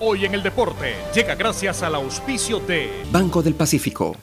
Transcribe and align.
Hoy 0.00 0.24
en 0.24 0.32
el 0.32 0.44
deporte 0.44 0.94
llega 1.12 1.34
gracias 1.34 1.82
al 1.82 1.96
auspicio 1.96 2.60
de 2.60 3.02
Banco 3.10 3.42
del 3.42 3.54
Pacífico. 3.54 4.16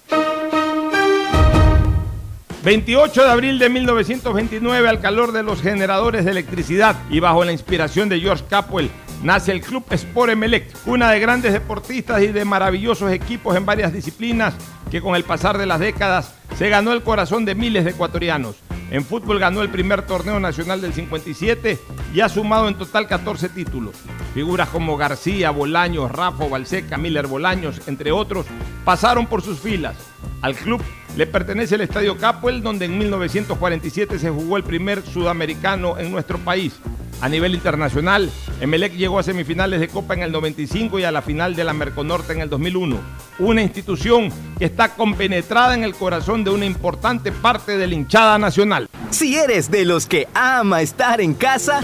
28 2.64 3.24
de 3.24 3.30
abril 3.30 3.59
de 3.59 3.69
1929, 3.69 4.88
al 4.88 5.01
calor 5.01 5.33
de 5.33 5.43
los 5.43 5.61
generadores 5.61 6.24
de 6.24 6.32
electricidad 6.32 6.96
y 7.09 7.19
bajo 7.19 7.43
la 7.43 7.51
inspiración 7.51 8.07
de 8.07 8.21
George 8.21 8.46
Capwell, 8.50 8.89
nace 9.21 9.52
el 9.52 9.59
Club 9.59 9.84
Sport 9.89 10.32
Emelec, 10.32 10.74
una 10.86 11.11
de 11.11 11.20
grandes 11.20 11.52
deportistas 11.52 12.21
y 12.23 12.28
de 12.28 12.46
maravillosos 12.46 13.12
equipos 13.12 13.57
en 13.57 13.66
varias 13.66 13.92
disciplinas 13.92 14.54
que 14.89 15.02
con 15.02 15.14
el 15.16 15.26
pasar 15.26 15.57
de 15.57 15.66
las 15.66 15.82
décadas 15.82 16.36
se 16.57 16.70
ganó 16.70 16.94
el 16.94 17.04
corazón 17.04 17.44
de 17.44 17.54
miles 17.54 17.84
de 17.84 17.92
ecuatorianos. 17.92 18.55
En 18.92 19.04
fútbol 19.04 19.40
ganó 19.40 19.62
el 19.62 19.70
primer 19.70 20.04
torneo 20.04 20.40
nacional 20.40 20.80
del 20.80 20.94
57 20.94 21.80
y 22.14 22.22
ha 22.22 22.30
sumado 22.30 22.68
en 22.68 22.76
total 22.76 23.08
14 23.08 23.50
títulos. 23.50 23.96
Figuras 24.34 24.70
como 24.70 24.96
García, 24.96 25.50
Bolaños, 25.50 26.12
Rafa, 26.12 26.48
Balseca, 26.48 26.98
Miller 26.98 27.28
Bolaños, 27.28 27.88
entre 27.88 28.12
otros, 28.12 28.46
pasaron 28.84 29.26
por 29.28 29.42
sus 29.42 29.60
filas. 29.60 29.96
Al 30.42 30.56
club 30.56 30.82
le 31.15 31.28
pertenece 31.28 31.75
el 31.75 31.82
Estadio 31.82 32.17
Capuel, 32.17 32.61
donde 32.61 32.85
en 32.85 32.97
1947 32.97 34.19
se 34.19 34.29
jugó 34.29 34.57
el 34.57 34.63
primer 34.63 35.01
sudamericano 35.01 35.97
en 35.97 36.11
nuestro 36.11 36.37
país. 36.39 36.73
A 37.21 37.29
nivel 37.29 37.55
internacional, 37.55 38.29
Emelec 38.59 38.93
llegó 38.93 39.20
a 39.20 39.23
semifinales 39.23 39.79
de 39.79 39.87
Copa 39.87 40.13
en 40.13 40.21
el 40.21 40.31
95 40.33 40.99
y 40.99 41.05
a 41.05 41.11
la 41.11 41.21
final 41.21 41.55
de 41.55 41.63
la 41.63 41.73
Merconorte 41.73 42.33
en 42.33 42.41
el 42.41 42.49
2001. 42.49 42.97
Una 43.39 43.61
institución 43.61 44.29
que 44.59 44.65
está 44.65 44.95
compenetrada 44.95 45.73
en 45.75 45.83
el 45.83 45.95
corazón 45.95 46.43
de 46.43 46.49
una 46.49 46.65
importante 46.65 47.31
parte 47.31 47.77
de 47.77 47.87
la 47.87 47.95
hinchada 47.95 48.37
nacional. 48.37 48.89
Si 49.11 49.37
eres 49.37 49.71
de 49.71 49.85
los 49.85 50.07
que 50.07 50.27
ama 50.34 50.81
estar 50.81 51.21
en 51.21 51.34
casa, 51.34 51.84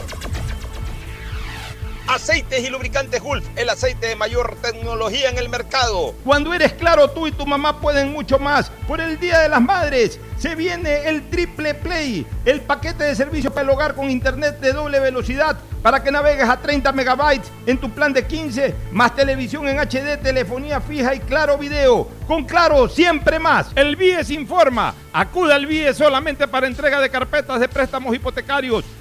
Aceites 2.13 2.61
y 2.61 2.69
lubricantes 2.69 3.21
Gulf, 3.21 3.45
el 3.55 3.69
aceite 3.69 4.07
de 4.07 4.17
mayor 4.17 4.57
tecnología 4.61 5.29
en 5.29 5.37
el 5.37 5.47
mercado. 5.47 6.13
Cuando 6.25 6.53
eres 6.53 6.73
claro, 6.73 7.09
tú 7.09 7.25
y 7.25 7.31
tu 7.31 7.45
mamá 7.45 7.79
pueden 7.79 8.11
mucho 8.11 8.37
más. 8.37 8.69
Por 8.85 8.99
el 8.99 9.17
Día 9.17 9.39
de 9.39 9.47
las 9.47 9.61
Madres 9.61 10.19
se 10.37 10.53
viene 10.55 11.07
el 11.07 11.29
Triple 11.29 11.73
Play, 11.73 12.27
el 12.43 12.59
paquete 12.59 13.05
de 13.05 13.15
servicio 13.15 13.51
para 13.51 13.61
el 13.61 13.69
hogar 13.69 13.95
con 13.95 14.11
internet 14.11 14.59
de 14.59 14.73
doble 14.73 14.99
velocidad 14.99 15.57
para 15.81 16.03
que 16.03 16.11
navegues 16.11 16.49
a 16.49 16.59
30 16.59 16.91
megabytes 16.91 17.49
en 17.65 17.77
tu 17.77 17.89
plan 17.89 18.11
de 18.11 18.27
15, 18.27 18.75
más 18.91 19.15
televisión 19.15 19.69
en 19.69 19.79
HD, 19.79 20.21
telefonía 20.21 20.81
fija 20.81 21.15
y 21.15 21.19
claro 21.19 21.57
video. 21.57 22.09
Con 22.27 22.43
claro, 22.43 22.89
siempre 22.89 23.39
más. 23.39 23.67
El 23.73 23.95
BIES 23.95 24.31
informa. 24.31 24.93
Acuda 25.13 25.55
al 25.55 25.65
BIES 25.65 25.95
solamente 25.95 26.45
para 26.45 26.67
entrega 26.67 26.99
de 26.99 27.09
carpetas 27.09 27.59
de 27.59 27.69
préstamos 27.69 28.13
hipotecarios 28.13 28.83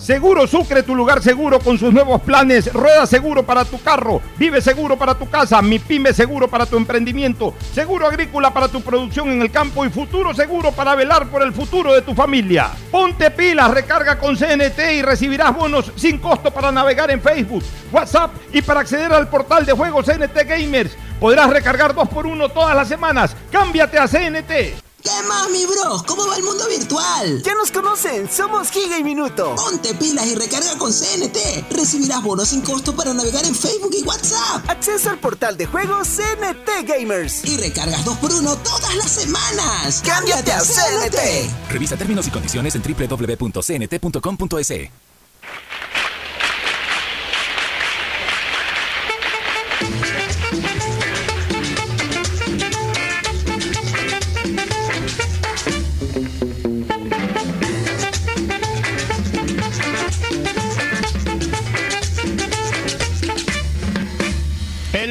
Seguro 0.00 0.46
Sucre, 0.46 0.82
tu 0.82 0.94
lugar 0.94 1.22
seguro 1.22 1.60
con 1.60 1.78
sus 1.78 1.92
nuevos 1.92 2.22
planes. 2.22 2.72
Rueda 2.72 3.06
seguro 3.06 3.44
para 3.44 3.66
tu 3.66 3.80
carro, 3.82 4.22
vive 4.38 4.62
seguro 4.62 4.96
para 4.96 5.14
tu 5.14 5.28
casa, 5.28 5.60
mi 5.60 5.78
pyme 5.78 6.14
seguro 6.14 6.48
para 6.48 6.64
tu 6.64 6.78
emprendimiento, 6.78 7.52
seguro 7.74 8.06
agrícola 8.06 8.50
para 8.50 8.68
tu 8.68 8.80
producción 8.80 9.28
en 9.28 9.42
el 9.42 9.50
campo 9.50 9.84
y 9.84 9.90
futuro 9.90 10.32
seguro 10.34 10.72
para 10.72 10.94
velar 10.94 11.26
por 11.26 11.42
el 11.42 11.52
futuro 11.52 11.92
de 11.92 12.00
tu 12.00 12.14
familia. 12.14 12.70
Ponte 12.90 13.30
pilas, 13.30 13.70
recarga 13.72 14.18
con 14.18 14.36
CNT 14.36 14.80
y 14.94 15.02
recibirás 15.02 15.54
bonos 15.54 15.92
sin 15.96 16.16
costo 16.16 16.50
para 16.50 16.72
navegar 16.72 17.10
en 17.10 17.20
Facebook, 17.20 17.62
WhatsApp 17.92 18.30
y 18.54 18.62
para 18.62 18.80
acceder 18.80 19.12
al 19.12 19.28
portal 19.28 19.66
de 19.66 19.72
juegos 19.72 20.06
CNT 20.06 20.46
Gamers. 20.46 20.96
Podrás 21.20 21.50
recargar 21.50 21.94
dos 21.94 22.08
por 22.08 22.26
uno 22.26 22.48
todas 22.48 22.74
las 22.74 22.88
semanas. 22.88 23.36
Cámbiate 23.52 23.98
a 23.98 24.08
CNT. 24.08 24.89
¿Qué 25.02 25.10
más, 25.26 25.48
mi 25.50 25.64
bro? 25.64 26.02
¿Cómo 26.06 26.26
va 26.26 26.36
el 26.36 26.42
mundo 26.42 26.66
virtual? 26.68 27.42
Ya 27.42 27.54
nos 27.54 27.70
conocen, 27.70 28.30
somos 28.30 28.70
Giga 28.70 28.98
y 28.98 29.04
Minuto. 29.04 29.54
Ponte 29.56 29.94
pilas 29.94 30.26
y 30.26 30.34
recarga 30.34 30.76
con 30.78 30.92
CNT. 30.92 31.70
Recibirás 31.70 32.22
bonos 32.22 32.48
sin 32.48 32.60
costo 32.60 32.94
para 32.94 33.14
navegar 33.14 33.44
en 33.44 33.54
Facebook 33.54 33.92
y 33.98 34.02
WhatsApp. 34.02 34.68
Acceso 34.68 35.10
al 35.10 35.18
portal 35.18 35.56
de 35.56 35.66
juegos 35.66 36.08
CNT 36.08 36.86
Gamers. 36.86 37.44
Y 37.44 37.56
recargas 37.56 38.04
2x1 38.04 38.62
todas 38.62 38.94
las 38.96 39.10
semanas. 39.10 40.02
¡Cámbiate 40.04 40.52
a 40.52 40.60
CNT! 40.60 41.70
Revisa 41.70 41.96
términos 41.96 42.26
y 42.28 42.30
condiciones 42.30 42.74
en 42.74 42.82
www.cnt.com.es. 42.82 44.70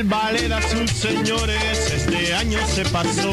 ballet 0.09 0.51
azul, 0.51 0.89
señores, 0.89 1.91
este 1.94 2.33
año 2.33 2.59
se 2.67 2.83
pasó 2.85 3.31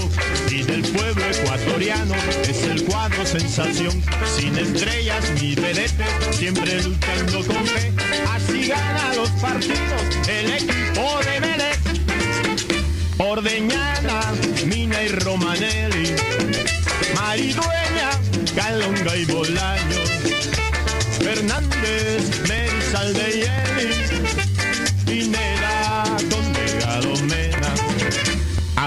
y 0.50 0.62
del 0.62 0.82
pueblo 0.82 1.24
ecuatoriano 1.24 2.14
es 2.42 2.62
el 2.64 2.84
cuadro 2.84 3.24
sensación. 3.24 4.02
Sin 4.36 4.56
estrellas 4.58 5.24
ni 5.40 5.54
vedetes, 5.54 6.06
siempre 6.32 6.82
luchando 6.82 7.44
con 7.46 7.66
fe. 7.66 7.92
Así 8.30 8.68
gana 8.68 9.14
los 9.14 9.30
partidos 9.30 10.02
el 10.28 10.52
equipo 10.52 11.18
de 11.24 11.40
Melec. 11.40 11.78
Ordeñana, 13.18 14.20
Mina 14.66 15.02
y 15.02 15.08
Romanelli, 15.08 16.14
Maridueña, 17.14 18.10
Calonga 18.54 19.16
y 19.16 19.24
Bolaño, 19.24 20.02
Fernández, 21.18 22.46
Merizalde 22.46 23.38
y 23.38 23.40
Eli 23.40 24.55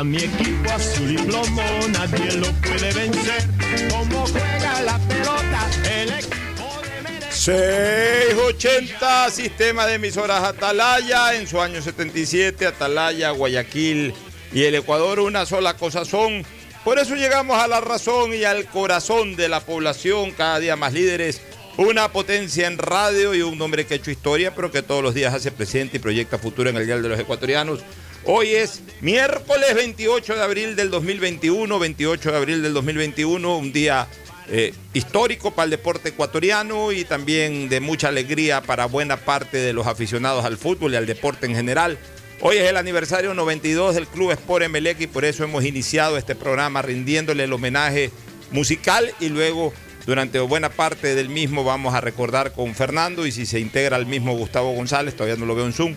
Mi 0.03 0.17
equipo 0.17 0.71
azul 0.71 1.11
y 1.11 1.17
plomo 1.17 1.61
nadie 1.89 2.31
lo 2.37 2.49
puede 2.61 2.93
vencer. 2.93 3.43
Como 3.89 4.25
juega 4.27 4.81
la 4.83 4.97
pelota 4.99 5.69
el 5.91 6.09
equipo 6.09 6.81
de 7.03 7.31
680, 7.31 9.29
sistema 9.29 9.85
de 9.85 9.95
emisoras 9.95 10.41
Atalaya, 10.43 11.35
en 11.35 11.47
su 11.47 11.59
año 11.59 11.81
77, 11.81 12.65
Atalaya, 12.65 13.31
Guayaquil 13.31 14.13
y 14.53 14.63
el 14.63 14.75
Ecuador, 14.75 15.19
una 15.19 15.45
sola 15.45 15.75
cosa 15.75 16.05
son. 16.05 16.45
Por 16.85 16.97
eso 16.97 17.15
llegamos 17.15 17.57
a 17.57 17.67
la 17.67 17.81
razón 17.81 18.33
y 18.33 18.45
al 18.45 18.67
corazón 18.67 19.35
de 19.35 19.49
la 19.49 19.59
población, 19.59 20.31
cada 20.31 20.59
día 20.59 20.77
más 20.77 20.93
líderes, 20.93 21.41
una 21.75 22.09
potencia 22.13 22.67
en 22.67 22.77
radio 22.77 23.35
y 23.35 23.41
un 23.41 23.61
hombre 23.61 23.85
que 23.85 23.95
ha 23.95 23.97
hecho 23.97 24.11
historia, 24.11 24.55
pero 24.55 24.71
que 24.71 24.81
todos 24.81 25.03
los 25.03 25.13
días 25.13 25.33
hace 25.33 25.51
presente 25.51 25.97
y 25.97 25.99
proyecta 25.99 26.37
futuro 26.37 26.69
en 26.69 26.77
el 26.77 26.85
Dial 26.85 27.03
de 27.03 27.09
los 27.09 27.19
Ecuatorianos. 27.19 27.81
Hoy 28.25 28.49
es 28.49 28.81
miércoles 29.01 29.73
28 29.75 30.35
de 30.35 30.41
abril 30.41 30.75
del 30.75 30.89
2021, 30.89 31.79
28 31.79 32.31
de 32.31 32.37
abril 32.37 32.61
del 32.61 32.73
2021, 32.73 33.57
un 33.57 33.71
día 33.71 34.07
eh, 34.49 34.73
histórico 34.93 35.51
para 35.51 35.65
el 35.65 35.69
deporte 35.71 36.09
ecuatoriano 36.09 36.91
y 36.91 37.05
también 37.05 37.69
de 37.69 37.79
mucha 37.79 38.09
alegría 38.09 38.61
para 38.61 38.87
buena 38.87 39.17
parte 39.17 39.57
de 39.57 39.71
los 39.71 39.87
aficionados 39.87 40.43
al 40.43 40.57
fútbol 40.57 40.93
y 40.93 40.95
al 40.97 41.05
deporte 41.05 41.45
en 41.45 41.55
general. 41.55 41.97
Hoy 42.41 42.57
es 42.57 42.69
el 42.69 42.75
aniversario 42.75 43.33
92 43.33 43.95
del 43.95 44.07
Club 44.07 44.31
Sport 44.31 44.65
Emelec 44.65 44.99
y 44.99 45.07
por 45.07 45.23
eso 45.23 45.45
hemos 45.45 45.63
iniciado 45.63 46.17
este 46.17 46.35
programa 46.35 46.81
rindiéndole 46.81 47.45
el 47.45 47.53
homenaje 47.53 48.11
musical 48.51 49.13
y 49.21 49.29
luego 49.29 49.73
durante 50.05 50.39
buena 50.39 50.69
parte 50.69 51.15
del 51.15 51.29
mismo 51.29 51.63
vamos 51.63 51.93
a 51.93 52.01
recordar 52.01 52.51
con 52.51 52.75
Fernando 52.75 53.25
y 53.25 53.31
si 53.31 53.45
se 53.45 53.59
integra 53.59 53.95
al 53.95 54.05
mismo 54.05 54.35
Gustavo 54.35 54.73
González, 54.73 55.15
todavía 55.15 55.37
no 55.37 55.45
lo 55.45 55.55
veo 55.55 55.65
en 55.65 55.73
Zoom, 55.73 55.95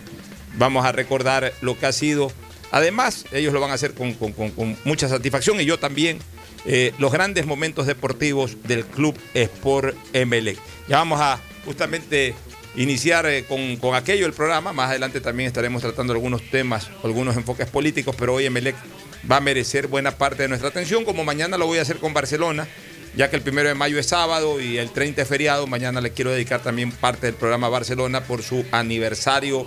vamos 0.54 0.84
a 0.84 0.92
recordar 0.92 1.52
lo 1.60 1.78
que 1.78 1.86
ha 1.86 1.92
sido. 1.92 2.32
Además, 2.70 3.26
ellos 3.32 3.52
lo 3.52 3.60
van 3.60 3.70
a 3.70 3.74
hacer 3.74 3.92
con, 3.94 4.16
mucha 4.84 5.08
satisfacción 5.08 5.60
y 5.60 5.64
yo 5.64 5.78
también, 5.78 6.18
eh, 6.64 6.92
los 6.98 7.12
grandes 7.12 7.44
momentos 7.46 7.86
deportivos 7.86 8.56
del 8.64 8.84
Club 8.86 9.18
Sport 9.34 9.96
Emelec. 10.12 10.58
Ya 10.88 10.98
vamos 10.98 11.20
a 11.20 11.38
justamente 11.64 12.34
iniciar 12.76 13.26
eh, 13.26 13.44
con, 13.44 13.76
con 13.76 13.94
aquello 13.94 14.26
el 14.26 14.32
programa. 14.32 14.72
Más 14.72 14.90
adelante 14.90 15.20
también 15.20 15.48
estaremos 15.48 15.82
tratando 15.82 16.12
algunos 16.12 16.42
temas, 16.50 16.88
algunos 17.04 17.36
enfoques 17.36 17.68
políticos, 17.68 18.16
pero 18.18 18.34
hoy 18.34 18.46
Emelec 18.46 18.76
va 19.30 19.36
a 19.36 19.40
merecer 19.40 19.86
buena 19.86 20.12
parte 20.12 20.42
de 20.42 20.48
nuestra 20.48 20.70
atención, 20.70 21.04
como 21.04 21.24
mañana 21.24 21.58
lo 21.58 21.66
voy 21.66 21.78
a 21.78 21.82
hacer 21.82 21.98
con 21.98 22.14
Barcelona, 22.14 22.66
ya 23.14 23.28
que 23.28 23.36
el 23.36 23.42
primero 23.42 23.68
de 23.68 23.74
mayo 23.74 23.98
es 23.98 24.06
sábado 24.06 24.60
y 24.60 24.78
el 24.78 24.90
30 24.90 25.22
es 25.22 25.28
feriado. 25.28 25.66
Mañana 25.66 26.00
le 26.00 26.12
quiero 26.12 26.30
dedicar 26.30 26.62
también 26.62 26.90
parte 26.90 27.26
del 27.26 27.34
programa 27.34 27.66
a 27.66 27.70
Barcelona 27.70 28.24
por 28.24 28.42
su 28.42 28.64
aniversario 28.72 29.66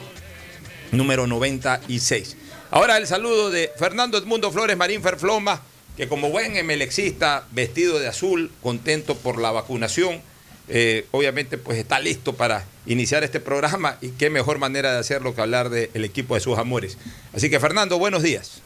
número 0.91 1.27
96. 1.27 2.37
Ahora 2.71 2.97
el 2.97 3.07
saludo 3.07 3.51
de 3.51 3.71
Fernando 3.77 4.17
Edmundo 4.17 4.51
Flores 4.51 4.75
Marín 4.75 5.01
Ferfloma, 5.01 5.61
que 5.95 6.07
como 6.07 6.29
buen 6.29 6.57
emelexista, 6.57 7.45
vestido 7.51 7.99
de 7.99 8.07
azul, 8.07 8.51
contento 8.61 9.15
por 9.15 9.39
la 9.39 9.51
vacunación, 9.51 10.21
eh, 10.67 11.05
obviamente 11.11 11.57
pues 11.57 11.77
está 11.77 11.99
listo 11.99 12.33
para 12.33 12.65
iniciar 12.87 13.23
este 13.23 13.39
programa 13.39 13.97
y 14.01 14.09
qué 14.09 14.29
mejor 14.29 14.57
manera 14.57 14.91
de 14.91 14.99
hacerlo 14.99 15.35
que 15.35 15.41
hablar 15.41 15.69
del 15.69 16.03
equipo 16.03 16.35
de 16.35 16.41
sus 16.41 16.57
amores. 16.57 16.97
Así 17.33 17.49
que 17.49 17.59
Fernando, 17.59 17.99
buenos 17.99 18.23
días. 18.23 18.61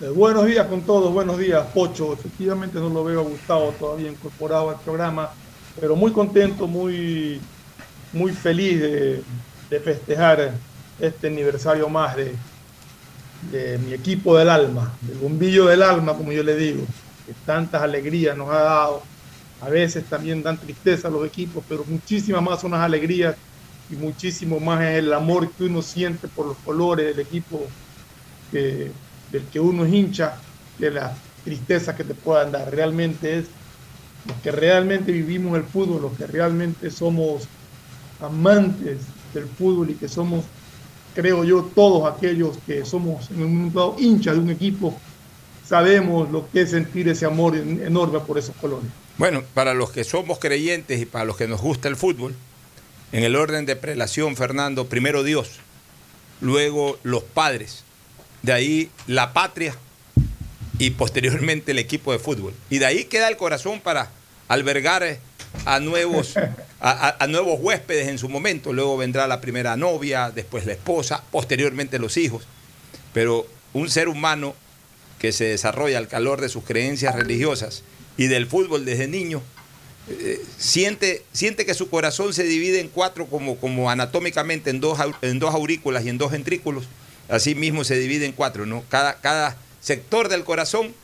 Eh, 0.00 0.08
buenos 0.08 0.46
días 0.46 0.66
con 0.66 0.82
todos, 0.82 1.12
buenos 1.12 1.38
días, 1.38 1.66
Pocho. 1.74 2.12
Efectivamente 2.12 2.78
no 2.78 2.90
lo 2.90 3.02
veo 3.02 3.20
a 3.20 3.24
Gustavo 3.24 3.74
todavía 3.78 4.10
incorporado 4.10 4.70
al 4.70 4.80
programa, 4.80 5.30
pero 5.80 5.96
muy 5.96 6.12
contento, 6.12 6.66
muy, 6.66 7.40
muy 8.12 8.32
feliz 8.32 8.80
de, 8.80 9.22
de 9.70 9.80
festejar 9.80 10.54
este 11.00 11.28
aniversario 11.28 11.88
más 11.88 12.16
de, 12.16 12.34
de 13.52 13.78
mi 13.78 13.92
equipo 13.92 14.36
del 14.36 14.50
alma, 14.50 14.92
del 15.02 15.18
bombillo 15.18 15.66
del 15.66 15.82
alma, 15.82 16.14
como 16.14 16.32
yo 16.32 16.42
le 16.42 16.56
digo, 16.56 16.84
que 17.26 17.34
tantas 17.44 17.82
alegrías 17.82 18.36
nos 18.36 18.48
ha 18.50 18.60
dado. 18.62 19.02
A 19.60 19.68
veces 19.68 20.04
también 20.04 20.42
dan 20.42 20.56
tristeza 20.56 21.08
a 21.08 21.10
los 21.10 21.26
equipos, 21.26 21.64
pero 21.68 21.84
muchísimas 21.86 22.42
más 22.42 22.60
son 22.60 22.70
las 22.72 22.80
alegrías 22.80 23.34
y 23.90 23.96
muchísimo 23.96 24.60
más 24.60 24.82
es 24.82 24.98
el 24.98 25.12
amor 25.12 25.50
que 25.50 25.64
uno 25.64 25.82
siente 25.82 26.28
por 26.28 26.46
los 26.46 26.56
colores 26.58 27.06
del 27.06 27.26
equipo 27.26 27.66
del 28.52 29.42
que 29.52 29.60
uno 29.60 29.84
es 29.84 29.92
hincha, 29.92 30.36
de 30.78 30.90
las 30.90 31.12
tristezas 31.44 31.94
que 31.96 32.04
te 32.04 32.14
puedan 32.14 32.52
dar. 32.52 32.70
Realmente 32.70 33.38
es 33.38 33.46
los 34.26 34.36
que 34.38 34.52
realmente 34.52 35.12
vivimos 35.12 35.56
el 35.56 35.64
fútbol, 35.64 36.02
los 36.02 36.16
que 36.16 36.26
realmente 36.26 36.90
somos 36.90 37.48
amantes 38.20 39.00
del 39.34 39.46
fútbol 39.46 39.90
y 39.90 39.94
que 39.94 40.08
somos, 40.08 40.44
creo 41.18 41.42
yo, 41.42 41.68
todos 41.74 42.14
aquellos 42.16 42.56
que 42.64 42.84
somos 42.84 43.28
en 43.32 43.42
un 43.42 43.72
dado 43.72 43.96
hinchas 43.98 44.34
de 44.36 44.40
un 44.40 44.50
equipo, 44.50 44.96
sabemos 45.68 46.30
lo 46.30 46.48
que 46.48 46.60
es 46.60 46.70
sentir 46.70 47.08
ese 47.08 47.26
amor 47.26 47.56
en- 47.56 47.82
enorme 47.84 48.20
por 48.20 48.38
esos 48.38 48.54
colores. 48.54 48.86
Bueno, 49.16 49.42
para 49.52 49.74
los 49.74 49.90
que 49.90 50.04
somos 50.04 50.38
creyentes 50.38 51.00
y 51.00 51.06
para 51.06 51.24
los 51.24 51.36
que 51.36 51.48
nos 51.48 51.60
gusta 51.60 51.88
el 51.88 51.96
fútbol, 51.96 52.36
en 53.10 53.24
el 53.24 53.34
orden 53.34 53.66
de 53.66 53.74
prelación, 53.74 54.36
Fernando, 54.36 54.86
primero 54.86 55.24
Dios, 55.24 55.50
luego 56.40 56.98
los 57.02 57.24
padres, 57.24 57.82
de 58.42 58.52
ahí 58.52 58.90
la 59.08 59.32
patria 59.32 59.74
y 60.78 60.90
posteriormente 60.90 61.72
el 61.72 61.80
equipo 61.80 62.12
de 62.12 62.20
fútbol. 62.20 62.54
Y 62.70 62.78
de 62.78 62.86
ahí 62.86 63.04
queda 63.06 63.26
el 63.26 63.36
corazón 63.36 63.80
para 63.80 64.12
albergar 64.46 65.02
eh, 65.02 65.18
a 65.64 65.80
nuevos, 65.80 66.34
a, 66.80 67.26
nuevos 67.28 67.60
huéspedes 67.60 68.08
en 68.08 68.18
su 68.18 68.28
momento. 68.28 68.72
Luego 68.72 68.96
vendrá 68.96 69.26
la 69.26 69.40
primera 69.40 69.76
novia, 69.76 70.30
después 70.30 70.66
la 70.66 70.72
esposa, 70.72 71.22
posteriormente 71.30 71.98
los 71.98 72.16
hijos. 72.16 72.46
Pero 73.12 73.46
un 73.72 73.90
ser 73.90 74.08
humano 74.08 74.54
que 75.18 75.32
se 75.32 75.44
desarrolla 75.44 75.98
al 75.98 76.08
calor 76.08 76.40
de 76.40 76.48
sus 76.48 76.64
creencias 76.64 77.14
religiosas 77.14 77.82
y 78.16 78.26
del 78.26 78.46
fútbol 78.46 78.84
desde 78.84 79.08
niño, 79.08 79.42
eh, 80.08 80.42
siente, 80.56 81.22
siente 81.32 81.66
que 81.66 81.74
su 81.74 81.90
corazón 81.90 82.32
se 82.32 82.44
divide 82.44 82.80
en 82.80 82.88
cuatro 82.88 83.26
como, 83.26 83.56
como 83.58 83.90
anatómicamente 83.90 84.70
en 84.70 84.80
dos, 84.80 84.98
en 85.22 85.38
dos 85.38 85.54
aurículas 85.54 86.04
y 86.04 86.08
en 86.08 86.18
dos 86.18 86.32
ventrículos, 86.32 86.84
así 87.28 87.54
mismo 87.54 87.84
se 87.84 87.96
divide 87.96 88.24
en 88.24 88.32
cuatro, 88.32 88.64
¿no? 88.64 88.84
Cada, 88.88 89.20
cada 89.20 89.56
sector 89.80 90.28
del 90.28 90.44
corazón 90.44 90.94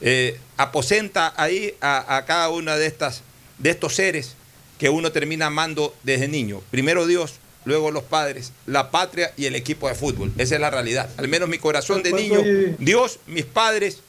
eh, 0.00 0.38
aposenta 0.56 1.34
ahí 1.36 1.74
a 1.80 2.24
cada 2.26 2.48
una 2.48 2.76
de 2.76 2.86
estas 2.86 3.22
de 3.58 3.70
estos 3.70 3.94
seres 3.94 4.34
que 4.78 4.88
uno 4.90 5.12
termina 5.12 5.46
amando 5.46 5.94
desde 6.02 6.28
niño. 6.28 6.60
Primero 6.70 7.06
Dios, 7.06 7.34
luego 7.64 7.90
los 7.90 8.02
padres, 8.04 8.52
la 8.66 8.90
patria 8.90 9.32
y 9.36 9.46
el 9.46 9.54
equipo 9.54 9.88
de 9.88 9.94
fútbol. 9.94 10.32
Esa 10.38 10.54
es 10.56 10.60
la 10.60 10.70
realidad. 10.70 11.08
Al 11.16 11.28
menos 11.28 11.48
mi 11.48 11.58
corazón 11.58 12.02
de 12.02 12.12
niño. 12.12 12.40
Dios, 12.78 13.18
mis 13.26 13.44
padres, 13.44 14.00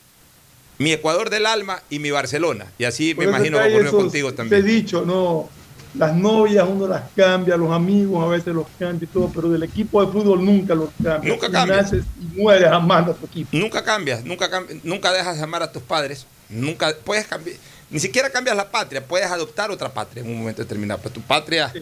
mi 0.78 0.92
Ecuador 0.92 1.30
del 1.30 1.46
alma 1.46 1.82
y 1.90 1.98
mi 1.98 2.10
Barcelona. 2.10 2.66
Y 2.78 2.84
así 2.84 3.14
Por 3.14 3.24
me 3.24 3.30
imagino 3.30 3.58
que 3.60 3.68
ocurrió 3.74 3.90
contigo 3.92 4.28
Te 4.28 4.34
he 4.34 4.36
también. 4.36 4.64
dicho, 4.66 5.02
no, 5.04 5.48
las 5.94 6.14
novias 6.14 6.66
uno 6.68 6.86
las 6.86 7.04
cambia, 7.16 7.56
los 7.56 7.72
amigos 7.72 8.22
a 8.22 8.28
veces 8.28 8.54
los 8.54 8.66
cambia 8.78 9.06
y 9.06 9.08
todo, 9.12 9.32
pero 9.34 9.48
del 9.48 9.62
equipo 9.62 10.04
de 10.04 10.12
fútbol 10.12 10.44
nunca 10.44 10.74
los 10.74 10.90
cambia. 11.02 11.32
Nunca 11.32 11.46
Tú 11.46 11.52
cambia. 11.52 11.76
naces 11.82 12.04
y 12.20 12.38
mueres 12.40 12.68
amando 12.70 13.12
a 13.12 13.14
tu 13.14 13.24
equipo. 13.26 13.48
Nunca 13.56 13.82
cambias, 13.82 14.22
nunca, 14.24 14.50
cam- 14.50 14.80
nunca 14.84 15.10
dejas 15.12 15.38
de 15.38 15.42
amar 15.42 15.62
a 15.62 15.72
tus 15.72 15.82
padres, 15.82 16.26
nunca 16.48 16.94
puedes 17.04 17.26
cambiar, 17.26 17.56
ni 17.90 18.00
siquiera 18.00 18.30
cambias 18.30 18.56
la 18.56 18.70
patria, 18.70 19.04
puedes 19.04 19.30
adoptar 19.30 19.70
otra 19.70 19.88
patria 19.92 20.22
en 20.22 20.30
un 20.30 20.38
momento 20.38 20.62
determinado. 20.62 21.00
Pero 21.02 21.14
tu 21.14 21.22
patria, 21.22 21.72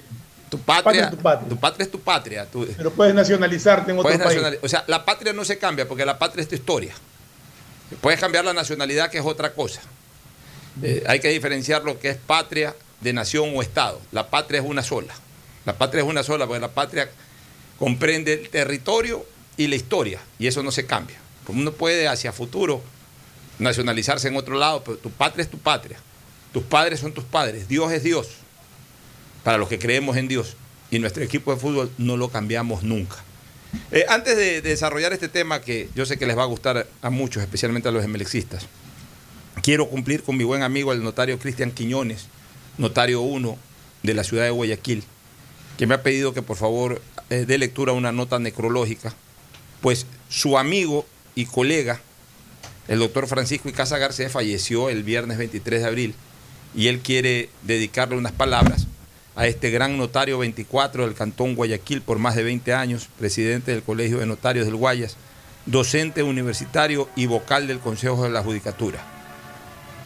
tu 0.49 0.59
patria, 0.61 1.11
tu 1.11 1.17
patria. 1.19 1.49
tu 1.49 1.57
patria 1.57 1.85
es 1.85 1.91
tu 1.91 2.01
patria. 2.01 2.47
tu- 2.47 2.67
Pero 2.77 2.91
puedes 2.93 3.15
nacionalizarte 3.15 3.91
en 3.91 3.99
otro 3.99 4.09
país. 4.25 4.59
O 4.63 4.69
sea, 4.69 4.85
la 4.87 5.05
patria 5.05 5.33
no 5.33 5.45
se 5.45 5.59
cambia 5.59 5.87
porque 5.89 6.05
la 6.07 6.19
patria 6.19 6.43
es 6.43 6.49
tu 6.49 6.55
historia. 6.55 6.95
Puedes 8.01 8.21
cambiar 8.21 8.45
la 8.45 8.53
nacionalidad, 8.53 9.11
que 9.11 9.19
es 9.19 9.25
otra 9.25 9.53
cosa. 9.53 9.81
Eh, 10.83 11.03
hay 11.07 11.21
que 11.21 11.29
diferenciar 11.29 11.83
lo 11.85 11.99
que 11.99 12.11
es 12.11 12.17
patria 12.17 12.75
de 13.01 13.13
nación 13.13 13.53
o 13.55 13.63
Estado. 13.63 14.01
La 14.13 14.29
patria 14.29 14.61
es 14.61 14.67
una 14.67 14.83
sola. 14.83 15.15
La 15.65 15.73
patria 15.77 16.03
es 16.03 16.09
una 16.09 16.23
sola 16.23 16.47
porque 16.47 16.61
la 16.61 16.69
patria 16.69 17.09
comprende 17.79 18.33
el 18.35 18.49
territorio 18.51 19.25
y 19.57 19.67
la 19.69 19.77
historia 19.77 20.21
y 20.39 20.47
eso 20.47 20.63
no 20.63 20.71
se 20.71 20.87
cambia. 20.87 21.17
Como 21.45 21.61
uno 21.61 21.73
puede 21.73 22.09
hacia 22.09 22.33
futuro 22.33 22.83
nacionalizarse 23.59 24.29
en 24.29 24.37
otro 24.37 24.59
lado, 24.59 24.83
pero 24.85 24.99
tu 24.99 25.11
patria 25.11 25.43
es 25.43 25.51
tu 25.51 25.59
patria. 25.59 25.99
Tus 26.53 26.63
padres 26.63 27.01
son 27.01 27.13
tus 27.13 27.25
padres. 27.25 27.69
Dios 27.69 27.93
es 27.93 28.03
Dios. 28.03 28.29
Para 29.43 29.59
los 29.59 29.69
que 29.69 29.79
creemos 29.79 30.17
en 30.17 30.29
Dios. 30.29 30.57
Y 30.91 30.99
nuestro 30.99 31.23
equipo 31.23 31.53
de 31.55 31.61
fútbol 31.61 31.91
no 31.99 32.17
lo 32.17 32.29
cambiamos 32.29 32.83
nunca. 32.83 33.17
Eh, 33.91 34.07
antes 34.09 34.37
de, 34.37 34.63
de 34.63 34.71
desarrollar 34.71 35.13
este 35.13 35.29
tema 35.29 35.61
que 35.61 35.89
yo 35.95 36.07
sé 36.07 36.19
que 36.19 36.27
les 36.27 36.39
va 36.39 36.43
a 36.43 36.47
gustar 36.47 36.87
a 37.03 37.11
muchos, 37.11 37.43
especialmente 37.43 37.89
a 37.89 37.93
los 37.93 38.05
emelexistas, 38.05 38.67
quiero 39.63 39.89
cumplir 39.89 40.23
con 40.23 40.37
mi 40.37 40.45
buen 40.45 40.63
amigo 40.63 40.93
el 40.93 41.03
notario 41.03 41.39
Cristian 41.39 41.73
Quiñones, 41.73 42.29
notario 42.79 43.21
1 43.21 43.59
de 44.03 44.15
la 44.15 44.25
ciudad 44.25 44.45
de 44.45 44.51
Guayaquil, 44.51 45.05
que 45.77 45.87
me 45.87 45.95
ha 45.95 46.03
pedido 46.03 46.33
que 46.33 46.43
por 46.43 46.57
favor 46.57 47.03
eh, 47.31 47.45
dé 47.47 47.59
lectura 47.59 47.93
a 47.93 47.95
una 47.95 48.13
nota 48.13 48.39
necrológica, 48.39 49.15
pues 49.81 50.07
su 50.29 50.59
amigo 50.59 51.07
y 51.35 51.47
colega, 51.47 52.01
el 52.89 52.99
doctor 52.99 53.27
Francisco 53.27 53.69
Icaza 53.69 53.99
García, 53.99 54.29
falleció 54.31 54.89
el 54.91 55.03
viernes 55.03 55.39
23 55.39 55.83
de 55.83 55.87
abril 55.87 56.15
y 56.75 56.89
él 56.89 57.01
quiere 57.01 57.49
dedicarle 57.63 58.17
unas 58.17 58.33
palabras 58.33 58.87
a 59.35 59.47
este 59.47 59.71
gran 59.71 59.99
notario 59.99 60.39
24 60.39 61.05
del 61.05 61.15
Cantón 61.15 61.55
Guayaquil 61.55 62.01
por 62.01 62.19
más 62.19 62.37
de 62.37 62.43
20 62.43 62.73
años, 62.73 63.09
presidente 63.19 63.73
del 63.73 63.83
Colegio 63.83 64.19
de 64.19 64.27
Notarios 64.27 64.67
del 64.67 64.77
Guayas, 64.77 65.17
docente 65.67 66.23
universitario 66.23 67.09
y 67.17 67.27
vocal 67.27 67.67
del 67.67 67.81
Consejo 67.81 68.23
de 68.23 68.31
la 68.31 68.43
Judicatura. 68.43 69.05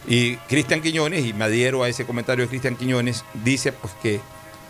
Y 0.07 0.35
Cristian 0.47 0.81
Quiñones, 0.81 1.25
y 1.25 1.33
me 1.33 1.45
adhiero 1.45 1.83
a 1.83 1.89
ese 1.89 2.05
comentario 2.05 2.43
de 2.43 2.49
Cristian 2.49 2.75
Quiñones, 2.75 3.23
dice 3.43 3.71
pues 3.71 3.93
que 4.01 4.19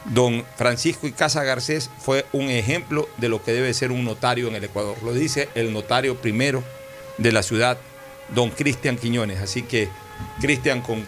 don 0.06 0.44
Francisco 0.58 1.08
y 1.08 1.12
Casa 1.12 1.44
Garcés 1.44 1.90
fue 2.00 2.26
un 2.32 2.50
ejemplo 2.50 3.08
de 3.18 3.30
lo 3.30 3.42
que 3.44 3.54
debe 3.54 3.74
ser 3.74 3.92
un 3.92 4.04
notario 4.04 4.48
en 4.48 4.56
el 4.56 4.64
Ecuador. 4.64 4.98
Lo 5.04 5.14
dice 5.14 5.50
el 5.56 5.74
notario 5.74 6.20
primero 6.20 6.64
de 7.18 7.32
la 7.32 7.44
ciudad, 7.44 7.78
don 8.34 8.50
Cristian 8.50 8.98
Quiñones. 8.98 9.40
Así 9.40 9.64
que, 9.64 9.90
Cristian, 10.40 10.82
con, 10.82 11.06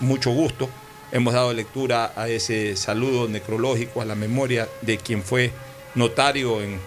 mucho 0.00 0.30
gusto, 0.30 0.68
hemos 1.12 1.34
dado 1.34 1.52
lectura 1.52 2.12
a 2.16 2.28
ese 2.28 2.76
saludo 2.76 3.28
necrológico, 3.28 4.00
a 4.00 4.04
la 4.04 4.14
memoria 4.14 4.68
de 4.82 4.98
quien 4.98 5.22
fue 5.22 5.52
notario 5.94 6.62
en 6.62 6.78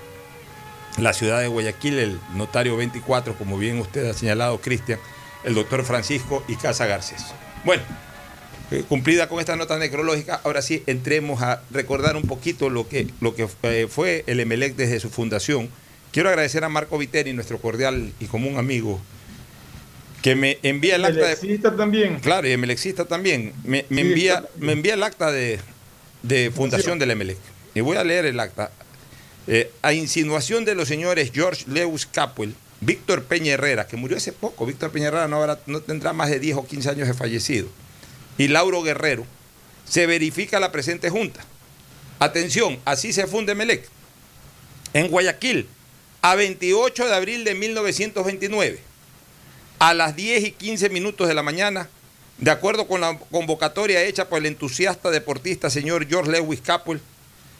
la 0.97 1.13
ciudad 1.13 1.39
de 1.39 1.47
Guayaquil, 1.47 1.99
el 1.99 2.19
notario 2.35 2.75
24, 2.77 3.35
como 3.35 3.57
bien 3.57 3.79
usted 3.79 4.09
ha 4.09 4.13
señalado, 4.13 4.59
Cristian, 4.59 4.99
el 5.43 5.55
doctor 5.55 5.83
Francisco 5.83 6.43
y 6.47 6.55
Casa 6.55 6.85
Garcés. 6.85 7.25
Bueno, 7.63 7.83
eh, 8.71 8.83
cumplida 8.87 9.27
con 9.27 9.39
esta 9.39 9.55
nota 9.55 9.79
necrológica, 9.79 10.41
ahora 10.43 10.61
sí 10.61 10.83
entremos 10.85 11.41
a 11.41 11.63
recordar 11.71 12.15
un 12.15 12.23
poquito 12.23 12.69
lo 12.69 12.87
que, 12.87 13.07
lo 13.19 13.35
que 13.35 13.47
eh, 13.63 13.87
fue 13.89 14.23
el 14.27 14.39
Emelec 14.39 14.75
desde 14.75 14.99
su 14.99 15.09
fundación. 15.09 15.69
Quiero 16.11 16.29
agradecer 16.29 16.63
a 16.63 16.69
Marco 16.69 16.97
Viteri, 16.97 17.33
nuestro 17.33 17.59
cordial 17.59 18.13
y 18.19 18.25
común 18.25 18.57
amigo, 18.57 18.99
que 20.21 20.35
me 20.35 20.57
envía 20.63 20.95
el 20.95 21.05
acta 21.05 21.27
de... 21.27 21.59
también. 21.71 22.19
Claro, 22.19 22.47
y 22.47 22.51
Emelexista 22.51 23.05
también. 23.05 23.53
Me, 23.63 23.85
me 23.89 24.01
envía, 24.01 24.43
me 24.57 24.73
envía 24.73 24.95
el 24.95 25.03
acta 25.03 25.31
de, 25.31 25.59
de 26.23 26.51
fundación 26.51 26.99
del 26.99 27.11
Emelec. 27.11 27.37
Y 27.75 27.81
voy 27.81 27.97
a 27.97 28.03
leer 28.03 28.25
el 28.25 28.39
acta. 28.39 28.71
Eh, 29.47 29.71
a 29.81 29.93
insinuación 29.93 30.65
de 30.65 30.75
los 30.75 30.87
señores 30.87 31.31
George 31.33 31.65
Lewis 31.67 32.05
Capwell, 32.05 32.53
Víctor 32.81 33.23
Peña 33.23 33.53
Herrera, 33.53 33.87
que 33.87 33.97
murió 33.97 34.17
hace 34.17 34.31
poco, 34.31 34.65
Víctor 34.65 34.91
Peña 34.91 35.07
Herrera 35.07 35.27
no, 35.27 35.37
habrá, 35.37 35.59
no 35.65 35.81
tendrá 35.81 36.13
más 36.13 36.29
de 36.29 36.39
10 36.39 36.57
o 36.57 36.67
15 36.67 36.89
años 36.89 37.07
de 37.07 37.13
fallecido, 37.13 37.67
y 38.37 38.47
Lauro 38.47 38.83
Guerrero, 38.83 39.25
se 39.85 40.05
verifica 40.05 40.59
la 40.59 40.71
presente 40.71 41.09
junta. 41.09 41.43
Atención, 42.19 42.79
así 42.85 43.11
se 43.11 43.25
funde 43.25 43.55
Melec. 43.55 43.87
En 44.93 45.07
Guayaquil, 45.07 45.67
a 46.21 46.35
28 46.35 47.07
de 47.07 47.15
abril 47.15 47.43
de 47.43 47.55
1929, 47.55 48.79
a 49.79 49.93
las 49.93 50.15
10 50.15 50.45
y 50.45 50.51
15 50.51 50.89
minutos 50.89 51.27
de 51.27 51.33
la 51.33 51.43
mañana, 51.43 51.89
de 52.37 52.51
acuerdo 52.51 52.87
con 52.87 53.01
la 53.01 53.17
convocatoria 53.31 54.03
hecha 54.03 54.29
por 54.29 54.39
el 54.39 54.45
entusiasta 54.45 55.09
deportista 55.09 55.69
señor 55.69 56.07
George 56.07 56.31
Lewis 56.31 56.61
Capwell, 56.61 57.01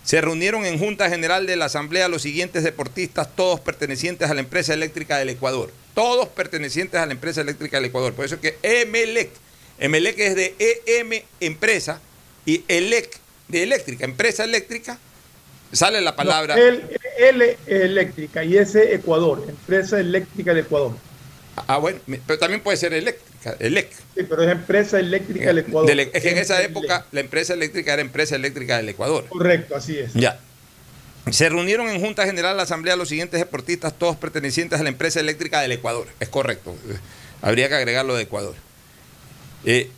se 0.03 0.21
reunieron 0.21 0.65
en 0.65 0.79
Junta 0.79 1.09
General 1.09 1.45
de 1.45 1.55
la 1.55 1.65
Asamblea 1.65 2.07
los 2.07 2.21
siguientes 2.21 2.63
deportistas, 2.63 3.35
todos 3.35 3.59
pertenecientes 3.59 4.29
a 4.29 4.33
la 4.33 4.39
empresa 4.39 4.73
eléctrica 4.73 5.17
del 5.17 5.29
Ecuador. 5.29 5.71
Todos 5.93 6.29
pertenecientes 6.29 6.99
a 6.99 7.05
la 7.05 7.11
empresa 7.11 7.41
eléctrica 7.41 7.77
del 7.77 7.85
Ecuador. 7.85 8.13
Por 8.13 8.25
eso 8.25 8.35
es 8.35 8.41
que 8.41 8.57
EMELEC, 8.63 9.29
EMELEC 9.77 10.19
es 10.19 10.35
de 10.35 10.55
EM 10.87 11.21
empresa 11.41 12.01
y 12.45 12.63
ELEC 12.67 13.19
de 13.49 13.63
eléctrica, 13.63 14.05
empresa 14.05 14.45
eléctrica, 14.45 14.97
sale 15.71 16.01
la 16.01 16.15
palabra. 16.15 16.55
el, 16.57 16.83
L 17.17 17.57
eléctrica 17.67 18.43
y 18.43 18.57
ese 18.57 18.95
Ecuador, 18.95 19.43
empresa 19.47 19.99
eléctrica 19.99 20.53
del 20.53 20.65
Ecuador. 20.65 20.93
Ah, 21.67 21.77
bueno, 21.77 21.99
pero 22.25 22.39
también 22.39 22.61
puede 22.61 22.77
ser 22.77 22.93
eléctrica, 22.93 23.55
ELEC. 23.59 23.91
Sí, 23.91 24.23
pero 24.29 24.43
es 24.43 24.51
empresa 24.51 24.99
eléctrica 24.99 25.47
del 25.47 25.59
Ecuador. 25.59 25.91
es 25.91 26.21
que 26.21 26.29
en 26.29 26.37
esa 26.37 26.61
época 26.61 27.05
la 27.11 27.19
empresa 27.19 27.53
eléctrica 27.53 27.93
era 27.93 28.01
empresa 28.01 28.35
eléctrica 28.35 28.77
del 28.77 28.89
Ecuador. 28.89 29.25
Correcto, 29.27 29.75
así 29.75 29.97
es. 29.97 30.13
Ya. 30.13 30.39
Se 31.31 31.49
reunieron 31.49 31.89
en 31.89 31.99
Junta 31.99 32.25
General 32.25 32.53
de 32.53 32.57
la 32.57 32.63
Asamblea 32.63 32.95
los 32.95 33.09
siguientes 33.09 33.39
deportistas, 33.39 33.93
todos 33.93 34.15
pertenecientes 34.15 34.79
a 34.79 34.83
la 34.83 34.89
empresa 34.89 35.19
eléctrica 35.19 35.61
del 35.61 35.73
Ecuador. 35.73 36.07
Es 36.19 36.29
correcto. 36.29 36.75
Habría 37.41 37.67
que 37.67 37.75
agregarlo 37.75 38.15
de 38.15 38.23
Ecuador. 38.23 38.55
Eh, 39.65 39.89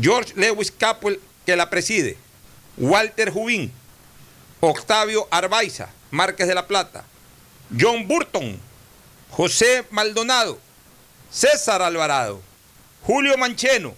George 0.00 0.34
Lewis 0.36 0.70
Capwell, 0.70 1.18
que 1.44 1.56
la 1.56 1.70
preside. 1.70 2.16
Walter 2.76 3.30
Jubín. 3.30 3.72
Octavio 4.66 5.28
Arbaiza, 5.30 5.88
Márquez 6.10 6.46
de 6.46 6.54
la 6.54 6.66
Plata. 6.66 7.04
John 7.78 8.06
Burton. 8.06 8.60
José 9.30 9.84
Maldonado. 9.90 10.58
César 11.30 11.82
Alvarado, 11.82 12.40
Julio 13.02 13.36
Mancheno, 13.36 13.94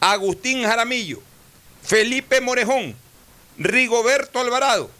Agustín 0.00 0.62
Jaramillo, 0.62 1.20
Felipe 1.82 2.40
Morejón, 2.40 2.96
Rigoberto 3.58 4.40
Alvarado, 4.40 4.90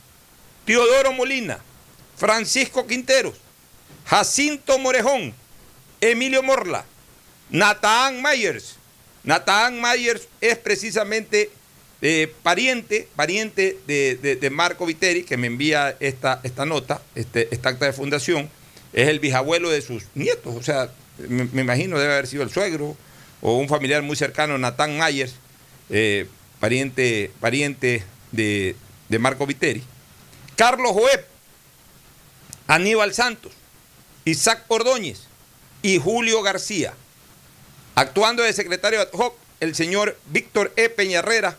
Teodoro 0.66 1.12
Molina, 1.12 1.58
Francisco 2.16 2.86
Quinteros, 2.86 3.34
Jacinto 4.04 4.78
Morejón, 4.78 5.34
Emilio 6.00 6.42
Morla, 6.42 6.84
Natán 7.48 8.20
Myers. 8.22 8.76
Natán 9.22 9.80
Myers 9.80 10.28
es 10.40 10.58
precisamente 10.58 11.50
eh, 12.02 12.32
pariente, 12.42 13.08
pariente 13.14 13.78
de, 13.86 14.50
Marco 14.50 14.86
Viteri, 14.86 15.22
que 15.22 15.36
me 15.36 15.46
envía 15.46 15.96
esta, 16.00 16.40
esta 16.42 16.64
nota, 16.64 17.02
este, 17.14 17.48
esta 17.52 17.70
acta 17.70 17.86
de 17.86 17.92
fundación, 17.92 18.48
es 18.92 19.08
el 19.08 19.20
bisabuelo 19.20 19.70
de 19.70 19.82
sus 19.82 20.04
nietos, 20.14 20.54
o 20.56 20.62
sea, 20.62 20.90
me, 21.28 21.60
imagino 21.60 21.98
debe 21.98 22.14
haber 22.14 22.26
sido 22.26 22.42
el 22.42 22.50
suegro 22.50 22.96
o 23.42 23.56
un 23.56 23.68
familiar 23.68 24.02
muy 24.02 24.16
cercano, 24.16 24.58
Natán 24.58 24.98
Myers, 24.98 25.34
eh, 25.90 26.26
pariente, 26.58 27.30
pariente 27.40 28.04
de, 28.32 28.76
Marco 29.18 29.46
Viteri. 29.46 29.82
Carlos 30.56 30.92
Joeb, 30.92 31.24
Aníbal 32.66 33.12
Santos, 33.12 33.52
Isaac 34.24 34.64
Ordóñez 34.68 35.22
y 35.82 35.98
Julio 35.98 36.42
García. 36.42 36.94
Actuando 37.94 38.42
de 38.42 38.52
secretario 38.52 39.00
ad 39.00 39.08
hoc, 39.12 39.36
el 39.58 39.74
señor 39.74 40.16
Víctor 40.26 40.72
E. 40.76 40.88
Peñarrera, 40.88 41.56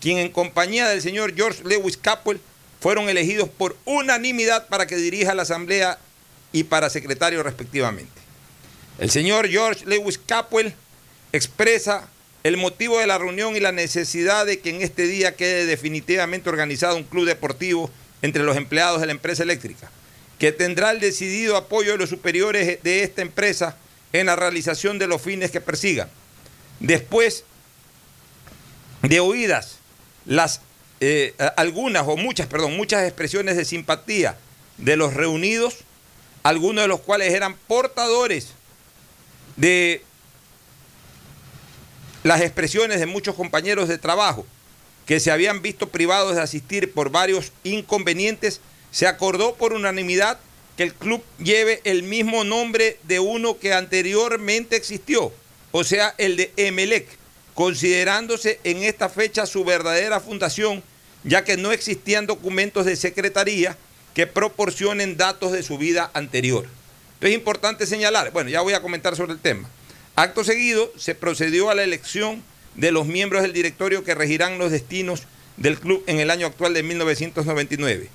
quien 0.00 0.18
en 0.18 0.30
compañía 0.30 0.88
del 0.88 1.02
señor 1.02 1.34
George 1.34 1.62
Lewis 1.64 1.96
Capwell 1.96 2.40
fueron 2.80 3.08
elegidos 3.08 3.48
por 3.48 3.76
unanimidad 3.84 4.66
para 4.68 4.86
que 4.86 4.96
dirija 4.96 5.34
la 5.34 5.42
Asamblea 5.42 5.98
y 6.52 6.64
para 6.64 6.90
secretario 6.90 7.42
respectivamente. 7.42 8.20
El 8.98 9.10
señor 9.10 9.48
George 9.48 9.84
Lewis 9.86 10.18
Capwell 10.18 10.74
expresa 11.32 12.08
el 12.42 12.56
motivo 12.56 12.98
de 12.98 13.06
la 13.06 13.18
reunión 13.18 13.54
y 13.54 13.60
la 13.60 13.72
necesidad 13.72 14.46
de 14.46 14.60
que 14.60 14.70
en 14.70 14.80
este 14.80 15.06
día 15.06 15.36
quede 15.36 15.66
definitivamente 15.66 16.48
organizado 16.48 16.96
un 16.96 17.04
club 17.04 17.26
deportivo 17.26 17.90
entre 18.22 18.42
los 18.42 18.56
empleados 18.56 19.00
de 19.00 19.06
la 19.06 19.12
empresa 19.12 19.42
eléctrica, 19.42 19.90
que 20.38 20.52
tendrá 20.52 20.90
el 20.90 21.00
decidido 21.00 21.56
apoyo 21.56 21.92
de 21.92 21.98
los 21.98 22.08
superiores 22.08 22.82
de 22.82 23.02
esta 23.02 23.20
empresa 23.20 23.76
en 24.12 24.26
la 24.26 24.36
realización 24.36 24.98
de 24.98 25.06
los 25.06 25.20
fines 25.20 25.50
que 25.50 25.60
persigan. 25.60 26.08
Después 26.80 27.44
de 29.02 29.20
oídas 29.20 29.79
las 30.26 30.60
eh, 31.02 31.34
algunas 31.56 32.06
o 32.06 32.16
muchas, 32.16 32.46
perdón, 32.46 32.76
muchas 32.76 33.04
expresiones 33.04 33.56
de 33.56 33.64
simpatía 33.64 34.36
de 34.76 34.96
los 34.96 35.14
reunidos, 35.14 35.78
algunos 36.42 36.84
de 36.84 36.88
los 36.88 37.00
cuales 37.00 37.32
eran 37.32 37.56
portadores 37.66 38.48
de 39.56 40.02
las 42.22 42.42
expresiones 42.42 43.00
de 43.00 43.06
muchos 43.06 43.34
compañeros 43.34 43.88
de 43.88 43.96
trabajo 43.96 44.46
que 45.06 45.20
se 45.20 45.30
habían 45.30 45.62
visto 45.62 45.88
privados 45.88 46.36
de 46.36 46.42
asistir 46.42 46.92
por 46.92 47.10
varios 47.10 47.50
inconvenientes, 47.64 48.60
se 48.90 49.06
acordó 49.06 49.54
por 49.54 49.72
unanimidad 49.72 50.38
que 50.76 50.82
el 50.82 50.94
club 50.94 51.22
lleve 51.38 51.80
el 51.84 52.02
mismo 52.02 52.44
nombre 52.44 52.98
de 53.04 53.20
uno 53.20 53.58
que 53.58 53.72
anteriormente 53.72 54.76
existió, 54.76 55.32
o 55.72 55.82
sea, 55.82 56.14
el 56.18 56.36
de 56.36 56.52
Emelec, 56.56 57.08
considerándose 57.54 58.60
en 58.64 58.82
esta 58.82 59.08
fecha 59.08 59.46
su 59.46 59.64
verdadera 59.64 60.20
fundación, 60.20 60.82
ya 61.24 61.44
que 61.44 61.56
no 61.56 61.72
existían 61.72 62.26
documentos 62.26 62.86
de 62.86 62.96
secretaría 62.96 63.76
que 64.14 64.26
proporcionen 64.26 65.16
datos 65.16 65.52
de 65.52 65.62
su 65.62 65.78
vida 65.78 66.10
anterior 66.14 66.66
es 67.28 67.34
importante 67.34 67.86
señalar, 67.86 68.30
bueno, 68.32 68.50
ya 68.50 68.62
voy 68.62 68.72
a 68.72 68.80
comentar 68.80 69.14
sobre 69.16 69.32
el 69.32 69.38
tema. 69.38 69.68
Acto 70.16 70.44
seguido, 70.44 70.90
se 70.96 71.14
procedió 71.14 71.70
a 71.70 71.74
la 71.74 71.84
elección 71.84 72.42
de 72.74 72.92
los 72.92 73.06
miembros 73.06 73.42
del 73.42 73.52
directorio 73.52 74.04
que 74.04 74.14
regirán 74.14 74.58
los 74.58 74.70
destinos 74.70 75.24
del 75.56 75.78
club 75.78 76.02
en 76.06 76.20
el 76.20 76.30
año 76.30 76.46
actual 76.46 76.72
de 76.72 76.82
1999, 76.82 78.08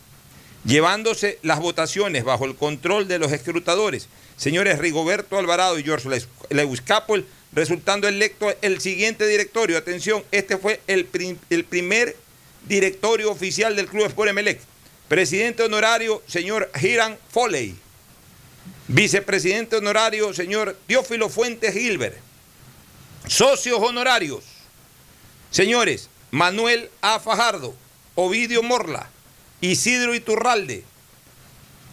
llevándose 0.66 1.38
las 1.44 1.60
votaciones 1.60 2.24
bajo 2.24 2.46
el 2.46 2.56
control 2.56 3.08
de 3.08 3.20
los 3.20 3.32
escrutadores, 3.32 4.08
señores 4.38 4.80
Rigoberto 4.80 5.38
Alvarado 5.38 5.78
y 5.78 5.84
George 5.84 6.10
Lewis 6.50 6.82
Capel, 6.82 7.26
resultando 7.56 8.08
electo 8.08 8.54
el 8.62 8.82
siguiente 8.82 9.26
directorio. 9.26 9.78
Atención, 9.78 10.24
este 10.32 10.58
fue 10.58 10.82
el, 10.88 11.06
primer 11.06 12.16
directorio 12.68 13.32
oficial 13.32 13.76
del 13.76 13.88
Club 13.88 14.06
Sport 14.08 14.30
Emelec. 14.30 14.60
Presidente 15.08 15.64
honorario, 15.64 16.22
señor 16.28 16.70
Hiram 16.80 17.16
Foley. 17.30 17.76
Vicepresidente 18.88 19.78
honorario, 19.78 20.34
señor 20.34 20.78
Teófilo 20.86 21.30
Fuentes 21.30 21.74
Gilbert. 21.74 22.18
Socios 23.28 23.80
honorarios, 23.80 24.44
señores 25.50 26.10
Manuel 26.30 26.92
A. 27.02 27.20
Fajardo, 27.20 27.74
Ovidio 28.14 28.62
Morla, 28.62 29.10
Isidro 29.62 30.14
Iturralde, 30.14 30.84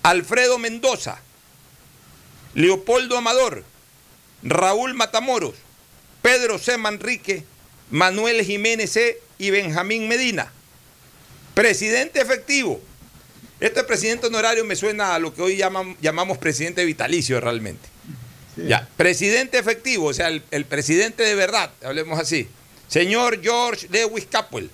Alfredo 0.02 0.58
Mendoza, 0.58 1.20
Leopoldo 2.54 3.16
Amador, 3.16 3.64
Raúl 4.42 4.94
Matamoros, 4.94 5.54
Pedro 6.22 6.58
C. 6.58 6.76
Manrique, 6.78 7.44
Manuel 7.90 8.44
Jiménez 8.44 8.90
C. 8.92 9.20
y 9.38 9.50
Benjamín 9.50 10.08
Medina. 10.08 10.52
Presidente 11.54 12.20
efectivo. 12.20 12.80
Este 13.60 13.84
presidente 13.84 14.26
honorario 14.26 14.64
me 14.64 14.74
suena 14.74 15.14
a 15.14 15.18
lo 15.18 15.32
que 15.34 15.42
hoy 15.42 15.56
llaman- 15.56 15.96
llamamos 16.00 16.38
presidente 16.38 16.84
vitalicio 16.84 17.40
realmente. 17.40 17.88
Ya, 18.56 18.88
presidente 18.96 19.58
efectivo, 19.58 20.06
o 20.06 20.12
sea, 20.14 20.28
el, 20.28 20.42
el 20.50 20.64
presidente 20.66 21.22
de 21.22 21.34
verdad, 21.34 21.70
hablemos 21.82 22.18
así. 22.18 22.48
Señor 22.88 23.40
George 23.42 23.88
Lewis 23.90 24.26
Capwell. 24.30 24.70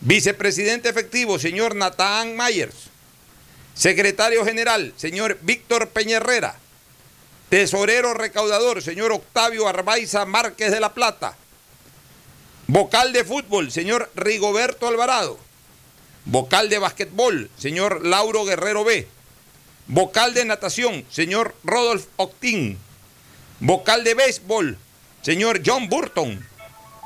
Vicepresidente 0.00 0.88
efectivo, 0.88 1.38
señor 1.38 1.74
Nathan 1.76 2.36
Myers. 2.36 2.74
Secretario 3.74 4.44
general, 4.44 4.92
señor 4.96 5.38
Víctor 5.42 5.88
Peñerrera. 5.90 6.58
Tesorero 7.52 8.14
recaudador, 8.14 8.80
señor 8.80 9.12
Octavio 9.12 9.68
Arbaiza 9.68 10.24
Márquez 10.24 10.70
de 10.70 10.80
la 10.80 10.94
Plata. 10.94 11.36
Vocal 12.66 13.12
de 13.12 13.24
fútbol, 13.24 13.70
señor 13.70 14.10
Rigoberto 14.14 14.88
Alvarado. 14.88 15.38
Vocal 16.24 16.70
de 16.70 16.78
basquetbol, 16.78 17.50
señor 17.58 18.06
Lauro 18.06 18.46
Guerrero 18.46 18.84
B. 18.84 19.06
Vocal 19.86 20.32
de 20.32 20.46
natación, 20.46 21.04
señor 21.10 21.54
Rodolf 21.62 22.06
Octín. 22.16 22.78
Vocal 23.60 24.02
de 24.02 24.14
béisbol, 24.14 24.78
señor 25.20 25.60
John 25.62 25.90
Burton. 25.90 26.42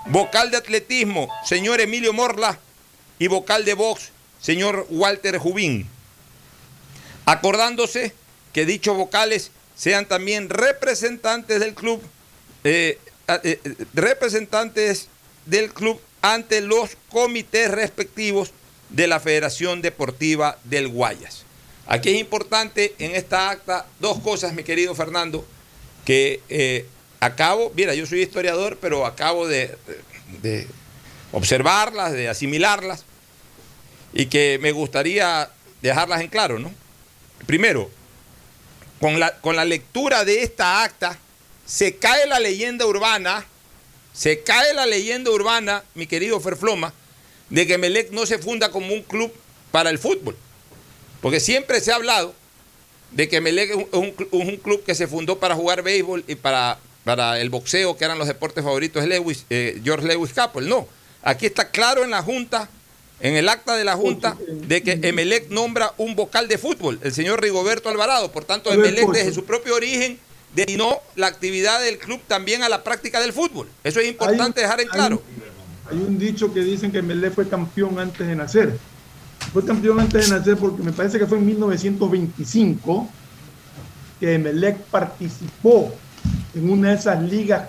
Vocal 0.06 0.52
de 0.52 0.58
atletismo, 0.58 1.28
señor 1.44 1.80
Emilio 1.80 2.12
Morla. 2.12 2.60
Y 3.18 3.26
vocal 3.26 3.64
de 3.64 3.74
box, 3.74 4.12
señor 4.40 4.86
Walter 4.90 5.38
Jubín. 5.38 5.88
Acordándose 7.24 8.14
que 8.52 8.64
dichos 8.64 8.96
vocales 8.96 9.50
sean 9.76 10.06
también 10.06 10.48
representantes 10.48 11.60
del 11.60 11.74
club, 11.74 12.02
eh, 12.64 12.98
eh, 13.28 13.60
representantes 13.94 15.08
del 15.44 15.72
club 15.72 16.00
ante 16.22 16.60
los 16.60 16.96
comités 17.10 17.70
respectivos 17.70 18.52
de 18.88 19.06
la 19.06 19.20
Federación 19.20 19.82
Deportiva 19.82 20.58
del 20.64 20.88
Guayas. 20.88 21.44
Aquí 21.86 22.08
es 22.10 22.20
importante 22.20 22.94
en 22.98 23.14
esta 23.14 23.50
acta 23.50 23.86
dos 24.00 24.18
cosas, 24.20 24.54
mi 24.54 24.64
querido 24.64 24.94
Fernando, 24.94 25.46
que 26.04 26.40
eh, 26.48 26.86
acabo, 27.20 27.72
mira, 27.76 27.94
yo 27.94 28.06
soy 28.06 28.22
historiador, 28.22 28.78
pero 28.80 29.06
acabo 29.06 29.46
de 29.46 29.76
observarlas, 31.32 32.12
de 32.12 32.28
asimilarlas, 32.28 33.04
y 34.12 34.26
que 34.26 34.58
me 34.62 34.72
gustaría 34.72 35.50
dejarlas 35.82 36.22
en 36.22 36.28
claro, 36.28 36.58
¿no? 36.58 36.72
Primero, 37.44 37.90
con 39.00 39.18
la, 39.20 39.36
con 39.40 39.56
la 39.56 39.64
lectura 39.64 40.24
de 40.24 40.42
esta 40.42 40.82
acta, 40.82 41.18
se 41.66 41.96
cae 41.96 42.26
la 42.26 42.38
leyenda 42.38 42.86
urbana, 42.86 43.44
se 44.12 44.42
cae 44.42 44.72
la 44.74 44.86
leyenda 44.86 45.30
urbana, 45.30 45.82
mi 45.94 46.06
querido 46.06 46.40
Ferfloma, 46.40 46.92
de 47.50 47.66
que 47.66 47.78
Melec 47.78 48.10
no 48.10 48.26
se 48.26 48.38
funda 48.38 48.70
como 48.70 48.92
un 48.94 49.02
club 49.02 49.32
para 49.70 49.90
el 49.90 49.98
fútbol. 49.98 50.36
Porque 51.20 51.40
siempre 51.40 51.80
se 51.80 51.92
ha 51.92 51.96
hablado 51.96 52.34
de 53.10 53.28
que 53.28 53.40
Melec 53.40 53.70
es 53.70 53.76
un, 53.76 53.88
un 53.92 54.16
cl- 54.16 54.28
un 54.30 54.56
club 54.56 54.82
que 54.84 54.94
se 54.94 55.06
fundó 55.06 55.38
para 55.38 55.54
jugar 55.54 55.82
béisbol 55.82 56.24
y 56.26 56.34
para, 56.34 56.78
para 57.04 57.40
el 57.40 57.50
boxeo, 57.50 57.96
que 57.96 58.04
eran 58.04 58.18
los 58.18 58.26
deportes 58.26 58.64
favoritos 58.64 59.02
de 59.02 59.08
Lewis, 59.08 59.44
eh, 59.50 59.80
George 59.84 60.06
Lewis 60.06 60.32
Capel. 60.32 60.68
No, 60.68 60.88
aquí 61.22 61.46
está 61.46 61.70
claro 61.70 62.02
en 62.04 62.10
la 62.10 62.22
Junta, 62.22 62.68
en 63.20 63.36
el 63.36 63.48
acta 63.48 63.76
de 63.76 63.84
la 63.84 63.96
Junta, 63.96 64.36
de 64.48 64.82
que 64.82 65.00
Emelec 65.02 65.50
nombra 65.50 65.94
un 65.96 66.14
vocal 66.14 66.48
de 66.48 66.58
fútbol, 66.58 66.98
el 67.02 67.12
señor 67.12 67.40
Rigoberto 67.40 67.88
Alvarado. 67.88 68.30
Por 68.30 68.44
tanto, 68.44 68.72
Emelec 68.72 69.10
desde 69.10 69.32
su 69.32 69.44
propio 69.44 69.74
origen 69.74 70.18
destinó 70.54 71.00
la 71.14 71.26
actividad 71.26 71.80
del 71.82 71.98
club 71.98 72.20
también 72.26 72.62
a 72.62 72.68
la 72.68 72.82
práctica 72.82 73.20
del 73.20 73.32
fútbol. 73.32 73.68
Eso 73.84 74.00
es 74.00 74.08
importante 74.08 74.60
dejar 74.60 74.80
en 74.80 74.88
hay 74.88 74.92
claro. 74.92 75.22
Hay 75.90 75.98
un 75.98 76.18
dicho 76.18 76.52
que 76.52 76.60
dicen 76.60 76.90
que 76.90 77.00
Melé 77.00 77.30
fue 77.30 77.48
campeón 77.48 77.98
antes 77.98 78.26
de 78.26 78.34
nacer. 78.34 78.76
Fue 79.52 79.64
campeón 79.64 80.00
antes 80.00 80.28
de 80.28 80.36
nacer 80.36 80.56
porque 80.56 80.82
me 80.82 80.92
parece 80.92 81.18
que 81.18 81.26
fue 81.26 81.38
en 81.38 81.46
1925 81.46 83.08
que 84.18 84.34
Emelec 84.34 84.78
participó 84.84 85.94
en 86.54 86.70
una 86.70 86.90
de 86.90 86.94
esas 86.96 87.22
ligas 87.22 87.68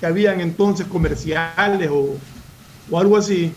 que 0.00 0.06
habían 0.06 0.40
entonces 0.40 0.86
comerciales 0.86 1.88
o, 1.90 2.16
o 2.90 2.98
algo 2.98 3.16
así. 3.16 3.54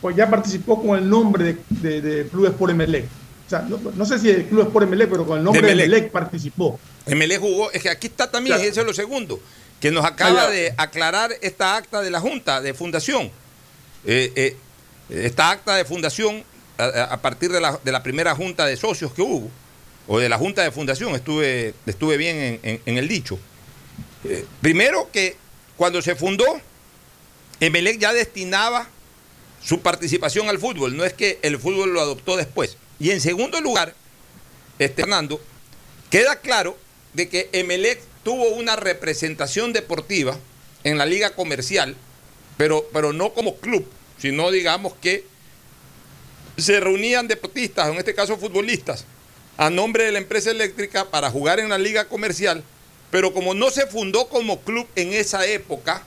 Pues 0.00 0.14
ya 0.16 0.28
participó 0.30 0.80
con 0.82 0.98
el 0.98 1.08
nombre 1.08 1.44
de, 1.44 1.56
de, 1.70 2.00
de 2.00 2.28
Club 2.28 2.46
Sport 2.46 2.72
Emelec. 2.72 3.04
O 3.46 3.50
sea, 3.50 3.60
no, 3.62 3.78
no 3.94 4.04
sé 4.04 4.18
si 4.18 4.28
el 4.30 4.44
Club 4.46 4.66
Sport 4.68 4.86
Emelec, 4.86 5.08
pero 5.10 5.26
con 5.26 5.38
el 5.38 5.44
nombre 5.44 5.62
de 5.62 5.72
Emelec. 5.72 5.86
Emelec 5.88 6.12
participó. 6.12 6.78
Emelec 7.06 7.40
jugó, 7.40 7.70
es 7.72 7.82
que 7.82 7.88
aquí 7.90 8.06
está 8.08 8.30
también, 8.30 8.56
Claro. 8.56 8.70
eso 8.70 8.80
es 8.82 8.86
lo 8.86 8.92
segundo, 8.94 9.40
que 9.80 9.90
nos 9.90 10.04
acaba 10.04 10.42
Allá. 10.42 10.50
de 10.50 10.74
aclarar 10.76 11.32
esta 11.40 11.76
acta 11.76 12.00
de 12.02 12.10
la 12.10 12.20
Junta 12.20 12.60
de 12.60 12.74
Fundación. 12.74 13.30
Eh, 14.04 14.32
eh, 14.36 14.56
esta 15.10 15.50
acta 15.50 15.74
de 15.74 15.84
fundación, 15.84 16.44
a, 16.76 16.84
a- 16.84 17.04
a 17.14 17.22
partir 17.22 17.50
de 17.50 17.60
la, 17.60 17.80
de 17.82 17.90
la 17.90 18.02
primera 18.02 18.34
junta 18.34 18.66
de 18.66 18.76
socios 18.76 19.12
que 19.12 19.22
hubo, 19.22 19.50
o 20.06 20.18
de 20.18 20.28
la 20.28 20.38
junta 20.38 20.62
de 20.62 20.70
fundación, 20.70 21.14
estuve, 21.14 21.74
estuve 21.86 22.16
bien 22.18 22.36
en, 22.36 22.60
en- 22.62 22.80
en 22.86 22.98
el 22.98 23.08
dicho. 23.08 23.38
Eh, 24.24 24.44
primero 24.60 25.08
que 25.12 25.36
cuando 25.76 26.00
se 26.02 26.14
fundó, 26.14 26.44
Emelec 27.60 27.98
ya 27.98 28.12
destinaba 28.12 28.86
su 29.62 29.80
participación 29.80 30.48
al 30.48 30.58
fútbol, 30.58 30.96
no 30.96 31.04
es 31.04 31.12
que 31.12 31.38
el 31.42 31.58
fútbol 31.58 31.92
lo 31.92 32.00
adoptó 32.00 32.36
después. 32.36 32.76
Y 32.98 33.10
en 33.10 33.20
segundo 33.20 33.60
lugar, 33.60 33.94
este, 34.78 35.02
Fernando, 35.02 35.40
queda 36.10 36.40
claro 36.40 36.78
de 37.14 37.28
que 37.28 37.48
Emelec 37.52 38.00
tuvo 38.22 38.48
una 38.50 38.76
representación 38.76 39.72
deportiva 39.72 40.36
en 40.84 40.98
la 40.98 41.06
liga 41.06 41.34
comercial, 41.34 41.96
pero, 42.56 42.88
pero 42.92 43.12
no 43.12 43.32
como 43.32 43.56
club, 43.56 43.86
sino 44.18 44.50
digamos 44.50 44.94
que 45.00 45.24
se 46.56 46.80
reunían 46.80 47.28
deportistas, 47.28 47.88
en 47.88 47.96
este 47.96 48.14
caso 48.14 48.36
futbolistas, 48.36 49.04
a 49.56 49.70
nombre 49.70 50.04
de 50.04 50.12
la 50.12 50.18
empresa 50.18 50.50
eléctrica 50.50 51.10
para 51.10 51.30
jugar 51.30 51.60
en 51.60 51.68
la 51.68 51.78
liga 51.78 52.08
comercial, 52.08 52.62
pero 53.10 53.32
como 53.32 53.54
no 53.54 53.70
se 53.70 53.86
fundó 53.86 54.28
como 54.28 54.60
club 54.60 54.86
en 54.96 55.12
esa 55.12 55.46
época, 55.46 56.04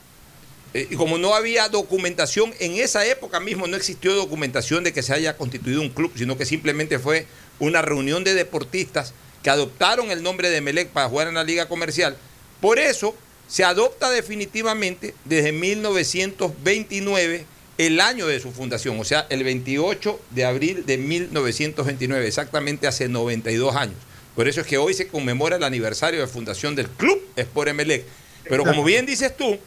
y 0.73 0.95
como 0.95 1.17
no 1.17 1.36
había 1.36 1.67
documentación, 1.67 2.53
en 2.60 2.75
esa 2.75 3.05
época 3.05 3.39
mismo 3.39 3.67
no 3.67 3.75
existió 3.75 4.13
documentación 4.13 4.84
de 4.84 4.93
que 4.93 5.03
se 5.03 5.13
haya 5.13 5.36
constituido 5.36 5.81
un 5.81 5.89
club, 5.89 6.13
sino 6.15 6.38
que 6.38 6.45
simplemente 6.45 6.97
fue 6.97 7.25
una 7.60 7.81
reunión 7.81 8.23
de 8.23 8.34
deportistas 8.34 9.13
que 9.43 9.49
adoptaron 9.49 10.12
el 10.12 10.23
nombre 10.23 10.49
de 10.49 10.62
Melec 10.62 10.89
para 10.89 11.10
jugar 11.10 11.27
en 11.27 11.36
la 11.36 11.43
liga 11.43 11.67
comercial. 11.67 12.15
Por 12.62 12.79
eso 12.79 13.15
se 13.47 13.65
adopta 13.65 14.10
definitivamente 14.10 15.13
desde 15.25 15.51
1929 15.51 17.45
el 17.77 17.99
año 17.99 18.27
de 18.27 18.39
su 18.39 18.51
fundación, 18.51 18.99
o 18.99 19.03
sea, 19.03 19.25
el 19.29 19.43
28 19.43 20.21
de 20.29 20.45
abril 20.45 20.86
de 20.86 20.97
1929, 20.97 22.27
exactamente 22.27 22.88
hace 22.88 23.10
92 23.10 23.75
años. 23.75 23.95
Por 24.36 24.47
eso 24.47 24.62
es 24.62 24.67
que 24.67 24.77
hoy 24.77 24.93
se 24.93 25.07
conmemora 25.07 25.57
el 25.57 25.63
aniversario 25.63 26.21
de 26.21 26.27
fundación 26.27 26.75
del 26.75 26.88
club 26.88 27.21
Sport 27.36 27.69
Emelec. 27.69 28.05
Pero 28.47 28.63
como 28.63 28.84
bien 28.84 29.05
dices 29.05 29.36
tú, 29.36 29.60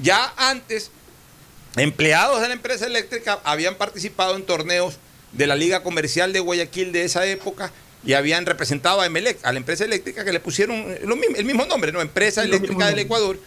ya 0.00 0.32
antes 0.36 0.90
empleados 1.76 2.40
de 2.40 2.48
la 2.48 2.54
empresa 2.54 2.86
eléctrica 2.86 3.40
habían 3.44 3.76
participado 3.76 4.36
en 4.36 4.42
torneos 4.44 4.98
de 5.32 5.46
la 5.46 5.54
Liga 5.56 5.82
Comercial 5.82 6.32
de 6.32 6.40
Guayaquil 6.40 6.92
de 6.92 7.04
esa 7.04 7.24
época 7.26 7.70
y 8.04 8.14
habían 8.14 8.46
representado 8.46 9.00
a 9.00 9.06
Emelec, 9.06 9.38
a 9.44 9.52
la 9.52 9.58
empresa 9.58 9.84
eléctrica 9.84 10.24
que 10.24 10.32
le 10.32 10.40
pusieron 10.40 10.84
lo 11.04 11.16
mismo- 11.16 11.36
el 11.36 11.44
mismo 11.44 11.66
nombre, 11.66 11.92
¿no? 11.92 12.00
Empresa 12.00 12.42
Eléctrica 12.42 12.86
del. 12.86 12.98
Ecuador. 13.00 13.38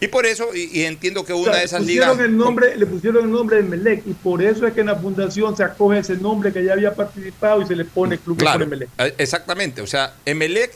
Y 0.00 0.08
por 0.08 0.26
eso, 0.26 0.54
y, 0.54 0.68
y 0.78 0.82
entiendo 0.84 1.24
que 1.24 1.32
O 1.32 1.38
una 1.38 1.52
sea, 1.52 1.60
de 1.60 1.64
esas 1.66 1.82
ligas... 1.82 2.18
el 2.18 2.36
nombre, 2.36 2.76
le 2.76 2.84
pusieron 2.84 3.24
el 3.24 3.30
nombre 3.30 3.56
de 3.56 3.62
Melec 3.62 4.06
y 4.06 4.12
por 4.12 4.42
eso 4.42 4.66
es 4.66 4.74
que 4.74 4.80
en 4.80 4.86
la 4.88 4.96
fundación 4.96 5.56
se 5.56 5.62
acoge 5.64 6.00
ese 6.00 6.16
nombre 6.16 6.52
que 6.52 6.62
ya 6.62 6.74
había 6.74 6.94
participado 6.94 7.62
y 7.62 7.66
se 7.66 7.74
le 7.74 7.84
pone 7.86 8.18
Club 8.18 8.36
Claro, 8.36 8.64
Sport 8.64 8.72
Emelec. 8.72 8.88
eh, 8.98 9.14
exactamente. 9.18 9.80
O 9.80 9.86
sea, 9.86 10.12
Emelec, 10.26 10.72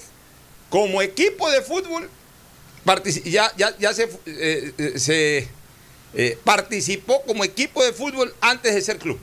como 0.71 1.03
equipo 1.03 1.51
de 1.51 1.61
fútbol, 1.61 2.09
ya, 3.25 3.53
ya, 3.57 3.77
ya 3.79 3.95
se, 3.95 4.05
eh, 4.27 4.73
eh, 4.79 4.99
se, 4.99 5.49
eh, 6.15 6.39
participó 6.45 7.23
como 7.23 7.45
equipo 7.45 7.85
de 7.85 7.93
fútbol 7.93 8.35
antes 8.41 8.75
de 8.75 8.81
ser 8.81 8.99
club. 8.99 9.19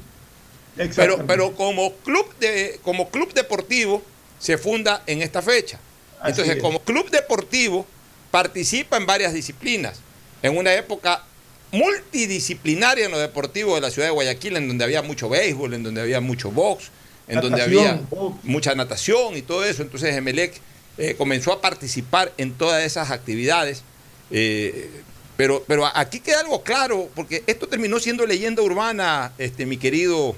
Pero, 0.95 1.25
pero 1.25 1.55
como 1.55 1.93
club 1.97 2.27
de, 2.39 2.79
como 2.83 3.09
club 3.09 3.33
deportivo 3.33 4.03
se 4.39 4.57
funda 4.57 5.03
en 5.07 5.21
esta 5.21 5.41
fecha. 5.41 5.79
Así 6.19 6.31
Entonces, 6.31 6.57
es. 6.57 6.61
como 6.61 6.81
club 6.81 7.09
deportivo 7.09 7.85
participa 8.29 8.97
en 8.97 9.05
varias 9.05 9.33
disciplinas. 9.33 9.99
En 10.41 10.57
una 10.57 10.73
época 10.73 11.23
multidisciplinaria 11.71 13.05
en 13.05 13.11
lo 13.11 13.19
deportivo 13.19 13.75
de 13.75 13.81
la 13.81 13.89
ciudad 13.89 14.09
de 14.09 14.13
Guayaquil, 14.13 14.57
en 14.57 14.67
donde 14.67 14.83
había 14.83 15.01
mucho 15.01 15.29
béisbol, 15.29 15.73
en 15.73 15.83
donde 15.83 16.01
había 16.01 16.21
mucho 16.21 16.51
box, 16.51 16.91
en 17.27 17.41
donde 17.41 17.61
había 17.61 18.01
box. 18.09 18.43
mucha 18.43 18.75
natación 18.75 19.37
y 19.37 19.41
todo 19.41 19.63
eso. 19.65 19.81
Entonces, 19.81 20.15
Emelec 20.15 20.59
eh, 20.97 21.15
comenzó 21.17 21.51
a 21.51 21.61
participar 21.61 22.33
en 22.37 22.53
todas 22.53 22.83
esas 22.83 23.11
actividades. 23.11 23.83
Eh, 24.31 24.89
pero, 25.37 25.63
pero 25.67 25.85
aquí 25.93 26.19
queda 26.19 26.39
algo 26.39 26.63
claro, 26.63 27.09
porque 27.13 27.43
esto 27.47 27.67
terminó 27.67 27.99
siendo 27.99 28.25
leyenda 28.25 28.61
urbana, 28.61 29.33
este, 29.37 29.65
mi 29.65 29.77
querido 29.77 30.35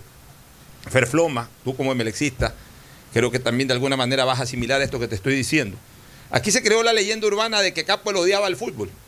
Ferfloma, 0.89 1.49
tú 1.63 1.75
como 1.75 1.91
emelexista, 1.91 2.55
creo 3.13 3.29
que 3.29 3.39
también 3.39 3.67
de 3.67 3.75
alguna 3.75 3.95
manera 3.95 4.25
vas 4.25 4.39
a 4.39 4.43
asimilar 4.43 4.81
esto 4.81 4.99
que 4.99 5.07
te 5.07 5.15
estoy 5.15 5.35
diciendo. 5.35 5.77
Aquí 6.31 6.51
se 6.51 6.63
creó 6.63 6.81
la 6.81 6.93
leyenda 6.93 7.27
urbana 7.27 7.61
de 7.61 7.73
que 7.73 7.85
Capuel 7.85 8.17
odiaba 8.17 8.47
el 8.47 8.55
fútbol. 8.55 8.89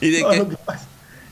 Y 0.00 0.10
de 0.10 0.18
que... 0.18 0.36
Lo 0.36 0.48
que, 0.48 0.56
pasa, 0.58 0.86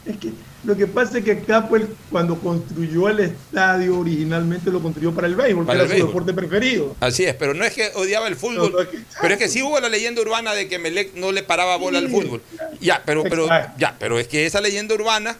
es 0.04 0.16
que, 0.16 0.32
lo 0.66 0.76
que 0.76 0.86
pasa 0.88 1.18
es 1.18 1.24
que 1.24 1.40
Capuel 1.40 1.88
cuando 2.10 2.38
construyó 2.40 3.08
el 3.08 3.20
estadio 3.20 4.00
originalmente 4.00 4.70
lo 4.70 4.82
construyó 4.82 5.14
para 5.14 5.28
el 5.28 5.36
béisbol, 5.36 5.64
para 5.64 5.78
que 5.78 5.84
era 5.86 5.98
su 6.00 6.06
deporte 6.08 6.34
preferido. 6.34 6.96
Así 6.98 7.24
es, 7.24 7.34
pero 7.34 7.54
no 7.54 7.64
es 7.64 7.72
que 7.72 7.90
odiaba 7.94 8.26
el 8.26 8.34
fútbol, 8.34 8.88
pero 9.22 9.34
es 9.34 9.38
que 9.38 9.48
sí 9.48 9.62
hubo 9.62 9.78
la 9.78 9.88
leyenda 9.88 10.20
urbana 10.20 10.54
de 10.54 10.68
que 10.68 10.78
Melec 10.78 11.14
no 11.14 11.30
le 11.30 11.44
paraba 11.44 11.76
bola 11.76 11.98
al 11.98 12.10
fútbol. 12.10 12.42
Ya, 12.80 13.02
pero, 13.06 13.22
pero, 13.22 13.48
ya, 13.78 13.96
pero 13.98 14.18
es 14.18 14.26
que 14.26 14.44
esa 14.44 14.60
leyenda 14.60 14.94
urbana 14.94 15.36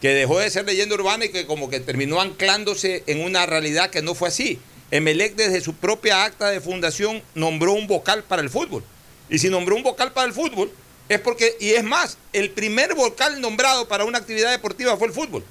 que 0.00 0.08
dejó 0.08 0.40
de 0.40 0.50
ser 0.50 0.66
leyenda 0.66 0.96
urbana 0.96 1.24
y 1.24 1.28
que 1.28 1.46
como 1.46 1.70
que 1.70 1.80
terminó 1.80 2.20
anclándose 2.20 3.04
en 3.06 3.22
una 3.22 3.46
realidad 3.46 3.90
que 3.90 4.02
no 4.02 4.14
fue 4.14 4.28
así. 4.28 4.58
Emelec 4.90 5.36
desde 5.36 5.60
su 5.60 5.74
propia 5.74 6.24
acta 6.24 6.48
de 6.48 6.60
fundación 6.60 7.22
nombró 7.34 7.72
un 7.72 7.86
vocal 7.86 8.24
para 8.24 8.42
el 8.42 8.50
fútbol. 8.50 8.82
Y 9.30 9.38
si 9.38 9.48
nombró 9.48 9.76
un 9.76 9.82
vocal 9.82 10.12
para 10.12 10.26
el 10.26 10.32
fútbol, 10.32 10.70
es 11.08 11.20
porque, 11.20 11.56
y 11.60 11.70
es 11.70 11.84
más, 11.84 12.18
el 12.32 12.50
primer 12.50 12.94
vocal 12.94 13.40
nombrado 13.40 13.86
para 13.88 14.04
una 14.04 14.18
actividad 14.18 14.50
deportiva 14.50 14.96
fue 14.96 15.08
el 15.08 15.12
fútbol. 15.12 15.44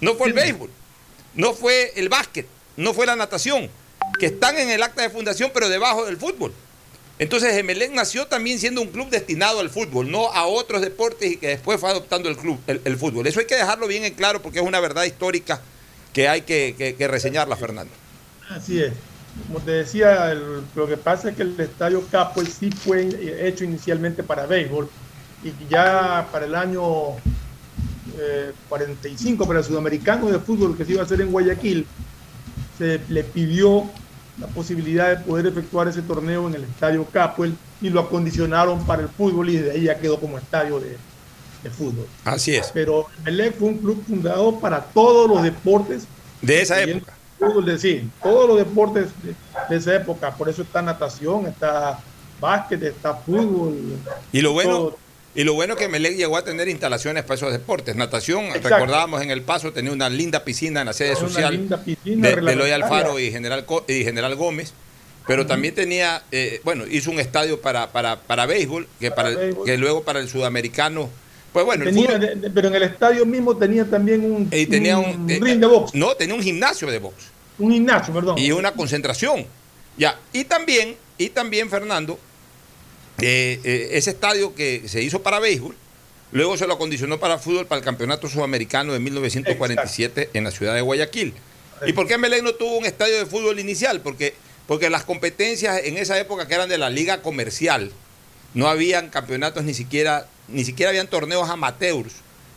No 0.00 0.14
fue 0.14 0.28
el 0.28 0.34
béisbol, 0.34 0.70
no 1.34 1.54
fue 1.54 1.92
el 1.96 2.08
básquet, 2.08 2.46
no 2.76 2.92
fue 2.92 3.06
la 3.06 3.16
natación, 3.16 3.70
que 4.18 4.26
están 4.26 4.58
en 4.58 4.68
el 4.68 4.82
acta 4.82 5.02
de 5.02 5.10
fundación 5.10 5.50
pero 5.54 5.68
debajo 5.68 6.04
del 6.04 6.16
fútbol. 6.16 6.52
Entonces 7.18 7.54
Emelec 7.56 7.92
nació 7.92 8.26
también 8.26 8.58
siendo 8.58 8.82
un 8.82 8.88
club 8.88 9.08
destinado 9.08 9.60
al 9.60 9.70
fútbol, 9.70 10.10
no 10.10 10.30
a 10.32 10.46
otros 10.46 10.82
deportes 10.82 11.32
y 11.32 11.36
que 11.38 11.48
después 11.48 11.80
fue 11.80 11.88
adoptando 11.88 12.28
el 12.28 12.36
club, 12.36 12.60
el, 12.66 12.96
fútbol. 12.98 13.26
Eso 13.26 13.40
hay 13.40 13.46
que 13.46 13.54
dejarlo 13.54 13.86
bien 13.86 14.04
en 14.04 14.12
claro 14.12 14.42
porque 14.42 14.58
es 14.58 14.66
una 14.66 14.80
verdad 14.80 15.04
histórica 15.04 15.62
que 16.12 16.28
hay 16.28 16.42
que 16.42 17.08
reseñarla, 17.08 17.56
Fernando. 17.56 17.92
Así 18.50 18.82
es. 18.82 18.92
Como 19.46 19.60
te 19.60 19.70
decía, 19.70 20.34
lo 20.74 20.86
que 20.88 20.96
pasa 20.96 21.30
es 21.30 21.36
que 21.36 21.42
el 21.42 21.58
estadio 21.60 22.02
Capo 22.10 22.42
sí 22.44 22.70
fue 22.70 23.08
hecho 23.46 23.64
inicialmente 23.64 24.22
para 24.22 24.46
béisbol 24.46 24.88
y 25.44 25.52
ya 25.70 26.26
para 26.32 26.46
el 26.46 26.54
año 26.54 26.82
45 28.68 29.44
eh, 29.44 29.46
para 29.46 29.58
el 29.60 29.64
sudamericano 29.64 30.28
de 30.28 30.38
fútbol 30.38 30.76
que 30.76 30.84
se 30.84 30.92
iba 30.92 31.02
a 31.02 31.04
hacer 31.04 31.20
en 31.20 31.30
Guayaquil, 31.30 31.86
se 32.78 33.00
le 33.08 33.22
pidió 33.24 33.84
la 34.40 34.46
posibilidad 34.48 35.10
de 35.10 35.24
poder 35.24 35.46
efectuar 35.46 35.88
ese 35.88 36.02
torneo 36.02 36.48
en 36.48 36.54
el 36.54 36.64
estadio 36.64 37.04
Capuel 37.04 37.56
y 37.80 37.90
lo 37.90 38.00
acondicionaron 38.00 38.84
para 38.84 39.02
el 39.02 39.08
fútbol 39.08 39.48
y 39.50 39.58
de 39.58 39.70
ahí 39.70 39.82
ya 39.84 39.98
quedó 39.98 40.18
como 40.18 40.38
estadio 40.38 40.80
de, 40.80 40.96
fútbol. 41.70 42.06
Así 42.24 42.54
es. 42.54 42.70
Pero 42.72 43.06
el 43.24 43.52
fue 43.52 43.70
un 43.70 43.78
club 43.78 44.00
fundado 44.06 44.60
para 44.60 44.80
todos 44.82 45.28
los 45.28 45.42
deportes. 45.42 46.06
De 46.40 46.62
esa 46.62 46.80
época 46.80 47.15
fútbol 47.38 47.64
de 47.64 47.78
sí, 47.78 48.10
todos 48.22 48.48
los 48.48 48.58
deportes 48.58 49.08
de, 49.22 49.76
esa 49.76 49.94
época, 49.94 50.34
por 50.34 50.48
eso 50.48 50.62
está 50.62 50.82
natación, 50.82 51.46
está 51.46 51.98
básquet, 52.40 52.82
está 52.82 53.14
fútbol. 53.14 53.76
Y 54.32 54.40
lo 54.40 54.52
bueno, 54.52 54.94
y 55.34 55.44
lo 55.44 55.54
bueno 55.54 55.76
que 55.76 55.88
Melec 55.88 56.16
llegó 56.16 56.36
a 56.36 56.44
tener 56.44 56.68
instalaciones 56.68 57.22
para 57.24 57.34
esos 57.34 57.52
deportes. 57.52 57.94
Natación, 57.96 58.46
recordábamos 58.54 59.22
en 59.22 59.30
el 59.30 59.42
paso, 59.42 59.72
tenía 59.72 59.92
una 59.92 60.08
linda 60.08 60.44
piscina 60.44 60.80
en 60.80 60.86
la 60.86 60.92
sede 60.92 61.14
social 61.14 61.68
de, 62.04 62.30
Eloy 62.30 62.70
Alfaro 62.70 63.18
y 63.18 63.30
General, 63.30 63.64
y 63.86 64.04
General 64.04 64.34
Gómez. 64.34 64.72
Pero 65.26 65.44
también 65.44 65.74
tenía, 65.74 66.22
eh, 66.30 66.60
bueno, 66.62 66.84
hizo 66.88 67.10
un 67.10 67.18
estadio 67.18 67.60
para, 67.60 67.90
para, 67.90 68.20
para 68.20 68.46
béisbol, 68.46 68.86
que, 69.00 69.10
para, 69.10 69.30
que 69.64 69.76
luego 69.76 70.04
para 70.04 70.20
el 70.20 70.28
sudamericano 70.28 71.10
pues 71.56 71.64
bueno, 71.64 71.86
pero 72.54 72.68
en 72.68 72.74
el 72.74 72.82
estadio 72.82 73.24
mismo 73.24 73.56
tenía 73.56 73.86
también 73.86 74.30
un, 74.30 74.50
tenía 74.50 74.98
un, 74.98 75.26
ring 75.26 75.58
de 75.58 75.66
box. 75.66 75.94
No, 75.94 76.14
tenía 76.14 76.34
un 76.34 76.42
gimnasio 76.42 76.86
de 76.90 76.98
box. 76.98 77.28
Un 77.58 77.72
gimnasio, 77.72 78.12
perdón. 78.12 78.36
Y 78.36 78.52
una 78.52 78.72
concentración. 78.72 79.46
Ya, 79.96 80.20
y 80.34 80.44
también, 80.44 80.96
y 81.16 81.30
también 81.30 81.70
Fernando, 81.70 82.18
eh, 83.22 83.58
eh, 83.64 83.88
ese 83.92 84.10
estadio 84.10 84.54
que 84.54 84.82
se 84.84 85.02
hizo 85.02 85.22
para 85.22 85.40
béisbol, 85.40 85.74
luego 86.30 86.58
se 86.58 86.66
lo 86.66 86.74
acondicionó 86.74 87.18
para 87.18 87.38
fútbol 87.38 87.64
para 87.64 87.78
el 87.78 87.84
Campeonato 87.86 88.28
Sudamericano 88.28 88.92
de 88.92 88.98
1947 88.98 90.28
en 90.34 90.44
la 90.44 90.50
ciudad 90.50 90.74
de 90.74 90.82
Guayaquil. 90.82 91.32
¿Y 91.86 91.94
por 91.94 92.06
qué 92.06 92.18
Melec 92.18 92.42
no 92.42 92.52
tuvo 92.52 92.76
un 92.76 92.84
estadio 92.84 93.16
de 93.16 93.24
fútbol 93.24 93.58
inicial? 93.58 94.02
Porque, 94.02 94.34
porque 94.66 94.90
las 94.90 95.04
competencias 95.04 95.80
en 95.84 95.96
esa 95.96 96.20
época 96.20 96.46
que 96.46 96.52
eran 96.52 96.68
de 96.68 96.76
la 96.76 96.90
liga 96.90 97.22
comercial, 97.22 97.92
no 98.52 98.68
habían 98.68 99.08
campeonatos 99.08 99.64
ni 99.64 99.72
siquiera 99.72 100.28
ni 100.48 100.64
siquiera 100.64 100.90
habían 100.90 101.08
torneos 101.08 101.48
amateurs. 101.48 102.12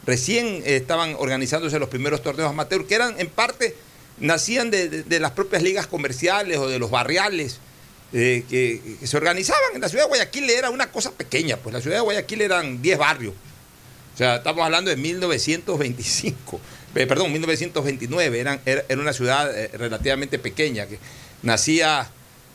Recién 0.06 0.46
eh, 0.66 0.78
estaban 0.78 1.16
organizándose 1.18 1.80
los 1.80 1.90
primeros 1.90 2.24
torneos 2.24 2.50
amateurs, 2.50 2.86
que 2.86 2.96
eran 2.96 3.20
en 3.20 3.30
parte, 3.30 3.76
nacían 4.20 4.72
de, 4.72 5.20
las 5.20 5.32
propias 5.32 5.64
ligas 5.64 5.88
comerciales 5.88 6.58
o 6.58 6.68
de 6.68 6.80
los 6.80 6.90
barriales 6.90 7.60
eh, 8.14 8.44
que, 8.50 9.06
se 9.06 9.18
organizaban. 9.18 9.76
En 9.76 9.82
la 9.82 9.90
ciudad 9.90 10.06
de 10.06 10.10
Guayaquil 10.10 10.50
era 10.50 10.70
una 10.70 10.92
cosa 10.92 11.12
pequeña, 11.12 11.58
pues 11.58 11.74
la 11.74 11.82
ciudad 11.82 11.98
de 11.98 12.02
Guayaquil 12.02 12.42
eran 12.42 12.82
10 12.82 12.98
barrios. 12.98 13.34
O 14.14 14.18
sea, 14.18 14.38
estamos 14.38 14.66
hablando 14.66 14.90
de 14.90 14.98
1925, 14.98 16.60
eh, 16.96 17.08
perdón, 17.08 17.32
1929, 17.32 18.40
eran, 18.40 18.60
era, 18.66 18.84
era 18.90 19.02
una 19.02 19.14
ciudad 19.14 19.50
relativamente 19.74 20.40
pequeña, 20.40 20.88
que 20.88 21.00
nacía 21.44 22.10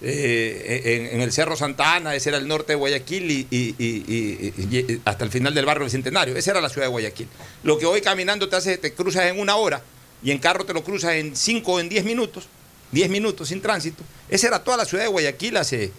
eh, 0.06 1.10
en, 1.12 1.20
el 1.20 1.32
Cerro 1.32 1.56
Santa 1.56 1.94
Ana, 1.96 2.14
ese 2.14 2.28
era 2.28 2.38
el 2.38 2.46
norte 2.46 2.72
de 2.72 2.76
Guayaquil 2.76 3.46
y, 3.50 5.00
hasta 5.04 5.24
el 5.24 5.30
final 5.30 5.54
del 5.54 5.64
barrio 5.64 5.84
del 5.84 5.90
Centenario. 5.90 6.36
Esa 6.36 6.50
era 6.50 6.60
la 6.60 6.68
ciudad 6.68 6.86
de 6.86 6.90
Guayaquil. 6.90 7.28
Lo 7.62 7.78
que 7.78 7.86
hoy 7.86 8.00
caminando 8.02 8.48
te 8.48 8.56
hace, 8.56 8.76
te 8.76 8.92
cruzas 8.92 9.24
en 9.26 9.40
una 9.40 9.56
hora 9.56 9.82
y 10.22 10.30
en 10.30 10.38
carro 10.38 10.66
te 10.66 10.74
lo 10.74 10.84
cruzas 10.84 11.14
en 11.14 11.34
5 11.34 11.72
o 11.72 11.80
en 11.80 11.88
10 11.88 12.04
minutos, 12.04 12.48
10 12.92 13.08
minutos 13.08 13.48
sin 13.48 13.62
tránsito. 13.62 14.02
Esa 14.28 14.48
era 14.48 14.62
toda 14.62 14.76
la 14.76 14.84
ciudad 14.84 15.04
de 15.04 15.10
Guayaquil 15.10 15.56
hace 15.56 15.90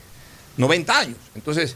90 0.58 1.00
años. 1.00 1.18
Entonces, 1.34 1.76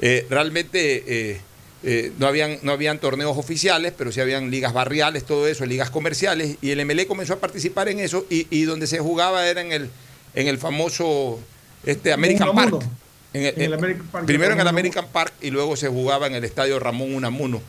eh, 0.00 0.26
realmente 0.30 1.40
eh, 1.82 2.12
no, 2.18 2.26
habían, 2.26 2.58
no 2.62 2.72
habían 2.72 2.98
torneos 2.98 3.36
oficiales, 3.36 3.92
pero 3.96 4.12
sí 4.12 4.20
habían 4.20 4.50
ligas 4.50 4.72
barriales, 4.72 5.24
todo 5.24 5.46
eso, 5.46 5.66
ligas 5.66 5.90
comerciales, 5.90 6.56
y 6.62 6.70
el 6.70 6.84
MLE 6.84 7.06
comenzó 7.06 7.34
a 7.34 7.38
participar 7.38 7.88
en 7.88 8.00
eso 8.00 8.26
y, 8.30 8.62
donde 8.64 8.86
se 8.86 8.98
jugaba 8.98 9.46
era 9.46 9.60
en 9.60 9.72
el, 9.72 9.90
en 10.34 10.48
el 10.48 10.58
famoso 10.58 11.38
este 11.86 12.12
American 12.12 12.54
Park. 12.54 12.84
primero 14.26 14.52
en 14.52 14.60
el 14.60 14.68
American 14.68 15.06
Park 15.08 15.32
y 15.40 15.50
luego 15.50 15.76
se 15.76 15.88
jugaba 15.88 16.26
en 16.26 16.34
el 16.34 16.44
estadio 16.44 16.78
Ramón 16.78 17.14
Unamuno, 17.14 17.62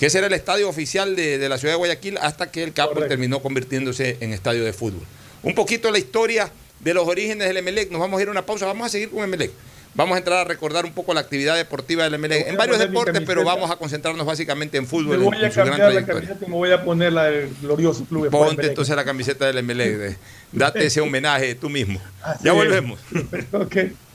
que 0.00 0.06
ese 0.06 0.18
era 0.18 0.26
el 0.26 0.32
estadio 0.32 0.68
oficial 0.68 1.14
de, 1.14 1.48
la 1.48 1.58
ciudad 1.58 1.74
de 1.74 1.78
Guayaquil 1.78 2.18
hasta 2.18 2.50
que 2.50 2.62
el 2.62 2.72
Capo 2.72 3.00
terminó 3.04 3.40
convirtiéndose 3.40 4.16
en 4.20 4.32
estadio 4.32 4.64
de 4.64 4.72
fútbol. 4.72 5.02
Un 5.42 5.54
poquito 5.54 5.90
la 5.90 5.98
historia 5.98 6.50
de 6.80 6.94
los 6.94 7.06
orígenes 7.06 7.46
del 7.48 7.58
Emelec. 7.58 7.90
Nos 7.90 8.00
vamos 8.00 8.18
a 8.18 8.22
ir 8.22 8.28
a 8.28 8.30
una 8.30 8.46
pausa, 8.46 8.66
vamos 8.66 8.86
a 8.86 8.90
seguir 8.90 9.10
con 9.10 9.22
Emelec. 9.22 9.50
Vamos 9.94 10.14
a 10.14 10.18
entrar 10.18 10.38
a 10.38 10.44
recordar 10.44 10.84
un 10.84 10.92
poco 10.92 11.12
la 11.12 11.20
actividad 11.20 11.56
deportiva 11.56 12.04
del 12.04 12.14
Emelec 12.14 12.46
en 12.46 12.56
varios 12.56 12.78
deportes, 12.78 13.22
pero 13.26 13.44
vamos 13.44 13.70
a 13.70 13.76
concentrarnos 13.76 14.24
básicamente 14.24 14.76
en 14.78 14.86
fútbol. 14.86 15.18
Me 15.18 15.24
voy 15.24 15.44
a 15.44 15.50
cambiar 15.50 15.92
la 15.92 16.06
camiseta 16.06 16.44
y 16.46 16.48
me 16.48 16.56
voy 16.56 16.70
a 16.70 16.84
poner 16.84 17.12
la 17.12 17.24
del 17.24 17.50
glorioso 17.60 18.04
club. 18.04 18.30
Ponte 18.30 18.66
entonces 18.66 18.94
la 18.94 19.04
camiseta 19.04 19.46
del 19.46 19.58
Emelec. 19.58 20.18
Date 20.52 20.86
ese 20.86 21.00
homenaje 21.00 21.54
tú 21.54 21.68
mismo. 21.68 22.00
ya 22.42 22.52
volvemos. 22.52 23.00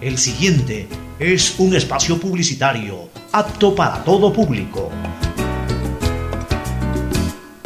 El 0.00 0.18
siguiente 0.18 0.86
es 1.18 1.54
un 1.58 1.74
espacio 1.74 2.20
publicitario 2.20 3.08
apto 3.32 3.74
para 3.74 4.04
todo 4.04 4.32
público. 4.32 4.92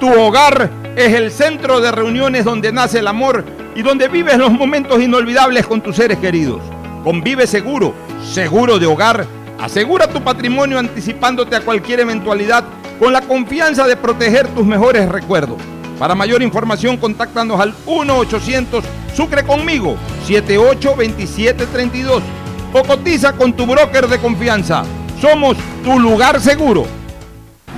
tu 0.00 0.12
hogar 0.12 0.70
es 0.96 1.14
el 1.14 1.30
centro 1.30 1.80
de 1.80 1.90
reuniones 1.90 2.44
donde 2.44 2.72
nace 2.72 2.98
el 2.98 3.06
amor 3.06 3.44
y 3.74 3.82
donde 3.82 4.08
vives 4.08 4.38
los 4.38 4.52
momentos 4.52 5.00
inolvidables 5.00 5.66
con 5.66 5.80
tus 5.80 5.96
seres 5.96 6.18
queridos. 6.18 6.60
Convive 7.04 7.46
seguro, 7.46 7.94
seguro 8.22 8.78
de 8.78 8.86
hogar. 8.86 9.26
Asegura 9.58 10.06
tu 10.08 10.22
patrimonio 10.22 10.78
anticipándote 10.78 11.56
a 11.56 11.60
cualquier 11.60 12.00
eventualidad 12.00 12.64
con 12.98 13.12
la 13.12 13.22
confianza 13.22 13.86
de 13.86 13.96
proteger 13.96 14.48
tus 14.48 14.66
mejores 14.66 15.08
recuerdos. 15.08 15.58
Para 15.98 16.14
mayor 16.14 16.42
información, 16.42 16.98
contáctanos 16.98 17.58
al 17.58 17.74
1-800 17.86 18.82
Sucre 19.16 19.44
conmigo 19.44 19.96
782732 20.26 22.22
o 22.74 22.82
cotiza 22.82 23.32
con 23.32 23.54
tu 23.54 23.64
broker 23.64 24.08
de 24.08 24.18
confianza. 24.18 24.84
Somos 25.22 25.56
tu 25.82 25.98
lugar 25.98 26.38
seguro. 26.38 26.84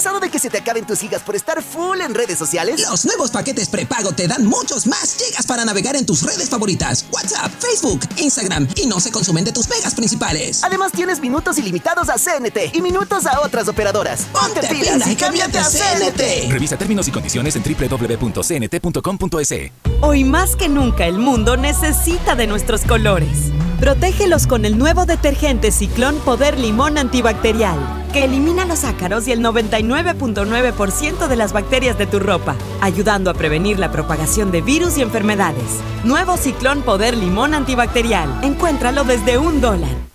¿Cansado 0.00 0.20
de 0.20 0.30
que 0.30 0.38
se 0.38 0.48
te 0.48 0.56
acaben 0.56 0.86
tus 0.86 0.98
gigas 1.00 1.20
por 1.20 1.36
estar 1.36 1.62
full 1.62 2.00
en 2.00 2.14
redes 2.14 2.38
sociales? 2.38 2.80
Los 2.88 3.04
nuevos 3.04 3.30
paquetes 3.30 3.68
prepago 3.68 4.12
te 4.12 4.26
dan 4.26 4.46
muchos 4.46 4.86
más 4.86 5.14
gigas 5.14 5.44
para 5.44 5.62
navegar 5.62 5.94
en 5.94 6.06
tus 6.06 6.22
redes 6.22 6.48
favoritas. 6.48 7.04
WhatsApp, 7.12 7.52
Facebook, 7.58 8.00
Instagram 8.16 8.66
y 8.76 8.86
no 8.86 8.98
se 8.98 9.12
consumen 9.12 9.44
de 9.44 9.52
tus 9.52 9.68
megas 9.68 9.94
principales. 9.94 10.64
Además 10.64 10.92
tienes 10.92 11.20
minutos 11.20 11.58
ilimitados 11.58 12.08
a 12.08 12.14
CNT 12.14 12.74
y 12.74 12.80
minutos 12.80 13.26
a 13.26 13.42
otras 13.42 13.68
operadoras. 13.68 14.22
Ponte, 14.32 14.66
pilas 14.68 15.06
y 15.06 15.16
cámbiate 15.16 15.58
a 15.58 15.64
CNT. 15.64 16.50
Revisa 16.50 16.78
términos 16.78 17.06
y 17.06 17.10
condiciones 17.10 17.54
en 17.56 17.62
www.cnt.com.es. 17.62 19.54
Hoy 20.00 20.24
más 20.24 20.56
que 20.56 20.70
nunca 20.70 21.04
el 21.04 21.18
mundo 21.18 21.58
necesita 21.58 22.36
de 22.36 22.46
nuestros 22.46 22.86
colores. 22.86 23.50
Protégelos 23.80 24.46
con 24.46 24.66
el 24.66 24.76
nuevo 24.76 25.06
detergente 25.06 25.72
Ciclón 25.72 26.18
Poder 26.20 26.58
Limón 26.58 26.98
Antibacterial, 26.98 27.78
que 28.12 28.24
elimina 28.24 28.64
los 28.64 28.84
ácaros 28.84 29.26
y 29.28 29.32
el 29.32 29.40
99.9% 29.40 31.28
de 31.28 31.36
las 31.36 31.52
bacterias 31.52 31.98
de 31.98 32.06
tu 32.06 32.18
ropa, 32.18 32.56
ayudando 32.80 33.30
a 33.30 33.34
prevenir 33.34 33.78
la 33.78 33.92
propagación 33.92 34.50
de 34.50 34.62
virus 34.62 34.98
y 34.98 35.02
enfermedades. 35.02 35.80
Nuevo 36.04 36.36
Ciclón 36.36 36.82
Poder 36.82 37.16
Limón 37.16 37.54
Antibacterial. 37.54 38.28
Encuéntralo 38.42 39.04
desde 39.04 39.38
un 39.38 39.60
dólar. 39.60 40.10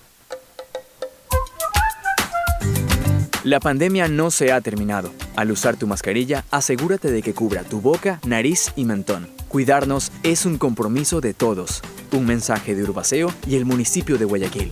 La 3.43 3.59
pandemia 3.59 4.07
no 4.07 4.31
se 4.31 4.51
ha 4.51 4.59
terminado. 4.59 5.11
Al 5.35 5.51
usar 5.51 5.77
tu 5.77 5.85
mascarilla, 5.85 6.45
asegúrate 6.49 7.11
de 7.11 7.21
que 7.21 7.35
cubra 7.35 7.61
tu 7.61 7.79
boca, 7.79 8.19
nariz 8.25 8.71
y 8.75 8.85
mentón. 8.85 9.29
Cuidarnos 9.49 10.11
es 10.23 10.47
un 10.47 10.57
compromiso 10.57 11.21
de 11.21 11.35
todos. 11.35 11.81
Un 12.11 12.25
mensaje 12.25 12.73
de 12.73 12.81
Urbaceo 12.81 13.31
y 13.47 13.55
el 13.55 13.65
municipio 13.65 14.17
de 14.17 14.25
Guayaquil. 14.25 14.71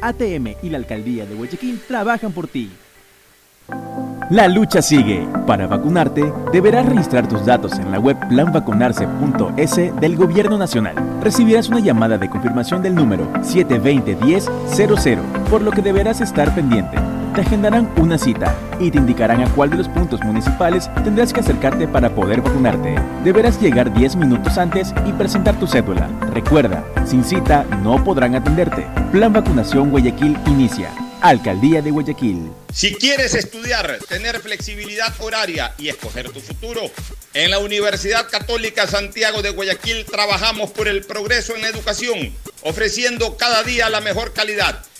ATM 0.00 0.54
y 0.62 0.70
la 0.70 0.78
Alcaldía 0.78 1.26
de 1.26 1.34
Huachaquín 1.34 1.80
trabajan 1.86 2.32
por 2.32 2.48
ti. 2.48 2.70
La 4.30 4.46
lucha 4.46 4.82
sigue. 4.82 5.26
Para 5.46 5.66
vacunarte, 5.66 6.30
deberás 6.52 6.86
registrar 6.86 7.26
tus 7.28 7.46
datos 7.46 7.78
en 7.78 7.90
la 7.90 7.98
web 7.98 8.16
planvacunarse.es 8.28 10.00
del 10.00 10.16
Gobierno 10.16 10.58
Nacional. 10.58 10.96
Recibirás 11.22 11.68
una 11.68 11.80
llamada 11.80 12.18
de 12.18 12.28
confirmación 12.28 12.82
del 12.82 12.94
número 12.94 13.32
720-1000, 13.42 15.22
por 15.48 15.62
lo 15.62 15.70
que 15.70 15.80
deberás 15.80 16.20
estar 16.20 16.54
pendiente. 16.54 16.98
Te 17.38 17.42
agendarán 17.42 17.88
una 17.98 18.18
cita 18.18 18.52
y 18.80 18.90
te 18.90 18.98
indicarán 18.98 19.40
a 19.40 19.54
cuál 19.54 19.70
de 19.70 19.76
los 19.76 19.88
puntos 19.88 20.20
municipales 20.24 20.90
tendrás 21.04 21.32
que 21.32 21.38
acercarte 21.38 21.86
para 21.86 22.12
poder 22.12 22.40
vacunarte. 22.40 22.96
Deberás 23.22 23.62
llegar 23.62 23.94
10 23.94 24.16
minutos 24.16 24.58
antes 24.58 24.92
y 25.06 25.12
presentar 25.12 25.56
tu 25.60 25.68
cédula. 25.68 26.08
Recuerda, 26.32 26.84
sin 27.06 27.22
cita 27.22 27.62
no 27.84 28.02
podrán 28.02 28.34
atenderte. 28.34 28.88
Plan 29.12 29.32
Vacunación 29.32 29.90
Guayaquil 29.90 30.36
inicia. 30.46 30.90
Alcaldía 31.20 31.80
de 31.80 31.92
Guayaquil. 31.92 32.50
Si 32.72 32.92
quieres 32.96 33.36
estudiar, 33.36 34.00
tener 34.08 34.40
flexibilidad 34.40 35.14
horaria 35.20 35.74
y 35.78 35.90
escoger 35.90 36.30
tu 36.30 36.40
futuro, 36.40 36.90
en 37.34 37.52
la 37.52 37.60
Universidad 37.60 38.28
Católica 38.28 38.88
Santiago 38.88 39.42
de 39.42 39.50
Guayaquil 39.50 40.06
trabajamos 40.06 40.72
por 40.72 40.88
el 40.88 41.04
progreso 41.04 41.54
en 41.54 41.62
la 41.62 41.68
educación, 41.68 42.34
ofreciendo 42.62 43.36
cada 43.36 43.62
día 43.62 43.88
la 43.90 44.00
mejor 44.00 44.32
calidad. 44.32 44.84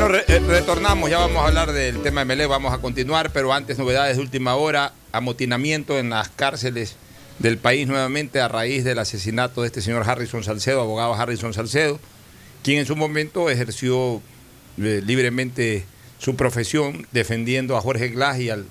Nos 0.00 0.10
re- 0.10 0.24
eh, 0.28 0.38
retornamos, 0.38 1.10
ya 1.10 1.18
vamos 1.18 1.42
a 1.44 1.48
hablar 1.48 1.72
del 1.72 2.00
tema 2.02 2.22
de 2.22 2.24
Melé, 2.24 2.46
vamos 2.46 2.72
a 2.72 2.78
continuar, 2.78 3.30
pero 3.32 3.52
antes 3.52 3.76
novedades 3.76 4.16
de 4.16 4.22
última 4.22 4.54
hora, 4.54 4.94
amotinamiento 5.12 5.98
en 5.98 6.08
las 6.08 6.30
cárceles 6.30 6.96
del 7.38 7.58
país 7.58 7.86
nuevamente 7.86 8.40
a 8.40 8.48
raíz 8.48 8.82
del 8.82 8.98
asesinato 8.98 9.60
de 9.60 9.66
este 9.66 9.82
señor 9.82 10.08
Harrison 10.08 10.42
Salcedo, 10.42 10.80
abogado 10.80 11.12
Harrison 11.12 11.52
Salcedo, 11.52 12.00
quien 12.62 12.78
en 12.78 12.86
su 12.86 12.96
momento 12.96 13.50
ejerció 13.50 14.22
eh, 14.78 15.02
libremente 15.04 15.84
su 16.18 16.34
profesión 16.34 17.06
defendiendo 17.12 17.76
a 17.76 17.82
Jorge 17.82 18.08
Glass 18.08 18.38
y 18.40 18.48
al 18.48 18.64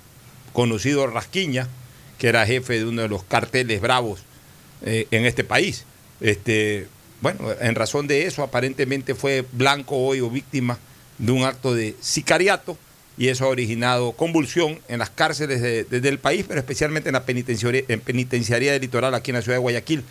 conocido 0.52 1.06
Rasquiña, 1.06 1.68
que 2.18 2.30
era 2.30 2.48
jefe 2.48 2.80
de 2.80 2.86
uno 2.86 3.04
de 3.04 3.08
los 3.08 3.24
carteles 3.24 3.82
bravos 3.82 4.24
eh, 4.84 5.06
en 5.12 5.28
este 5.28 5.44
país. 5.44 5.86
Este, 6.22 6.88
bueno, 7.22 7.50
en 7.62 7.76
razón 7.76 8.08
de 8.08 8.26
eso, 8.26 8.42
aparentemente 8.42 9.14
fue 9.14 9.46
blanco 9.52 9.96
hoy 9.96 10.22
o 10.22 10.32
víctima 10.32 10.80
de 11.20 11.32
un 11.32 11.44
acto 11.44 11.74
de 11.76 11.96
sicariato 12.02 12.78
y 13.18 13.28
eso 13.28 13.46
ha 13.46 13.50
originado 13.50 14.14
convulsión 14.14 14.80
en 14.88 15.00
las 15.00 15.10
cárceles 15.10 15.62
de- 15.62 15.84
de- 15.84 16.00
del 16.02 16.20
país, 16.20 16.46
pero 16.48 16.60
especialmente 16.60 17.10
en 17.10 17.14
la 17.14 17.24
penitenciaría, 17.26 17.84
en 17.88 18.00
penitenciaría 18.00 18.78
litoral 18.80 19.14
aquí 19.14 19.32
en 19.32 19.36
la 19.36 19.42
ciudad 19.42 19.58
de 19.58 19.62
Guayaquil. 19.62 20.04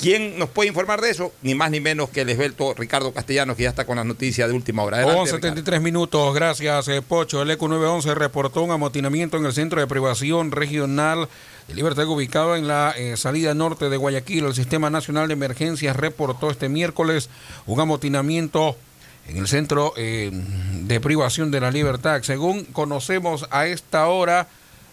¿Quién 0.00 0.38
nos 0.38 0.48
puede 0.48 0.68
informar 0.68 1.00
de 1.00 1.10
eso? 1.10 1.32
Ni 1.42 1.54
más 1.54 1.70
ni 1.70 1.80
menos 1.80 2.08
que 2.10 2.20
el 2.22 2.28
esbelto 2.30 2.72
Ricardo 2.74 3.12
Castellanos, 3.12 3.56
que 3.56 3.64
ya 3.64 3.70
está 3.70 3.84
con 3.84 3.96
las 3.96 4.06
noticias 4.06 4.48
de 4.48 4.54
última 4.54 4.82
hora. 4.82 4.98
Adelante, 4.98 5.32
11.73 5.32 5.80
minutos, 5.80 6.34
gracias 6.34 6.88
eh, 6.88 7.02
Pocho. 7.02 7.42
El 7.42 7.50
ECU 7.50 7.66
911 7.68 8.14
reportó 8.14 8.62
un 8.62 8.70
amotinamiento 8.70 9.36
en 9.36 9.44
el 9.46 9.52
Centro 9.52 9.80
de 9.80 9.86
Privación 9.86 10.52
Regional 10.52 11.28
de 11.68 11.74
Libertad 11.74 12.06
ubicado 12.06 12.56
en 12.56 12.66
la 12.68 12.94
eh, 12.96 13.16
salida 13.16 13.52
norte 13.52 13.90
de 13.90 13.96
Guayaquil. 13.96 14.44
El 14.44 14.54
Sistema 14.54 14.90
Nacional 14.90 15.26
de 15.28 15.34
Emergencias 15.34 15.96
reportó 15.96 16.50
este 16.50 16.68
miércoles 16.68 17.28
un 17.66 17.80
amotinamiento 17.80 18.76
en 19.28 19.36
el 19.36 19.48
Centro 19.48 19.92
eh, 19.96 20.30
de 20.32 21.00
Privación 21.00 21.50
de 21.50 21.60
la 21.60 21.70
Libertad. 21.70 22.22
Según 22.22 22.64
conocemos 22.64 23.46
a 23.50 23.66
esta 23.66 24.06
hora, 24.08 24.48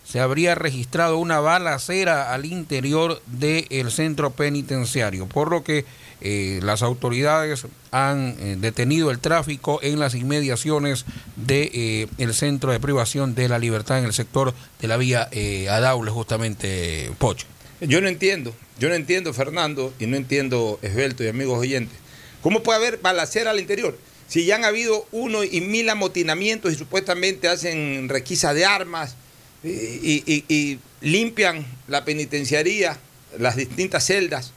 se 0.05 0.19
habría 0.19 0.55
registrado 0.55 1.17
una 1.17 1.39
balacera 1.39 2.33
al 2.33 2.45
interior 2.45 3.21
del 3.25 3.91
centro 3.91 4.31
penitenciario, 4.31 5.27
por 5.27 5.51
lo 5.51 5.63
que 5.63 5.85
eh, 6.21 6.59
las 6.63 6.81
autoridades 6.81 7.67
han 7.91 8.35
eh, 8.39 8.55
detenido 8.57 9.11
el 9.11 9.19
tráfico 9.19 9.79
en 9.83 9.99
las 9.99 10.15
inmediaciones 10.15 11.05
del 11.35 12.09
el 12.17 12.33
centro 12.33 12.71
de 12.71 12.79
privación 12.79 13.35
de 13.35 13.49
la 13.49 13.59
libertad 13.59 13.99
en 13.99 14.05
el 14.05 14.13
sector 14.13 14.53
de 14.81 14.87
la 14.87 14.97
vía 14.97 15.29
Adaule, 15.69 16.11
justamente 16.11 17.11
Pocho. 17.17 17.45
Yo 17.81 18.01
no 18.01 18.07
entiendo, 18.07 18.55
yo 18.79 18.89
no 18.89 18.95
entiendo, 18.95 19.33
Fernando, 19.33 19.93
y 19.99 20.07
no 20.07 20.15
entiendo, 20.15 20.79
Esbelto 20.81 21.23
y 21.23 21.27
amigos 21.27 21.59
oyentes, 21.59 21.97
¿cómo 22.41 22.63
puede 22.63 22.77
haber 22.77 22.99
balacera 22.99 23.51
al 23.51 23.59
interior? 23.59 23.97
Si 24.27 24.45
ya 24.45 24.55
han 24.55 24.65
habido 24.65 25.07
uno 25.11 25.43
y 25.43 25.61
mil 25.61 25.89
amotinamientos 25.89 26.73
y 26.73 26.75
supuestamente 26.75 27.47
hacen 27.47 28.09
requisa 28.09 28.53
de 28.53 28.65
armas 28.65 29.15
y, 29.63 30.23
y- 30.25 30.79
limpian 31.01 31.65
la 31.87 32.03
penitenciaría, 32.05 32.97
las 33.37 33.55
distintas 33.55 34.05
celdas, 34.05 34.51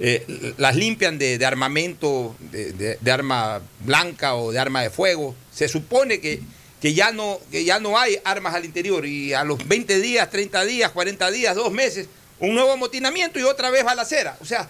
eh, 0.00 0.24
las 0.58 0.74
limpian 0.76 1.18
de, 1.18 1.44
armamento, 1.46 2.36
de, 2.50 2.72
de- 2.72 2.98
de 3.00 3.10
arma 3.12 3.60
blanca 3.84 4.34
o 4.34 4.52
de 4.52 4.58
arma 4.58 4.82
de 4.82 4.90
fuego. 4.90 5.34
Se 5.54 5.68
supone 5.68 6.20
que, 6.20 6.40
que, 6.82 6.94
ya 6.94 7.12
no, 7.12 7.38
que 7.50 7.64
ya 7.64 7.78
no 7.80 7.98
hay 7.98 8.18
armas 8.24 8.54
al 8.54 8.64
interior 8.64 9.06
y 9.06 9.32
a 9.34 9.44
los 9.44 9.66
20 9.66 10.00
días, 10.00 10.28
30 10.30 10.64
días, 10.64 10.90
40 10.90 11.30
días, 11.30 11.54
dos 11.56 11.72
meses, 11.72 12.08
un 12.40 12.54
nuevo 12.54 12.72
amotinamiento 12.72 13.38
y 13.38 13.42
otra 13.44 13.70
vez 13.70 13.84
balacera. 13.84 14.36
O 14.40 14.44
sea, 14.44 14.68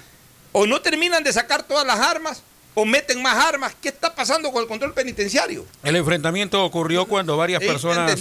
o 0.52 0.66
no 0.66 0.80
terminan 0.80 1.24
de 1.24 1.32
sacar 1.32 1.66
todas 1.66 1.86
las 1.86 1.98
armas 2.00 2.42
o 2.78 2.84
meten 2.84 3.20
más 3.20 3.44
armas. 3.44 3.74
¿Qué 3.82 3.88
está 3.88 4.14
pasando 4.14 4.52
con 4.52 4.62
el 4.62 4.68
control 4.68 4.94
penitenciario? 4.94 5.66
El 5.82 5.96
enfrentamiento 5.96 6.64
ocurrió 6.64 7.06
cuando 7.06 7.36
varias 7.36 7.60
Es 7.60 7.68
personas, 7.68 8.20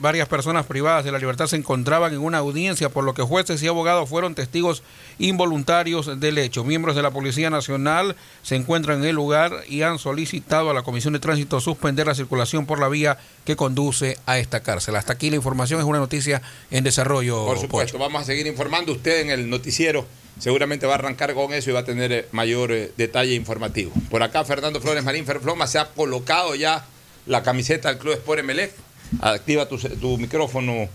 varias 0.00 0.28
personas 0.28 0.64
privadas 0.66 1.04
de 1.04 1.10
la 1.10 1.18
libertad 1.18 1.48
se 1.48 1.56
encontraban 1.56 2.12
en 2.12 2.20
una 2.20 2.38
audiencia, 2.38 2.88
por 2.88 3.02
lo 3.02 3.14
que 3.14 3.22
jueces 3.22 3.60
y 3.64 3.66
abogados 3.66 4.08
fueron 4.08 4.36
testigos 4.36 4.84
involuntarios 5.18 6.20
del 6.20 6.38
hecho. 6.38 6.62
Miembros 6.62 6.94
de 6.94 7.02
la 7.02 7.10
Policía 7.10 7.50
Nacional 7.50 8.14
se 8.42 8.54
encuentran 8.54 8.98
en 8.98 9.06
el 9.06 9.16
lugar 9.16 9.64
y 9.68 9.82
han 9.82 9.98
solicitado 9.98 10.70
a 10.70 10.74
la 10.74 10.82
Comisión 10.82 11.12
de 11.12 11.18
Tránsito 11.18 11.60
suspender 11.60 12.06
la 12.06 12.14
circulación 12.14 12.66
por 12.66 12.78
la 12.78 12.88
vía 12.88 13.18
que 13.44 13.56
conduce 13.56 14.18
a 14.26 14.38
esta 14.38 14.60
cárcel. 14.60 14.94
Hasta 14.94 15.14
aquí 15.14 15.30
la 15.30 15.36
información 15.36 15.80
es 15.80 15.86
una 15.86 15.98
noticia 15.98 16.42
en 16.70 16.84
desarrollo. 16.84 17.44
Por 17.44 17.58
supuesto, 17.58 17.98
vamos 17.98 18.22
a 18.22 18.24
seguir 18.24 18.46
informando. 18.46 18.92
Usted 18.92 19.22
en 19.22 19.30
el 19.30 19.50
noticiero 19.50 20.06
seguramente 20.38 20.86
va 20.86 20.92
a 20.94 20.96
arrancar 20.96 21.34
con 21.34 21.52
eso 21.52 21.70
y 21.70 21.72
va 21.72 21.80
a 21.80 21.84
tener 21.84 22.12
eh, 22.12 22.28
mayor 22.32 22.72
eh, 22.72 22.92
detalle 22.96 23.34
informativo. 23.34 23.92
Por 24.10 24.22
acá, 24.22 24.44
Fernando 24.44 24.80
Flores 24.80 25.04
Marín 25.04 25.24
Ferfloma 25.26 25.66
se 25.66 25.78
ha 25.78 25.86
colocado 25.86 26.54
ya 26.54 26.84
la 27.26 27.42
camiseta 27.42 27.88
del 27.88 27.98
Club 27.98 28.14
Sport 28.14 28.40
Emelec. 28.40 28.72
Activa 29.20 29.66
tu, 29.68 29.78
tu 29.78 30.18
micrófono, 30.18 30.88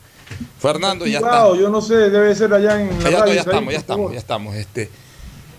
Fernando. 0.59 1.05
Ya 1.07 1.19
está. 1.19 1.47
Yo 1.55 1.69
no 1.69 1.81
sé, 1.81 1.95
debe 2.09 2.35
ser 2.35 2.53
allá 2.53 2.81
en 2.81 2.89
la 3.03 3.09
Ya, 3.09 3.19
radio. 3.19 3.33
ya 3.33 3.41
estamos, 3.41 3.73
ya 3.73 3.79
estamos, 3.79 4.11
ya 4.13 4.17
estamos. 4.19 4.55
Este, 4.55 4.89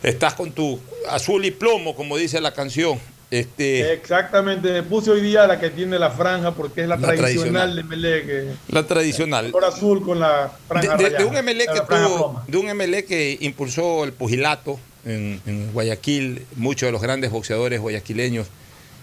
estás 0.03 0.35
con 0.35 0.53
tu 0.53 0.79
azul 1.09 1.45
y 1.45 1.51
plomo, 1.51 1.95
como 1.95 2.17
dice 2.17 2.41
la 2.41 2.53
canción. 2.53 2.99
Este, 3.31 3.93
Exactamente, 3.93 4.73
me 4.73 4.83
puse 4.83 5.11
hoy 5.11 5.21
día 5.21 5.47
la 5.47 5.61
que 5.61 5.71
tiene 5.71 5.99
la 6.01 6.11
franja 6.11 6.53
porque 6.53 6.83
es 6.83 6.89
la, 6.89 6.97
La 6.97 7.07
tradicional, 7.15 7.73
tradicional. 7.73 7.77
de 7.77 7.83
Melé, 7.85 8.27
que 8.27 8.49
la 8.73 8.87
tradicional. 8.87 9.53
color 9.53 9.71
azul 9.73 10.03
con 10.05 10.19
la 10.19 10.47
De, 10.47 10.51
franja 10.67 10.97
de- 10.97 11.25
un 11.25 11.35
MLE 11.45 11.67
que 11.67 11.81
tuvo- 11.81 12.43
de 12.49 12.57
un 12.57 12.67
MLE 12.77 13.05
que 13.05 13.39
impulsó 13.41 14.03
el 14.05 14.13
pugilato 14.13 14.81
en, 15.05 15.41
en 15.47 15.73
Guayaquil, 15.73 16.45
muchos 16.57 16.89
de 16.89 16.93
los 16.93 17.01
grandes 17.03 17.31
boxeadores 17.31 17.81
guayaquileños 17.81 18.49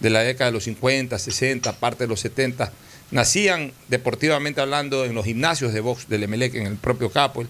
de 0.02 0.10
la 0.10 0.20
década 0.24 0.52
de 0.52 0.54
los 0.56 0.66
50, 0.66 1.18
60, 1.18 1.72
parte 1.80 2.04
de 2.04 2.10
los 2.10 2.20
70, 2.20 2.72
nacían 3.12 3.72
deportivamente 3.88 4.60
hablando 4.60 5.06
en 5.06 5.16
los 5.16 5.24
gimnasios 5.24 5.72
de 5.72 5.80
box 5.80 6.10
del 6.10 6.24
Emelec 6.24 6.54
en 6.56 6.68
el 6.68 6.76
propio 6.76 7.10
Capo. 7.10 7.46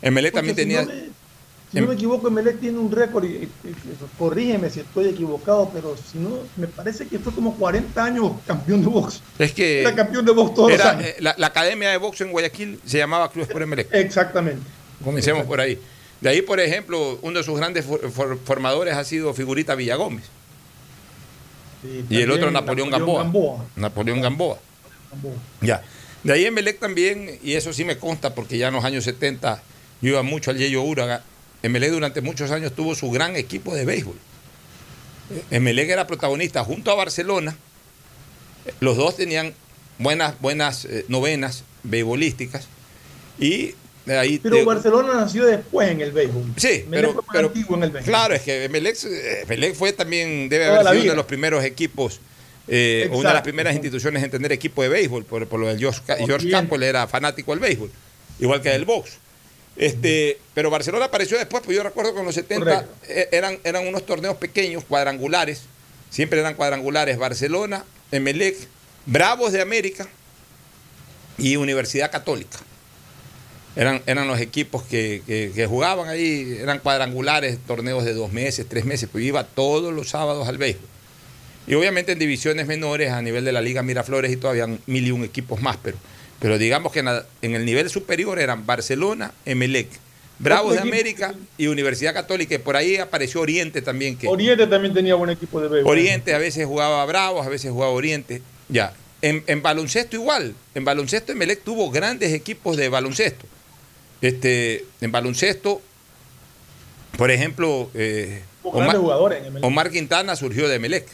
Emelec 0.00 0.32
también 0.32 0.56
si 0.56 0.62
tenía... 0.62 0.80
no 0.82 0.88
me- 0.88 1.25
si 1.76 1.80
no 1.82 1.88
me 1.88 1.94
equivoco, 1.94 2.28
Emelec 2.28 2.58
tiene 2.60 2.78
un 2.78 2.90
récord, 2.90 3.24
y, 3.24 3.28
y- 3.28 3.42
y- 3.64 3.74
corrígeme 4.18 4.70
si 4.70 4.80
estoy 4.80 5.08
equivocado, 5.08 5.70
pero 5.72 5.96
si 5.96 6.18
no, 6.18 6.38
me 6.56 6.66
parece 6.66 7.06
que 7.06 7.18
fue 7.18 7.32
como 7.32 7.54
40 7.56 8.02
años 8.04 8.32
campeón 8.46 8.80
de 8.82 8.88
box. 8.88 9.20
Es 9.38 9.52
que 9.52 9.82
Era 9.82 9.94
campeón 9.94 10.24
de 10.24 10.32
box 10.32 10.54
todos 10.54 10.70
los 10.72 10.80
era, 10.80 10.90
años. 10.90 11.04
eh, 11.06 11.16
la, 11.20 11.34
la 11.38 11.46
academia 11.48 11.90
de 11.90 11.96
box 11.98 12.20
en 12.22 12.30
Guayaquil 12.32 12.80
se 12.84 12.98
llamaba 12.98 13.30
Club 13.30 13.44
Sport 13.44 13.62
Emelec. 13.62 13.88
Exactamente. 13.92 14.62
Comencemos 15.04 15.44
por 15.44 15.60
ahí. 15.60 15.78
De 16.20 16.30
ahí, 16.30 16.40
por 16.42 16.58
ejemplo, 16.60 17.18
uno 17.22 17.38
de 17.38 17.44
sus 17.44 17.56
grandes 17.58 17.84
for- 17.84 18.10
for- 18.10 18.38
formadores 18.44 18.94
ha 18.94 19.04
sido 19.04 19.34
Figurita 19.34 19.74
Villagómez. 19.74 20.24
y 22.10 22.20
el 22.20 22.30
otro 22.30 22.50
Napoleón, 22.50 22.90
Napoleón 22.90 22.90
Gamboa. 22.90 23.22
Gamboa. 23.22 23.64
Napoleón 23.76 24.20
Gamboa. 24.22 24.58
Ya. 25.60 25.82
De 26.24 26.32
ahí 26.32 26.44
en 26.44 26.54
Melec 26.54 26.80
también, 26.80 27.38
y 27.42 27.52
eso 27.52 27.72
sí 27.72 27.84
me 27.84 27.96
consta 27.98 28.34
porque 28.34 28.58
ya 28.58 28.68
en 28.68 28.74
los 28.74 28.84
años 28.84 29.04
70 29.04 29.62
yo 30.02 30.10
iba 30.10 30.22
mucho 30.22 30.50
al 30.50 30.58
Yeyo 30.58 30.82
Uraga. 30.82 31.22
Emelec 31.62 31.90
durante 31.90 32.20
muchos 32.20 32.50
años 32.50 32.72
tuvo 32.74 32.94
su 32.94 33.10
gran 33.10 33.36
equipo 33.36 33.74
de 33.74 33.84
béisbol. 33.84 34.16
Emelec 35.50 35.90
era 35.90 36.06
protagonista 36.06 36.62
junto 36.64 36.90
a 36.90 36.94
Barcelona. 36.94 37.56
Los 38.80 38.96
dos 38.96 39.16
tenían 39.16 39.54
buenas, 39.98 40.40
buenas 40.40 40.84
eh, 40.84 41.04
novenas 41.08 41.64
beisbolísticas. 41.82 42.68
Y 43.38 43.74
de 44.06 44.18
ahí 44.18 44.38
Pero 44.38 44.64
Barcelona 44.64 45.14
nació 45.14 45.46
después 45.46 45.90
en 45.90 46.00
el 46.00 46.12
béisbol. 46.12 46.44
Sí, 46.56 46.84
pero, 46.90 47.12
fue 47.12 47.22
más 47.22 47.32
pero 47.32 47.48
antiguo 47.48 47.76
en 47.76 47.82
el 47.82 47.90
béisbol. 47.90 48.12
claro, 48.12 48.34
es 48.34 48.42
que 48.42 48.64
Emelec, 48.64 48.96
eh, 49.04 49.42
Emelec 49.42 49.74
fue 49.74 49.92
también, 49.92 50.48
debe 50.48 50.66
Toda 50.66 50.80
haber 50.80 50.92
sido 50.92 51.02
uno 51.02 51.10
de 51.12 51.16
los 51.16 51.26
primeros 51.26 51.64
equipos, 51.64 52.20
eh, 52.68 53.08
una 53.12 53.30
de 53.30 53.34
las 53.34 53.42
primeras 53.42 53.74
instituciones 53.74 54.22
en 54.22 54.30
tener 54.30 54.52
equipo 54.52 54.82
de 54.82 54.88
béisbol, 54.88 55.24
por, 55.24 55.46
por 55.48 55.58
lo 55.58 55.66
del 55.66 55.78
George, 55.78 56.00
George. 56.24 56.50
Campbell 56.50 56.84
era 56.84 57.06
fanático 57.08 57.50
del 57.50 57.60
béisbol, 57.60 57.90
igual 58.38 58.62
que 58.62 58.70
del 58.70 58.84
box. 58.84 59.18
Este, 59.76 60.38
pero 60.54 60.70
Barcelona 60.70 61.06
apareció 61.06 61.36
después, 61.36 61.62
pues 61.64 61.76
yo 61.76 61.82
recuerdo 61.82 62.14
que 62.14 62.20
en 62.20 62.26
los 62.26 62.34
70 62.34 62.64
Correcto. 62.64 62.94
eh, 63.08 63.28
eran, 63.32 63.58
eran 63.64 63.86
unos 63.86 64.06
torneos 64.06 64.36
pequeños, 64.36 64.84
cuadrangulares, 64.84 65.62
siempre 66.10 66.40
eran 66.40 66.54
cuadrangulares, 66.54 67.18
Barcelona, 67.18 67.84
Emelec, 68.10 68.56
Bravos 69.04 69.52
de 69.52 69.60
América 69.60 70.08
y 71.38 71.56
Universidad 71.56 72.10
Católica. 72.10 72.58
Eran, 73.76 74.02
eran 74.06 74.26
los 74.26 74.40
equipos 74.40 74.82
que, 74.84 75.22
que- 75.26 75.52
que 75.54 75.66
jugaban 75.66 76.08
ahí, 76.08 76.56
eran 76.62 76.78
cuadrangulares, 76.78 77.58
torneos 77.66 78.04
de 78.04 78.14
dos 78.14 78.32
meses, 78.32 78.66
tres 78.66 78.86
meses, 78.86 79.08
pues 79.12 79.22
iba 79.24 79.44
todos 79.44 79.92
los 79.92 80.08
sábados 80.08 80.48
al 80.48 80.56
béisbol. 80.56 80.88
Y 81.66 81.74
obviamente 81.74 82.12
en 82.12 82.18
divisiones 82.18 82.66
menores, 82.66 83.10
a 83.12 83.20
nivel 83.20 83.44
de 83.44 83.52
la 83.52 83.60
Liga 83.60 83.82
Miraflores 83.82 84.32
y 84.32 84.36
todavía 84.38 84.66
mil 84.86 85.06
y 85.06 85.10
un 85.10 85.24
equipos 85.24 85.60
más, 85.60 85.76
pero, 85.82 85.98
pero 86.40 86.58
digamos 86.58 86.92
que 86.92 86.98
en, 87.00 87.06
la- 87.06 87.26
en 87.42 87.54
el 87.54 87.64
nivel 87.64 87.88
superior 87.90 88.38
eran 88.38 88.66
Barcelona, 88.66 89.32
Emelec, 89.44 89.88
Bravos 90.38 90.74
de 90.74 90.80
América 90.80 91.34
y 91.56 91.66
Universidad 91.68 92.12
Católica, 92.12 92.54
y 92.54 92.58
por 92.58 92.76
ahí 92.76 92.96
apareció 92.98 93.40
Oriente 93.40 93.80
también, 93.80 94.18
que 94.18 94.28
Oriente 94.28 94.66
también 94.66 94.92
tenía 94.92 95.14
buen 95.14 95.30
equipo 95.30 95.60
de 95.62 95.68
béisbol. 95.68 95.90
Oriente 95.90 96.34
a 96.34 96.38
veces 96.38 96.66
jugaba 96.66 97.04
Bravos, 97.06 97.46
a 97.46 97.48
veces 97.48 97.70
jugaba 97.70 97.92
Oriente. 97.92 98.42
Ya. 98.68 98.92
En, 99.22 99.42
en 99.46 99.62
baloncesto 99.62 100.14
igual. 100.16 100.54
En 100.74 100.84
baloncesto 100.84 101.32
Emelec 101.32 101.62
tuvo 101.64 101.90
grandes 101.90 102.34
equipos 102.34 102.76
de 102.76 102.90
baloncesto. 102.90 103.46
Este, 104.20 104.84
en 105.00 105.10
baloncesto, 105.10 105.80
por 107.16 107.30
ejemplo, 107.30 107.90
eh, 107.94 108.42
jugadores 108.62 109.38
en 109.40 109.46
Emelec. 109.46 109.64
Omar 109.64 109.90
Quintana 109.90 110.36
surgió 110.36 110.68
de 110.68 110.78
Melec. 110.78 111.06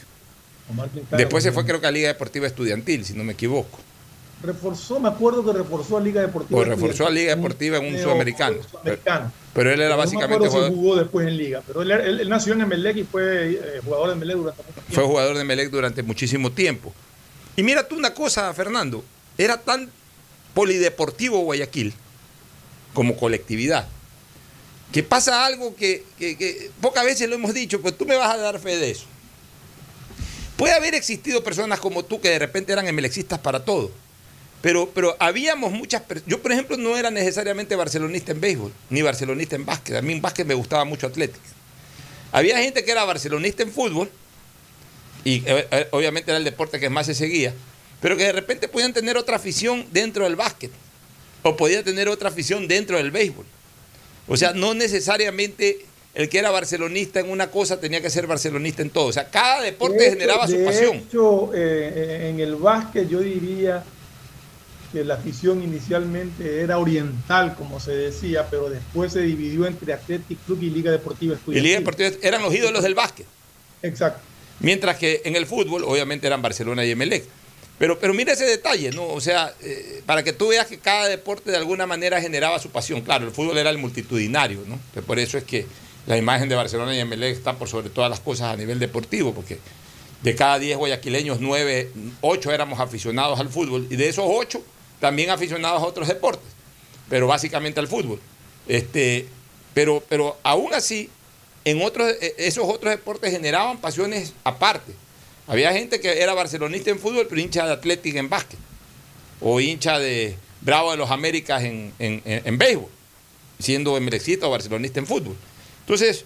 Omar 0.69 0.89
Quintana, 0.89 1.17
Después 1.17 1.43
se 1.43 1.51
fue, 1.53 1.65
creo 1.65 1.79
que 1.79 1.87
a 1.87 1.91
Liga 1.91 2.09
Deportiva 2.09 2.45
Estudiantil, 2.47 3.05
si 3.05 3.13
no 3.13 3.23
me 3.23 3.33
equivoco. 3.33 3.79
Reforzó, 4.43 4.99
me 4.99 5.07
acuerdo 5.07 5.43
que 5.45 5.53
reforzó 5.57 5.97
a 5.97 6.01
Liga 6.01 6.21
Deportiva. 6.21 6.59
O 6.59 6.63
reforzó 6.65 7.07
a 7.07 7.09
Liga 7.09 7.33
Deportiva 7.35 7.77
en 7.77 7.93
un 7.95 8.01
sudamericano. 8.01 8.57
sudamericano. 8.69 9.31
Pero 9.53 9.71
él 9.71 9.79
era 9.79 9.91
No 9.91 9.97
básicamente 9.97 10.35
acuerdo 10.35 10.45
si 10.47 10.51
jugador, 10.57 10.75
jugó 10.75 10.95
después 10.97 11.27
en 11.27 11.37
Liga, 11.37 11.63
pero 11.65 11.81
él, 11.81 11.91
él- 11.91 12.19
él 12.19 12.29
nació 12.29 12.53
en 12.53 12.61
Emelec 12.61 12.97
y 12.97 13.03
fue 13.03 13.51
eh, 13.53 13.81
jugador 13.85 14.07
de 14.07 14.13
Emelec 14.13 14.35
durante 14.37 14.61
mucho 14.63 14.73
tiempo. 14.73 14.93
fue 14.93 15.03
jugador 15.05 15.37
de 15.37 15.43
Melec 15.45 15.69
durante 15.69 16.03
muchísimo 16.03 16.51
tiempo. 16.51 16.93
Y 17.55 17.63
mira 17.63 17.87
tú 17.87 17.95
una 17.95 18.13
cosa, 18.13 18.53
Fernando, 18.53 19.03
era 19.37 19.57
tan 19.61 19.89
polideportivo 20.53 21.39
Guayaquil 21.39 21.93
como 22.93 23.15
colectividad, 23.15 23.87
que 24.91 25.03
pasa 25.03 25.45
algo 25.45 25.75
que, 25.75 26.03
que- 26.19 26.37
que 26.37 26.69
pocas 26.81 27.05
veces 27.05 27.29
lo 27.29 27.35
hemos 27.35 27.53
dicho, 27.53 27.79
pues 27.81 27.97
tú 27.97 28.05
me 28.05 28.17
vas 28.17 28.33
a 28.33 28.37
dar 28.37 28.59
fe 28.59 28.75
de 28.77 28.91
eso. 28.91 29.05
Puede 30.57 30.73
haber 30.73 30.93
existido 30.95 31.43
personas 31.43 31.79
como 31.79 32.03
tú 32.03 32.19
que 32.21 32.29
de 32.29 32.39
repente 32.39 32.71
eran 32.73 32.87
emelexistas 32.87 33.39
para 33.39 33.63
todo, 33.65 33.91
pero, 34.63 34.89
pero 34.95 35.15
habíamos 35.19 35.73
muchas 35.73 36.01
personas. 36.03 36.27
Yo, 36.31 36.41
por 36.41 36.53
ejemplo, 36.53 36.77
no 36.77 36.97
era 36.97 37.11
necesariamente 37.11 37.75
barcelonista 37.75 38.31
en 38.31 38.39
béisbol, 38.39 38.71
ni 38.89 39.01
barcelonista 39.01 39.57
en 39.57 39.65
básquet. 39.65 39.97
A 39.97 40.01
mí 40.01 40.13
en 40.13 40.21
básquet 40.21 40.47
me 40.47 40.53
gustaba 40.53 40.85
mucho 40.85 41.05
Atlético. 41.05 41.43
Había 42.31 42.57
gente 42.59 42.83
que 42.85 42.91
era 42.91 43.03
barcelonista 43.03 43.61
en 43.61 43.71
fútbol, 43.71 44.09
y 45.25 45.43
eh, 45.45 45.67
eh, 45.69 45.87
obviamente 45.91 46.31
era 46.31 46.37
el 46.37 46.43
deporte 46.45 46.79
que 46.79 46.89
más 46.89 47.05
se 47.07 47.13
seguía, 47.13 47.53
pero 48.01 48.15
que 48.17 48.23
de 48.23 48.31
repente 48.31 48.67
podían 48.69 48.93
tener 48.93 49.17
otra 49.17 49.35
afición 49.35 49.85
dentro 49.91 50.23
del 50.23 50.35
básquet, 50.37 50.71
o 51.43 51.55
podía 51.57 51.83
tener 51.83 52.07
otra 52.07 52.29
afición 52.29 52.67
dentro 52.67 52.97
del 52.97 53.11
béisbol. 53.11 53.45
O 54.29 54.37
sea, 54.37 54.53
no 54.53 54.73
necesariamente 54.73 55.85
el 56.15 56.29
que 56.29 56.39
era 56.39 56.51
barcelonista 56.51 57.19
en 57.19 57.29
una 57.29 57.51
cosa 57.51 57.79
tenía 57.81 57.99
que 58.01 58.09
ser 58.09 58.27
barcelonista 58.27 58.81
en 58.81 58.89
todo. 58.91 59.07
O 59.07 59.11
sea, 59.13 59.29
cada 59.29 59.61
deporte 59.61 59.97
De 59.97 60.03
hecho- 60.05 60.13
generaba 60.13 60.47
su 60.47 60.53
de 60.57 60.65
pasión. 60.65 60.95
hecho, 60.97 61.51
eh, 61.53 62.29
en 62.29 62.39
el 62.39 62.55
básquet 62.55 63.09
yo 63.09 63.19
diría 63.19 63.83
que 64.93 65.03
la 65.03 65.15
afición 65.15 65.63
inicialmente 65.63 66.61
era 66.61 66.77
oriental, 66.77 67.55
como 67.55 67.79
se 67.79 67.91
decía, 67.91 68.47
pero 68.49 68.69
después 68.69 69.11
se 69.11 69.21
dividió 69.21 69.65
entre 69.65 69.91
Athletic 69.91 70.37
Club 70.45 70.59
y 70.61 70.69
Liga 70.69 70.91
Deportiva 70.91 71.33
Y 71.33 71.37
Estudiantil. 71.37 71.63
Liga 71.63 71.79
Deportiva 71.79 72.09
eran 72.21 72.43
los 72.43 72.53
ídolos 72.53 72.83
del 72.83 72.93
básquet. 72.93 73.25
Exacto. 73.81 74.21
Mientras 74.59 74.97
que 74.97 75.23
en 75.25 75.35
el 75.35 75.47
fútbol, 75.47 75.83
obviamente, 75.83 76.27
eran 76.27 76.41
Barcelona 76.41 76.85
y 76.85 76.91
Emelec. 76.91 77.25
Pero, 77.79 77.99
pero 77.99 78.13
mira 78.13 78.33
ese 78.33 78.45
detalle, 78.45 78.91
¿no? 78.91 79.07
O 79.07 79.19
sea, 79.19 79.51
eh, 79.61 80.03
para 80.05 80.23
que 80.23 80.31
tú 80.31 80.49
veas 80.49 80.67
que 80.67 80.77
cada 80.77 81.07
deporte 81.07 81.49
de 81.49 81.57
alguna 81.57 81.87
manera 81.87 82.21
generaba 82.21 82.59
su 82.59 82.69
pasión. 82.69 83.01
Claro, 83.01 83.25
el 83.25 83.31
fútbol 83.31 83.57
era 83.57 83.71
el 83.71 83.79
multitudinario, 83.79 84.59
¿no? 84.67 84.79
Que 84.93 85.01
por 85.01 85.17
eso 85.17 85.39
es 85.39 85.43
que 85.43 85.65
la 86.05 86.17
imagen 86.17 86.47
de 86.49 86.55
Barcelona 86.55 86.95
y 86.95 86.99
Emelec 86.99 87.35
está 87.35 87.57
por 87.57 87.67
sobre 87.67 87.89
todas 87.89 88.09
las 88.11 88.19
cosas 88.19 88.53
a 88.53 88.57
nivel 88.57 88.77
deportivo, 88.77 89.33
porque 89.33 89.57
de 90.21 90.35
cada 90.35 90.59
10 90.59 90.77
guayaquileños, 90.77 91.39
9, 91.41 91.91
8 92.21 92.51
éramos 92.51 92.79
aficionados 92.79 93.39
al 93.39 93.49
fútbol, 93.49 93.87
y 93.89 93.95
de 93.95 94.07
esos 94.07 94.25
8 94.27 94.63
también 95.03 95.29
aficionados 95.31 95.81
a 95.81 95.85
otros 95.85 96.07
deportes, 96.07 96.47
pero 97.09 97.27
básicamente 97.27 97.77
al 97.81 97.89
fútbol. 97.89 98.21
Este, 98.69 99.27
pero, 99.73 100.01
pero 100.07 100.37
aún 100.43 100.73
así, 100.73 101.09
en 101.65 101.81
otros, 101.81 102.09
eh, 102.21 102.35
esos 102.37 102.63
otros 102.69 102.89
deportes 102.89 103.29
generaban 103.31 103.79
pasiones 103.79 104.31
aparte. 104.45 104.93
Había 105.45 105.73
gente 105.73 105.99
que 105.99 106.21
era 106.21 106.33
barcelonista 106.33 106.89
en 106.89 106.99
fútbol, 106.99 107.27
pero 107.27 107.41
hincha 107.41 107.65
de 107.65 107.73
Atlético 107.73 108.17
en 108.17 108.29
básquet. 108.29 108.57
O 109.41 109.59
hincha 109.59 109.99
de 109.99 110.37
Bravo 110.61 110.91
de 110.91 110.95
los 110.97 111.11
Américas 111.11 111.63
en, 111.63 111.91
en, 111.99 112.21
en- 112.23 112.47
en 112.47 112.57
béisbol, 112.57 112.87
siendo 113.59 113.97
emelecista 113.97 114.47
o 114.47 114.51
barcelonista 114.51 115.01
en 115.01 115.05
fútbol. 115.05 115.35
Entonces, 115.81 116.23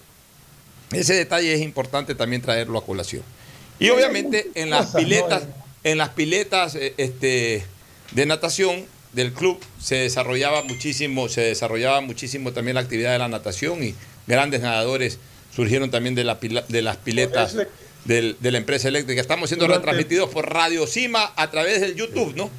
ese 0.91 1.15
detalle 1.15 1.51
es 1.51 1.61
importante 1.61 2.13
también 2.13 2.43
traerlo 2.43 2.77
a 2.77 2.85
colación. 2.85 3.23
Y 3.79 3.89
obviamente 3.89 4.51
en 4.53 4.69
las 4.69 4.91
piletas, 4.95 5.45
en 5.83 5.97
las 5.97 6.09
piletas 6.09 6.75
eh, 6.75 6.93
este, 6.97 7.65
de 8.11 8.25
natación 8.25 8.85
del 9.13 9.33
club 9.33 9.59
se 9.81 9.95
desarrollaba 9.95 10.63
muchísimo, 10.63 11.29
se 11.29 11.41
desarrollaba 11.41 12.01
muchísimo 12.01 12.51
también 12.53 12.75
la 12.75 12.81
actividad 12.81 13.11
de 13.13 13.19
la 13.19 13.27
natación 13.27 13.83
y 13.83 13.95
grandes 14.27 14.61
nadadores 14.61 15.19
surgieron 15.55 15.89
también 15.89 16.13
de, 16.15 16.23
la 16.23 16.39
pila- 16.39 16.65
de 16.67 16.81
las 16.81 16.97
piletas 16.97 17.55
del- 18.05 18.37
de 18.39 18.51
la 18.51 18.57
empresa 18.59 18.87
eléctrica. 18.89 19.19
Estamos 19.21 19.49
siendo 19.49 19.65
Durante- 19.65 19.85
retransmitidos 19.87 20.29
por 20.29 20.49
Radio 20.53 20.85
Cima 20.87 21.33
a 21.35 21.49
través 21.49 21.81
del 21.81 21.95
YouTube, 21.95 22.35
¿no? 22.35 22.49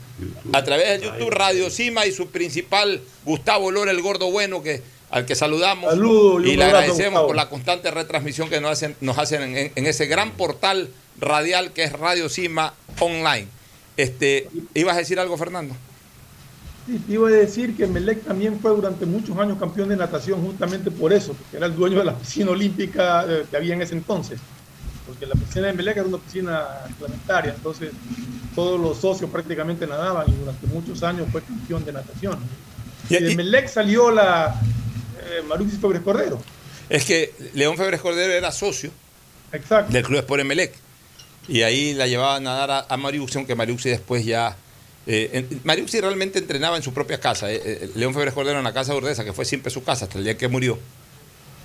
A 0.53 0.65
través 0.65 0.89
del 1.01 1.03
YouTube 1.13 1.31
Radio 1.31 1.71
Cima 1.71 2.07
y 2.07 2.13
su 2.13 2.29
principal 2.31 3.01
Gustavo 3.25 3.71
Lora, 3.71 3.93
el 3.93 4.03
gordo 4.03 4.31
bueno, 4.31 4.63
que 4.63 4.83
al 5.11 5.25
que 5.27 5.35
saludamos 5.35 5.91
Saludos 5.91 6.45
y 6.47 6.57
le 6.57 6.65
agradecemos 6.65 7.05
Gustavo. 7.11 7.27
por 7.29 7.37
la 7.37 7.49
constante 7.49 7.91
retransmisión 7.91 8.51
que 8.51 8.61
nos 8.61 8.73
hacen, 8.73 8.97
nos 9.01 9.17
hacen 9.17 9.43
en, 9.57 9.73
en 9.75 9.87
ese 9.87 10.07
gran 10.07 10.33
portal 10.33 10.91
radial 11.21 11.73
que 11.73 11.85
es 11.85 11.93
Radio 11.93 12.29
Cima 12.29 12.75
Online. 12.99 13.47
Este, 13.99 14.49
¿Ibas 14.75 14.95
a 14.95 15.01
decir 15.01 15.19
algo, 15.19 15.37
Fernando? 15.37 15.75
Sí, 16.87 17.01
te 17.05 17.13
iba 17.15 17.27
a 17.27 17.33
decir 17.33 17.77
que 17.77 17.89
Melec 17.89 18.23
también 18.23 18.61
fue 18.61 18.71
durante 18.71 19.05
muchos 19.07 19.37
años 19.37 19.59
campeón 19.59 19.89
de 19.89 19.97
natación 19.97 20.41
justamente 20.41 20.93
por 20.93 21.13
eso, 21.13 21.35
porque 21.35 21.57
era 21.57 21.67
el 21.67 21.75
dueño 21.75 21.99
de 21.99 22.05
la 22.05 22.15
piscina 22.15 22.53
olímpica 22.53 23.27
eh, 23.29 23.45
que 23.51 23.57
había 23.57 23.75
en 23.75 23.83
ese 23.83 23.95
entonces. 23.95 24.39
Porque 25.05 25.27
la 25.27 25.35
piscina 25.35 25.67
de 25.67 25.73
Melec 25.73 25.97
era 25.97 26.07
una 26.07 26.19
piscina 26.19 26.65
reglamentaria, 26.89 27.55
entonces 27.55 27.91
todos 28.55 28.81
los 28.81 28.99
socios 28.99 29.29
prácticamente 29.31 29.85
nadaban 29.85 30.31
y 30.31 30.37
durante 30.37 30.69
muchos 30.69 31.03
años 31.03 31.27
fue 31.33 31.43
campeón 31.43 31.85
de 31.85 31.93
natación. 31.93 32.39
Y 33.11 33.17
de 33.17 33.35
Melec 33.35 33.67
salió 33.67 34.13
la 34.13 34.61
eh, 35.25 35.43
Febres 35.81 36.03
Cordero. 36.03 36.41
Es 36.89 37.05
que 37.05 37.35
León 37.53 37.77
Febres 37.77 38.01
Cordero 38.01 38.33
era 38.33 38.53
socio 38.53 38.93
Exacto. 39.53 39.93
del 39.93 40.05
Club 40.05 40.21
Sport 40.21 40.43
Emelec. 40.43 40.88
Y 41.49 41.63
ahí 41.63 41.95
la 41.95 42.07
llevaba 42.07 42.37
a 42.37 42.41
nadar 42.41 42.71
a, 42.71 42.87
a 42.89 42.97
Mariuxi, 42.97 43.39
aunque 43.39 43.55
Mariuxi 43.55 43.89
después 43.89 44.25
ya... 44.25 44.57
Eh, 45.07 45.31
en- 45.33 45.61
Mariuxi 45.65 46.01
realmente 46.01 46.39
entrenaba 46.39 46.77
en 46.77 46.83
su 46.83 46.93
propia 46.93 47.19
casa. 47.19 47.51
eh, 47.51 47.61
eh, 47.65 47.91
León 47.95 48.13
Febres 48.13 48.35
Cordero 48.35 48.59
en 48.59 48.65
la 48.65 48.75
casa 48.75 48.93
de 48.93 48.99
Urdesa, 48.99 49.25
que 49.25 49.33
fue 49.33 49.45
siempre 49.47 49.71
su 49.71 49.83
casa 49.83 50.05
hasta 50.05 50.19
el 50.19 50.25
día 50.25 50.37
que 50.37 50.49
murió. 50.49 50.79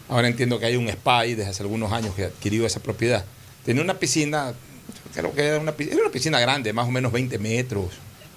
Ahora 0.09 0.27
entiendo 0.27 0.59
que 0.59 0.65
hay 0.65 0.75
un 0.77 0.87
spa 0.89 1.19
ahí 1.19 1.33
desde 1.35 1.51
hace 1.51 1.63
algunos 1.63 1.91
años 1.91 2.15
que 2.15 2.25
adquirió 2.25 2.65
esa 2.65 2.79
propiedad. 2.79 3.25
Tenía 3.65 3.81
una 3.81 3.95
piscina, 3.99 4.53
creo 5.13 5.33
que 5.33 5.41
era 5.41 5.59
una, 5.59 5.73
era 5.77 5.97
una 6.01 6.11
piscina 6.11 6.39
grande, 6.39 6.71
más 6.73 6.87
o 6.87 6.91
menos 6.91 7.11
20 7.11 7.37
metros, 7.39 7.85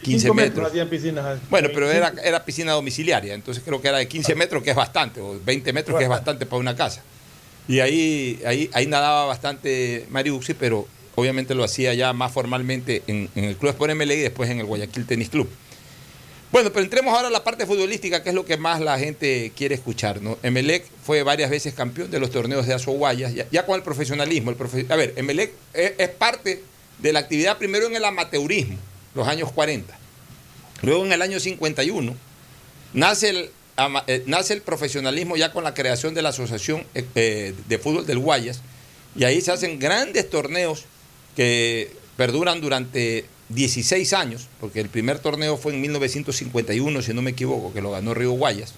15 0.02 0.20
Cinco 0.22 0.34
metros. 0.34 0.68
hacían 0.68 0.88
piscinas. 0.88 1.38
Bueno, 1.50 1.68
pero 1.74 1.90
era, 1.90 2.12
era 2.24 2.44
piscina 2.44 2.72
domiciliaria, 2.72 3.34
entonces 3.34 3.62
creo 3.64 3.80
que 3.80 3.88
era 3.88 3.98
de 3.98 4.08
15 4.08 4.34
metros, 4.36 4.62
que 4.62 4.70
es 4.70 4.76
bastante, 4.76 5.20
o 5.20 5.38
20 5.44 5.72
metros, 5.72 5.96
que 5.98 6.04
es 6.04 6.10
bastante 6.10 6.46
para 6.46 6.58
una 6.60 6.74
casa. 6.76 7.02
Y 7.68 7.80
ahí, 7.80 8.40
ahí, 8.46 8.70
ahí 8.72 8.86
nadaba 8.86 9.24
bastante 9.26 10.06
Mariuxi, 10.10 10.54
pero 10.54 10.86
obviamente 11.16 11.54
lo 11.54 11.64
hacía 11.64 11.92
ya 11.94 12.12
más 12.12 12.32
formalmente 12.32 13.02
en, 13.08 13.28
el 13.34 13.56
Club 13.56 13.70
Sport 13.72 13.94
MLE 13.94 14.14
y 14.16 14.20
después 14.20 14.48
en 14.50 14.60
el 14.60 14.66
Guayaquil 14.66 15.04
Tenis 15.06 15.28
Club. 15.30 15.48
Bueno, 16.52 16.70
pero 16.72 16.84
entremos 16.84 17.12
ahora 17.12 17.26
a 17.28 17.30
la 17.30 17.42
parte 17.42 17.66
futbolística, 17.66 18.22
que 18.22 18.28
es 18.28 18.34
lo 18.34 18.44
que 18.46 18.56
más 18.56 18.80
la 18.80 18.98
gente 18.98 19.50
quiere 19.56 19.74
escuchar. 19.74 20.22
¿no? 20.22 20.38
Emelec 20.44 20.84
fue 21.04 21.22
varias 21.24 21.50
veces 21.50 21.74
campeón 21.74 22.10
de 22.10 22.20
los 22.20 22.30
torneos 22.30 22.66
de 22.66 22.74
Azoguayas, 22.74 23.34
ya, 23.34 23.46
ya 23.50 23.66
con 23.66 23.74
el 23.74 23.82
profesionalismo. 23.82 24.50
El 24.52 24.56
profe- 24.56 24.88
a 24.88 24.94
ver, 24.96 25.12
Emelec 25.16 25.52
es, 25.74 25.92
es 25.98 26.08
parte 26.08 26.62
de 26.98 27.12
la 27.12 27.18
actividad 27.18 27.58
primero 27.58 27.86
en 27.86 27.96
el 27.96 28.04
amateurismo, 28.04 28.76
los 29.14 29.26
años 29.26 29.50
40. 29.52 29.98
Luego 30.82 31.04
en 31.04 31.12
el 31.12 31.20
año 31.20 31.40
51 31.40 32.14
nace 32.94 33.28
el, 33.30 33.50
eh, 34.06 34.22
nace 34.26 34.54
el 34.54 34.62
profesionalismo 34.62 35.36
ya 35.36 35.52
con 35.52 35.64
la 35.64 35.74
creación 35.74 36.14
de 36.14 36.22
la 36.22 36.28
Asociación 36.30 36.84
eh, 36.94 37.04
eh, 37.16 37.54
de 37.68 37.78
Fútbol 37.78 38.06
del 38.06 38.18
Guayas 38.18 38.60
y 39.16 39.24
ahí 39.24 39.40
se 39.40 39.52
hacen 39.52 39.78
grandes 39.78 40.30
torneos 40.30 40.84
que 41.36 41.92
perduran 42.16 42.60
durante 42.60 43.26
16 43.50 44.12
años, 44.14 44.48
porque 44.60 44.80
el 44.80 44.88
primer 44.88 45.18
torneo 45.20 45.56
fue 45.56 45.72
en 45.74 45.80
1951, 45.82 47.02
si 47.02 47.14
no 47.14 47.22
me 47.22 47.30
equivoco, 47.32 47.72
que 47.72 47.80
lo 47.82 47.92
ganó 47.92 48.14
Río 48.14 48.32
Guayas. 48.32 48.74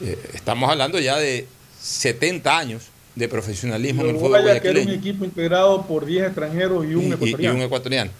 Eh, 0.00 0.18
estamos 0.34 0.70
hablando 0.70 0.98
ya 0.98 1.16
de 1.18 1.46
70 1.80 2.58
años 2.58 2.84
de 3.14 3.28
profesionalismo 3.28 4.02
en 4.02 4.08
el 4.10 4.14
fútbol 4.16 4.32
Uruguaya, 4.40 4.60
que 4.60 4.68
era 4.68 4.78
un 4.80 4.84
guayaquileño 4.86 5.08
equipo 5.10 5.24
integrado 5.24 5.86
por 5.86 6.06
10 6.06 6.26
extranjeros 6.26 6.84
y 6.86 6.94
un 6.94 7.02
y- 7.02 7.06
y- 7.06 7.08
y 7.08 7.12
ecuatoriano. 7.14 7.56
un 7.56 7.62
ecuatoriano. 7.62 8.10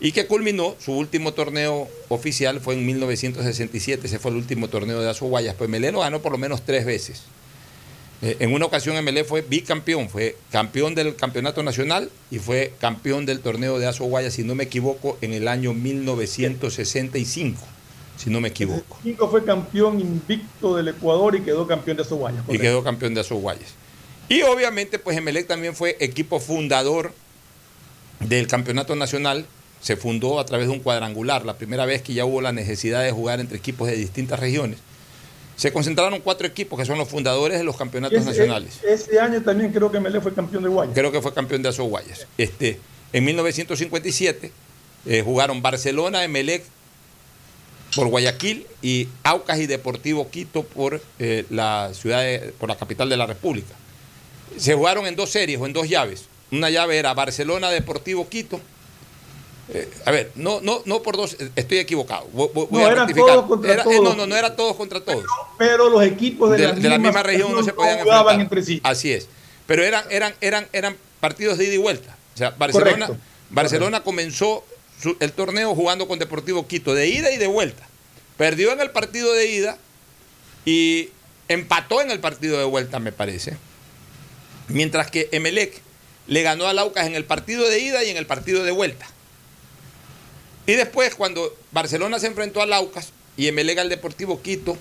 Y 0.00 0.12
que 0.12 0.26
culminó, 0.26 0.76
su 0.78 0.92
último 0.92 1.32
torneo 1.32 1.88
oficial 2.08 2.60
fue 2.60 2.74
en 2.74 2.84
1967, 2.84 4.06
ese 4.06 4.18
fue 4.18 4.30
el 4.30 4.36
último 4.36 4.68
torneo 4.68 5.00
de 5.00 5.08
Azoguayas. 5.08 5.54
Pues 5.54 5.70
Melé 5.70 5.90
lo 5.92 6.00
ganó 6.00 6.20
por 6.20 6.32
lo 6.32 6.38
menos 6.38 6.62
tres 6.66 6.84
veces. 6.84 7.22
Eh, 8.22 8.36
en 8.40 8.54
una 8.54 8.64
ocasión 8.64 9.02
Melé 9.04 9.24
fue 9.24 9.42
bicampeón, 9.42 10.08
fue 10.08 10.36
campeón 10.50 10.94
del 10.94 11.16
campeonato 11.16 11.62
nacional 11.62 12.10
y 12.30 12.38
fue 12.38 12.72
campeón 12.80 13.26
del 13.26 13.40
torneo 13.40 13.78
de 13.78 13.86
Azoguayas, 13.86 14.32
si 14.34 14.42
no 14.42 14.54
me 14.54 14.64
equivoco, 14.64 15.18
en 15.20 15.34
el 15.34 15.48
año 15.48 15.74
1965, 15.74 17.60
si 18.16 18.30
no 18.30 18.40
me 18.40 18.48
equivoco. 18.48 18.98
Fue 19.30 19.44
campeón 19.44 20.00
invicto 20.00 20.76
del 20.76 20.88
Ecuador 20.88 21.36
y 21.36 21.42
quedó 21.42 21.66
campeón 21.66 21.98
de 21.98 22.04
Azoguayas. 22.04 22.42
y 22.48 22.58
quedó 22.58 22.82
campeón 22.82 23.12
de 23.12 23.20
Azoguayas. 23.20 23.74
Y 24.28 24.42
obviamente, 24.42 24.98
pues 24.98 25.16
Emelec 25.16 25.46
también 25.46 25.76
fue 25.76 25.96
equipo 26.00 26.40
fundador 26.40 27.12
del 28.20 28.46
campeonato 28.46 28.96
nacional. 28.96 29.46
Se 29.82 29.96
fundó 29.96 30.40
a 30.40 30.46
través 30.46 30.68
de 30.68 30.72
un 30.72 30.80
cuadrangular, 30.80 31.44
la 31.44 31.58
primera 31.58 31.84
vez 31.84 32.00
que 32.02 32.14
ya 32.14 32.24
hubo 32.24 32.40
la 32.40 32.52
necesidad 32.52 33.04
de 33.04 33.12
jugar 33.12 33.40
entre 33.40 33.58
equipos 33.58 33.88
de 33.88 33.94
distintas 33.94 34.40
regiones. 34.40 34.78
Se 35.56 35.72
concentraron 35.72 36.20
cuatro 36.20 36.46
equipos 36.46 36.78
que 36.78 36.84
son 36.84 36.98
los 36.98 37.08
fundadores 37.08 37.58
de 37.58 37.64
los 37.64 37.76
campeonatos 37.76 38.18
Ese, 38.18 38.26
nacionales. 38.28 38.78
ese 38.84 39.18
año 39.18 39.40
también 39.42 39.72
creo 39.72 39.90
que 39.90 39.98
Melec 40.00 40.22
fue 40.22 40.34
campeón 40.34 40.62
de 40.62 40.68
Guayas. 40.68 40.94
Creo 40.94 41.10
que 41.10 41.22
fue 41.22 41.32
campeón 41.32 41.62
de 41.62 41.70
Azoguayas. 41.70 42.26
Este, 42.36 42.78
en 43.12 43.24
1957 43.24 44.52
eh, 45.06 45.22
jugaron 45.24 45.62
Barcelona, 45.62 46.24
Emelec 46.24 46.62
por 47.94 48.08
Guayaquil 48.08 48.66
y 48.82 49.08
Aucas 49.22 49.58
y 49.58 49.66
Deportivo 49.66 50.28
Quito 50.30 50.62
por 50.64 51.00
eh, 51.18 51.44
la 51.50 51.90
ciudad 51.94 52.20
de- 52.22 52.52
por 52.58 52.68
la 52.68 52.76
capital 52.76 53.08
de 53.08 53.16
la 53.16 53.26
República. 53.26 53.74
Se 54.58 54.74
jugaron 54.74 55.06
en 55.06 55.16
dos 55.16 55.30
series 55.30 55.58
o 55.60 55.66
en 55.66 55.72
dos 55.72 55.88
llaves. 55.88 56.24
Una 56.52 56.68
llave 56.70 56.98
era 56.98 57.14
Barcelona 57.14 57.70
Deportivo 57.70 58.28
Quito. 58.28 58.60
Eh, 59.72 59.88
a 60.04 60.10
ver, 60.12 60.30
no, 60.36 60.60
no, 60.60 60.80
no 60.84 61.02
por 61.02 61.16
dos, 61.16 61.36
eh, 61.40 61.50
estoy 61.56 61.78
equivocado. 61.78 62.28
Voy, 62.32 62.48
voy- 62.54 62.66
voy 62.70 62.82
No, 62.82 63.02
a 63.02 63.06
todos 63.08 63.46
contra 63.46 63.72
Era- 63.72 63.82
eh, 63.82 63.84
todos. 63.84 64.02
no, 64.04 64.14
no, 64.14 64.26
no 64.26 64.36
era 64.36 64.54
todos 64.54 64.76
contra 64.76 65.00
todos. 65.00 65.24
Pero 65.58 65.88
los 65.90 66.04
equipos 66.04 66.52
de, 66.52 66.58
de, 66.58 66.72
de 66.74 66.88
la 66.88 66.98
misma 66.98 67.22
región 67.24 67.52
no 67.52 67.62
se 67.64 67.72
podían 67.72 67.98
enfrentar. 67.98 68.40
entre 68.40 68.62
sí. 68.62 68.80
Así 68.84 69.12
es. 69.12 69.28
Pero 69.66 69.82
eran, 69.82 70.04
eran, 70.10 70.34
eran, 70.40 70.68
eran 70.72 70.96
partidos 71.18 71.58
de 71.58 71.64
ida 71.64 71.74
y 71.74 71.78
vuelta. 71.78 72.16
O 72.34 72.38
sea, 72.38 72.50
Barcelona, 72.50 73.06
Correcto. 73.08 73.26
Barcelona 73.50 74.02
comenzó 74.04 74.64
su- 75.02 75.16
el 75.18 75.32
torneo 75.32 75.74
jugando 75.74 76.06
con 76.06 76.18
Deportivo 76.20 76.68
Quito, 76.68 76.94
de 76.94 77.08
ida 77.08 77.32
y 77.32 77.36
de 77.36 77.48
vuelta. 77.48 77.88
Perdió 78.36 78.70
en 78.72 78.80
el 78.80 78.90
partido 78.92 79.32
de 79.32 79.48
ida 79.50 79.78
y 80.64 81.08
empató 81.48 82.00
en 82.02 82.10
el 82.12 82.20
partido 82.20 82.58
de 82.58 82.64
vuelta, 82.64 83.00
me 83.00 83.10
parece. 83.10 83.56
Mientras 84.68 85.10
que 85.10 85.28
Emelec 85.32 85.80
le 86.28 86.42
ganó 86.42 86.66
al 86.66 86.78
Aucas 86.78 87.06
en 87.06 87.14
el 87.14 87.24
partido 87.24 87.68
de 87.68 87.80
ida 87.80 88.04
y 88.04 88.10
en 88.10 88.16
el 88.16 88.26
partido 88.26 88.62
de 88.64 88.70
vuelta. 88.72 89.06
Y 90.66 90.74
después, 90.74 91.14
cuando 91.14 91.54
Barcelona 91.72 92.18
se 92.18 92.26
enfrentó 92.26 92.60
al 92.60 92.72
Aucas 92.72 93.12
y 93.36 93.46
Emelec 93.46 93.78
al 93.78 93.88
Deportivo 93.88 94.42
Quito, 94.42 94.76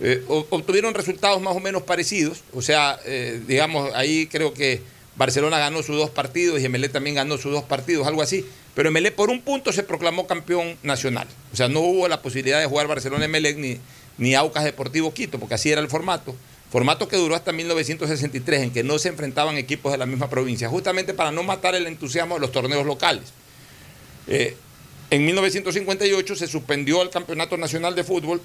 eh, 0.00 0.24
obtuvieron 0.26 0.92
resultados 0.92 1.40
más 1.40 1.56
o 1.56 1.60
menos 1.60 1.82
parecidos. 1.82 2.42
O 2.52 2.62
sea, 2.62 2.98
eh, 3.04 3.40
digamos, 3.46 3.94
ahí 3.94 4.26
creo 4.26 4.52
que 4.52 4.82
Barcelona 5.16 5.58
ganó 5.58 5.82
sus 5.82 5.96
dos 5.96 6.10
partidos 6.10 6.60
y 6.60 6.64
Emelec 6.64 6.90
también 6.90 7.14
ganó 7.14 7.38
sus 7.38 7.52
dos 7.52 7.62
partidos, 7.62 8.06
algo 8.06 8.22
así. 8.22 8.44
Pero 8.74 8.88
Emelec 8.88 9.14
por 9.14 9.30
un 9.30 9.40
punto 9.40 9.72
se 9.72 9.84
proclamó 9.84 10.26
campeón 10.26 10.76
nacional. 10.82 11.28
O 11.52 11.56
sea, 11.56 11.68
no 11.68 11.80
hubo 11.80 12.08
la 12.08 12.20
posibilidad 12.20 12.58
de 12.58 12.66
jugar 12.66 12.88
Barcelona-Emelec 12.88 13.56
ni, 13.56 13.78
ni 14.18 14.34
Aucas 14.34 14.64
Deportivo 14.64 15.14
Quito, 15.14 15.38
porque 15.38 15.54
así 15.54 15.70
era 15.70 15.80
el 15.80 15.88
formato. 15.88 16.34
Formato 16.72 17.06
que 17.06 17.16
duró 17.16 17.36
hasta 17.36 17.52
1963, 17.52 18.62
en 18.62 18.70
que 18.72 18.82
no 18.82 18.98
se 18.98 19.08
enfrentaban 19.08 19.56
equipos 19.56 19.92
de 19.92 19.98
la 19.98 20.06
misma 20.06 20.28
provincia, 20.28 20.68
justamente 20.68 21.14
para 21.14 21.30
no 21.30 21.44
matar 21.44 21.76
el 21.76 21.86
entusiasmo 21.86 22.34
de 22.34 22.40
los 22.40 22.50
torneos 22.50 22.84
locales. 22.84 23.32
Eh, 24.26 24.56
en 25.14 25.24
1958 25.24 26.34
se 26.34 26.48
suspendió 26.48 27.00
el 27.00 27.10
Campeonato 27.10 27.56
Nacional 27.56 27.94
de 27.94 28.02
Fútbol 28.02 28.40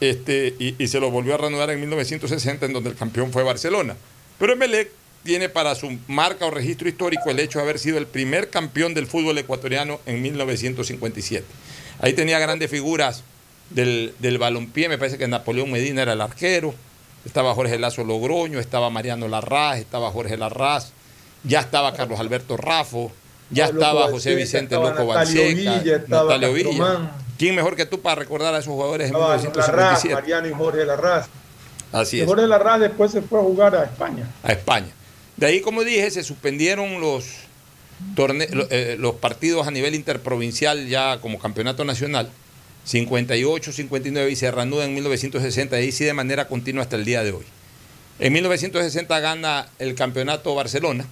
este, 0.00 0.52
y, 0.58 0.86
se 0.88 0.98
lo 0.98 1.12
volvió 1.12 1.34
a 1.34 1.38
reanudar 1.38 1.70
en 1.70 1.78
1960, 1.78 2.66
en 2.66 2.72
donde 2.72 2.90
el 2.90 2.96
campeón 2.96 3.32
fue 3.32 3.44
Barcelona. 3.44 3.96
Pero 4.36 4.52
Emelec 4.52 4.90
tiene 5.22 5.48
para 5.48 5.76
su 5.76 5.96
marca 6.08 6.46
o 6.46 6.50
registro 6.50 6.88
histórico 6.88 7.30
el 7.30 7.38
hecho 7.38 7.58
de 7.60 7.64
haber 7.64 7.78
sido 7.78 7.98
el 7.98 8.06
primer 8.06 8.50
campeón 8.50 8.94
del 8.94 9.06
fútbol 9.06 9.38
ecuatoriano 9.38 10.00
en 10.06 10.20
1957. 10.20 11.44
Ahí 12.00 12.14
tenía 12.14 12.40
grandes 12.40 12.68
figuras 12.68 13.22
del, 13.70 14.12
del 14.18 14.38
balompié, 14.38 14.88
me 14.88 14.98
parece 14.98 15.18
que 15.18 15.28
Napoleón 15.28 15.70
Medina 15.70 16.02
era 16.02 16.14
el 16.14 16.20
arquero, 16.20 16.74
estaba 17.24 17.54
Jorge 17.54 17.78
Lazo 17.78 18.02
Logroño, 18.02 18.58
estaba 18.58 18.90
Mariano 18.90 19.28
Larraz, 19.28 19.78
estaba 19.78 20.10
Jorge 20.10 20.36
Larraz, 20.36 20.92
ya 21.44 21.60
estaba 21.60 21.92
Carlos 21.94 22.18
Alberto 22.18 22.56
Rafo, 22.56 23.12
ya 23.50 23.66
Loco 23.66 23.78
estaba 23.80 24.10
José 24.10 24.34
Vicente 24.34 24.74
estaba 24.74 24.90
Loco 24.90 25.06
Balseca, 25.06 25.54
Villa, 25.80 26.04
Natalio 26.06 26.52
Villa. 26.52 26.68
Castromán. 26.70 27.12
¿Quién 27.38 27.54
mejor 27.54 27.76
que 27.76 27.86
tú 27.86 28.00
para 28.00 28.16
recordar 28.16 28.54
a 28.54 28.58
esos 28.58 28.72
jugadores 28.72 29.08
en 29.10 29.14
Estaba 29.14 29.36
Larraz, 29.36 29.42
1957? 30.04 30.14
Mariano 30.14 30.48
y 30.48 30.52
Jorge 30.52 30.84
Larraz. 30.84 31.26
Así 31.92 32.16
Y 32.18 32.20
es, 32.20 32.26
Jorge 32.26 32.46
Larraz 32.46 32.80
después 32.80 33.12
se 33.12 33.22
fue 33.22 33.38
a 33.38 33.42
jugar 33.42 33.74
a 33.76 33.84
España. 33.84 34.28
a 34.42 34.52
España. 34.52 34.88
De 35.36 35.46
ahí, 35.46 35.60
como 35.60 35.84
dije, 35.84 36.10
se 36.10 36.22
suspendieron 36.24 37.00
los, 37.00 37.24
torne- 38.16 38.48
eh, 38.70 38.96
los 38.98 39.14
partidos 39.14 39.66
a 39.68 39.70
nivel 39.70 39.94
interprovincial 39.94 40.88
ya 40.88 41.20
como 41.20 41.38
campeonato 41.38 41.84
nacional, 41.84 42.28
58, 42.84 43.72
59 43.72 44.30
y 44.30 44.36
se 44.36 44.50
reanuda 44.50 44.84
en 44.84 44.94
1960, 44.94 45.78
y 45.78 45.82
ahí 45.84 45.92
sí 45.92 46.04
de 46.04 46.14
manera 46.14 46.48
continua 46.48 46.82
hasta 46.82 46.96
el 46.96 47.04
día 47.04 47.22
de 47.22 47.32
hoy. 47.32 47.44
En 48.18 48.32
1960 48.32 49.20
gana 49.20 49.68
el 49.78 49.94
campeonato 49.94 50.54
Barcelona 50.56 51.06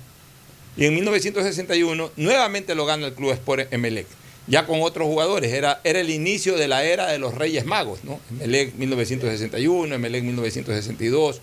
y 0.76 0.84
en 0.84 0.94
1961 0.94 2.10
nuevamente 2.16 2.74
lo 2.74 2.84
gana 2.84 3.06
el 3.06 3.14
Club 3.14 3.32
Sport 3.32 3.72
Emelec, 3.72 4.06
ya 4.46 4.66
con 4.66 4.82
otros 4.82 5.06
jugadores. 5.06 5.52
Era, 5.52 5.80
era 5.84 6.00
el 6.00 6.10
inicio 6.10 6.56
de 6.56 6.68
la 6.68 6.84
era 6.84 7.06
de 7.06 7.18
los 7.18 7.34
Reyes 7.34 7.64
Magos, 7.64 8.04
¿no? 8.04 8.20
Emelec 8.30 8.74
1961, 8.74 9.94
Emelec 9.94 10.22
1962, 10.24 11.40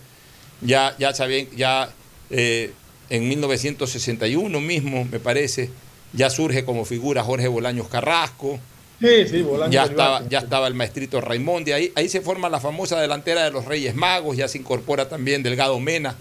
ya, 0.60 0.94
ya 0.98 1.12
sabían, 1.12 1.48
ya 1.56 1.90
eh, 2.30 2.70
en 3.10 3.28
1961 3.28 4.60
mismo, 4.60 5.04
me 5.10 5.18
parece, 5.18 5.70
ya 6.12 6.30
surge 6.30 6.64
como 6.64 6.84
figura 6.84 7.24
Jorge 7.24 7.48
Bolaños 7.48 7.88
Carrasco. 7.88 8.60
Sí, 9.00 9.26
sí, 9.28 9.42
Bolaños 9.42 9.74
Ya 9.74 9.84
estaba, 9.84 10.26
ya 10.28 10.38
estaba 10.38 10.68
el 10.68 10.74
maestrito 10.74 11.20
Raimondi, 11.20 11.72
ahí, 11.72 11.92
ahí 11.96 12.08
se 12.08 12.20
forma 12.20 12.48
la 12.48 12.60
famosa 12.60 13.00
delantera 13.00 13.42
de 13.44 13.50
los 13.50 13.64
Reyes 13.64 13.96
Magos, 13.96 14.36
ya 14.36 14.46
se 14.46 14.58
incorpora 14.58 15.08
también 15.08 15.42
Delgado 15.42 15.78
Mena, 15.80 16.16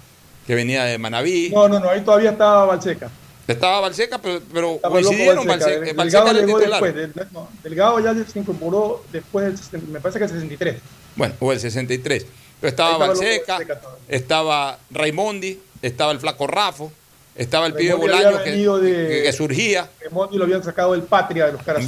que 0.46 0.56
venía 0.56 0.84
de 0.86 0.98
Manaví. 0.98 1.50
No, 1.54 1.68
no, 1.68 1.80
no, 1.80 1.90
ahí 1.90 2.02
todavía 2.02 2.32
estaba 2.32 2.66
Balseca. 2.66 3.10
Estaba 3.48 3.82
Balseca, 3.82 4.20
pero, 4.20 4.42
pero 4.54 4.80
coincidieron, 4.82 5.46
Balseca. 5.46 5.80
Balseca, 5.80 5.94
Balseca 5.96 6.24
Delgado 6.34 6.46
llegó 6.48 6.60
después. 6.60 6.96
del- 6.96 7.14
no, 7.32 7.50
Delgado 7.64 8.00
ya 8.00 8.26
se 8.26 8.40
incorporó 8.40 9.04
después 9.12 9.46
del, 9.46 9.58
60, 9.58 9.88
me 9.92 10.00
parece 10.00 10.20
que 10.20 10.26
el 10.26 10.32
63. 10.32 10.76
Bueno, 11.16 11.34
o 11.40 11.52
el 11.52 11.60
63. 11.60 12.26
Pero 12.62 12.70
estaba 12.70 12.98
Balseca, 12.98 13.60
estaba 14.08 14.80
Raimondi, 14.92 15.60
estaba 15.82 16.12
el 16.14 16.20
flaco 16.20 16.48
Rafo, 16.48 16.92
estaba 17.36 17.66
el 17.68 17.74
pibe 17.74 17.92
Raimondi 17.92 18.16
Bolaño 18.16 18.44
que, 18.44 18.52
de- 18.52 19.08
que- 19.10 19.24
que 19.24 19.34
surgía. 19.34 19.90
Mondi 20.12 20.38
lo 20.38 20.46
habían 20.46 20.64
sacado 20.64 20.94
del 20.94 21.02
Patria 21.04 21.48
de 21.48 21.52
los 21.54 21.64
caras. 21.64 21.84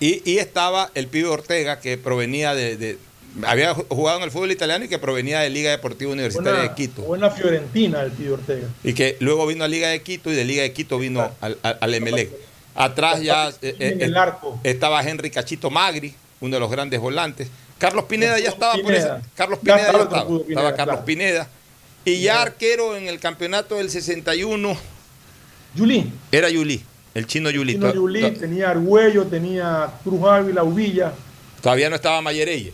Y, 0.00 0.22
y 0.30 0.38
estaba 0.38 0.90
el 0.94 1.06
pibe 1.06 1.28
Ortega, 1.28 1.78
que 1.80 1.96
provenía 1.98 2.54
de, 2.54 2.76
de- 2.76 2.98
Había 3.44 3.74
jugado 3.74 4.18
en 4.18 4.24
el 4.24 4.30
fútbol 4.30 4.50
italiano 4.52 4.84
y 4.84 4.88
que 4.88 4.98
provenía 4.98 5.40
de 5.40 5.50
Liga 5.50 5.70
Deportiva 5.70 6.10
Universitaria 6.12 6.60
de 6.62 6.74
Quito. 6.74 7.02
buena 7.02 7.30
Fiorentina 7.30 8.00
el 8.02 8.12
Pío 8.12 8.34
Ortega. 8.34 8.68
Y 8.82 8.94
que 8.94 9.16
luego 9.20 9.46
vino 9.46 9.64
a 9.64 9.68
Liga 9.68 9.88
de 9.88 10.00
Quito 10.02 10.30
y 10.30 10.34
de 10.34 10.44
Liga 10.44 10.62
de 10.62 10.72
Quito 10.72 10.98
vino 10.98 11.30
al, 11.40 11.58
al, 11.62 11.78
al 11.80 11.94
Emelec. 11.94 12.30
Atrás 12.74 13.20
ya 13.22 13.48
eh, 13.62 13.76
eh, 13.78 13.96
el 14.00 14.14
estaba 14.62 15.02
Henry 15.02 15.30
Cachito 15.30 15.70
Magri, 15.70 16.14
uno 16.40 16.56
de 16.56 16.60
los 16.60 16.70
grandes 16.70 17.00
volantes. 17.00 17.48
Carlos 17.78 18.04
Pineda 18.04 18.38
ya 18.38 18.48
estaba 18.48 18.74
por 18.82 18.94
esa. 18.94 19.20
Carlos 19.34 19.58
Ya 19.62 19.74
Pineda 19.76 19.92
ya 19.92 19.98
estaba 19.98 19.98
el 19.98 20.04
estaba. 20.04 20.26
Pineda, 20.28 20.48
Estaba 20.48 20.74
Carlos 20.76 20.94
claro. 20.96 21.04
Pineda. 21.06 21.48
Y 22.04 22.20
ya 22.20 22.40
arquero 22.42 22.96
en 22.96 23.08
el 23.08 23.18
campeonato 23.18 23.76
del 23.76 23.90
61 23.90 24.76
Yulín. 25.74 26.12
era 26.32 26.48
Yuli, 26.48 26.82
el 27.14 27.26
chino. 27.26 27.50
Tino 27.50 27.88
To- 27.88 27.94
Yulín, 27.94 28.34
to- 28.34 28.40
tenía 28.40 28.70
Argüello, 28.70 29.24
tenía 29.26 29.90
Cruz 30.04 30.22
Ávila, 30.24 30.62
Uvilla. 30.62 31.12
Todavía 31.60 31.90
no 31.90 31.96
estaba 31.96 32.22
Mayereye. 32.22 32.72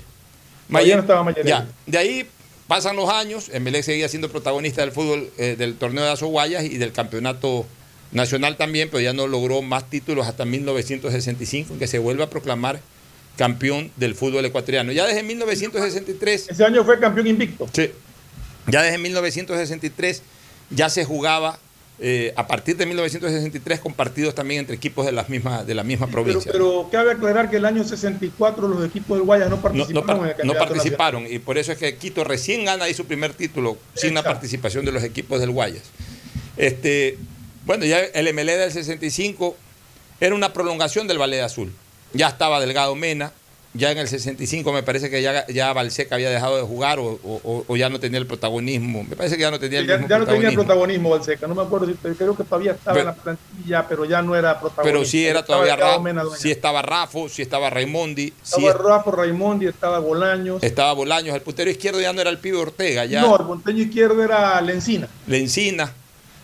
No 0.73 1.01
estaba. 1.01 1.35
Ya, 1.45 1.69
de 1.87 1.99
ahí 1.99 2.29
pasan 2.67 2.97
los 2.97 3.11
años, 3.11 3.51
Emelec 3.53 3.85
seguía 3.85 4.09
siendo 4.09 4.31
protagonista 4.31 4.81
del 4.81 4.93
fútbol, 4.93 5.31
eh, 5.39 5.57
del 5.59 5.77
torneo 5.77 6.05
de 6.05 6.11
Azoguayas 6.11 6.65
y 6.65 6.79
del 6.79 6.93
campeonato 6.93 7.67
nacional 8.13 8.57
también, 8.57 8.89
pero 8.91 9.01
ya 9.01 9.13
no 9.13 9.27
logró 9.27 9.63
más 9.63 9.89
títulos 9.89 10.27
hasta 10.27 10.45
1965, 10.45 11.75
en 11.75 11.79
que 11.79 11.87
se 11.87 11.99
vuelve 11.99 12.23
a 12.23 12.31
proclamar 12.31 12.81
campeón 13.37 13.91
del 13.97 14.15
fútbol 14.15 14.45
ecuatoriano. 14.45 14.93
Ya 14.93 15.07
desde 15.07 15.23
1963... 15.23 16.51
Ese 16.51 16.65
año 16.65 16.85
fue 16.85 17.01
campeón 17.01 17.27
invicto. 17.27 17.69
Sí. 17.73 17.91
Ya 18.67 18.83
desde 18.83 18.99
1963 18.99 20.23
ya 20.71 20.89
se 20.89 21.05
jugaba, 21.05 21.59
eh, 22.05 22.33
a 22.37 22.47
partir 22.49 22.77
de 22.77 22.85
1963, 22.85 23.79
con 23.79 23.95
partidos 23.95 24.35
también 24.35 24.61
entre 24.61 24.75
equipos 24.75 25.07
de, 25.07 25.13
las 25.13 25.29
mismas, 25.29 25.65
de 25.65 25.75
la 25.75 25.85
misma 25.85 26.07
Pero, 26.07 26.23
provincia. 26.25 26.51
pero 26.51 26.89
cabe 26.91 27.13
aclarar 27.13 27.49
que 27.49 27.59
el 27.59 27.65
año 27.65 27.85
64 27.85 28.67
los 28.67 28.85
equipos 28.85 29.17
del 29.17 29.25
Guayas 29.25 29.49
no 29.49 29.57
No, 29.57 29.63
participaron 29.63 30.07
no 30.07 30.07
par- 30.07 30.35
en 30.35 30.41
el 30.41 30.47
no 30.49 30.55
participaron 30.55 31.27
y 31.33 31.39
por 31.39 31.59
eso 31.59 31.71
es 31.71 31.79
que 31.79 31.95
Quito 31.97 32.25
recién 32.25 32.65
gana 32.65 32.87
ahí 32.87 32.95
su 32.95 33.05
primer 33.05 33.35
título 33.35 33.79
sin 33.95 34.15
la 34.15 34.23
participación 34.25 34.85
de 34.85 34.91
los 34.93 35.05
equipos 35.05 35.39
del 35.41 35.51
Guayas. 35.53 35.85
Este, 36.57 37.19
bueno, 37.65 37.85
ya 37.85 38.01
el 38.01 38.33
MLE 38.35 38.57
del 38.57 38.73
65 38.73 39.57
era 40.21 40.35
una 40.35 40.53
prolongación 40.53 41.07
del 41.07 41.19
Ballet 41.19 41.41
Azul. 41.43 41.73
Ya 42.15 42.29
estaba 42.29 42.61
Delgado 42.61 42.95
Mena, 42.95 43.33
ya 43.75 43.91
en 43.91 43.97
el 43.99 44.07
65 44.07 44.71
me 44.73 44.83
parece 44.83 45.09
que 45.09 45.23
ya, 45.23 45.47
ya 45.47 45.73
Balseca 45.73 46.17
había 46.17 46.29
dejado 46.29 46.57
de 46.59 46.63
jugar 46.63 46.99
o, 46.99 47.19
o- 47.25 47.65
o 47.67 47.77
ya 47.77 47.89
no 47.89 47.99
tenía 47.99 48.19
el 48.19 48.27
protagonismo. 48.27 49.03
Me 49.05 49.17
parece 49.17 49.37
que 49.37 49.43
ya 49.43 49.51
no 49.51 49.59
tenía 49.59 49.79
el 49.79 49.87
Ya, 49.87 49.95
mismo 49.97 50.09
ya 50.11 50.19
no 50.19 50.27
tenía 50.27 50.49
el 50.51 50.55
protagonismo. 50.55 50.65
protagonismo 50.65 51.11
Balseca, 51.11 51.47
no 51.47 51.55
me 51.55 51.63
acuerdo 51.63 51.87
si 51.87 51.95
creo 52.15 52.37
que 52.37 52.45
todavía 52.45 52.73
estaba 52.73 52.99
en 53.01 53.07
la 53.07 53.15
plantilla, 53.15 53.89
pero 53.89 54.05
ya 54.05 54.21
no 54.21 54.37
era 54.37 54.61
protagonista. 54.61 54.83
Pero 54.83 55.05
sí 55.07 55.25
era 55.27 55.41
Estaba 55.41 55.47
todavía 55.65 55.73
Delgado 55.77 55.97
Ra- 55.97 56.03
Mena 56.03 56.23
Dueña. 56.23 56.39
sí 56.39 56.51
estaba 56.51 56.83
Rafo, 56.83 57.29
sí 57.31 57.41
estaba 57.43 57.71
Raimondi, 57.71 58.33
sí 58.43 58.67
Estaba 58.67 58.97
Rafa 58.99 59.11
Raimondi, 59.11 59.67
estaba 59.67 59.99
Bolaños. 60.01 60.63
estaba 60.63 60.93
Bolaños. 60.93 61.35
El 61.35 61.41
puntero 61.41 61.71
izquierdo 61.71 62.01
ya 62.01 62.13
no 62.13 62.21
era 62.21 62.29
el 62.31 62.39
pibe 62.39 62.59
Ortega, 62.59 63.07
ya 63.07 63.23
No, 63.23 63.37
el 63.39 63.45
monteño 63.47 63.83
izquierdo 63.85 64.23
era 64.23 64.61
Lencina. 64.61 65.09
Lencina, 65.27 65.91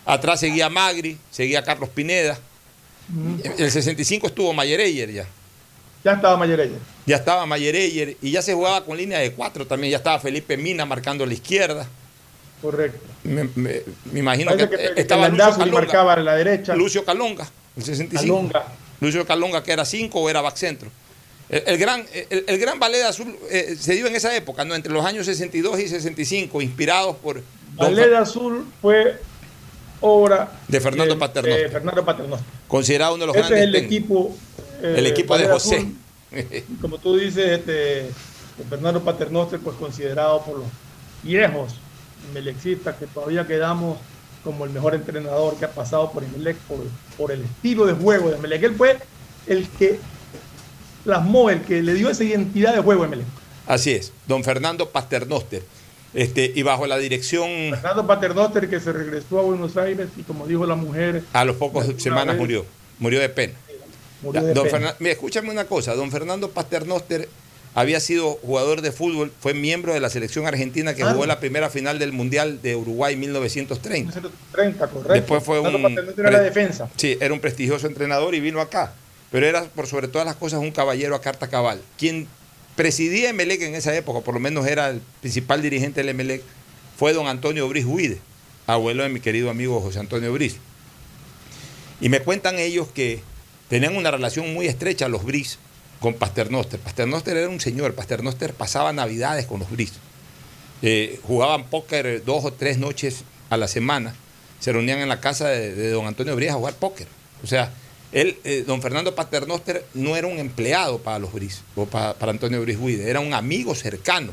atrás 0.05 0.39
seguía 0.39 0.67
Magri, 0.69 1.17
seguía 1.29 1.63
Carlos 1.63 1.89
Pineda. 1.89 2.39
El 3.57 3.69
65 3.71 4.27
estuvo 4.27 4.51
Mayereyer 4.53 5.11
ya. 5.11 5.25
Ya 6.03 6.13
estaba 6.13 6.37
Mayereyer. 6.37 6.77
Ya 7.05 7.15
estaba 7.17 7.45
Mayereyer 7.45 8.15
y 8.21 8.31
ya 8.31 8.41
se 8.41 8.53
jugaba 8.53 8.85
con 8.85 8.95
línea 8.97 9.19
de 9.19 9.31
cuatro 9.33 9.65
también. 9.67 9.91
Ya 9.91 9.97
estaba 9.97 10.19
Felipe 10.19 10.55
Mina 10.57 10.85
marcando 10.85 11.23
a 11.23 11.27
la 11.27 11.33
izquierda. 11.33 11.87
Correcto. 12.61 12.99
Me, 13.23 13.45
me- 13.55 13.81
me 14.11 14.19
imagino 14.19 14.55
que, 14.55 14.67
Parece 14.67 14.93
que, 14.95 15.01
estaba 15.01 15.29
Lucio 15.29 15.45
Calonga. 15.57 15.71
marcaba 15.71 16.13
a 16.13 16.17
la 16.19 16.35
derecha. 16.35 16.75
Lucio 16.75 17.03
Calonga, 17.05 17.47
el 17.77 17.83
65. 17.83 18.21
Calonga. 18.51 18.65
Lucio 19.01 19.25
Calonga, 19.25 19.63
que 19.63 19.71
era 19.71 19.85
5 19.85 20.19
o 20.19 20.29
era 20.29 20.41
back 20.41 20.55
centro. 20.57 20.89
El, 21.49 21.63
el 21.65 21.77
gran, 21.77 22.05
el, 22.29 22.43
el 22.47 22.57
gran 22.59 22.77
ballet 22.79 23.03
azul 23.03 23.35
eh, 23.49 23.75
se 23.79 23.95
dio 23.95 24.07
en 24.07 24.15
esa 24.15 24.35
época, 24.35 24.65
¿no? 24.65 24.75
entre 24.75 24.91
los 24.93 25.05
años 25.05 25.25
62 25.25 25.79
y 25.79 25.87
65, 25.87 26.61
inspirados 26.61 27.15
por 27.17 27.35
don 27.35 27.43
Ballet 27.77 28.09
Fer- 28.11 28.15
Azul 28.17 28.65
fue 28.81 29.19
obra 30.01 30.51
de 30.67 30.79
Fernando 30.81 31.13
de- 31.13 31.19
Paternoster, 31.19 31.63
de 31.63 31.69
Fernando 31.69 32.05
Paternoster. 32.05 32.47
considerado 32.67 33.15
uno 33.15 33.23
de 33.23 33.27
los 33.27 33.35
Ese 33.35 33.43
es 33.43 33.49
grandes 33.49 33.67
el 33.67 33.73
técnicos. 33.73 34.17
equipo. 34.17 34.37
eh, 34.81 34.95
el 34.97 35.05
equipo 35.07 35.37
de 35.37 35.47
José. 35.47 35.75
Azul, 35.77 35.95
como 36.81 36.97
tú 36.99 37.17
dices, 37.17 37.59
este, 37.59 38.09
Fernando 38.69 39.01
Paternoster, 39.03 39.59
pues 39.59 39.75
considerado 39.77 40.41
por 40.43 40.59
los 40.59 40.67
viejos 41.23 41.75
melexistas 42.33 42.95
que 42.97 43.07
todavía 43.07 43.45
quedamos 43.47 43.97
como 44.43 44.63
el 44.65 44.71
mejor 44.71 44.95
entrenador 44.95 45.55
que 45.57 45.65
ha 45.65 45.71
pasado 45.71 46.11
por 46.11 46.23
Emelec, 46.23 46.55
por, 46.59 46.79
por 47.17 47.31
el 47.31 47.43
estilo 47.43 47.85
de 47.85 47.93
juego 47.93 48.29
de 48.29 48.37
Emelec. 48.37 48.63
Él 48.63 48.75
fue 48.75 48.97
el 49.47 49.67
que 49.69 49.99
plasmó, 51.03 51.49
el 51.49 51.61
que 51.61 51.81
le 51.81 51.93
dio 51.93 52.09
esa 52.09 52.23
identidad 52.23 52.73
de 52.73 52.81
juego 52.81 53.03
a 53.03 53.07
Emelec. 53.07 53.25
Así 53.67 53.91
es, 53.91 54.11
don 54.27 54.43
Fernando 54.43 54.89
Paternoster. 54.89 55.63
Este, 56.13 56.51
y 56.55 56.63
bajo 56.63 56.87
la 56.87 56.97
dirección, 56.97 57.49
Fernando 57.71 58.07
Paternoster 58.07 58.67
que 58.69 58.79
se 58.79 58.91
regresó 58.91 59.39
a 59.39 59.43
Buenos 59.43 59.77
Aires 59.77 60.07
y 60.17 60.23
como 60.23 60.47
dijo 60.47 60.65
la 60.65 60.75
mujer, 60.75 61.23
a 61.33 61.45
los 61.45 61.55
pocos 61.57 61.85
semanas 61.97 62.29
vez- 62.35 62.37
murió, 62.37 62.65
murió 62.97 63.19
de 63.19 63.29
pena. 63.29 63.53
murió 64.23 64.41
de 64.43 64.53
Don 64.53 64.65
pena. 64.65 64.77
Fernan- 64.79 64.95
mira, 64.99 65.11
escúchame 65.13 65.51
una 65.51 65.65
cosa, 65.65 65.93
don 65.93 66.09
Fernando 66.11 66.49
Paternoster 66.49 67.29
había 67.75 67.99
sido 67.99 68.31
jugador 68.41 68.81
de 68.81 68.91
fútbol, 68.91 69.31
fue 69.39 69.53
miembro 69.53 69.93
de 69.93 69.99
la 69.99 70.09
selección 70.09 70.47
argentina 70.47 70.95
que 70.95 71.03
Ah. 71.03 71.11
jugó 71.13 71.27
la 71.27 71.39
primera 71.39 71.69
final 71.69 71.99
del 71.99 72.11
Mundial 72.11 72.59
de 72.63 72.75
Uruguay 72.75 73.15
1930. 73.15 74.19
30, 74.51 74.87
correcto. 74.87 75.13
Después 75.13 75.43
fue 75.43 75.61
Fernando 75.61 75.77
un 75.77 75.83
Paternoster 75.83 76.25
era 76.25 76.31
la 76.37 76.41
defensa. 76.43 76.89
Sí, 76.97 77.17
era 77.21 77.31
un 77.33 77.39
prestigioso 77.39 77.85
entrenador 77.85 78.33
y 78.33 78.39
vino 78.39 78.59
acá. 78.61 78.93
Pero 79.31 79.45
era 79.45 79.63
por 79.63 79.85
sobre 79.85 80.07
todas 80.07 80.25
las 80.25 80.35
cosas 80.35 80.59
un 80.59 80.71
caballero 80.71 81.13
a 81.13 81.21
carta 81.21 81.47
cabal. 81.47 81.79
Quien 81.99 82.27
presidía 82.79 83.31
Emelec 83.31 83.61
en 83.63 83.75
esa 83.75 83.93
época, 83.93 84.21
por 84.21 84.35
lo 84.35 84.39
menos 84.39 84.65
era 84.65 84.89
el 84.89 85.01
principal 85.19 85.61
dirigente 85.61 85.99
del 85.99 86.07
Emelec, 86.07 86.41
fue 86.97 87.11
don 87.11 87.27
Antonio 87.27 87.67
Briz 87.67 87.83
Huide, 87.83 88.19
abuelo 88.67 89.03
de 89.03 89.09
mi 89.09 89.19
querido 89.19 89.49
amigo 89.49 89.81
José 89.81 89.99
Antonio 89.99 90.31
Briz. 90.31 90.55
Y 91.99 92.07
me 92.07 92.21
cuentan 92.21 92.57
ellos 92.57 92.87
que 92.87 93.21
tenían 93.67 93.97
una 93.97 94.11
relación 94.11 94.53
muy 94.53 94.67
estrecha 94.67 95.09
los 95.09 95.25
Briz 95.25 95.57
con 95.99 96.13
Paternoster. 96.13 96.79
Paternoster 96.79 97.35
era 97.35 97.49
un 97.49 97.59
señor, 97.59 97.95
Paternoster 97.95 98.53
pasaba 98.53 98.93
navidades 98.93 99.45
con 99.45 99.59
los 99.59 99.69
Briz. 99.69 99.91
Eh, 100.81 101.19
jugaban 101.23 101.65
póker 101.65 102.23
dos 102.23 102.45
o 102.45 102.53
tres 102.53 102.77
noches 102.77 103.25
a 103.49 103.57
la 103.57 103.67
semana. 103.67 104.15
Se 104.61 104.71
reunían 104.71 104.99
en 104.99 105.09
la 105.09 105.19
casa 105.19 105.49
de, 105.49 105.75
de 105.75 105.89
don 105.89 106.07
Antonio 106.07 106.33
Briz 106.37 106.51
a 106.51 106.53
jugar 106.53 106.75
póker. 106.75 107.09
O 107.43 107.47
sea, 107.47 107.73
él, 108.11 108.37
eh, 108.43 108.63
don 108.65 108.81
Fernando 108.81 109.13
Paternoster 109.15 109.85
no 109.93 110.15
era 110.15 110.27
un 110.27 110.39
empleado 110.39 110.99
para 110.99 111.19
los 111.19 111.31
Briz 111.33 111.61
o 111.75 111.85
pa- 111.85 112.13
para 112.15 112.31
Antonio 112.31 112.61
Briz 112.61 112.77
Huide, 112.79 113.09
era 113.09 113.19
un 113.19 113.33
amigo 113.33 113.75
cercano 113.75 114.31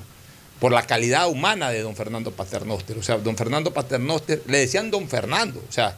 por 0.61 0.73
la 0.73 0.83
calidad 0.87 1.29
humana 1.29 1.71
de 1.71 1.83
don 1.83 1.95
Fernando 1.95 2.31
Paternoster. 2.33 2.97
O 2.97 3.03
sea, 3.03 3.19
don 3.19 3.37
Fernando 3.37 3.73
Paternoster, 3.75 4.43
le 4.47 4.59
decían 4.59 4.91
don 4.91 5.09
Fernando, 5.09 5.63
o 5.69 5.73
sea, 5.73 5.97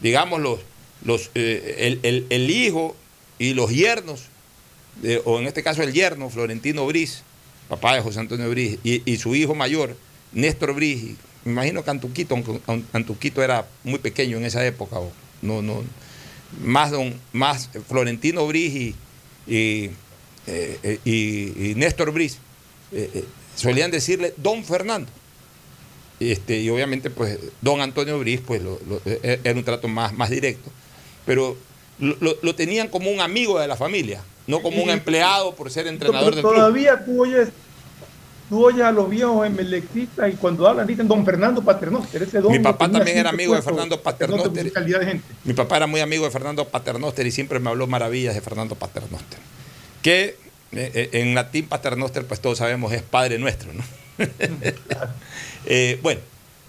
digamos 0.00 0.40
los, 0.40 0.58
los, 1.04 1.30
eh, 1.36 1.98
el, 2.02 2.26
el- 2.30 2.50
hijo 2.50 2.96
y 3.38 3.54
los 3.54 3.70
yernos, 3.70 4.22
de- 5.00 5.22
o 5.24 5.38
en 5.38 5.46
este 5.46 5.62
caso 5.62 5.82
el 5.82 5.92
yerno, 5.92 6.28
Florentino 6.30 6.84
Briz, 6.86 7.22
papá 7.68 7.94
de 7.94 8.00
José 8.02 8.18
Antonio 8.20 8.50
Briz, 8.50 8.78
y, 8.82 9.16
su 9.16 9.34
hijo 9.36 9.54
mayor, 9.54 9.96
Néstor 10.32 10.74
Briz, 10.74 11.02
y 11.02 11.16
me 11.44 11.52
imagino 11.52 11.84
que 11.84 11.90
Antuquito, 11.90 12.34
aunque 12.34 12.60
An- 12.66 12.84
Antuquito 12.92 13.42
era 13.42 13.66
muy 13.84 13.98
pequeño 14.00 14.36
en 14.36 14.44
esa 14.44 14.66
época, 14.66 14.98
o 14.98 15.12
no, 15.42 15.62
no, 15.62 15.82
más, 16.60 16.90
don, 16.90 17.14
más 17.32 17.70
Florentino 17.88 18.46
Briz 18.46 18.74
y, 18.74 18.94
y, 19.46 19.90
eh, 20.46 20.78
eh, 20.82 20.98
y- 21.04 21.70
y 21.70 21.74
Néstor 21.74 22.10
Briz, 22.12 22.38
eh, 22.92 23.24
solían 23.56 23.90
decirle 23.90 24.34
don 24.36 24.64
Fernando. 24.64 25.10
Este, 26.20 26.60
y 26.60 26.70
obviamente, 26.70 27.10
pues, 27.10 27.38
don 27.60 27.80
Antonio 27.80 28.18
Briz, 28.18 28.40
pues, 28.46 28.62
lo- 28.62 28.78
lo- 28.88 29.00
era 29.04 29.54
un 29.58 29.64
trato 29.64 29.88
más, 29.88 30.12
más 30.12 30.30
directo. 30.30 30.70
Pero 31.26 31.56
lo, 31.98 32.16
lo- 32.42 32.54
tenían 32.54 32.88
como 32.88 33.10
un 33.10 33.20
amigo 33.20 33.58
de 33.58 33.66
la 33.66 33.76
familia, 33.76 34.22
no 34.46 34.60
como 34.62 34.82
un 34.82 34.90
empleado 34.90 35.54
por 35.54 35.70
ser 35.70 35.86
entrenador 35.86 36.34
del 36.34 36.42
club. 36.42 36.54
Todavía 36.54 37.04
tú 37.04 37.22
oyes, 37.22 37.48
tú 38.52 38.66
oyes 38.66 38.82
a 38.82 38.92
los 38.92 39.08
viejos 39.08 39.46
emelecistas 39.46 40.30
y 40.30 40.36
cuando 40.36 40.68
hablan 40.68 40.86
dicen 40.86 41.08
don 41.08 41.24
Fernando 41.24 41.62
Paternoster. 41.62 42.22
Ese 42.22 42.38
don 42.42 42.52
Mi 42.52 42.58
papá 42.58 42.86
también 42.90 43.16
era 43.16 43.30
amigo 43.30 43.54
de 43.54 43.62
Fernando 43.62 43.98
Paternoster. 44.02 44.70
calidad 44.70 45.00
de 45.00 45.06
gente. 45.06 45.24
Mi 45.44 45.54
papá 45.54 45.78
era 45.78 45.86
muy 45.86 46.00
amigo 46.02 46.26
de 46.26 46.30
Fernando 46.30 46.68
Paternoster 46.68 47.26
y 47.26 47.30
siempre 47.30 47.60
me 47.60 47.70
habló 47.70 47.86
maravillas 47.86 48.34
de 48.34 48.42
Fernando 48.42 48.74
Paternoster. 48.74 49.38
Que 50.02 50.36
eh, 50.72 50.90
eh, 50.94 51.08
en 51.12 51.34
latín 51.34 51.66
Paternoster, 51.66 52.26
pues 52.26 52.40
todos 52.40 52.58
sabemos, 52.58 52.92
es 52.92 53.00
Padre 53.00 53.38
Nuestro, 53.38 53.72
¿no? 53.72 53.82
Eh, 55.64 55.98
bueno, 56.02 56.20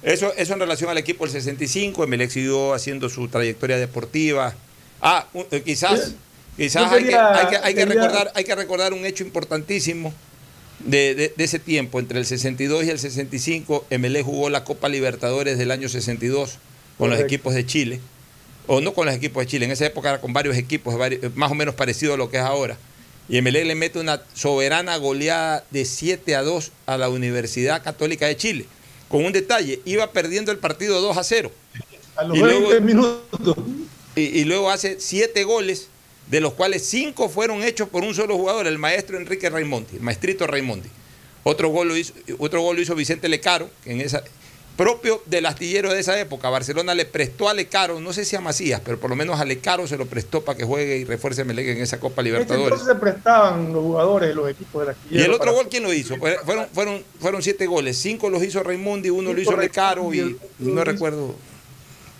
eso, 0.04 0.32
eso 0.38 0.54
en 0.54 0.60
relación 0.60 0.90
al 0.90 0.98
equipo 0.98 1.26
del 1.26 1.34
65, 1.34 2.04
Emelec 2.04 2.30
siguió 2.30 2.74
haciendo 2.74 3.10
su 3.10 3.28
trayectoria 3.28 3.78
deportiva. 3.78 4.54
Ah, 5.02 5.28
un- 5.34 5.46
eh, 5.52 5.62
quizás, 5.66 6.14
quizás 6.56 6.92
hay, 6.92 7.06
que, 7.06 7.16
hay 7.16 7.48
que- 7.48 7.58
hay 7.58 7.74
que 7.74 7.80
quería- 7.86 8.02
recordar, 8.02 8.32
hay 8.36 8.44
que 8.46 8.56
recordar 8.56 8.94
un 8.94 9.06
hecho 9.06 9.24
importantísimo 9.26 10.14
de, 10.80 11.16
de- 11.16 11.34
de 11.36 11.44
ese 11.44 11.60
tiempo, 11.60 12.00
entre 12.00 12.20
el 12.20 12.26
62 12.26 12.86
y 12.86 12.90
el 12.90 13.00
65, 13.00 13.86
Emelec 13.90 14.26
jugó 14.26 14.50
la 14.50 14.64
Copa 14.64 14.90
Libertadores 14.90 15.58
del 15.58 15.72
año 15.72 15.88
62 15.90 16.58
con 16.98 17.10
los 17.10 17.20
equipos 17.20 17.54
de 17.54 17.66
Chile, 17.66 18.00
o 18.68 18.82
no 18.82 18.94
con 18.94 19.06
los 19.06 19.16
equipos 19.16 19.44
de 19.44 19.48
Chile, 19.48 19.66
en 19.66 19.72
esa 19.72 19.86
época 19.86 20.10
era 20.10 20.22
con 20.22 20.34
varios 20.34 20.56
equipos, 20.58 20.96
más 21.36 21.52
o 21.52 21.56
menos 21.56 21.76
parecido 21.76 22.14
a 22.14 22.18
lo 22.18 22.30
que 22.30 22.38
es 22.38 22.44
ahora. 22.44 22.78
Y 23.30 23.38
Emelec 23.38 23.66
le 23.66 23.76
mete 23.76 24.00
una 24.00 24.22
soberana 24.34 24.98
goleada 24.98 25.64
de 25.72 25.86
7 25.86 26.36
a 26.36 26.44
2 26.44 26.72
a 26.86 26.98
la 26.98 27.10
Universidad 27.10 27.82
Católica 27.82 28.28
de 28.28 28.36
Chile. 28.36 28.66
Con 29.08 29.24
un 29.26 29.32
detalle, 29.32 29.80
iba 29.86 30.12
perdiendo 30.12 30.52
el 30.52 30.58
partido 30.58 31.00
2 31.00 31.18
a 31.18 31.24
0. 31.24 31.52
A 32.18 32.24
los 32.26 32.38
Y 32.38 32.42
20 32.42 32.60
luego- 32.60 32.82
minutos. 32.86 33.58
Y, 34.16 34.22
y 34.22 34.44
luego 34.46 34.70
hace 34.70 34.98
7 35.00 35.44
goles, 35.46 35.88
de 36.28 36.42
los 36.42 36.54
cuales 36.54 36.86
5 36.86 37.30
fueron 37.30 37.64
hechos 37.64 37.90
por 37.90 38.04
un 38.04 38.14
solo 38.14 38.38
jugador, 38.38 38.68
el 38.68 38.80
maestro 38.80 39.18
Enrique 39.18 39.50
Raimondi, 39.50 39.98
el 39.98 40.02
maestrito 40.02 40.48
Raimondi. 40.48 40.90
Otro 41.44 41.70
gol 41.70 41.90
lo 41.90 41.98
hizo, 41.98 42.14
otro 42.40 42.62
gol 42.62 42.78
lo 42.78 42.82
hizo 42.82 42.96
Vicente 42.96 43.28
Lecaro, 43.28 43.70
que 43.84 43.92
en 43.92 44.02
esa, 44.02 44.24
propio 44.76 45.22
del 45.26 45.46
astillero 45.46 45.94
de 45.94 46.00
esa 46.00 46.20
época. 46.20 46.50
Barcelona 46.50 46.96
le 46.96 47.06
prestó 47.06 47.50
a 47.50 47.54
Lecaro, 47.54 48.00
no 48.00 48.14
sé 48.14 48.26
si 48.26 48.36
a 48.36 48.42
Macías, 48.42 48.82
pero 48.84 49.00
por 49.00 49.10
lo 49.10 49.16
menos 49.16 49.40
a 49.40 49.46
Lecaro 49.46 49.88
se 49.88 49.98
lo 49.98 50.06
prestó 50.06 50.42
para 50.42 50.58
que 50.58 50.64
juegue 50.64 50.98
y 50.98 51.04
refuerce 51.06 51.42
a 51.42 51.46
Melec 51.46 51.68
en 51.68 51.82
esa 51.82 52.00
Copa 52.00 52.22
Libertadores. 52.22 52.66
Entonces 52.66 52.88
se 52.88 52.96
prestaban 52.96 53.74
los 53.74 53.84
jugadores 53.84 54.30
de 54.30 54.36
los 54.36 54.50
equipos 54.50 54.86
de 54.86 54.94
la 54.94 54.98
Y 55.10 55.22
el 55.22 55.34
otro 55.34 55.54
gol, 55.54 55.68
¿quién 55.70 55.84
lo 55.84 55.94
hizo? 55.94 56.18
Fueron, 56.18 56.68
fueron, 56.74 57.04
fueron 57.20 57.44
siete 57.44 57.68
goles. 57.68 57.98
Cinco 57.98 58.30
los 58.30 58.44
hizo 58.44 58.64
Raimundi, 58.64 59.10
uno 59.10 59.34
lo 59.34 59.40
hizo 59.40 59.52
Cinco 59.52 59.62
Lecaro 59.62 60.14
y 60.14 60.38
no 60.60 60.84
recuerdo. 60.84 61.36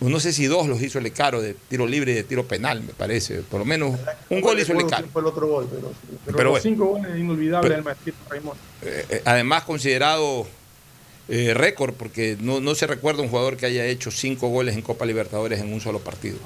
No 0.08 0.20
sé 0.20 0.32
si 0.32 0.46
dos 0.46 0.68
los 0.68 0.82
hizo 0.82 1.00
Lecaro 1.00 1.40
de 1.40 1.54
tiro 1.68 1.86
libre 1.86 2.12
y 2.12 2.14
de 2.14 2.24
tiro 2.24 2.44
penal, 2.46 2.82
me 2.82 2.92
parece. 2.92 3.40
Por 3.42 3.60
lo 3.60 3.64
menos 3.64 3.98
un 4.28 4.40
gol 4.40 4.58
hizo 4.58 4.74
Lecaro. 4.74 5.06
fue 5.12 5.22
el 5.22 5.28
otro 5.28 5.46
gol, 5.46 5.68
pero, 5.70 5.92
pero 6.24 6.36
Pero 6.36 6.50
los 6.52 6.62
cinco 6.62 6.86
goles 6.86 7.18
inolvidables 7.18 7.72
del 7.72 7.82
maestrito 7.82 8.18
Raimundo. 8.28 8.58
Eh, 8.82 9.06
eh, 9.08 9.22
además 9.24 9.64
considerado 9.64 10.46
eh, 11.28 11.54
récord, 11.54 11.94
porque 11.94 12.36
no, 12.40 12.60
no 12.60 12.74
se 12.74 12.86
recuerda 12.86 13.22
un 13.22 13.28
jugador 13.28 13.56
que 13.56 13.66
haya 13.66 13.86
hecho 13.86 14.10
cinco 14.10 14.48
goles 14.48 14.74
en 14.74 14.82
Copa 14.82 15.06
Libertadores 15.06 15.60
en 15.60 15.72
un 15.72 15.80
solo 15.80 16.00
partido. 16.00 16.36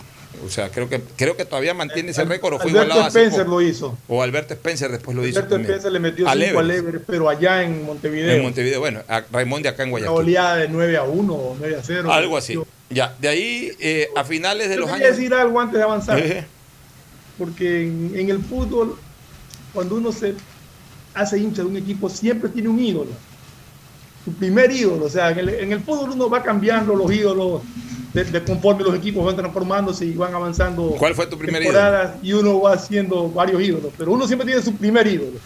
O 0.46 0.50
sea, 0.50 0.70
creo 0.70 0.88
que 0.88 1.00
creo 1.16 1.36
que 1.36 1.44
todavía 1.44 1.74
mantiene 1.74 2.12
ese 2.12 2.24
récord 2.24 2.54
o 2.54 2.58
fue 2.60 2.70
Alberto 2.70 2.86
igualado 2.86 3.08
Spencer 3.08 3.44
poco. 3.44 3.60
lo 3.60 3.62
hizo. 3.62 3.98
O 4.06 4.22
Alberto 4.22 4.54
Spencer 4.54 4.92
después 4.92 5.16
lo 5.16 5.26
hizo 5.26 5.40
Alberto. 5.40 5.56
Spencer 5.56 5.90
le 5.90 5.98
metió 5.98 6.28
Al 6.28 6.40
5 6.40 6.58
al 6.60 6.70
Everest. 6.70 7.04
Pero 7.08 7.28
allá 7.28 7.64
en 7.64 7.84
Montevideo. 7.84 8.36
En 8.36 8.42
Montevideo, 8.42 8.78
bueno, 8.78 9.02
a 9.08 9.24
Raimondi 9.32 9.66
acá 9.68 9.82
en 9.82 9.88
Una 9.88 10.06
Guayaquil. 10.06 10.16
oleada 10.16 10.56
de 10.56 10.68
9 10.68 10.96
a 10.96 11.02
1 11.02 11.34
o 11.34 11.56
9 11.58 11.76
a 11.76 11.82
0. 11.82 12.12
Algo 12.12 12.36
así. 12.36 12.56
Ya, 12.90 13.14
de 13.20 13.28
ahí 13.28 13.72
eh, 13.80 14.08
a 14.16 14.24
finales 14.24 14.68
de 14.68 14.76
Yo 14.76 14.80
los 14.82 14.90
quería 14.90 15.06
años. 15.06 15.16
decir 15.18 15.34
algo 15.34 15.60
antes 15.60 15.76
de 15.76 15.82
avanzar. 15.82 16.18
Ejé. 16.18 16.46
Porque 17.36 17.86
en, 17.86 18.12
en 18.14 18.30
el 18.30 18.40
fútbol, 18.42 18.96
cuando 19.72 19.96
uno 19.96 20.10
se 20.10 20.34
hace 21.14 21.38
hincha 21.38 21.62
de 21.62 21.68
un 21.68 21.76
equipo, 21.76 22.08
siempre 22.08 22.48
tiene 22.48 22.68
un 22.68 22.80
ídolo. 22.80 23.10
Su 24.24 24.32
primer 24.32 24.70
ídolo. 24.72 25.04
O 25.06 25.08
sea, 25.10 25.30
en 25.30 25.38
el, 25.40 25.48
en 25.50 25.72
el 25.72 25.80
fútbol 25.80 26.10
uno 26.10 26.28
va 26.30 26.42
cambiando 26.42 26.94
los 26.94 27.12
ídolos 27.12 27.62
de, 28.14 28.24
de 28.24 28.42
conforme 28.42 28.82
los 28.84 28.94
equipos 28.94 29.24
van 29.24 29.36
transformándose 29.36 30.06
y 30.06 30.12
van 30.14 30.34
avanzando. 30.34 30.94
¿Cuál 30.98 31.14
fue 31.14 31.26
tu 31.26 31.36
primer 31.38 31.62
temporadas 31.62 32.16
Y 32.22 32.32
uno 32.32 32.60
va 32.60 32.72
haciendo 32.72 33.28
varios 33.30 33.60
ídolos. 33.62 33.92
Pero 33.98 34.12
uno 34.12 34.26
siempre 34.26 34.46
tiene 34.46 34.62
su 34.62 34.74
primer 34.74 35.06
ídolo. 35.06 35.38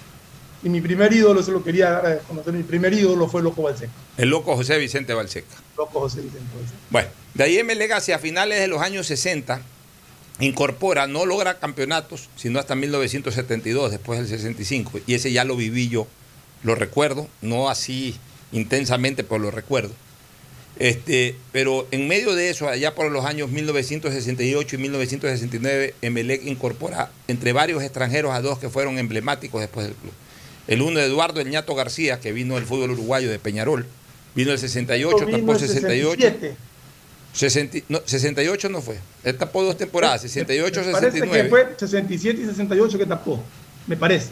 Y 0.62 0.68
mi 0.68 0.80
primer 0.80 1.12
ídolo, 1.12 1.42
se 1.42 1.50
lo 1.50 1.64
quería 1.64 1.90
dar 1.90 2.06
a 2.06 2.18
conocer, 2.18 2.52
mi 2.52 2.62
primer 2.62 2.92
ídolo 2.92 3.28
fue 3.28 3.42
Loco 3.42 3.62
Balseca. 3.62 3.92
El 4.16 4.28
loco 4.28 4.54
José 4.54 4.78
Vicente 4.78 5.12
Balseca. 5.12 5.56
Loco 5.76 6.00
José 6.00 6.20
Vicente 6.20 6.46
Balseca. 6.54 6.78
Bueno, 6.90 7.08
de 7.34 7.44
ahí 7.44 7.58
Emelec 7.58 7.92
hacia 7.92 8.18
finales 8.18 8.60
de 8.60 8.68
los 8.68 8.80
años 8.80 9.06
60 9.06 9.60
incorpora, 10.40 11.06
no 11.06 11.26
logra 11.26 11.58
campeonatos, 11.58 12.28
sino 12.36 12.58
hasta 12.58 12.74
1972, 12.74 13.90
después 13.90 14.18
del 14.18 14.28
65. 14.28 15.00
Y 15.06 15.14
ese 15.14 15.32
ya 15.32 15.44
lo 15.44 15.56
viví 15.56 15.88
yo, 15.88 16.06
lo 16.62 16.74
recuerdo, 16.74 17.28
no 17.40 17.68
así 17.68 18.16
intensamente, 18.52 19.24
pero 19.24 19.38
lo 19.38 19.50
recuerdo. 19.50 19.92
Este, 20.78 21.36
pero 21.52 21.86
en 21.90 22.08
medio 22.08 22.34
de 22.34 22.50
eso, 22.50 22.68
allá 22.68 22.94
por 22.94 23.10
los 23.10 23.24
años 23.24 23.50
1968 23.50 24.76
y 24.76 24.78
1969, 24.78 25.94
Emelec 26.02 26.44
incorpora 26.46 27.10
entre 27.28 27.52
varios 27.52 27.82
extranjeros 27.82 28.32
a 28.32 28.40
dos 28.40 28.58
que 28.58 28.70
fueron 28.70 28.98
emblemáticos 28.98 29.60
después 29.60 29.86
del 29.86 29.94
club. 29.94 30.12
El 30.72 30.82
uno, 30.82 31.00
Eduardo 31.00 31.40
El 31.40 31.50
Ñato 31.50 31.74
García, 31.74 32.20
que 32.20 32.32
vino 32.32 32.54
del 32.54 32.64
fútbol 32.64 32.90
uruguayo 32.92 33.30
de 33.30 33.38
Peñarol, 33.38 33.86
vino 34.34 34.52
el 34.52 34.58
68, 34.58 35.26
Vino 35.26 35.38
tapó 35.38 35.52
el 35.52 35.58
68. 35.58 36.20
67. 36.20 36.56
60 37.34 37.78
no, 37.88 38.00
68 38.04 38.68
no 38.68 38.82
fue. 38.82 38.98
Él 39.24 39.36
tapó 39.38 39.62
dos 39.62 39.76
temporadas, 39.76 40.20
68, 40.22 40.80
Me 40.84 40.92
parece 40.92 41.12
69. 41.18 41.42
que 41.44 41.48
fue 41.50 41.74
67 41.78 42.40
y 42.42 42.46
68 42.46 42.98
que 42.98 43.06
tapó, 43.06 43.42
me 43.86 43.96
parece. 43.96 44.28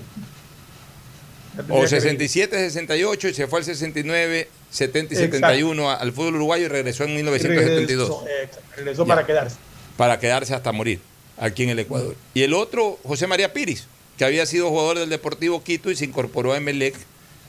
O 1.59 1.67
que 1.67 1.81
ver. 1.81 1.89
67, 1.89 2.57
68 2.57 3.29
y 3.29 3.35
se 3.35 3.47
fue 3.47 3.59
al 3.59 3.65
69, 3.65 4.49
70 4.71 5.15
y 5.15 5.17
Exacto. 5.17 5.37
71 5.37 5.91
a- 5.91 5.95
al 5.97 6.13
fútbol 6.13 6.37
uruguayo 6.37 6.67
y 6.67 6.69
regresó 6.69 7.05
en 7.05 7.15
1972 7.17 8.25
Regresó, 8.25 8.61
regresó 8.77 9.03
Ya. 9.05 9.09
para 9.15 9.27
quedarse. 9.27 9.57
para 9.97 10.19
quedarse 10.21 10.55
hasta 10.55 10.71
morir 10.73 11.01
aquí 11.39 11.65
en 11.65 11.71
el 11.71 11.79
Ecuador. 11.81 12.15
Y 12.35 12.43
el 12.43 12.55
otro, 12.55 12.99
José 13.03 13.27
María 13.27 13.53
Piris, 13.53 13.87
que 14.21 14.27
había 14.27 14.45
sido 14.45 14.69
jugador 14.69 14.99
del 14.99 15.09
Deportivo 15.09 15.65
Quito 15.65 15.91
y 15.91 15.97
se 15.97 16.05
incorporó 16.05 16.53
a 16.53 16.59
Emelec. 16.59 16.95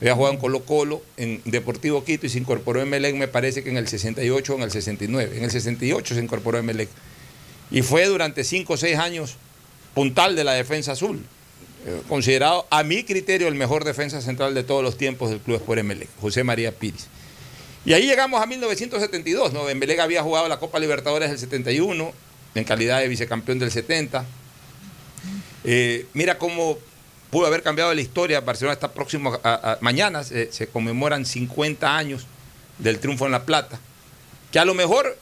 Había 0.00 0.14
jugado 0.14 0.32
en 0.32 0.40
Colo 0.40 0.60
Colo, 0.60 1.02
en 1.18 1.42
Deportivo 1.44 2.02
Quito 2.02 2.24
y 2.24 2.30
se 2.30 2.38
incorporó 2.38 2.80
a 2.80 2.84
Emelec, 2.84 3.14
me 3.14 3.28
parece 3.28 3.62
que 3.62 3.68
en 3.68 3.76
el 3.76 3.88
68 3.88 4.54
o 4.54 4.56
en 4.56 4.62
el 4.62 4.70
69. 4.70 5.36
En 5.36 5.44
el 5.44 5.50
68 5.50 6.14
se 6.14 6.22
incorporó 6.22 6.56
a 6.56 6.60
Emelec. 6.60 6.88
Y 7.70 7.82
fue 7.82 8.06
durante 8.06 8.42
5 8.42 8.72
o 8.72 8.76
6 8.78 8.96
años 8.96 9.36
puntal 9.92 10.34
de 10.34 10.44
la 10.44 10.54
defensa 10.54 10.92
azul. 10.92 11.22
Eh, 11.86 12.00
considerado 12.08 12.66
a 12.70 12.82
mi 12.84 13.04
criterio 13.04 13.48
el 13.48 13.54
mejor 13.54 13.84
defensa 13.84 14.22
central 14.22 14.54
de 14.54 14.64
todos 14.64 14.82
los 14.82 14.96
tiempos 14.96 15.28
del 15.28 15.40
Club 15.40 15.58
Sport 15.58 15.80
Emelec, 15.80 16.08
José 16.22 16.42
María 16.42 16.72
Piris. 16.72 17.06
Y 17.84 17.92
ahí 17.92 18.06
llegamos 18.06 18.40
a 18.40 18.46
1972, 18.46 19.52
¿no? 19.52 19.68
Emelec 19.68 19.98
había 19.98 20.22
jugado 20.22 20.48
la 20.48 20.58
Copa 20.58 20.78
Libertadores 20.78 21.28
del 21.28 21.38
71, 21.38 22.14
en 22.54 22.64
calidad 22.64 23.00
de 23.00 23.08
vicecampeón 23.08 23.58
del 23.58 23.70
70. 23.70 24.24
Eh, 25.64 26.06
mira 26.12 26.38
cómo 26.38 26.78
pudo 27.30 27.46
haber 27.46 27.62
cambiado 27.62 27.94
la 27.94 28.00
historia. 28.00 28.40
Barcelona 28.40 28.74
está 28.74 28.92
próximo 28.92 29.38
a, 29.42 29.78
mañana, 29.80 30.24
se, 30.24 30.68
conmemoran 30.72 31.24
50 31.24 31.96
años 31.96 32.26
del 32.78 32.98
triunfo 32.98 33.26
en 33.26 33.32
La 33.32 33.44
Plata. 33.44 33.80
Que 34.50 34.58
a 34.58 34.64
lo 34.64 34.74
mejor 34.74 35.16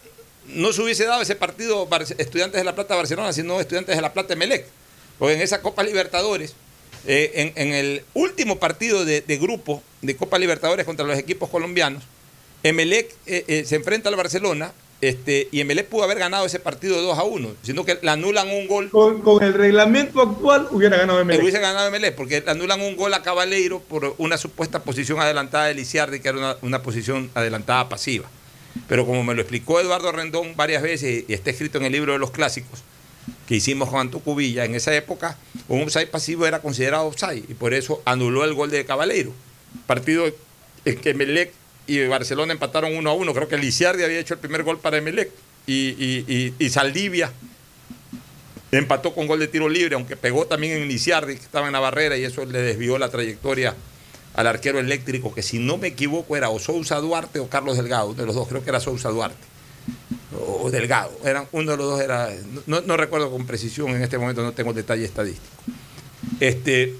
no 0.49 0.73
se 0.73 0.83
hubiese 0.83 1.05
dado 1.05 1.23
ese 1.23 1.37
partido 1.37 1.89
Estudiantes 2.19 2.61
de 2.61 2.65
La 2.65 2.75
Plata 2.75 2.97
Barcelona, 2.97 3.33
sino 3.33 3.61
Estudiantes 3.61 3.95
de 3.95 4.03
La 4.03 4.13
Plata 4.13 4.33
Emelec. 4.33 4.67
Porque 5.19 5.35
en 5.35 5.43
esa 5.43 5.63
Copa 5.63 5.83
Libertadores, 5.83 6.55
eh, 7.07 7.53
en, 7.55 7.73
el 7.73 8.03
último 8.15 8.59
partido 8.59 9.05
de, 9.05 9.23
grupo 9.41 9.83
de 10.03 10.17
Copa 10.17 10.39
Libertadores 10.39 10.87
contra 10.87 11.07
los 11.07 11.19
equipos 11.19 11.49
colombianos, 11.49 12.03
Emelec 12.63 13.15
eh, 13.27 13.65
se 13.67 13.77
enfrenta 13.77 14.09
al 14.09 14.17
Barcelona 14.17 14.73
este, 15.01 15.49
y 15.51 15.61
Emelec 15.61 15.87
pudo 15.87 16.05
haber 16.05 16.19
ganado 16.19 16.45
ese 16.45 16.59
partido 16.59 17.01
2 17.01 17.19
a 17.19 17.25
1, 17.25 17.55
sino 17.63 17.85
que 17.85 17.99
le 18.01 18.11
anulan 18.11 18.49
un 18.49 18.69
gol. 18.69 18.91
Con, 18.91 19.23
con 19.23 19.43
el 19.43 19.55
reglamento 19.55 20.21
actual 20.21 20.69
hubiera 20.71 20.99
ganado 20.99 21.21
Emelec. 21.21 21.43
Hubiese 21.43 21.59
ganado 21.59 21.89
Emelec, 21.89 22.15
porque 22.15 22.41
le 22.41 22.51
anulan 22.51 22.81
un 22.81 22.97
gol 22.97 23.15
a 23.15 23.23
Cabaleiro 23.23 23.81
por 23.81 24.15
una 24.19 24.37
supuesta 24.37 24.83
posición 24.83 25.21
adelantada 25.21 25.67
de 25.67 25.75
Lisiardi, 25.75 26.21
que 26.21 26.29
era 26.29 26.39
una, 26.39 26.57
una 26.63 26.83
posición 26.83 27.31
adelantada 27.35 27.89
pasiva. 27.89 28.29
Pero 28.89 29.07
como 29.07 29.25
me 29.25 29.35
lo 29.35 29.41
explicó 29.41 29.81
Eduardo 29.81 30.13
Rendón 30.13 30.55
varias 30.55 30.83
veces 30.83 31.25
y 31.27 31.33
está 31.33 31.51
escrito 31.51 31.79
en 31.79 31.85
el 31.85 31.93
libro 31.93 32.13
de 32.13 32.19
los 32.19 32.31
clásicos 32.31 32.83
que 33.47 33.57
hicimos 33.57 33.89
con 33.89 34.01
Antuco 34.01 34.35
Villa, 34.35 34.65
en 34.65 34.75
esa 34.75 34.95
época 34.95 35.37
un 35.69 35.83
offside 35.83 36.09
pasivo 36.09 36.47
era 36.47 36.61
considerado 36.61 37.07
offside 37.07 37.45
y 37.49 37.55
por 37.55 37.75
eso 37.75 38.03
anuló 38.05 38.45
el 38.45 38.55
gol 38.55 38.71
de 38.71 38.85
Cabaleiro. 38.85 39.33
Partido 39.87 40.27
en 40.85 40.97
que 40.99 41.11
Emelec 41.11 41.53
y 41.87 42.07
Barcelona 42.07 42.53
empataron 42.53 42.95
1 42.95 43.11
a 43.11 43.13
1. 43.15 43.35
Creo 43.35 43.49
que 43.49 43.59
Lisiardi 43.59 44.03
había 44.05 44.19
hecho 44.21 44.35
el 44.35 44.41
primer 44.41 44.63
gol 44.63 44.79
para 44.79 44.99
Emelec 44.99 45.31
y, 45.67 45.89
y, 45.91 46.55
y- 46.59 46.71
Saldivia 46.71 47.33
empató 48.73 49.15
con 49.15 49.27
gol 49.27 49.41
de 49.41 49.49
tiro 49.49 49.69
libre, 49.69 49.95
aunque 49.97 50.17
pegó 50.17 50.47
también 50.47 50.75
en 50.81 50.89
Lisiardi, 50.89 51.35
que 51.37 51.43
estaba 51.43 51.67
en 51.67 51.73
la 51.73 51.81
barrera, 51.81 52.17
y 52.17 52.25
eso 52.25 52.45
le 52.45 52.61
desvió 52.63 52.99
la 52.99 53.09
trayectoria 53.09 53.75
al 54.35 54.47
arquero 54.47 54.79
eléctrico, 54.79 55.35
que 55.35 55.43
si 55.43 55.59
no 55.59 55.77
me 55.77 55.89
equivoco 55.89 56.37
era 56.37 56.51
o 56.51 56.59
Sousa 56.61 56.97
Duarte 57.01 57.41
o 57.41 57.49
Carlos 57.49 57.77
Delgado, 57.77 58.15
de 58.15 58.25
los 58.27 58.35
dos, 58.37 58.47
creo 58.47 58.63
que 58.63 58.71
era 58.71 58.79
Sousa 58.79 59.09
Duarte. 59.09 59.51
O 60.47 60.71
Delgado, 60.71 61.11
eran, 61.25 61.49
uno 61.51 61.73
de 61.73 61.77
los 61.77 61.87
dos 61.87 62.01
era, 62.01 62.31
no, 62.67 62.81
no 62.83 62.97
recuerdo 62.97 63.29
con 63.31 63.45
precisión, 63.47 63.89
en 63.91 64.03
este 64.03 64.19
momento 64.19 64.43
no 64.43 64.53
tengo 64.53 64.73
detalle 64.73 65.05
estadístico. 65.05 65.49
Este, 66.39 66.95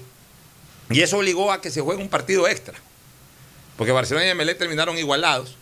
y 0.89 0.99
eso 0.99 1.17
obligó 1.19 1.53
a 1.53 1.61
que 1.61 1.71
se 1.71 1.79
juegue 1.79 2.01
un 2.03 2.09
partido 2.09 2.49
extra, 2.49 2.73
porque 3.81 3.93
Barcelona 3.93 4.27
y 4.27 4.29
Emelec 4.29 4.59
terminaron 4.59 4.95
igualados. 4.99 5.55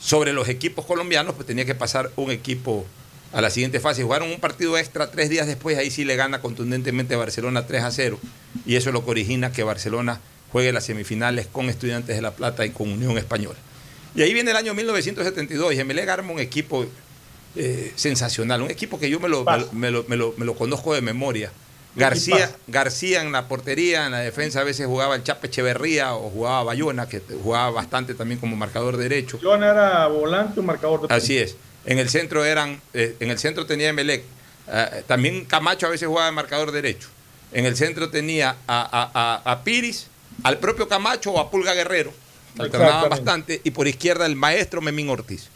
Sobre 0.00 0.32
los 0.32 0.48
equipos 0.48 0.84
colombianos, 0.84 1.36
pues 1.36 1.46
tenía 1.46 1.64
que 1.64 1.76
pasar 1.76 2.10
un 2.16 2.32
equipo 2.32 2.84
a 3.32 3.40
la 3.40 3.48
siguiente 3.48 3.78
fase. 3.78 4.02
Jugaron 4.02 4.28
un 4.28 4.40
partido 4.40 4.76
extra 4.76 5.12
tres 5.12 5.30
días 5.30 5.46
después, 5.46 5.78
ahí 5.78 5.88
sí 5.92 6.04
le 6.04 6.16
gana 6.16 6.40
contundentemente 6.40 7.14
Barcelona 7.14 7.64
3 7.64 7.84
a 7.84 7.92
0. 7.92 8.18
Y 8.66 8.74
eso 8.74 8.90
es 8.90 8.92
lo 8.92 9.04
que 9.04 9.10
origina 9.12 9.52
que 9.52 9.62
Barcelona 9.62 10.20
juegue 10.50 10.72
las 10.72 10.86
semifinales 10.86 11.46
con 11.46 11.68
Estudiantes 11.70 12.16
de 12.16 12.22
La 12.22 12.32
Plata 12.32 12.66
y 12.66 12.70
con 12.70 12.90
Unión 12.90 13.16
Española. 13.18 13.58
Y 14.16 14.22
ahí 14.22 14.34
viene 14.34 14.50
el 14.50 14.56
año 14.56 14.74
1972 14.74 15.74
y 15.74 15.78
Emelec 15.78 16.08
arma 16.08 16.32
un 16.32 16.40
equipo 16.40 16.86
eh, 17.54 17.92
sensacional, 17.94 18.62
un 18.62 18.70
equipo 18.72 18.98
que 18.98 19.08
yo 19.10 19.20
me 19.20 19.28
lo, 19.28 19.44
me 19.44 19.52
lo- 19.60 19.72
me 19.72 19.90
lo- 19.92 20.04
me 20.08 20.16
lo- 20.16 20.34
me 20.38 20.44
lo 20.44 20.54
conozco 20.56 20.92
de 20.92 21.02
memoria. 21.02 21.52
García. 21.96 22.50
García 22.68 23.22
en 23.22 23.32
la 23.32 23.48
portería, 23.48 24.06
en 24.06 24.12
la 24.12 24.20
defensa 24.20 24.60
a 24.60 24.64
veces 24.64 24.86
jugaba 24.86 25.16
el 25.16 25.22
Chape 25.24 25.48
Echeverría 25.48 26.14
o 26.14 26.30
jugaba 26.30 26.62
Bayona, 26.64 27.08
que 27.08 27.20
jugaba 27.42 27.70
bastante 27.70 28.14
también 28.14 28.38
como 28.40 28.54
marcador 28.56 28.96
derecho. 28.96 29.38
Joana 29.42 29.70
era 29.70 30.06
volante 30.06 30.60
o 30.60 30.62
marcador 30.62 31.08
de 31.08 31.14
Así 31.14 31.38
es. 31.38 31.56
En 31.86 31.98
el 31.98 32.08
centro 32.08 32.44
eran, 32.44 32.80
eh, 32.94 33.16
en 33.20 33.30
el 33.30 33.38
centro 33.38 33.66
tenía 33.66 33.88
Emelec. 33.88 34.22
Eh, 34.70 35.02
también 35.06 35.44
Camacho 35.46 35.86
a 35.86 35.90
veces 35.90 36.06
jugaba 36.06 36.26
de 36.26 36.32
marcador 36.32 36.70
derecho. 36.72 37.08
En 37.52 37.64
el 37.64 37.76
centro 37.76 38.10
tenía 38.10 38.50
a, 38.66 38.82
a- 38.82 39.10
a- 39.44 39.52
a 39.52 39.64
Piris, 39.64 40.06
al 40.44 40.58
propio 40.58 40.86
Camacho 40.86 41.32
o 41.32 41.40
a 41.40 41.50
Pulga 41.50 41.72
Guerrero. 41.74 42.12
Alternaban 42.58 43.08
bastante. 43.08 43.60
Y 43.64 43.70
por 43.70 43.88
izquierda 43.88 44.26
el 44.26 44.36
maestro 44.36 44.80
Memín 44.80 45.08
Ortiz. 45.08 45.48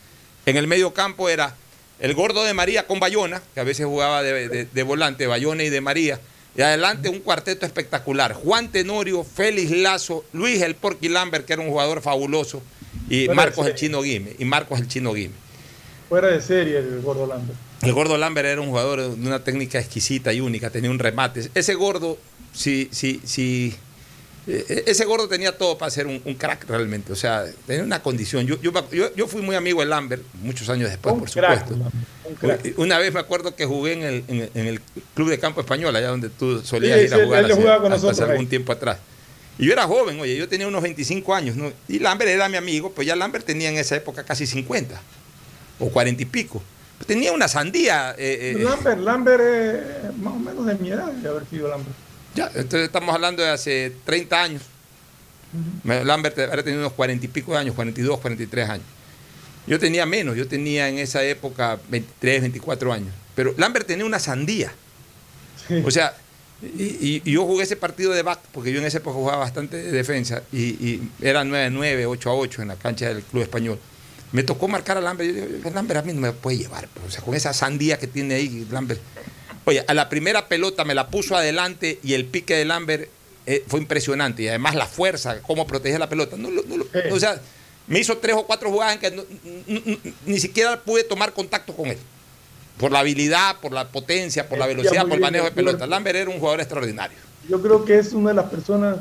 En 0.46 0.56
el 0.56 0.66
medio 0.66 0.92
campo 0.94 1.28
era 1.28 1.54
el 2.00 2.14
gordo 2.14 2.42
de 2.44 2.54
María 2.54 2.86
con 2.86 2.98
Bayona, 3.00 3.42
que 3.54 3.60
a 3.60 3.64
veces 3.64 3.86
jugaba 3.86 4.22
de, 4.22 4.48
de- 4.48 4.64
de 4.66 4.82
volante, 4.82 5.26
Bayona 5.26 5.62
y 5.62 5.68
de 5.70 5.80
María. 5.80 6.20
Y 6.56 6.60
adelante 6.60 7.08
un 7.08 7.20
cuarteto 7.20 7.64
espectacular. 7.64 8.34
Juan 8.34 8.70
Tenorio, 8.70 9.24
Félix 9.24 9.70
Lazo, 9.70 10.24
Luis 10.34 10.60
El 10.60 10.74
Porqui 10.74 11.08
Lambert, 11.08 11.46
que 11.46 11.54
era 11.54 11.62
un 11.62 11.68
jugador 11.70 12.02
fabuloso, 12.02 12.62
y 13.08 13.24
Fuera 13.26 13.34
Marcos 13.34 13.66
el. 13.68 13.74
Chino 13.74 14.02
Guime. 14.02 14.34
Y 14.38 14.44
Marcos 14.44 14.78
el 14.80 14.88
Chino 14.88 15.12
Guime. 15.14 15.32
Fuera 16.10 16.28
de 16.28 16.42
serie 16.42 16.76
el 16.78 17.00
gordo 17.00 17.26
Lambert. 17.26 17.58
El 17.80 17.92
gordo 17.94 18.18
Lambert 18.18 18.46
era 18.48 18.60
un 18.60 18.68
jugador 18.68 19.00
de 19.00 19.26
una 19.26 19.42
técnica 19.42 19.78
exquisita 19.78 20.32
y 20.32 20.40
única, 20.40 20.68
tenía 20.70 20.90
un 20.90 20.98
remate. 20.98 21.48
Ese 21.54 21.74
gordo, 21.74 22.18
si, 22.52 22.88
si, 22.92 23.20
si, 23.24 23.74
ese 24.46 25.04
gordo 25.04 25.28
tenía 25.28 25.56
todo 25.56 25.78
para 25.78 25.90
ser 25.90 26.06
un, 26.06 26.20
un 26.24 26.34
crack 26.34 26.64
realmente. 26.68 27.12
O 27.12 27.16
sea, 27.16 27.44
tenía 27.66 27.84
una 27.84 28.02
condición. 28.02 28.46
Yo, 28.46 28.60
yo, 28.60 28.72
yo- 28.90 29.14
yo 29.14 29.26
fui 29.28 29.40
muy 29.42 29.54
amigo 29.56 29.80
de 29.80 29.86
Lambert, 29.86 30.22
muchos 30.42 30.68
años 30.68 30.90
después, 30.90 31.12
Un 31.14 31.20
por 31.20 31.30
crack, 31.30 31.68
supuesto. 31.68 31.90
un 32.24 32.34
crack. 32.34 32.74
Una 32.78 32.98
vez 32.98 33.12
me 33.14 33.20
acuerdo 33.20 33.54
que 33.54 33.66
jugué 33.66 33.92
en 33.92 34.02
el, 34.02 34.24
en 34.28 34.50
en 34.54 34.66
el 34.66 34.80
Club 35.14 35.28
de 35.30 35.38
Campo 35.38 35.60
Español, 35.60 35.94
allá 35.94 36.08
donde 36.08 36.28
tú 36.28 36.60
solías 36.62 36.98
Sí, 37.00 37.06
ir 37.06 37.14
a 37.14 37.18
sí, 37.18 37.22
jugar 37.24 37.44
hace, 37.44 37.54
con 37.54 37.62
hasta 37.68 37.86
hace 37.86 38.06
nosotros 38.06 38.30
algún 38.30 38.48
tiempo 38.48 38.72
atrás. 38.72 38.98
Y 39.58 39.66
yo 39.66 39.72
era 39.74 39.84
joven, 39.86 40.18
oye, 40.18 40.34
yo 40.36 40.48
tenía 40.48 40.66
unos 40.66 40.82
25 40.82 41.34
años, 41.34 41.54
¿no? 41.56 41.70
Y 41.86 41.98
Lambert 42.00 42.30
era 42.30 42.48
mi 42.48 42.56
amigo, 42.56 42.90
pues 42.92 43.06
ya 43.06 43.14
Lambert 43.14 43.44
tenía 43.46 43.68
en 43.68 43.76
esa 43.76 43.94
época 43.96 44.24
casi 44.24 44.46
50 44.46 45.00
o 45.78 45.88
40 45.90 46.22
y 46.22 46.26
pico. 46.26 46.62
Pues 46.98 47.06
tenía 47.06 47.32
una 47.32 47.48
sandía. 47.48 48.12
eh, 48.18 48.54
eh, 48.56 48.62
Lambert, 48.62 49.00
Lambert 49.00 49.42
es 49.42 50.16
más 50.18 50.34
o 50.34 50.38
menos 50.38 50.66
de 50.66 50.74
mi 50.76 50.90
edad 50.90 51.12
de 51.12 51.28
haber 51.28 51.44
sido 51.48 51.68
Lambert. 51.68 51.94
Ya, 52.34 52.46
entonces 52.54 52.82
estamos 52.86 53.14
hablando 53.14 53.42
de 53.42 53.50
hace 53.50 53.92
30 54.04 54.42
años. 54.42 54.62
Me- 55.84 56.04
Lambert 56.04 56.38
habría 56.38 56.62
tenido 56.64 56.80
unos 56.80 56.92
40 56.94 57.24
y 57.24 57.28
pico 57.28 57.52
de 57.52 57.58
años, 57.58 57.74
42, 57.74 58.18
43 58.20 58.68
años. 58.70 58.86
Yo 59.66 59.78
tenía 59.78 60.06
menos, 60.06 60.36
yo 60.36 60.48
tenía 60.48 60.88
en 60.88 60.98
esa 60.98 61.22
época 61.24 61.78
23, 61.88 62.40
24 62.40 62.92
años. 62.92 63.10
Pero 63.34 63.54
Lambert 63.58 63.86
tenía 63.86 64.04
una 64.04 64.18
sandía. 64.18 64.72
O 65.84 65.90
sea, 65.90 66.14
y, 66.62 66.82
y- 66.84 67.22
y 67.24 67.32
yo 67.32 67.44
jugué 67.44 67.64
ese 67.64 67.76
partido 67.76 68.12
de 68.12 68.22
back, 68.22 68.40
porque 68.52 68.72
yo 68.72 68.78
en 68.80 68.86
esa 68.86 68.98
época 68.98 69.14
jugaba 69.14 69.38
bastante 69.38 69.76
de 69.76 69.90
defensa, 69.92 70.42
y, 70.52 70.62
y 70.84 71.10
era 71.20 71.44
9-9, 71.44 72.06
8-8 72.18 72.62
en 72.62 72.68
la 72.68 72.76
cancha 72.76 73.08
del 73.08 73.22
Club 73.22 73.42
Español. 73.42 73.78
Me 74.32 74.42
tocó 74.42 74.66
marcar 74.66 74.96
a 74.96 75.00
Lambert. 75.00 75.30
Yo 75.34 75.46
digo, 75.46 75.70
Lambert 75.70 76.00
a 76.00 76.02
mí 76.02 76.12
no 76.14 76.20
me 76.22 76.32
puede 76.32 76.56
llevar. 76.58 76.88
pues, 76.88 77.06
O 77.06 77.10
sea, 77.10 77.20
con 77.22 77.34
esa 77.34 77.52
sandía 77.52 77.98
que 77.98 78.06
tiene 78.06 78.34
ahí, 78.34 78.66
Lambert. 78.70 79.00
Oye, 79.64 79.84
a 79.86 79.94
la 79.94 80.08
primera 80.08 80.48
pelota 80.48 80.84
me 80.84 80.94
la 80.94 81.08
puso 81.08 81.36
adelante 81.36 81.98
y 82.02 82.14
el 82.14 82.24
pique 82.24 82.54
de 82.56 82.64
Lambert 82.64 83.08
eh, 83.46 83.64
fue 83.68 83.80
impresionante. 83.80 84.42
Y 84.42 84.48
además 84.48 84.74
la 84.74 84.86
fuerza, 84.86 85.40
cómo 85.42 85.66
protegía 85.66 85.98
la 85.98 86.08
pelota. 86.08 86.36
No, 86.36 86.48
o 87.12 87.18
sea, 87.20 87.40
me 87.86 87.98
hizo 88.00 88.18
tres 88.18 88.34
o 88.36 88.44
cuatro 88.44 88.70
jugadas 88.70 88.94
en 88.94 89.00
que 89.00 89.24
ni 90.26 90.38
siquiera 90.40 90.80
pude 90.80 91.04
tomar 91.04 91.32
contacto 91.32 91.72
con 91.74 91.86
él. 91.88 91.98
por 92.78 92.90
la 92.90 93.00
habilidad, 93.00 93.56
por 93.60 93.72
la 93.72 93.86
potencia, 93.88 94.48
por 94.48 94.58
la 94.58 94.66
velocidad, 94.66 95.02
por 95.02 95.12
el 95.12 95.20
manejo 95.20 95.44
de 95.44 95.50
pelota. 95.52 95.86
Lambert 95.86 96.16
era 96.16 96.30
un 96.30 96.38
jugador 96.40 96.60
extraordinario. 96.60 97.18
Yo 97.48 97.60
creo 97.62 97.84
que 97.84 97.98
es 97.98 98.12
una 98.12 98.30
de 98.30 98.36
las 98.36 98.46
personas, 98.46 98.96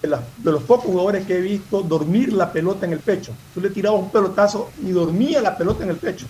de, 0.00 0.08
las- 0.08 0.20
de 0.38 0.52
los 0.52 0.62
pocos 0.62 0.86
jugadores 0.86 1.26
que 1.26 1.36
he 1.36 1.40
visto 1.40 1.82
dormir 1.82 2.32
la 2.32 2.52
pelota 2.52 2.86
en 2.86 2.92
el 2.92 3.00
pecho. 3.00 3.34
Tú 3.52 3.60
le 3.60 3.68
tirabas 3.70 4.00
un 4.00 4.10
pelotazo 4.10 4.70
y 4.82 4.90
dormía 4.90 5.42
la 5.42 5.58
pelota 5.58 5.84
en 5.84 5.90
el 5.90 5.96
pecho. 5.96 6.26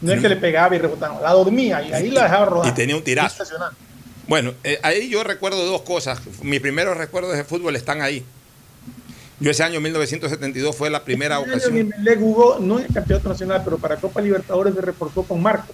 No 0.00 0.12
es 0.12 0.20
que 0.20 0.28
le 0.28 0.36
pegaba 0.36 0.74
y 0.76 0.78
rebotaba, 0.78 1.20
la 1.20 1.32
dormía 1.32 1.82
y 1.82 1.92
ahí 1.92 2.10
la 2.10 2.24
dejaba 2.24 2.46
rodar. 2.46 2.68
Y 2.68 2.74
tenía 2.74 2.96
un 2.96 3.02
tirazo. 3.02 3.44
Bueno, 4.26 4.54
eh, 4.62 4.78
ahí 4.82 5.08
yo 5.08 5.24
recuerdo 5.24 5.64
dos 5.64 5.82
cosas. 5.82 6.20
Mis 6.42 6.60
primeros 6.60 6.96
recuerdos 6.96 7.36
de 7.36 7.44
fútbol 7.44 7.76
están 7.76 8.02
ahí. 8.02 8.24
Yo 9.40 9.50
ese 9.50 9.62
año 9.62 9.80
1972 9.80 10.76
fue 10.76 10.90
la 10.90 11.04
primera 11.04 11.36
año 11.36 11.46
ocasión. 11.46 11.94
Le 12.02 12.16
jugó, 12.16 12.58
no 12.60 12.78
en 12.78 12.86
campeonato 12.92 13.28
nacional, 13.28 13.62
pero 13.64 13.78
para 13.78 13.96
Copa 13.96 14.20
Libertadores 14.20 14.74
se 14.74 14.80
reforzó 14.80 15.22
con 15.22 15.40
Marco, 15.40 15.72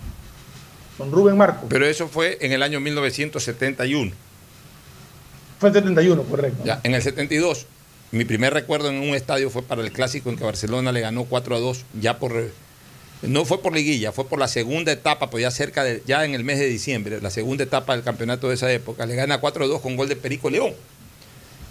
con 0.99 1.11
Rubén 1.11 1.37
Marco. 1.37 1.67
Pero 1.69 1.87
eso 1.87 2.07
fue 2.07 2.39
en 2.41 2.53
el 2.53 2.63
año 2.63 2.81
1971. 2.81 4.13
Fue 5.59 5.69
el 5.71 5.75
71, 5.75 6.23
correcto. 6.25 6.63
Ya, 6.65 6.81
en 6.83 6.95
el 6.95 7.03
72, 7.03 7.67
mi 8.13 8.25
primer 8.25 8.53
recuerdo 8.53 8.91
en 8.91 8.97
un 8.97 9.15
estadio 9.15 9.51
fue 9.51 9.63
para 9.63 9.83
el 9.83 9.93
clásico 9.93 10.31
en 10.31 10.37
que 10.37 10.45
Barcelona 10.45 10.93
le 10.93 11.01
ganó 11.01 11.25
4 11.25 11.57
a 11.57 11.59
2, 11.59 11.85
ya 12.01 12.19
por 12.19 12.51
no 13.29 13.45
fue 13.45 13.61
por 13.63 13.73
liguilla, 13.75 14.13
fue 14.13 14.27
por 14.29 14.39
la 14.39 14.49
segunda 14.49 14.93
etapa, 14.93 15.31
pues 15.31 15.43
ya 15.43 15.51
cerca 15.51 15.85
de 15.85 16.03
ya 16.07 16.25
en 16.25 16.35
el 16.35 16.45
mes 16.45 16.59
de 16.59 16.67
diciembre, 16.67 17.21
la 17.21 17.31
segunda 17.31 17.65
etapa 17.65 17.95
del 17.95 18.05
campeonato 18.05 18.49
de 18.49 18.55
esa 18.55 18.73
época, 18.73 19.07
le 19.07 19.15
gana 19.15 19.39
4 19.39 19.65
a 19.65 19.69
2 19.69 19.81
con 19.81 19.97
gol 19.97 20.09
de 20.09 20.17
Perico 20.17 20.51
León. 20.51 20.75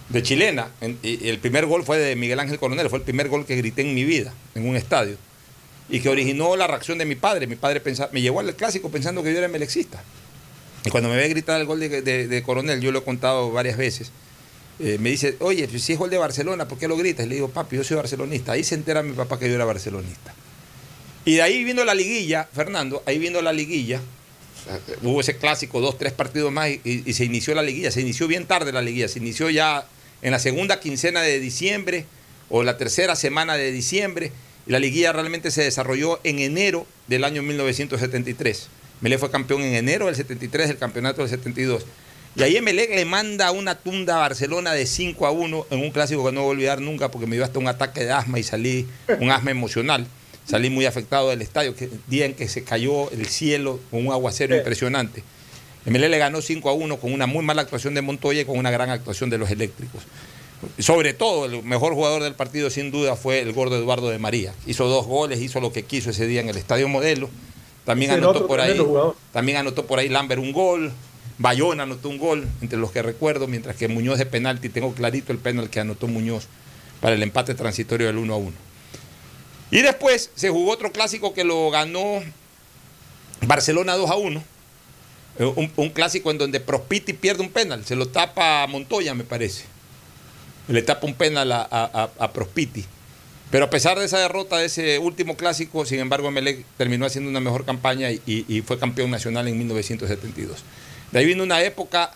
De 0.09 0.21
chilena, 0.21 0.67
En- 0.81 0.99
y 1.01 1.27
el 1.29 1.39
primer 1.39 1.65
gol 1.65 1.83
fue 1.83 1.97
de 1.97 2.15
Miguel 2.15 2.39
Ángel 2.39 2.59
Coronel, 2.59 2.89
fue 2.89 2.99
el 2.99 3.05
primer 3.05 3.29
gol 3.29 3.45
que 3.45 3.55
grité 3.55 3.81
en 3.81 3.95
mi 3.95 4.03
vida 4.03 4.33
en 4.53 4.67
un 4.67 4.75
estadio 4.75 5.15
y 5.89 5.99
que 6.01 6.09
originó 6.09 6.55
la 6.55 6.67
reacción 6.67 6.97
de 6.97 7.05
mi 7.05 7.15
padre. 7.15 7.47
Mi 7.47 7.55
padre 7.55 7.81
me 8.11 8.21
llevó 8.21 8.39
al 8.41 8.53
clásico 8.55 8.89
pensando 8.89 9.23
que 9.23 9.31
yo 9.31 9.37
era 9.39 9.47
melexista. 9.47 10.03
Y 10.85 10.89
cuando 10.89 11.09
me 11.09 11.15
ve 11.15 11.29
gritar 11.29 11.59
el 11.59 11.65
gol 11.65 11.79
de, 11.79 12.43
Coronel, 12.45 12.81
yo 12.81 12.91
lo 12.91 12.99
he 12.99 13.03
contado 13.03 13.51
varias 13.51 13.77
veces, 13.77 14.11
eh, 14.79 14.97
me 14.99 15.09
dice, 15.09 15.35
oye, 15.39 15.67
si 15.79 15.93
es 15.93 15.99
gol 15.99 16.09
de 16.09 16.17
Barcelona, 16.17 16.67
¿por 16.67 16.77
qué 16.77 16.87
lo 16.87 16.97
gritas? 16.97 17.25
Y 17.25 17.29
le 17.29 17.35
digo, 17.35 17.49
papi, 17.49 17.77
yo 17.77 17.83
soy 17.83 17.95
barcelonista. 17.95 18.51
Ahí 18.51 18.63
se 18.63 18.75
entera 18.75 19.01
mi 19.03 19.13
papá 19.13 19.39
que 19.39 19.47
yo 19.47 19.55
era 19.55 19.65
barcelonista. 19.65 20.33
Y 21.25 21.35
de 21.35 21.41
ahí 21.41 21.63
viendo 21.63 21.85
la 21.85 21.95
liguilla, 21.95 22.47
Fernando, 22.53 23.01
ahí 23.05 23.17
viendo 23.17 23.41
la 23.41 23.53
liguilla, 23.53 23.97
eh, 23.97 24.95
hubo 25.03 25.21
ese 25.21 25.37
clásico, 25.37 25.81
dos, 25.81 25.97
tres 25.97 26.13
partidos 26.13 26.51
más 26.51 26.69
y, 26.69 27.13
se 27.13 27.25
inició 27.25 27.55
la 27.55 27.61
liguilla. 27.61 27.91
Se 27.91 28.01
inició 28.01 28.27
bien 28.27 28.45
tarde 28.45 28.71
la 28.71 28.81
liguilla, 28.81 29.07
se 29.07 29.19
inició 29.19 29.49
ya 29.49 29.85
en 30.21 30.31
la 30.31 30.39
segunda 30.39 30.79
quincena 30.79 31.21
de 31.21 31.39
diciembre 31.39 32.05
o 32.49 32.63
la 32.63 32.77
tercera 32.77 33.15
semana 33.15 33.55
de 33.55 33.71
diciembre. 33.71 34.31
Y 34.67 34.71
la 34.71 34.79
liguilla 34.79 35.11
realmente 35.11 35.51
se 35.51 35.63
desarrolló 35.63 36.19
en 36.23 36.39
enero 36.39 36.85
del 37.07 37.23
año 37.23 37.41
1973. 37.41 38.67
Melé 39.01 39.17
fue 39.17 39.29
campeón 39.31 39.61
en 39.61 39.75
enero 39.75 40.05
del 40.05 40.15
73 40.15 40.69
del 40.69 40.77
campeonato 40.77 41.21
del 41.21 41.29
72. 41.29 41.85
Y 42.35 42.43
ahí 42.43 42.57
Emelec 42.57 42.89
le 42.89 43.05
manda 43.05 43.51
una 43.51 43.75
tunda 43.75 44.15
a 44.15 44.19
Barcelona 44.19 44.73
de 44.73 44.87
5 44.87 45.27
a 45.27 45.31
1 45.31 45.67
en 45.69 45.79
un 45.81 45.91
clásico 45.91 46.25
que 46.25 46.31
no 46.31 46.41
voy 46.41 46.49
a 46.49 46.51
olvidar 46.51 46.81
nunca 46.81 47.11
porque 47.11 47.27
me 47.27 47.35
dio 47.35 47.45
hasta 47.45 47.59
un 47.59 47.67
ataque 47.67 48.05
de 48.05 48.11
asma 48.11 48.39
y 48.39 48.43
salí, 48.43 48.87
un 49.19 49.29
asma 49.29 49.51
emocional. 49.51 50.07
Salí 50.45 50.69
muy 50.69 50.85
afectado 50.85 51.29
del 51.29 51.41
estadio, 51.41 51.75
que 51.75 51.89
día 52.07 52.25
en 52.25 52.33
que 52.33 52.47
se 52.47 52.63
cayó 52.63 53.09
el 53.11 53.25
cielo 53.27 53.79
con 53.91 54.05
un 54.05 54.11
aguacero 54.11 54.53
Sí. 54.55 54.59
impresionante. 54.59 55.23
Emelec 55.85 56.09
le 56.11 56.17
ganó 56.17 56.41
5 56.41 56.69
a 56.69 56.73
1 56.73 56.97
con 56.97 57.13
una 57.13 57.27
muy 57.27 57.43
mala 57.43 57.61
actuación 57.61 57.93
de 57.93 58.01
Montoya 58.01 58.41
y 58.41 58.45
con 58.45 58.57
una 58.57 58.71
gran 58.71 58.89
actuación 58.89 59.29
de 59.29 59.37
los 59.37 59.49
eléctricos. 59.51 60.01
Sobre 60.79 61.13
todo, 61.13 61.45
el 61.45 61.61
mejor 61.63 61.93
jugador 61.93 62.23
del 62.23 62.35
partido 62.35 62.69
sin 62.69 62.89
duda 62.89 63.15
fue 63.17 63.39
el 63.41 63.51
gordo 63.51 63.77
Eduardo 63.77 64.09
de 64.09 64.17
María. 64.17 64.53
Hizo 64.65 64.87
dos 64.87 65.05
goles, 65.05 65.41
hizo 65.41 65.59
lo 65.59 65.73
que 65.73 65.83
quiso 65.83 66.09
ese 66.11 66.25
día 66.25 66.39
en 66.39 66.47
el 66.49 66.55
Estadio 66.57 66.87
Modelo. 66.87 67.29
También 67.85 68.11
anotó 68.11 68.47
por 68.47 68.61
ahí. 68.61 68.79
También 69.33 69.57
anotó 69.57 69.85
por 69.85 69.99
ahí 69.99 70.07
Lambert 70.07 70.41
un 70.41 70.53
gol. 70.53 70.93
Bayona 71.37 71.83
anotó 71.83 72.07
un 72.09 72.17
gol, 72.17 72.47
entre 72.61 72.79
los 72.79 72.91
que 72.91 73.01
recuerdo, 73.01 73.47
mientras 73.47 73.75
que 73.75 73.87
Muñoz 73.89 74.19
de 74.19 74.25
penalti, 74.25 74.69
tengo 74.69 74.93
clarito 74.93 75.33
el 75.33 75.39
penal 75.39 75.69
que 75.69 75.79
anotó 75.81 76.07
Muñoz 76.07 76.47
para 77.01 77.15
el 77.15 77.23
empate 77.23 77.55
transitorio 77.55 78.07
del 78.07 78.17
1 78.17 78.33
a 78.33 78.37
1. 78.37 78.51
Y 79.73 79.81
después 79.81 80.29
se 80.35 80.49
jugó 80.51 80.71
otro 80.71 80.91
clásico 80.91 81.33
que 81.33 81.43
lo 81.43 81.71
ganó 81.71 82.21
Barcelona 83.41 83.95
2 83.95 84.09
a 84.11 84.15
1. 84.15 84.43
Eh, 85.39 85.69
Un, 85.77 85.89
clásico 85.89 86.29
en 86.29 86.37
donde 86.37 86.59
Prospiti 86.59 87.13
pierde 87.13 87.41
un 87.41 87.49
penal, 87.49 87.83
se 87.83 87.95
lo 87.95 88.07
tapa 88.07 88.61
a 88.61 88.67
Montoya, 88.67 89.15
me 89.15 89.23
parece. 89.23 89.63
Le 90.67 90.83
tapa 90.83 91.07
un 91.07 91.15
penal 91.15 91.51
a, 91.51 91.67
a- 91.69 92.09
a- 92.19 92.31
Prospiti. 92.31 92.85
Pero 93.49 93.65
a 93.65 93.69
pesar 93.71 93.97
de 93.97 94.05
esa 94.05 94.19
derrota 94.19 94.57
de 94.59 94.65
ese 94.65 94.99
último 94.99 95.35
clásico, 95.37 95.85
sin 95.87 95.99
embargo, 95.99 96.27
Emelec 96.27 96.63
terminó 96.77 97.07
haciendo 97.07 97.31
una 97.31 97.39
mejor 97.39 97.65
campaña 97.65 98.11
y, 98.11 98.21
y- 98.27 98.45
y 98.47 98.61
fue 98.61 98.77
campeón 98.77 99.09
nacional 99.09 99.47
en 99.47 99.57
1972. 99.57 100.59
De 101.11 101.17
ahí 101.19 101.25
vino 101.25 101.41
una 101.41 101.63
época 101.63 102.11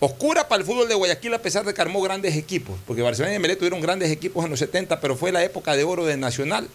oscura 0.00 0.48
para 0.48 0.60
el 0.60 0.66
fútbol 0.66 0.86
de 0.86 0.94
Guayaquil, 0.96 1.32
a 1.32 1.40
pesar 1.40 1.64
de 1.64 1.72
que 1.72 1.80
armó 1.80 2.02
grandes 2.02 2.36
equipos, 2.36 2.78
porque 2.86 3.00
Barcelona 3.00 3.32
y 3.32 3.36
Emelec 3.36 3.56
tuvieron 3.58 3.80
grandes 3.80 4.10
equipos 4.10 4.44
en 4.44 4.50
los 4.50 4.58
70, 4.58 5.00
pero 5.00 5.16
fue 5.16 5.32
la 5.32 5.42
época 5.42 5.76
de 5.76 5.84
oro 5.84 6.04
de 6.04 6.18
Nacional 6.18 6.68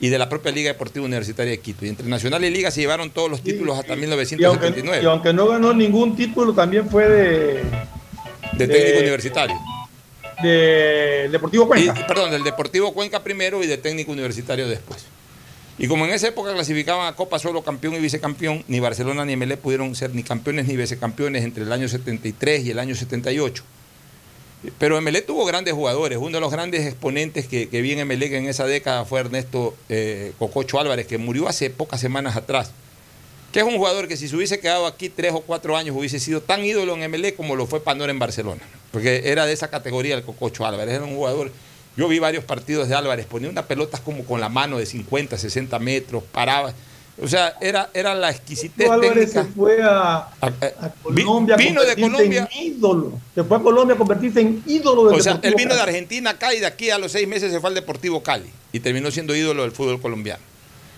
y 0.00 0.08
de 0.08 0.18
la 0.18 0.28
propia 0.28 0.50
Liga 0.50 0.72
Deportiva 0.72 1.04
Universitaria 1.04 1.50
de 1.50 1.60
Quito. 1.60 1.84
Y 1.84 1.90
entre 1.90 2.06
Nacional 2.06 2.42
y 2.44 2.50
Liga 2.50 2.70
se 2.70 2.80
llevaron 2.80 3.10
todos 3.10 3.30
los 3.30 3.42
títulos 3.42 3.78
hasta 3.78 3.88
Y 3.94 4.02
aunque, 4.02 4.06
1979, 4.06 5.02
y 5.02 5.06
aunque 5.06 5.32
no 5.32 5.46
ganó 5.48 5.74
ningún 5.74 6.16
título, 6.16 6.52
también 6.54 6.88
fue 6.88 7.08
de, 7.08 7.62
de 8.54 8.66
técnico 8.68 8.96
de- 8.96 9.00
universitario. 9.00 9.56
de 10.42 11.28
Deportivo 11.30 11.66
Cuenca. 11.68 11.94
Y- 12.00 12.04
perdón, 12.08 12.30
del 12.30 12.42
Deportivo 12.44 12.92
Cuenca 12.94 13.22
primero 13.22 13.62
y 13.62 13.66
de 13.66 13.76
técnico 13.76 14.12
universitario 14.12 14.68
después. 14.68 15.04
Y 15.78 15.86
como 15.86 16.04
en 16.04 16.12
esa 16.12 16.28
época 16.28 16.52
clasificaban 16.52 17.06
a 17.06 17.16
Copa 17.16 17.38
solo 17.38 17.62
campeón 17.62 17.94
y 17.94 17.98
vicecampeón, 18.00 18.64
ni 18.68 18.80
Barcelona 18.80 19.24
ni 19.24 19.32
Emelec 19.34 19.60
pudieron 19.60 19.94
ser 19.94 20.14
ni 20.14 20.22
campeones 20.22 20.66
ni 20.66 20.76
vicecampeones 20.76 21.42
entre 21.44 21.62
el 21.62 21.72
año 21.72 21.88
73 21.88 22.64
y 22.66 22.70
el 22.70 22.78
año 22.78 22.94
78. 22.94 23.62
Pero 24.78 24.98
Emelec 24.98 25.26
tuvo 25.26 25.44
grandes 25.46 25.72
jugadores. 25.74 26.18
Uno 26.18 26.30
de 26.30 26.40
los 26.40 26.52
grandes 26.52 26.86
exponentes 26.86 27.46
que, 27.46 27.68
que 27.68 27.80
vi 27.80 27.92
en 27.92 28.00
Emelec 28.00 28.32
en 28.32 28.46
esa 28.46 28.66
década 28.66 29.04
fue 29.04 29.20
Ernesto 29.20 29.74
eh, 29.88 30.32
Cococho 30.38 30.78
Álvarez, 30.78 31.06
que 31.06 31.18
murió 31.18 31.48
hace 31.48 31.70
pocas 31.70 32.00
semanas 32.00 32.36
atrás. 32.36 32.72
Que 33.52 33.60
es 33.60 33.64
un 33.64 33.76
jugador 33.78 34.06
que 34.06 34.16
si 34.16 34.28
se 34.28 34.36
hubiese 34.36 34.60
quedado 34.60 34.86
aquí 34.86 35.08
tres 35.08 35.32
o 35.32 35.40
cuatro 35.40 35.76
años 35.76 35.96
hubiese 35.96 36.20
sido 36.20 36.40
tan 36.40 36.64
ídolo 36.64 36.94
en 36.94 37.02
Emelec 37.02 37.36
como 37.36 37.56
lo 37.56 37.66
fue 37.66 37.80
Pandora 37.80 38.12
en 38.12 38.18
Barcelona. 38.18 38.60
Porque 38.92 39.22
era 39.24 39.46
de 39.46 39.52
esa 39.52 39.68
categoría 39.68 40.14
el 40.14 40.22
Cococho 40.22 40.66
Álvarez. 40.66 40.94
Era 40.94 41.04
un 41.04 41.16
jugador. 41.16 41.50
Yo 41.96 42.06
vi 42.06 42.18
varios 42.18 42.44
partidos 42.44 42.88
de 42.88 42.94
Álvarez, 42.94 43.26
ponía 43.26 43.48
unas 43.48 43.64
pelotas 43.64 44.00
como 44.00 44.24
con 44.24 44.40
la 44.40 44.48
mano 44.48 44.78
de 44.78 44.86
50, 44.86 45.36
60 45.36 45.78
metros, 45.78 46.22
paraba. 46.30 46.72
O 47.22 47.28
sea, 47.28 47.54
era, 47.60 47.90
era 47.92 48.14
la 48.14 48.30
exquisitez 48.30 48.88
Álvarez 48.88 49.32
técnica. 49.32 49.42
se 49.44 49.50
fue 49.52 49.82
a, 49.82 50.14
A- 50.16 50.30
a- 50.40 50.86
a 50.86 50.90
Colombia 51.02 51.56
vi- 51.56 51.64
vino 51.66 51.80
de 51.82 51.86
convertirse 51.88 52.10
Colombia. 52.16 52.48
en 52.54 52.66
ídolo. 52.66 53.12
Se 53.34 53.44
fue 53.44 53.56
a 53.56 53.60
Colombia 53.60 53.94
a 53.94 53.98
convertirse 53.98 54.40
en 54.40 54.62
ídolo 54.66 55.04
del 55.10 55.20
O 55.20 55.22
sea, 55.22 55.32
él 55.32 55.40
Deportivo 55.40 55.58
vino 55.68 55.74
de. 55.74 55.80
Argentina 55.82 56.30
acá 56.30 56.54
y 56.54 56.60
de 56.60 56.66
aquí 56.66 56.90
a 56.90 56.98
los 56.98 57.12
seis 57.12 57.28
meses 57.28 57.52
se 57.52 57.60
fue 57.60 57.68
al 57.68 57.74
Deportivo 57.74 58.22
Cali 58.22 58.48
y 58.72 58.80
terminó 58.80 59.10
siendo 59.10 59.34
ídolo 59.34 59.62
del 59.62 59.72
fútbol 59.72 60.00
colombiano. 60.00 60.42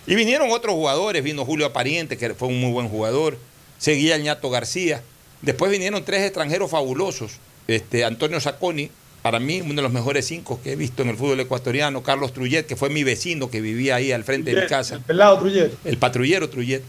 Y 0.07 0.15
vinieron 0.15 0.51
otros 0.51 0.75
jugadores, 0.75 1.23
vino 1.25 1.45
Julio 1.45 1.67
Apariente, 1.67 2.17
que 2.17 2.35
fue 2.35 2.49
un 2.49 2.61
muy 2.61 2.71
buen 2.73 2.89
jugador, 2.89 3.37
seguía 3.79 4.17
el 4.17 4.23
Ñato 4.23 4.49
García. 4.51 5.03
Después 5.43 5.71
vinieron 5.73 6.05
tres 6.05 6.23
extranjeros 6.23 6.71
fabulosos. 6.71 7.33
Este, 7.69 8.05
Antonio 8.05 8.41
Sacconi, 8.41 8.91
para 9.23 9.39
mí 9.39 9.61
uno 9.61 9.75
de 9.75 9.83
los 9.83 9.93
mejores 9.93 10.27
cinco 10.27 10.61
que 10.63 10.73
he 10.73 10.77
visto 10.77 11.03
en 11.03 11.09
el 11.11 11.17
fútbol 11.17 11.41
ecuatoriano, 11.41 12.03
Carlos 12.03 12.33
Trullet, 12.33 12.67
que 12.67 12.77
fue 12.77 12.91
mi 12.91 13.05
vecino 13.05 13.51
que 13.51 13.61
vivía 13.61 13.95
ahí 13.97 14.11
al 14.13 14.25
frente 14.25 14.53
de 14.55 14.63
mi 14.63 14.67
casa. 14.67 14.97
El 14.97 15.01
pelado 15.03 15.39
Trullet. 15.39 15.73
El 15.85 15.97
patrullero 15.97 16.49
Trullet. 16.51 16.83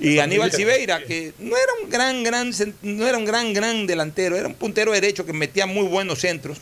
Y 0.00 0.14
El 0.14 0.20
Aníbal 0.20 0.50
Civeira, 0.52 1.02
que 1.04 1.32
no 1.38 1.56
era 1.56 1.72
un 1.82 1.90
gran, 1.90 2.22
gran, 2.24 2.50
no 2.82 3.06
era 3.06 3.18
un 3.18 3.24
gran, 3.24 3.52
gran 3.52 3.86
delantero, 3.86 4.36
era 4.36 4.48
un 4.48 4.54
puntero 4.54 4.92
derecho 4.92 5.26
que 5.26 5.32
metía 5.32 5.66
muy 5.66 5.86
buenos 5.86 6.18
centros, 6.20 6.58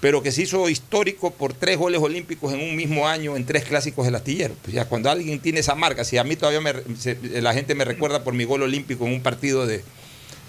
pero 0.00 0.22
que 0.22 0.32
se 0.32 0.42
hizo 0.42 0.68
histórico 0.68 1.30
por 1.32 1.52
tres 1.52 1.76
goles 1.78 2.00
olímpicos 2.00 2.52
en 2.52 2.60
un 2.60 2.74
mismo 2.74 3.06
año 3.06 3.36
en 3.36 3.44
tres 3.44 3.64
clásicos 3.64 4.04
del 4.06 4.14
astillero. 4.16 4.54
Pues 4.62 4.74
ya 4.74 4.86
cuando 4.86 5.10
alguien 5.10 5.38
tiene 5.40 5.60
esa 5.60 5.74
marca, 5.74 6.04
si 6.04 6.16
a 6.18 6.24
mí 6.24 6.36
todavía 6.36 6.60
me- 6.60 6.96
se- 6.98 7.18
la 7.40 7.54
gente 7.54 7.74
me 7.74 7.84
recuerda 7.84 8.24
por 8.24 8.34
mi 8.34 8.44
gol 8.44 8.62
olímpico 8.62 9.06
en 9.06 9.12
un 9.14 9.22
partido 9.22 9.66
de, 9.66 9.82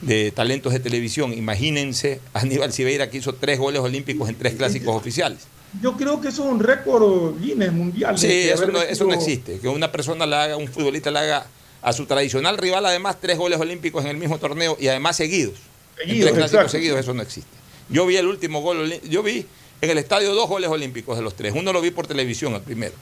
de 0.06 0.32
talentos 0.32 0.72
de 0.74 0.80
televisión, 0.80 1.34
imagínense 1.34 2.20
a 2.34 2.39
Aníbal 2.45 2.72
Civeira 2.72 3.10
que 3.10 3.18
hizo 3.18 3.34
tres 3.34 3.60
goles 3.60 3.82
olímpicos 3.82 4.30
en 4.30 4.36
tres 4.36 4.53
clásicos 4.53 4.95
oficiales. 4.95 5.39
Yo 5.82 5.97
creo 5.97 6.22
que 6.22 6.30
eso 6.30 6.45
es 6.45 6.51
un 6.51 6.60
récord 6.60 7.39
Guinness 7.41 7.74
mundial. 7.74 8.18
Sí, 8.18 8.28
eso 8.49 8.68
no, 8.68 8.82
eso 8.82 9.06
no 9.06 9.14
existe. 9.14 9.60
Que 9.60 9.68
una 9.68 9.91
persona 9.91 10.26
le 10.26 10.36
haga, 10.36 10.58
un 10.58 10.68
futbolista 10.68 11.12
le 11.12 11.20
haga 11.20 11.47
a 11.82 11.91
su 11.91 12.06
tradicional 12.06 12.58
rival, 12.58 12.86
además, 12.86 13.18
tres 13.20 13.38
goles 13.38 13.60
olímpicos 13.60 14.03
en 14.06 14.12
el 14.12 14.18
mismo 14.18 14.38
torneo 14.38 14.78
y 14.80 14.88
además 14.88 15.18
seguidos. 15.18 15.56
En 16.01 16.08
Seguidos, 16.10 16.26
tres 16.32 16.38
clásicos 16.38 16.51
exacto. 16.53 16.70
seguidos, 16.70 16.99
eso 16.99 17.14
no 17.14 17.22
existe. 17.22 17.49
Yo 17.89 18.06
vi 18.06 18.16
el 18.18 18.28
último 18.28 18.62
gol, 18.62 18.99
yo 19.10 19.22
vi 19.22 19.45
en 19.82 19.89
el 19.89 19.97
estadio 19.97 20.34
dos 20.34 20.47
goles 20.47 20.70
olímpicos 20.70 21.18
de 21.18 21.24
los 21.24 21.36
tres. 21.36 21.53
Uno 21.56 21.74
lo 21.74 21.82
vi 21.82 21.91
por 21.91 22.08
televisión, 22.08 22.53
el 22.53 22.62
primero. 22.62 22.93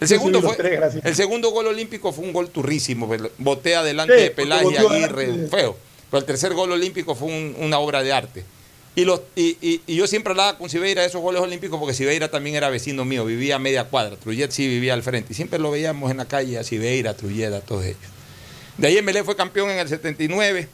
El 0.00 0.08
segundo, 0.08 0.42
fue, 0.42 0.56
tres, 0.56 0.80
el 1.02 1.14
segundo 1.14 1.50
gol 1.50 1.66
olímpico 1.68 2.12
fue 2.12 2.24
un 2.24 2.32
gol 2.32 2.50
turrísimo. 2.50 3.06
pues, 3.06 3.22
Boté 3.38 3.76
adelante 3.76 4.16
Sí, 4.16 4.22
de 4.24 4.30
Peláez 4.30 4.62
y 4.62 4.64
porque 4.64 4.82
boteó 4.82 4.96
Aguirre, 4.96 5.48
feo. 5.48 5.76
Pero 6.10 6.20
el 6.20 6.24
tercer 6.26 6.54
gol 6.54 6.72
olímpico 6.72 7.14
fue 7.14 7.28
un- 7.28 7.54
una 7.58 7.78
obra 7.78 8.02
de 8.02 8.12
arte. 8.12 8.44
Y, 8.96 9.04
yo 9.94 10.06
siempre 10.08 10.32
hablaba 10.32 10.58
con 10.58 10.68
Siveira 10.68 11.02
de 11.02 11.08
esos 11.08 11.20
goles 11.20 11.40
olímpicos 11.40 11.78
porque 11.78 11.94
Siveira 11.94 12.30
también 12.30 12.56
era 12.56 12.68
vecino 12.68 13.04
mío, 13.04 13.24
vivía 13.24 13.56
a 13.56 13.58
media 13.60 13.84
cuadra. 13.84 14.16
Trullet 14.16 14.50
sí 14.50 14.66
vivía 14.66 14.94
al 14.94 15.02
frente. 15.04 15.32
Y 15.32 15.36
siempre 15.36 15.58
lo 15.60 15.70
veíamos 15.70 16.10
en 16.10 16.16
la 16.16 16.24
calle 16.24 16.58
a 16.58 16.64
Siveira, 16.64 17.10
a 17.12 17.14
Trullet, 17.14 17.52
a 17.52 17.60
todos 17.60 17.84
ellos. 17.84 17.98
De 18.76 18.88
ahí 18.88 18.96
Emelec 18.98 19.24
fue 19.24 19.36
campeón 19.36 19.70
en 19.70 19.78
el 19.78 19.88
79 19.88 20.68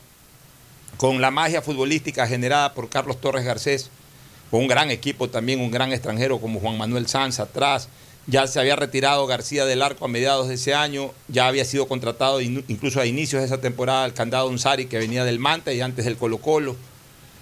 con 0.96 1.20
la 1.20 1.30
magia 1.30 1.60
futbolística 1.60 2.26
generada 2.26 2.72
por 2.72 2.88
Carlos 2.88 3.20
Torres 3.20 3.44
Garcés, 3.44 3.90
con 4.50 4.60
un 4.60 4.68
gran 4.68 4.90
equipo 4.90 5.28
también, 5.28 5.60
un 5.60 5.70
gran 5.70 5.92
extranjero 5.92 6.38
como 6.40 6.60
Juan 6.60 6.78
Manuel 6.78 7.06
Sanz 7.08 7.40
atrás. 7.40 7.88
Ya 8.26 8.46
se 8.46 8.58
había 8.58 8.76
retirado 8.76 9.26
García 9.26 9.64
del 9.66 9.82
Arco 9.82 10.06
a 10.06 10.08
mediados 10.08 10.48
de 10.48 10.54
ese 10.54 10.74
año, 10.74 11.12
ya 11.28 11.46
había 11.46 11.64
sido 11.64 11.86
contratado 11.86 12.40
incluso 12.40 13.00
a 13.00 13.06
inicios 13.06 13.40
de 13.40 13.46
esa 13.46 13.60
temporada 13.60 14.06
el 14.06 14.14
candado 14.14 14.48
Unsari 14.48 14.86
que 14.86 14.98
venía 14.98 15.24
del 15.24 15.38
Manta 15.38 15.72
y 15.72 15.80
antes 15.80 16.04
del 16.04 16.16
Colo 16.16 16.38
Colo. 16.38 16.76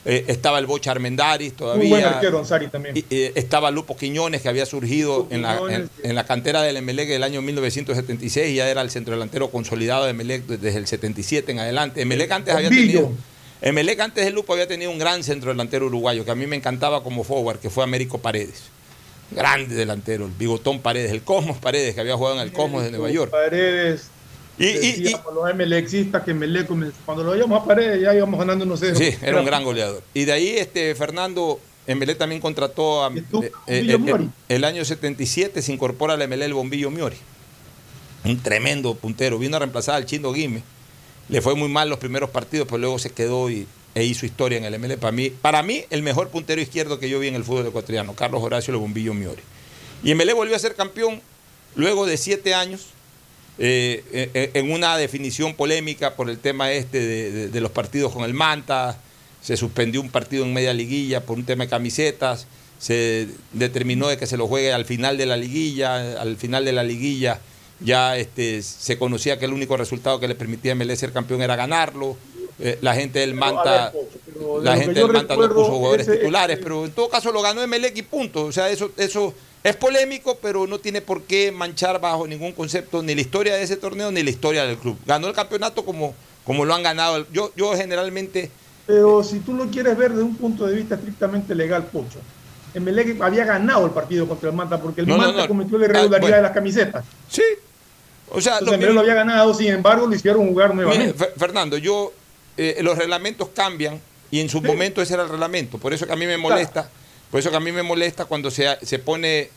Eh, 0.04 0.24
estaba 0.26 0.58
el 0.58 0.66
Bocha 0.66 0.90
Armendaris 0.90 1.54
todavía. 1.54 1.82
Muy 1.82 1.90
buen 1.90 2.04
arquero, 2.04 2.40
Ansari 2.40 2.66
también. 2.66 2.96
Y, 2.96 3.04
eh, 3.10 3.32
estaba 3.36 3.70
Lupo 3.70 3.96
Quiñones, 3.96 4.42
que 4.42 4.48
había 4.48 4.66
surgido 4.66 5.28
en 5.30 5.42
la, 5.42 5.60
en, 6.02 6.14
la, 6.14 6.24
cantera 6.24 6.62
del 6.62 6.76
Emelec 6.76 7.08
del 7.08 7.22
año 7.22 7.40
1976 7.40 8.50
y 8.50 8.56
ya 8.56 8.68
era 8.68 8.82
el 8.82 8.90
centrodelantero 8.90 9.50
consolidado 9.50 10.04
de 10.04 10.10
Emelec 10.10 10.44
desde 10.46 10.78
el 10.78 10.88
77 10.88 11.52
en 11.52 11.60
adelante. 11.60 12.02
Emelec 12.02 12.32
antes 12.32 12.52
había 12.52 12.68
tenido. 12.68 13.12
Emelec 13.60 14.00
antes 14.00 14.24
del 14.24 14.34
Lupo 14.34 14.52
había 14.52 14.66
tenido 14.66 14.90
un 14.90 14.98
gran 14.98 15.22
centrodelantero 15.22 15.86
uruguayo 15.86 16.24
que 16.24 16.32
a 16.32 16.34
mí 16.34 16.48
me 16.48 16.56
encantaba 16.56 17.04
como 17.04 17.22
forward, 17.22 17.60
que 17.60 17.70
fue 17.70 17.84
Américo 17.84 18.18
Paredes. 18.18 18.64
Grande 19.34 19.74
delantero, 19.74 20.26
el 20.26 20.32
Bigotón 20.32 20.80
Paredes, 20.80 21.10
el 21.12 21.22
Cosmos 21.22 21.58
Paredes, 21.58 21.94
que 21.94 22.00
había 22.00 22.16
jugado 22.16 22.36
en 22.36 22.42
el 22.42 22.52
Cosmos 22.52 22.82
de 22.82 22.90
Nueva 22.90 23.10
York. 23.10 23.30
Paredes, 23.30 24.08
y, 24.58 24.66
y, 24.66 25.08
y 25.08 25.10
los 25.10 25.54
MLXistas 25.54 26.22
que 26.22 26.34
Melec, 26.34 26.68
cuando 27.04 27.24
lo 27.24 27.32
veíamos 27.32 27.62
a 27.62 27.64
Paredes 27.64 28.00
ya 28.00 28.14
íbamos 28.14 28.38
ganando 28.38 28.64
unos 28.64 28.80
ceros. 28.80 28.98
Sí, 28.98 29.14
era 29.22 29.40
un 29.40 29.46
gran 29.46 29.64
goleador. 29.64 30.02
Y 30.14 30.24
de 30.24 30.32
ahí 30.32 30.48
este 30.50 30.94
Fernando 30.94 31.58
Emelec 31.86 32.18
también 32.18 32.40
contrató 32.40 33.04
a 33.04 33.12
eh, 33.12 33.24
eh, 33.32 33.50
eh, 33.66 34.28
el, 34.48 34.64
año 34.64 34.84
77 34.84 35.62
se 35.62 35.72
incorpora 35.72 36.14
al 36.14 36.22
Emelec 36.22 36.46
el 36.46 36.54
Bombillo 36.54 36.90
Miori. 36.90 37.16
Un 38.24 38.40
tremendo 38.40 38.94
puntero. 38.94 39.38
Vino 39.38 39.56
a 39.56 39.60
reemplazar 39.60 39.96
al 39.96 40.06
Chindo 40.06 40.32
Guime. 40.32 40.62
Le 41.28 41.40
fue 41.40 41.56
muy 41.56 41.68
mal 41.68 41.88
los 41.88 41.98
primeros 41.98 42.30
partidos, 42.30 42.66
pero 42.68 42.78
luego 42.78 42.98
se 42.98 43.10
quedó 43.10 43.50
y, 43.50 43.66
e 43.94 44.04
hizo 44.04 44.26
historia 44.26 44.58
en 44.58 44.64
el 44.64 44.78
MLE. 44.78 44.96
Para 44.96 45.12
mí, 45.12 45.30
para 45.30 45.62
mí, 45.62 45.84
el 45.90 46.02
mejor 46.02 46.28
puntero 46.28 46.60
izquierdo 46.60 46.98
que 46.98 47.08
yo 47.08 47.18
vi 47.18 47.28
en 47.28 47.34
el 47.34 47.44
fútbol 47.44 47.66
ecuatoriano, 47.66 48.14
Carlos 48.14 48.42
Horacio 48.42 48.72
El 48.72 48.80
Bombillo 48.80 49.14
Miori. 49.14 49.42
Y 50.02 50.14
MLE 50.14 50.32
volvió 50.32 50.56
a 50.56 50.58
ser 50.58 50.74
campeón 50.74 51.20
luego 51.74 52.06
de 52.06 52.16
siete 52.16 52.54
años 52.54 52.88
eh, 53.58 54.02
eh, 54.12 54.50
en 54.54 54.72
una 54.72 54.96
definición 54.96 55.54
polémica 55.54 56.16
por 56.16 56.30
el 56.30 56.38
tema 56.38 56.72
este 56.72 57.48
de, 57.48 57.60
los 57.60 57.70
partidos 57.70 58.12
con 58.12 58.24
el 58.24 58.34
Manta, 58.34 58.98
se 59.42 59.56
suspendió 59.56 60.00
un 60.00 60.10
partido 60.10 60.44
en 60.44 60.54
media 60.54 60.72
liguilla 60.72 61.20
por 61.20 61.36
un 61.36 61.44
tema 61.44 61.64
de 61.64 61.70
camisetas, 61.70 62.46
se 62.78 63.28
determinó 63.52 64.08
de 64.08 64.16
que 64.16 64.26
se 64.26 64.36
lo 64.36 64.48
juegue 64.48 64.72
al 64.72 64.84
final 64.84 65.18
de 65.18 65.26
la 65.26 65.36
liguilla, 65.36 66.20
al 66.20 66.36
final 66.36 66.64
de 66.64 66.72
la 66.72 66.82
liguilla 66.82 67.40
ya 67.84 68.16
este, 68.16 68.62
se 68.62 68.98
conocía 68.98 69.38
que 69.38 69.44
el 69.44 69.52
único 69.52 69.76
resultado 69.76 70.20
que 70.20 70.28
le 70.28 70.34
permitía 70.34 70.72
a 70.72 70.74
MLE 70.74 70.96
ser 70.96 71.12
campeón 71.12 71.42
era 71.42 71.56
ganarlo. 71.56 72.16
Eh, 72.64 72.78
la 72.80 72.94
gente 72.94 73.18
del 73.18 73.34
Manta, 73.34 73.92
la 74.62 74.76
gente 74.76 75.00
del 75.00 75.12
Manta 75.12 75.34
no 75.34 75.48
puso 75.48 75.72
jugadores 75.72 76.08
titulares, 76.08 76.60
pero 76.62 76.84
en 76.84 76.92
todo 76.92 77.08
caso 77.08 77.32
lo 77.32 77.42
ganó 77.42 77.60
Emelec 77.60 77.96
y 77.96 78.02
punto. 78.02 78.44
O 78.44 78.52
sea, 78.52 78.70
eso, 78.70 78.92
eso 78.96 79.34
es 79.64 79.74
polémico, 79.74 80.38
pero 80.40 80.68
no 80.68 80.78
tiene 80.78 81.00
por 81.00 81.22
qué 81.22 81.50
manchar 81.50 82.00
bajo 82.00 82.24
ningún 82.24 82.52
concepto 82.52 83.02
ni 83.02 83.16
la 83.16 83.20
historia 83.20 83.54
de 83.54 83.64
ese 83.64 83.76
torneo 83.76 84.12
ni 84.12 84.22
la 84.22 84.30
historia 84.30 84.64
del 84.64 84.76
club. 84.76 84.96
Ganó 85.04 85.26
el 85.26 85.34
campeonato 85.34 85.84
como, 85.84 86.14
como 86.44 86.64
lo 86.64 86.72
han 86.72 86.84
ganado. 86.84 87.26
Yo, 87.32 87.50
yo 87.56 87.72
generalmente. 87.76 88.48
Pero 88.86 89.24
si 89.24 89.40
tú 89.40 89.54
lo 89.54 89.66
quieres 89.66 89.96
ver 89.96 90.10
desde 90.10 90.22
un 90.22 90.36
punto 90.36 90.64
de 90.64 90.76
vista 90.76 90.94
estrictamente 90.94 91.56
legal, 91.56 91.86
Pocho, 91.86 92.20
Emelec 92.74 93.20
había 93.20 93.44
ganado 93.44 93.86
el 93.86 93.92
partido 93.92 94.28
contra 94.28 94.50
el 94.50 94.54
Manta 94.54 94.80
porque 94.80 95.00
el 95.00 95.08
Manta 95.08 95.48
cometió 95.48 95.78
la 95.78 95.86
irregularidad 95.86 96.36
de 96.36 96.42
las 96.42 96.52
camisetas. 96.52 97.04
Sí. 97.28 97.42
O 98.30 98.40
sea, 98.40 98.60
lo, 98.60 98.76
lo 98.76 99.00
había 99.00 99.14
ganado, 99.14 99.52
sin 99.52 99.68
embargo, 99.68 100.06
lo 100.06 100.14
hicieron 100.14 100.46
jugar 100.46 100.72
nuevamente. 100.76 101.28
Fernando, 101.36 101.76
yo. 101.76 102.12
Eh, 102.56 102.78
los 102.82 102.98
reglamentos 102.98 103.48
cambian 103.54 104.00
y 104.30 104.40
en 104.40 104.48
su 104.48 104.60
momento 104.60 105.02
ese 105.02 105.14
era 105.14 105.22
el 105.24 105.28
reglamento. 105.28 105.78
Por 105.78 105.92
eso 105.92 106.06
que 106.06 106.12
a 106.12 106.16
mí 106.16 106.26
me 106.26 106.38
molesta. 106.38 106.88
Por 107.30 107.40
eso 107.40 107.50
que 107.50 107.56
a 107.56 107.60
mí 107.60 107.72
me 107.72 107.82
molesta 107.82 108.26
cuando 108.26 108.50
se, 108.50 108.76
se 108.82 108.98
pone 108.98 109.50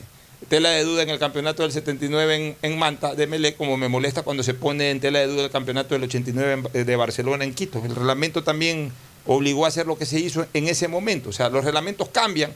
tela 0.47 0.69
de 0.69 0.83
duda 0.83 1.03
en 1.03 1.09
el 1.09 1.19
campeonato 1.19 1.63
del 1.63 1.71
79 1.71 2.57
en, 2.61 2.79
Manta 2.79 3.15
de 3.15 3.27
Melé, 3.27 3.55
como 3.55 3.77
me 3.77 3.89
molesta 3.89 4.23
cuando 4.23 4.43
se 4.43 4.53
pone 4.53 4.91
en 4.91 4.99
tela 4.99 5.19
de 5.19 5.27
duda 5.27 5.45
el 5.45 5.51
campeonato 5.51 5.93
del 5.93 6.03
89 6.03 6.69
eh, 6.73 6.83
de 6.83 6.95
Barcelona 6.95 7.43
en 7.43 7.53
Quito. 7.53 7.81
El 7.83 7.95
reglamento 7.95 8.43
también 8.43 8.91
obligó 9.25 9.65
a 9.65 9.69
hacer 9.69 9.87
lo 9.87 9.97
que 9.97 10.05
se 10.05 10.19
hizo 10.19 10.45
en 10.53 10.67
ese 10.67 10.87
momento. 10.87 11.29
O 11.29 11.33
sea, 11.33 11.49
los 11.49 11.65
reglamentos 11.65 12.09
cambian. 12.09 12.51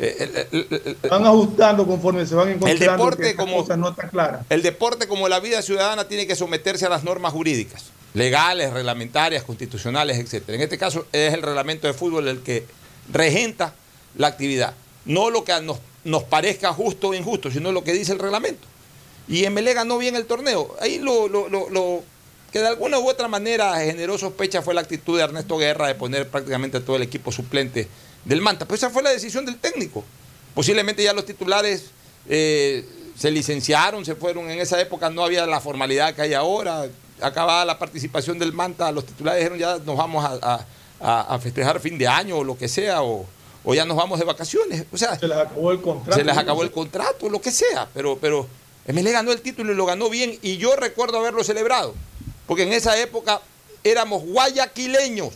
Eh, 0.00 0.46
van 1.10 1.26
ajustando 1.26 1.84
conforme 1.84 2.24
se 2.24 2.36
van 2.36 2.50
encontrando 2.50 2.84
el 2.84 2.90
deporte 2.90 3.34
como, 3.34 3.66
no 3.76 3.88
está 3.88 4.08
clara. 4.08 4.44
El 4.48 4.62
deporte, 4.62 5.08
como 5.08 5.28
la 5.28 5.40
vida 5.40 5.60
ciudadana, 5.60 6.06
tiene 6.06 6.26
que 6.26 6.36
someterse 6.36 6.86
a 6.86 6.88
las 6.88 7.02
normas 7.02 7.32
jurídicas, 7.32 7.86
legales, 8.14 8.72
reglamentarias, 8.72 9.44
constitucionales, 9.44 10.18
etc. 10.18 10.48
En 10.48 10.60
este 10.60 10.78
caso 10.78 11.06
es 11.12 11.34
el 11.34 11.42
reglamento 11.42 11.86
de 11.86 11.94
fútbol 11.94 12.28
el 12.28 12.40
que 12.40 12.64
regenta 13.12 13.74
la 14.16 14.28
actividad. 14.28 14.74
No 15.04 15.30
lo 15.30 15.44
que 15.44 15.54
nos, 16.04 16.22
parezca 16.24 16.72
justo 16.72 17.08
o 17.08 17.14
injusto, 17.14 17.50
sino 17.50 17.72
lo 17.72 17.84
que 17.84 17.92
dice 17.92 18.12
el 18.12 18.18
reglamento. 18.18 18.66
Y 19.28 19.48
MLE 19.48 19.74
ganó 19.74 19.98
bien 19.98 20.16
el 20.16 20.26
torneo. 20.26 20.76
Ahí 20.80 20.98
lo, 20.98 21.28
lo, 21.28 22.02
que 22.52 22.60
de 22.60 22.68
alguna 22.68 22.98
u 22.98 23.08
otra 23.08 23.28
manera 23.28 23.78
generó 23.80 24.16
sospecha 24.16 24.62
fue 24.62 24.72
la 24.74 24.80
actitud 24.80 25.18
de 25.18 25.24
Ernesto 25.24 25.58
Guerra 25.58 25.86
de 25.86 25.94
poner 25.94 26.28
prácticamente 26.28 26.80
todo 26.80 26.96
el 26.96 27.02
equipo 27.02 27.30
suplente 27.30 27.88
del 28.24 28.40
Manta. 28.40 28.66
Pues 28.66 28.82
esa 28.82 28.90
fue 28.90 29.02
la 29.02 29.10
decisión 29.10 29.44
del 29.44 29.58
técnico. 29.58 30.04
Posiblemente 30.54 31.02
ya 31.02 31.12
los 31.12 31.26
titulares 31.26 31.90
eh, 32.28 32.84
se 33.16 33.30
licenciaron, 33.30 34.04
se 34.04 34.14
fueron. 34.14 34.50
En 34.50 34.58
esa 34.60 34.80
época 34.80 35.10
no 35.10 35.22
había 35.22 35.46
la 35.46 35.60
formalidad 35.60 36.14
que 36.14 36.22
hay 36.22 36.34
ahora. 36.34 36.86
Acababa 37.20 37.64
la 37.64 37.78
participación 37.78 38.38
del 38.38 38.52
Manta, 38.52 38.90
los 38.92 39.04
titulares 39.04 39.40
dijeron 39.40 39.58
ya 39.58 39.78
nos 39.84 39.96
vamos 39.96 40.24
a, 40.24 40.64
a 41.00 41.38
festejar 41.38 41.80
fin 41.80 41.96
de 41.98 42.06
año 42.08 42.38
o 42.38 42.44
lo 42.44 42.56
que 42.56 42.68
sea, 42.68 43.02
o, 43.02 43.26
o 43.64 43.74
ya 43.74 43.84
nos 43.84 43.96
vamos 43.96 44.18
de 44.18 44.24
vacaciones. 44.24 44.84
O 44.92 44.96
sea, 44.96 45.18
se 45.18 45.28
les 45.28 45.36
acabó 45.36 45.72
el 45.72 45.80
contrato. 45.82 46.18
Se 46.18 46.24
les 46.24 46.36
acabó 46.36 46.62
el 46.62 46.70
contrato, 46.70 47.28
lo 47.28 47.40
que 47.40 47.50
sea, 47.50 47.88
pero, 47.92 48.18
pero 48.18 48.46
MLE 48.86 49.12
ganó 49.12 49.32
el 49.32 49.40
título 49.40 49.72
y 49.72 49.76
lo 49.76 49.84
ganó 49.84 50.08
bien 50.08 50.38
y 50.42 50.56
yo 50.56 50.74
recuerdo 50.76 51.18
haberlo 51.18 51.44
celebrado, 51.44 51.94
porque 52.46 52.62
en 52.62 52.72
esa 52.72 52.98
época 52.98 53.40
éramos 53.84 54.22
guayaquileños 54.24 55.34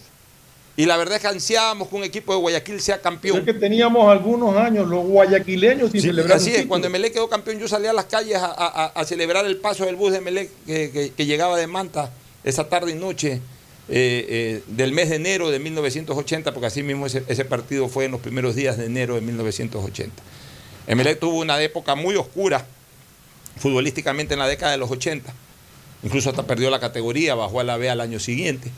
y 0.76 0.86
la 0.86 0.96
verdad 0.96 1.16
es 1.16 1.22
que 1.22 1.28
ansiábamos 1.28 1.88
que 1.88 1.96
un 1.96 2.04
equipo 2.04 2.32
de 2.32 2.40
Guayaquil 2.40 2.80
sea 2.80 3.00
campeón. 3.00 3.38
Es 3.38 3.44
que 3.44 3.54
teníamos 3.54 4.10
algunos 4.10 4.56
años 4.56 4.88
los 4.88 5.04
guayaquileños 5.04 5.90
sin 5.90 6.00
celebrar. 6.00 6.38
Así 6.38 6.54
es, 6.54 6.66
cuando 6.66 6.88
MLE 6.88 7.12
quedó 7.12 7.28
campeón 7.28 7.58
yo 7.58 7.68
salía 7.68 7.90
a 7.90 7.94
las 7.94 8.06
calles 8.06 8.38
a, 8.40 9.04
celebrar 9.04 9.44
el 9.46 9.58
paso 9.58 9.84
del 9.84 9.96
bus 9.96 10.12
de 10.12 10.20
MLE 10.20 10.50
que, 10.66 11.12
que 11.16 11.26
llegaba 11.26 11.56
de 11.56 11.66
Manta 11.66 12.10
esa 12.44 12.68
tarde 12.68 12.92
y 12.92 12.94
noche 12.94 13.40
eh, 13.88 14.26
eh, 14.28 14.62
del 14.68 14.92
mes 14.92 15.10
de 15.10 15.16
enero 15.16 15.50
de 15.50 15.58
1980, 15.58 16.52
porque 16.54 16.66
así 16.66 16.82
mismo 16.82 17.06
ese, 17.06 17.44
partido 17.44 17.88
fue 17.88 18.04
en 18.04 18.12
los 18.12 18.20
primeros 18.20 18.54
días 18.54 18.78
de 18.78 18.86
enero 18.86 19.16
de 19.16 19.20
1980. 19.20 20.22
Emelec 20.86 21.18
tuvo 21.18 21.40
una 21.40 21.60
época 21.60 21.94
muy 21.94 22.14
oscura 22.14 22.64
futbolísticamente 23.58 24.34
en 24.34 24.40
la 24.40 24.46
década 24.46 24.72
de 24.72 24.78
los 24.78 24.90
80, 24.90 25.32
incluso 26.04 26.30
hasta 26.30 26.46
perdió 26.46 26.70
la 26.70 26.80
categoría, 26.80 27.34
bajó 27.34 27.60
a 27.60 27.64
la 27.64 27.76
B 27.76 27.90
al 27.90 28.00
año 28.00 28.20
siguiente. 28.20 28.70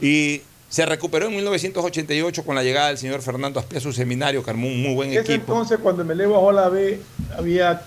Y 0.00 0.42
se 0.72 0.86
recuperó 0.86 1.26
en 1.26 1.36
1988 1.36 2.44
con 2.44 2.54
la 2.54 2.62
llegada 2.62 2.88
del 2.88 2.96
señor 2.96 3.20
Fernando 3.20 3.60
Aspia 3.60 3.76
a 3.76 3.82
su 3.82 3.92
seminario, 3.92 4.42
que 4.42 4.48
armó 4.48 4.68
un 4.68 4.80
muy 4.80 4.94
buen 4.94 5.12
equipo. 5.12 5.30
entonces, 5.30 5.78
cuando 5.78 6.02
me 6.02 6.14
bajó 6.26 6.48
a 6.48 6.52
la 6.54 6.68
B, 6.70 6.98
había 7.36 7.82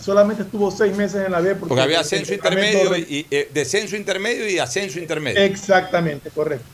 solamente 0.00 0.42
estuvo 0.42 0.70
seis 0.70 0.96
meses 0.96 1.26
en 1.26 1.32
la 1.32 1.40
B. 1.42 1.54
Porque, 1.56 1.78
había 1.78 2.00
ascenso 2.00 2.32
intermedio, 2.32 2.96
y, 2.96 3.26
eh, 3.30 3.50
descenso 3.52 3.94
intermedio 3.94 4.48
y 4.48 4.58
ascenso 4.58 4.98
intermedio. 4.98 5.38
Exactamente, 5.38 6.30
correcto. 6.30 6.64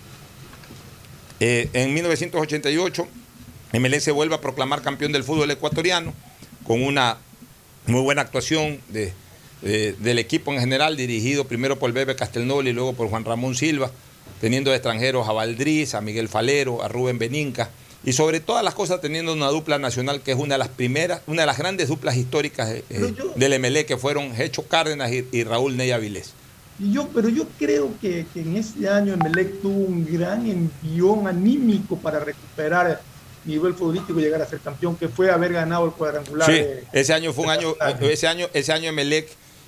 Eh, 1.41 1.69
en 1.73 1.93
1988, 1.93 3.09
MLS 3.73 4.05
se 4.05 4.13
vuelve 4.13 4.37
a 4.37 4.41
proclamar 4.41 4.83
campeón 4.83 5.11
del 5.11 5.25
fútbol 5.25 5.51
ecuatoriano 5.51 6.15
con 6.65 6.81
una 6.81 7.17
muy 7.87 8.03
buena 8.03 8.23
actuación 8.23 8.79
de, 8.89 9.13
del 9.63 10.21
equipo 10.21 10.53
en 10.53 10.61
general, 10.61 10.97
dirigido 10.97 11.45
primero 11.45 11.77
por 11.77 11.91
Bebe 11.91 12.15
Castelnol 12.15 12.69
y 12.69 12.73
luego 12.73 12.93
por 12.93 13.09
Juan 13.09 13.25
Ramón 13.25 13.57
Silva 13.57 13.91
teniendo 14.45 14.73
de 14.73 14.77
extranjeros 14.77 15.27
a 15.27 15.33
Valdriz, 15.33 15.95
a 15.95 16.03
Miguel 16.03 16.29
Falero, 16.29 16.83
a 16.83 16.89
Rubén 16.89 17.19
Beninca, 17.19 17.71
y 18.05 18.13
sobre 18.13 18.41
todas 18.41 18.63
las 18.63 18.75
cosas 18.75 19.01
teniendo 19.01 19.33
una 19.33 19.49
dupla 19.49 19.79
nacional 19.79 20.21
que 20.21 20.33
es 20.33 20.39
una 20.39 20.57
de 20.57 20.59
las 20.59 20.69
primeras, 20.69 21.23
una 21.27 21.45
de 21.45 21.47
las 21.47 21.57
grandes 21.57 21.89
duplas 21.89 22.15
históricas 22.15 22.69
eh, 22.69 23.15
del 23.37 23.59
MLE 23.59 23.87
que 23.87 23.97
fueron 23.97 24.39
Hecho 24.39 24.65
Cárdenas 24.69 25.11
y, 25.11 25.45
Raúl 25.45 25.79
Ney 25.79 25.93
Avilés. 25.93 26.35
Y 26.79 26.93
yo, 26.93 27.09
pero 27.15 27.31
yo 27.31 27.47
creo 27.59 27.95
que, 28.03 28.27
en 28.35 28.59
ese 28.59 28.87
año 28.87 29.15
Emelec 29.15 29.63
tuvo 29.63 29.79
un 29.79 30.05
gran 30.05 30.47
envión 30.47 31.27
anímico 31.27 31.97
para 31.97 32.21
recuperar 32.21 32.91
el 32.91 33.51
nivel 33.51 33.73
futbolístico 33.73 34.21
y 34.21 34.25
llegar 34.25 34.43
a 34.43 34.47
ser 34.47 34.61
campeón, 34.61 34.95
que 34.95 35.09
fue 35.09 35.31
haber 35.31 35.55
ganado 35.55 35.87
el 35.87 35.93
cuadrangular. 35.93 36.51
Sí, 36.51 36.63
ese 36.93 37.15
año 37.15 37.33
fue 37.33 37.45
un 37.45 37.51
año, 37.51 37.75
ese 38.03 38.27
año, 38.27 38.47
ese 38.53 38.73
año 38.75 38.91
Emelec 38.91 39.27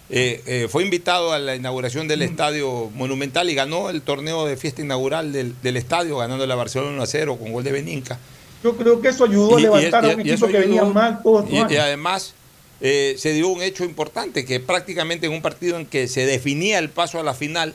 eh, 0.09 0.43
eh, 0.47 0.69
fue 0.71 0.85
invitado 0.85 1.33
a 1.33 1.39
la 1.39 1.57
inauguración 1.57 2.07
del 2.07 2.23
Estadio 2.23 2.91
Monumental 2.95 3.51
y 3.51 3.55
ganó 3.55 3.91
el 3.91 4.03
torneo 4.03 4.47
de 4.47 4.57
fiesta 4.57 4.81
inaugural 4.83 5.33
del, 5.33 5.77
estadio, 5.77 6.19
ganando 6.19 6.47
la 6.47 6.55
Barcelona 6.55 6.93
1 6.93 7.03
a 7.03 7.07
0 7.07 7.37
con 7.39 7.53
gol 7.53 7.65
de 7.65 7.73
Beninca. 7.73 8.19
Yo 8.63 8.77
creo 8.77 9.01
que 9.01 9.09
eso 9.09 9.25
ayudó 9.25 9.57
a 9.57 9.61
levantar 9.61 10.05
a 10.05 10.09
un 10.09 10.21
equipo 10.21 10.47
que 10.47 10.59
venía 10.59 10.85
mal 10.85 11.21
todos 11.23 11.51
y, 11.51 11.57
y, 11.57 11.77
además 11.77 12.35
eh, 12.81 13.17
se 13.19 13.33
dio 13.33 13.49
un 13.49 13.63
hecho 13.63 13.85
importante, 13.85 14.45
que 14.45 14.61
prácticamente 14.61 15.27
en 15.27 15.33
un 15.33 15.43
partido 15.43 15.77
en 15.77 15.87
que 15.87 16.07
se 16.09 16.25
definía 16.25 16.79
el 16.79 16.91
paso 16.91 17.19
a 17.19 17.23
la 17.23 17.35
final, 17.35 17.75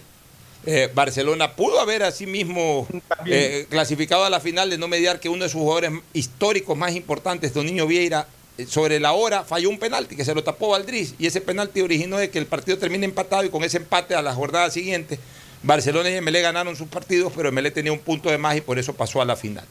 Barcelona 0.93 1.55
pudo 1.55 1.79
haber 1.79 2.03
asimismo 2.03 2.87
eh, 3.25 3.65
clasificado 3.69 4.25
a 4.25 4.29
la 4.29 4.39
final 4.39 4.69
de 4.69 4.77
no 4.77 4.87
mediar 4.87 5.19
que 5.19 5.27
uno 5.27 5.43
de 5.43 5.49
sus 5.49 5.59
jugadores 5.59 5.91
históricos 6.13 6.77
más 6.77 6.95
importantes, 6.95 7.53
Don 7.53 7.65
Niño 7.65 7.87
Vieira, 7.87 8.27
sobre 8.67 8.99
la 8.99 9.13
hora 9.13 9.43
falló 9.43 9.69
un 9.69 9.79
penalti 9.79 10.15
que 10.15 10.25
se 10.25 10.35
lo 10.35 10.43
tapó 10.43 10.69
Valdriz 10.69 11.15
y 11.17 11.25
ese 11.25 11.41
penalti 11.41 11.81
originó 11.81 12.17
de 12.17 12.29
que 12.29 12.37
el 12.37 12.45
partido 12.45 12.77
termine 12.77 13.05
empatado 13.05 13.43
y 13.43 13.49
con 13.49 13.63
ese 13.63 13.77
empate 13.77 14.13
a 14.13 14.21
la 14.21 14.33
jornada 14.33 14.69
siguiente 14.69 15.19
Barcelona 15.63 16.09
y 16.09 16.21
MLE 16.21 16.41
ganaron 16.41 16.75
sus 16.75 16.87
partidos, 16.87 17.31
pero 17.35 17.51
MLE 17.51 17.71
tenía 17.71 17.91
un 17.91 17.99
punto 17.99 18.29
de 18.29 18.37
más 18.37 18.57
y 18.57 18.61
por 18.61 18.79
eso 18.79 18.93
pasó 18.93 19.21
a 19.21 19.25
la 19.25 19.35
final. 19.35 19.65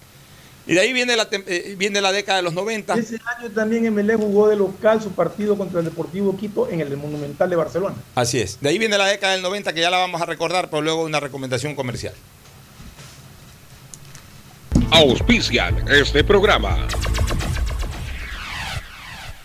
Y 0.67 0.75
de 0.75 0.81
ahí 0.81 0.93
viene 0.93 1.17
la, 1.17 1.27
eh, 1.33 1.75
viene 1.77 2.01
la 2.01 2.13
década 2.13 2.37
de 2.37 2.43
los 2.43 2.53
90. 2.53 2.95
Ese 2.95 3.19
año 3.39 3.51
también 3.51 3.93
MLE 3.93 4.15
jugó 4.15 4.47
de 4.49 4.57
local 4.57 5.03
su 5.03 5.11
partido 5.11 5.57
contra 5.57 5.81
el 5.81 5.87
Deportivo 5.87 6.37
Quito 6.37 6.69
en 6.69 6.81
el 6.81 6.97
Monumental 6.97 7.51
de 7.51 7.57
Barcelona. 7.57 7.97
Así 8.15 8.39
es. 8.39 8.61
De 8.61 8.69
ahí 8.69 8.79
viene 8.79 8.97
la 8.97 9.07
década 9.07 9.33
del 9.33 9.43
90 9.43 9.73
que 9.73 9.81
ya 9.81 9.91
la 9.91 9.99
vamos 9.99 10.21
a 10.23 10.27
recordar, 10.27 10.71
pero 10.71 10.83
luego 10.83 11.03
una 11.03 11.19
recomendación 11.19 11.75
comercial. 11.75 12.15
Auspician 14.93 15.89
este 15.89 16.23
programa. 16.23 16.87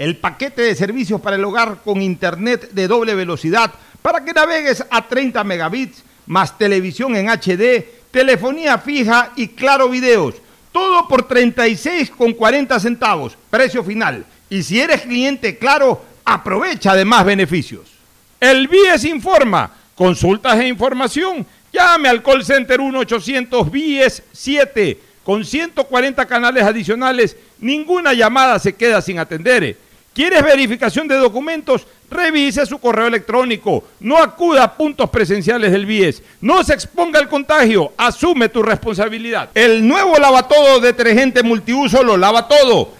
el 0.00 0.16
paquete 0.16 0.62
de 0.62 0.74
servicios 0.74 1.20
para 1.20 1.36
el 1.36 1.44
hogar 1.44 1.82
con 1.84 2.00
internet 2.00 2.70
de 2.72 2.88
doble 2.88 3.14
velocidad 3.14 3.70
para 4.00 4.24
que 4.24 4.32
navegues 4.32 4.82
a 4.90 5.06
30 5.06 5.44
megabits, 5.44 6.02
más 6.26 6.56
televisión 6.56 7.14
en 7.16 7.28
HD, 7.28 7.84
telefonía 8.10 8.78
fija 8.78 9.32
y 9.36 9.48
claro 9.48 9.90
videos. 9.90 10.36
Todo 10.72 11.06
por 11.06 11.28
36,40 11.28 12.80
centavos, 12.80 13.36
precio 13.50 13.84
final. 13.84 14.24
Y 14.48 14.62
si 14.62 14.80
eres 14.80 15.02
cliente 15.02 15.58
claro, 15.58 16.02
aprovecha 16.24 16.94
de 16.94 17.04
más 17.04 17.26
beneficios. 17.26 17.90
El 18.40 18.68
BIES 18.68 19.04
informa. 19.04 19.70
Consultas 19.94 20.58
e 20.60 20.68
información. 20.68 21.46
Llame 21.74 22.08
al 22.08 22.22
call 22.22 22.42
center 22.42 22.80
1-800 22.80 23.70
BIES 23.70 24.22
7. 24.32 24.98
Con 25.22 25.44
140 25.44 26.24
canales 26.24 26.62
adicionales, 26.62 27.36
ninguna 27.58 28.14
llamada 28.14 28.58
se 28.58 28.74
queda 28.74 29.02
sin 29.02 29.18
atender. 29.18 29.76
¿Quieres 30.12 30.42
verificación 30.42 31.06
de 31.06 31.14
documentos? 31.14 31.86
Revise 32.10 32.66
su 32.66 32.78
correo 32.78 33.06
electrónico. 33.06 33.84
No 34.00 34.18
acuda 34.18 34.64
a 34.64 34.76
puntos 34.76 35.08
presenciales 35.08 35.70
del 35.70 35.86
BIES. 35.86 36.22
No 36.40 36.64
se 36.64 36.74
exponga 36.74 37.20
al 37.20 37.28
contagio. 37.28 37.92
Asume 37.96 38.48
tu 38.48 38.62
responsabilidad. 38.62 39.50
El 39.54 39.86
nuevo 39.86 40.16
lavatodo 40.18 40.80
detergente 40.80 41.44
multiuso 41.44 42.02
lo 42.02 42.16
lava 42.16 42.48
todo. 42.48 42.99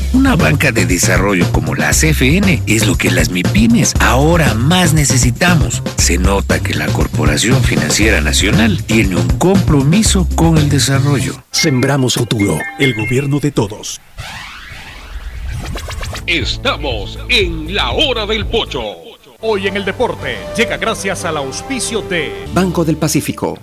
Una 0.13 0.35
banca 0.35 0.73
de 0.73 0.85
desarrollo 0.85 1.49
como 1.53 1.73
la 1.73 1.91
CFN 1.91 2.63
es 2.67 2.85
lo 2.85 2.97
que 2.97 3.09
las 3.09 3.29
MIPIMES 3.29 3.93
ahora 4.01 4.53
más 4.53 4.93
necesitamos. 4.93 5.81
Se 5.95 6.17
nota 6.17 6.61
que 6.61 6.73
la 6.73 6.87
Corporación 6.87 7.63
Financiera 7.63 8.19
Nacional 8.19 8.83
tiene 8.83 9.15
un 9.15 9.27
compromiso 9.37 10.27
con 10.35 10.57
el 10.57 10.67
desarrollo. 10.67 11.41
Sembramos 11.51 12.15
futuro, 12.15 12.59
el 12.77 12.93
gobierno 12.93 13.39
de 13.39 13.51
todos. 13.51 14.01
Estamos 16.27 17.17
en 17.29 17.73
la 17.73 17.91
hora 17.91 18.25
del 18.25 18.45
pocho. 18.45 18.81
Hoy 19.39 19.67
en 19.67 19.77
el 19.77 19.85
deporte 19.85 20.35
llega 20.57 20.75
gracias 20.75 21.23
al 21.23 21.37
auspicio 21.37 22.01
de 22.01 22.45
Banco 22.53 22.83
del 22.83 22.97
Pacífico. 22.97 23.57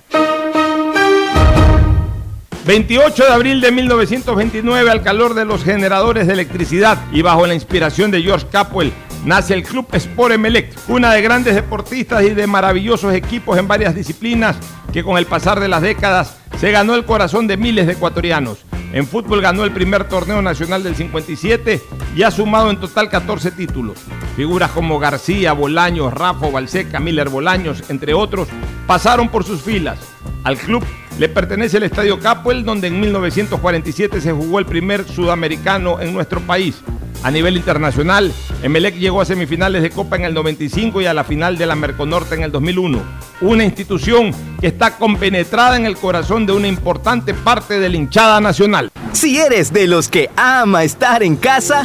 28 2.68 3.24
de 3.24 3.32
abril 3.32 3.60
de 3.62 3.72
1929, 3.72 4.90
al 4.90 5.02
calor 5.02 5.32
de 5.32 5.46
los 5.46 5.64
generadores 5.64 6.26
de 6.26 6.34
electricidad 6.34 6.98
y 7.10 7.22
bajo 7.22 7.46
la 7.46 7.54
inspiración 7.54 8.10
de 8.10 8.20
George 8.20 8.46
Capwell, 8.52 8.92
nace 9.24 9.54
el 9.54 9.62
Club 9.62 9.86
Sport 9.90 10.34
Emelec, 10.34 10.74
una 10.86 11.14
de 11.14 11.22
grandes 11.22 11.54
deportistas 11.54 12.22
y 12.24 12.34
de 12.34 12.46
maravillosos 12.46 13.14
equipos 13.14 13.56
en 13.56 13.68
varias 13.68 13.94
disciplinas 13.94 14.58
que 14.92 15.02
con 15.02 15.16
el 15.16 15.24
pasar 15.24 15.60
de 15.60 15.68
las 15.68 15.80
décadas 15.80 16.36
se 16.58 16.70
ganó 16.70 16.94
el 16.94 17.06
corazón 17.06 17.46
de 17.46 17.56
miles 17.56 17.86
de 17.86 17.94
ecuatorianos. 17.94 18.58
En 18.92 19.06
fútbol 19.06 19.40
ganó 19.40 19.64
el 19.64 19.72
primer 19.72 20.04
torneo 20.04 20.42
nacional 20.42 20.82
del 20.82 20.94
57 20.94 21.80
y 22.14 22.22
ha 22.22 22.30
sumado 22.30 22.68
en 22.68 22.78
total 22.78 23.08
14 23.08 23.50
títulos. 23.52 23.96
Figuras 24.36 24.72
como 24.72 24.98
García, 24.98 25.54
Bolaños, 25.54 26.12
Rafa, 26.12 26.50
Balseca, 26.50 27.00
Miller 27.00 27.30
Bolaños, 27.30 27.88
entre 27.88 28.12
otros, 28.12 28.46
pasaron 28.86 29.30
por 29.30 29.44
sus 29.44 29.62
filas. 29.62 29.98
Al 30.44 30.58
club 30.58 30.84
le 31.18 31.28
pertenece 31.28 31.78
el 31.78 31.82
Estadio 31.82 32.20
Capuel, 32.20 32.64
donde 32.64 32.86
en 32.88 33.00
1947 33.00 34.20
se 34.20 34.32
jugó 34.32 34.58
el 34.58 34.66
primer 34.66 35.06
sudamericano 35.06 36.00
en 36.00 36.12
nuestro 36.12 36.40
país. 36.40 36.82
A 37.24 37.32
nivel 37.32 37.56
internacional, 37.56 38.32
Emelec 38.62 38.94
llegó 38.94 39.20
a 39.20 39.24
semifinales 39.24 39.82
de 39.82 39.90
Copa 39.90 40.14
en 40.16 40.24
el 40.24 40.34
95 40.34 41.00
y 41.00 41.06
a 41.06 41.14
la 41.14 41.24
final 41.24 41.58
de 41.58 41.66
la 41.66 41.74
Merconorte 41.74 42.36
en 42.36 42.44
el 42.44 42.52
2001. 42.52 43.02
Una 43.40 43.64
institución 43.64 44.32
que 44.60 44.68
está 44.68 44.96
compenetrada 44.96 45.76
en 45.76 45.86
el 45.86 45.96
corazón 45.96 46.46
de 46.46 46.52
una 46.52 46.68
importante 46.68 47.34
parte 47.34 47.80
de 47.80 47.88
la 47.88 47.96
hinchada 47.96 48.40
nacional. 48.40 48.90
Si 49.12 49.36
eres 49.38 49.72
de 49.72 49.88
los 49.88 50.08
que 50.08 50.30
ama 50.36 50.84
estar 50.84 51.24
en 51.24 51.34
casa, 51.34 51.84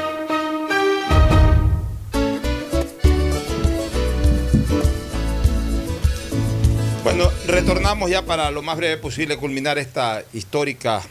Retornamos 7.51 8.09
ya 8.09 8.25
para 8.25 8.49
lo 8.49 8.61
más 8.61 8.77
breve 8.77 8.97
posible 8.97 9.37
culminar 9.37 9.77
esta 9.77 10.23
histórica 10.33 11.01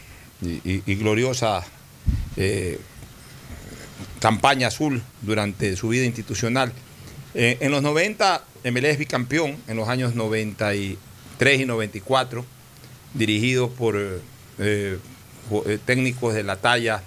y, 0.41 0.95
gloriosa 0.95 1.63
eh, 2.35 2.79
campaña 4.19 4.67
azul 4.67 5.03
durante 5.21 5.75
su 5.75 5.89
vida 5.89 6.03
institucional. 6.05 6.73
Eh, 7.35 7.57
en 7.61 7.71
los 7.71 7.83
90, 7.83 8.43
Emelec 8.63 8.93
es 8.93 8.97
bicampeón, 8.97 9.57
en 9.67 9.77
los 9.77 9.87
años 9.87 10.15
93 10.15 11.59
y 11.59 11.65
94, 11.65 12.45
dirigido 13.13 13.69
por 13.69 13.95
eh, 14.57 14.99
técnicos 15.85 16.33
de 16.33 16.43
la 16.43 16.55
talla 16.55 17.03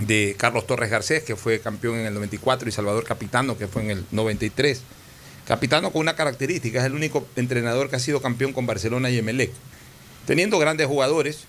de 0.00 0.34
Carlos 0.36 0.66
Torres 0.66 0.90
Garcés, 0.90 1.22
que 1.22 1.36
fue 1.36 1.60
campeón 1.60 2.00
en 2.00 2.06
el 2.06 2.14
94, 2.14 2.68
y 2.68 2.72
Salvador 2.72 3.04
Capitano, 3.04 3.56
que 3.56 3.68
fue 3.68 3.82
en 3.82 3.90
el 3.90 4.04
93. 4.10 4.82
Capitano 5.46 5.92
con 5.92 6.00
una 6.00 6.16
característica, 6.16 6.80
es 6.80 6.86
el 6.86 6.94
único 6.94 7.26
entrenador 7.36 7.90
que 7.90 7.96
ha 7.96 8.00
sido 8.00 8.22
campeón 8.22 8.52
con 8.52 8.66
Barcelona 8.66 9.10
y 9.10 9.18
Emelec. 9.18 9.52
Teniendo 10.26 10.58
grandes 10.58 10.86
jugadores, 10.86 11.44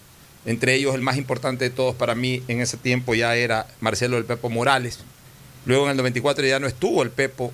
entre 0.45 0.75
ellos 0.75 0.95
el 0.95 1.01
más 1.01 1.17
importante 1.17 1.63
de 1.63 1.69
todos 1.69 1.95
para 1.95 2.13
mí 2.13 2.43
en 2.47 2.59
ese 2.59 2.77
tiempo 2.77 3.15
ya 3.15 3.35
era 3.35 3.67
Marcelo 3.79 4.17
del 4.17 4.25
Pepo 4.25 4.49
Morales. 4.49 4.99
Luego 5.65 5.85
en 5.85 5.91
el 5.91 5.97
94 5.97 6.45
ya 6.45 6.59
no 6.59 6.67
estuvo 6.67 7.03
el 7.03 7.09
Pepo, 7.09 7.53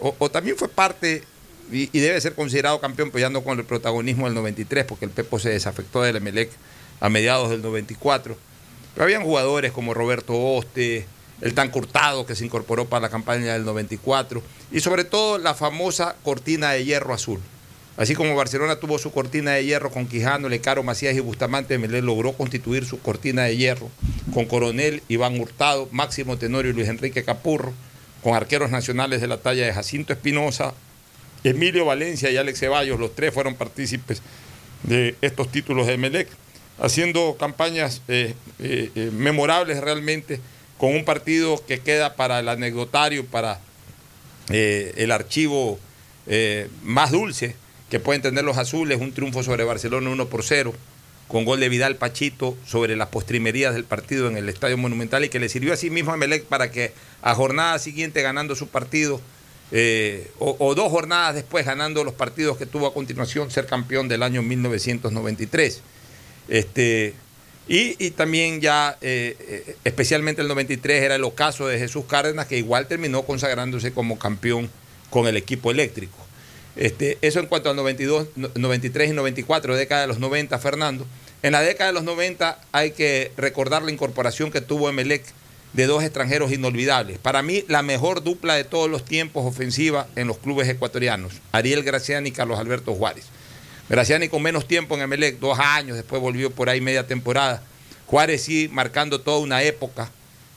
o, 0.00 0.30
también 0.30 0.56
fue 0.56 0.68
parte 0.68 1.22
y, 1.70 1.86
debe 1.98 2.20
ser 2.20 2.34
considerado 2.34 2.80
campeón, 2.80 3.10
pero 3.10 3.20
ya 3.20 3.30
no 3.30 3.42
con 3.44 3.58
el 3.58 3.64
protagonismo 3.64 4.24
del 4.24 4.34
93, 4.34 4.84
porque 4.84 5.04
el 5.04 5.10
Pepo 5.10 5.38
se 5.38 5.50
desafectó 5.50 6.02
del 6.02 6.16
Emelec 6.16 6.50
a 7.00 7.10
mediados 7.10 7.50
del 7.50 7.62
94. 7.62 8.36
Pero 8.94 9.04
habían 9.04 9.22
jugadores 9.22 9.72
como 9.72 9.92
Roberto 9.92 10.34
Oste, 10.34 11.06
el 11.40 11.54
tan 11.54 11.70
Curtado 11.70 12.26
que 12.26 12.34
se 12.34 12.44
incorporó 12.44 12.86
para 12.86 13.02
la 13.02 13.08
campaña 13.08 13.52
del 13.52 13.64
94 13.64 14.42
y 14.72 14.80
sobre 14.80 15.04
todo 15.04 15.38
la 15.38 15.54
famosa 15.54 16.16
cortina 16.22 16.70
de 16.70 16.84
hierro 16.84 17.14
azul. 17.14 17.40
Así 17.96 18.14
como 18.14 18.34
Barcelona 18.34 18.76
tuvo 18.76 18.98
su 18.98 19.12
cortina 19.12 19.52
de 19.52 19.64
hierro 19.64 19.90
con 19.90 20.06
Quijano, 20.06 20.48
Lecaro, 20.48 20.82
Macías 20.82 21.14
y 21.14 21.20
Bustamante, 21.20 21.78
Melé 21.78 22.02
logró 22.02 22.32
constituir 22.32 22.84
su 22.84 22.98
cortina 23.00 23.42
de 23.44 23.56
hierro 23.56 23.88
con 24.32 24.46
Coronel, 24.46 25.02
Iván 25.08 25.38
Hurtado, 25.38 25.88
Máximo 25.92 26.36
Tenorio 26.36 26.72
y 26.72 26.74
Luis 26.74 26.88
Enrique 26.88 27.22
Capurro, 27.22 27.72
con 28.22 28.34
arqueros 28.34 28.70
nacionales 28.70 29.20
de 29.20 29.28
la 29.28 29.36
talla 29.36 29.64
de 29.64 29.72
Jacinto 29.72 30.12
Espinosa, 30.12 30.74
Emilio 31.44 31.84
Valencia 31.84 32.30
y 32.30 32.36
Alex 32.36 32.58
Ceballos, 32.58 32.98
los 32.98 33.14
tres 33.14 33.32
fueron 33.32 33.54
partícipes 33.54 34.22
de 34.82 35.14
estos 35.20 35.52
títulos 35.52 35.86
de 35.86 35.96
Melec, 35.96 36.28
haciendo 36.80 37.36
campañas 37.38 38.02
eh, 38.08 38.34
eh, 38.58 38.90
eh, 38.94 39.10
memorables 39.12 39.80
realmente, 39.80 40.40
con 40.78 40.94
un 40.94 41.04
partido 41.04 41.62
que 41.66 41.80
queda 41.80 42.14
para 42.14 42.40
el 42.40 42.48
anecdotario, 42.48 43.24
para 43.26 43.60
eh, 44.50 44.92
el 44.96 45.10
archivo 45.12 45.78
eh, 46.26 46.68
más 46.82 47.10
dulce 47.10 47.56
que 47.90 48.00
pueden 48.00 48.22
tener 48.22 48.44
los 48.44 48.56
azules, 48.56 49.00
un 49.00 49.12
triunfo 49.12 49.42
sobre 49.42 49.64
Barcelona 49.64 50.10
1 50.10 50.26
por 50.26 50.42
0, 50.42 50.74
con 51.28 51.44
gol 51.44 51.60
de 51.60 51.68
Vidal 51.68 51.96
Pachito 51.96 52.56
sobre 52.66 52.96
las 52.96 53.08
postrimerías 53.08 53.74
del 53.74 53.84
partido 53.84 54.28
en 54.28 54.36
el 54.36 54.48
Estadio 54.48 54.76
Monumental 54.76 55.24
y 55.24 55.28
que 55.28 55.38
le 55.38 55.48
sirvió 55.48 55.72
a 55.72 55.76
sí 55.76 55.90
mismo 55.90 56.12
a 56.12 56.16
Melec 56.16 56.44
para 56.44 56.70
que 56.70 56.92
a 57.22 57.34
jornada 57.34 57.78
siguiente 57.78 58.20
ganando 58.22 58.56
su 58.56 58.68
partido, 58.68 59.20
eh, 59.72 60.30
o, 60.38 60.56
o 60.58 60.74
dos 60.74 60.90
jornadas 60.90 61.34
después 61.34 61.64
ganando 61.64 62.04
los 62.04 62.14
partidos 62.14 62.58
que 62.58 62.66
tuvo 62.66 62.86
a 62.86 62.94
continuación, 62.94 63.50
ser 63.50 63.66
campeón 63.66 64.08
del 64.08 64.22
año 64.22 64.42
1993. 64.42 65.82
Este, 66.48 67.14
y, 67.66 68.10
también 68.10 68.60
ya, 68.60 68.98
eh, 69.00 69.36
eh, 69.40 69.76
especialmente 69.84 70.42
el 70.42 70.48
93, 70.48 71.02
era 71.02 71.14
el 71.14 71.24
ocaso 71.24 71.66
de 71.66 71.78
Jesús 71.78 72.04
Cárdenas, 72.06 72.46
que 72.46 72.58
igual 72.58 72.86
terminó 72.86 73.22
consagrándose 73.22 73.92
como 73.92 74.18
campeón 74.18 74.70
con 75.10 75.26
el 75.26 75.36
equipo 75.36 75.70
eléctrico. 75.70 76.16
Este, 76.76 77.18
eso 77.22 77.40
en 77.40 77.46
cuanto 77.46 77.70
al 77.70 77.76
92, 77.76 78.28
no- 78.36 78.50
93 78.54 79.10
y 79.10 79.12
94, 79.14 79.76
década 79.76 80.02
de 80.02 80.06
los 80.08 80.18
90, 80.18 80.58
Fernando. 80.58 81.06
En 81.42 81.52
la 81.52 81.62
década 81.62 81.88
de 81.90 81.94
los 81.94 82.04
90 82.04 82.60
hay 82.72 82.90
que 82.90 83.30
recordar 83.36 83.82
la 83.82 83.92
incorporación 83.92 84.50
que 84.50 84.60
tuvo 84.60 84.88
Emelec 84.88 85.22
de 85.72 85.86
dos 85.86 86.02
extranjeros 86.04 86.52
inolvidables. 86.52 87.18
Para 87.18 87.42
mí, 87.42 87.64
la 87.68 87.82
mejor 87.82 88.22
dupla 88.22 88.54
de 88.54 88.64
todos 88.64 88.90
los 88.90 89.04
tiempos 89.04 89.44
ofensiva 89.46 90.06
en 90.16 90.26
los 90.26 90.38
clubes 90.38 90.68
ecuatorianos, 90.68 91.34
Ariel 91.52 91.82
Graciani 91.82 92.28
y 92.28 92.32
Carlos 92.32 92.58
Alberto 92.58 92.94
Juárez. 92.94 93.24
Graciani 93.88 94.28
con 94.28 94.42
menos 94.42 94.66
tiempo 94.66 94.94
en 94.94 95.02
Emelec, 95.02 95.38
dos 95.38 95.58
años, 95.58 95.96
después 95.96 96.20
volvió 96.20 96.50
por 96.50 96.70
ahí 96.70 96.80
media 96.80 97.06
temporada. 97.06 97.62
Juárez 98.06 98.42
sí 98.42 98.68
marcando 98.72 99.20
toda 99.20 99.38
una 99.38 99.62
época, 99.62 100.10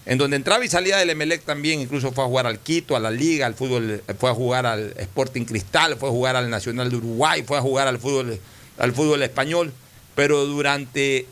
en 0.05 0.17
donde 0.17 0.37
entraba 0.37 0.63
y 0.63 0.69
salía 0.69 0.97
del 0.97 1.09
Emelec 1.09 1.43
también, 1.43 1.81
incluso 1.81 2.13
fue 2.13 2.23
a 2.23 2.27
jugar 2.27 2.47
al 2.47 2.59
Quito, 2.59 2.95
a 2.95 2.99
la 2.99 3.11
Liga, 3.11 3.45
al 3.45 3.55
fútbol, 3.55 4.01
fue 4.17 4.29
a 4.29 4.33
jugar 4.33 4.65
al 4.65 4.93
Sporting 4.97 5.43
Cristal, 5.43 5.97
fue 5.97 6.07
a 6.07 6.11
jugar 6.11 6.37
al 6.37 6.49
Nacional 6.49 6.89
de 6.89 6.95
Uruguay, 6.95 7.43
fue 7.45 7.57
a 7.57 7.61
jugar 7.61 7.89
al 7.89 7.99
fútbol, 7.99 8.39
al 8.77 8.93
fútbol 8.93 9.21
español, 9.23 9.73
pero 10.15 10.45
durante 10.45 11.25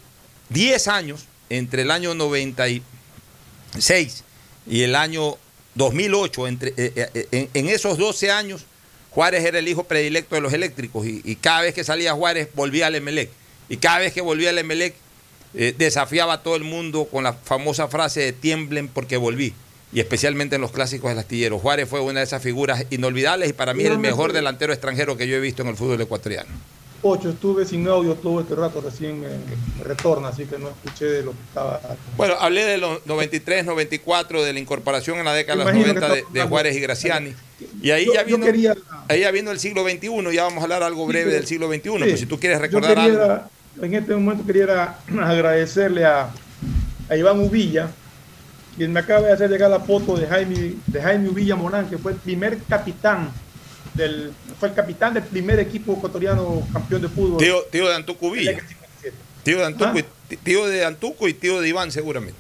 10 0.50 0.88
años, 0.90 1.26
entre 1.50 1.84
el 1.84 1.92
año 1.92 2.14
96 2.14 4.24
y 4.68 4.82
el 4.82 4.96
año 4.96 5.38
2008, 5.76 6.48
entre, 6.48 6.74
eh, 6.76 6.92
eh, 6.96 7.28
en, 7.32 7.50
en 7.54 7.70
esos 7.70 7.98
12 7.98 8.32
años, 8.32 8.66
Juárez 9.16 9.46
era 9.46 9.60
el 9.60 9.68
hijo 9.68 9.86
predilecto 9.86 10.36
de 10.36 10.42
los 10.42 10.52
eléctricos 10.54 11.08
y, 11.08 11.22
y 11.24 11.38
cada 11.38 11.62
vez 11.62 11.74
que 11.74 11.86
salía 11.86 12.14
Juárez 12.14 12.50
volvía 12.54 12.88
al 12.88 12.96
Emelec. 12.96 13.30
Y 13.70 13.78
cada 13.78 14.00
vez 14.00 14.14
que 14.14 14.22
volvía 14.22 14.50
al 14.50 14.58
Emelec 14.58 14.94
eh, 15.54 15.74
desafiaba 15.78 16.34
a 16.34 16.44
todo 16.44 16.58
el 16.58 16.66
mundo 16.66 17.06
con 17.06 17.24
la 17.24 17.32
famosa 17.32 17.88
frase 17.88 18.20
de 18.20 18.34
tiemblen 18.34 18.90
porque 18.90 19.16
volví. 19.16 19.54
Y 19.94 20.02
especialmente 20.02 20.56
en 20.56 20.62
los 20.62 20.74
clásicos 20.74 21.10
del 21.10 21.20
astillero. 21.20 21.60
Juárez 21.60 21.88
fue 21.88 22.02
una 22.02 22.20
de 22.20 22.26
esas 22.26 22.44
figuras 22.44 22.86
inolvidables 22.90 23.52
y 23.52 23.54
para 23.54 23.74
mí 23.74 23.86
el 23.86 23.98
mejor 23.98 24.34
delantero 24.34 24.74
extranjero 24.74 25.16
que 25.16 25.30
yo 25.30 25.38
he 25.38 25.40
visto 25.40 25.62
en 25.62 25.70
el 25.70 25.78
fútbol 25.78 26.02
ecuatoriano. 26.02 26.50
Ocho, 27.08 27.30
estuve 27.30 27.66
sin 27.66 27.88
audio 27.88 28.16
todo 28.16 28.42
este 28.42 28.56
rato, 28.56 28.82
recién 28.82 29.20
me, 29.22 29.28
me 29.28 29.84
retorna, 29.84 30.30
así 30.30 30.46
que 30.46 30.58
no 30.58 30.70
escuché 30.70 31.06
de 31.06 31.22
lo 31.22 31.34
que 31.34 31.38
estaba. 31.50 31.80
Bueno, 32.18 32.34
hablé 32.40 32.66
de 32.66 32.80
los 32.80 33.06
93, 33.06 33.64
94, 33.64 34.42
de 34.42 34.52
la 34.54 34.60
incorporación 34.60 35.20
en 35.20 35.26
la 35.26 35.34
década 35.36 35.60
de 35.60 35.64
los 35.66 35.72
Imagino 35.76 35.94
que 35.94 36.00
90 36.08 36.30
de, 36.34 36.42
Juárez 36.46 36.76
y 36.76 36.80
Graciani. 36.80 37.36
Y 37.80 37.92
ahí 37.92 38.08
Yo- 38.08 38.14
ya 38.16 38.24
vino, 38.24 38.44
quería- 38.44 38.76
ahí 39.08 39.20
ya 39.20 39.30
vino 39.30 39.52
el 39.52 39.60
siglo 39.60 39.84
XXI, 39.88 40.34
ya 40.34 40.46
vamos 40.46 40.62
a 40.62 40.64
hablar 40.64 40.82
algo 40.82 41.06
breve 41.06 41.30
Sí, 41.30 41.36
del 41.36 41.46
siglo 41.46 41.68
XXI, 41.68 41.82
sí. 41.92 42.00
pues 42.00 42.20
si 42.22 42.26
tú 42.26 42.40
quieres 42.40 42.60
recordar 42.60 42.98
algo. 42.98 43.40
En 43.84 43.94
este 43.94 44.16
momento 44.16 44.44
quería 44.44 44.96
agradecerle 45.22 46.06
a, 46.06 46.32
a 47.08 47.16
Iván 47.16 47.40
Uvilla, 47.40 47.88
quien 48.78 48.92
me 48.92 49.02
acaba 49.02 49.28
de 49.28 49.34
hacer 49.34 49.52
llegar 49.52 49.70
la 49.70 49.80
foto 49.80 50.18
de 50.18 50.26
Jaime, 50.26 50.74
de 50.88 51.02
Jaime 51.04 51.30
Uvilla 51.30 51.56
Morán, 51.56 51.88
que 51.88 52.00
fue 52.00 52.14
el 52.14 52.18
primer 52.18 52.58
capitán 52.68 53.30
del, 53.96 54.32
fue 54.60 54.70
el 54.70 54.76
capitán 54.76 55.14
del 55.14 55.24
primer 55.24 55.60
equipo 55.60 55.94
ecuatoriano 55.94 56.68
campeón 56.72 57.02
de 57.02 57.10
fútbol. 57.10 57.38
Tío, 57.38 57.64
tío 57.72 57.88
de 57.88 57.96
Antuco 57.96 58.32
Villa. 58.32 58.58
Tío 59.44 59.60
de 59.60 59.66
Antuco, 59.66 60.00
y, 60.00 60.36
tío 60.38 60.66
de 60.66 60.86
Antuco 60.86 61.28
y 61.28 61.34
tío 61.34 61.62
de 61.62 61.70
Iván 61.70 61.92
seguramente. 61.92 62.40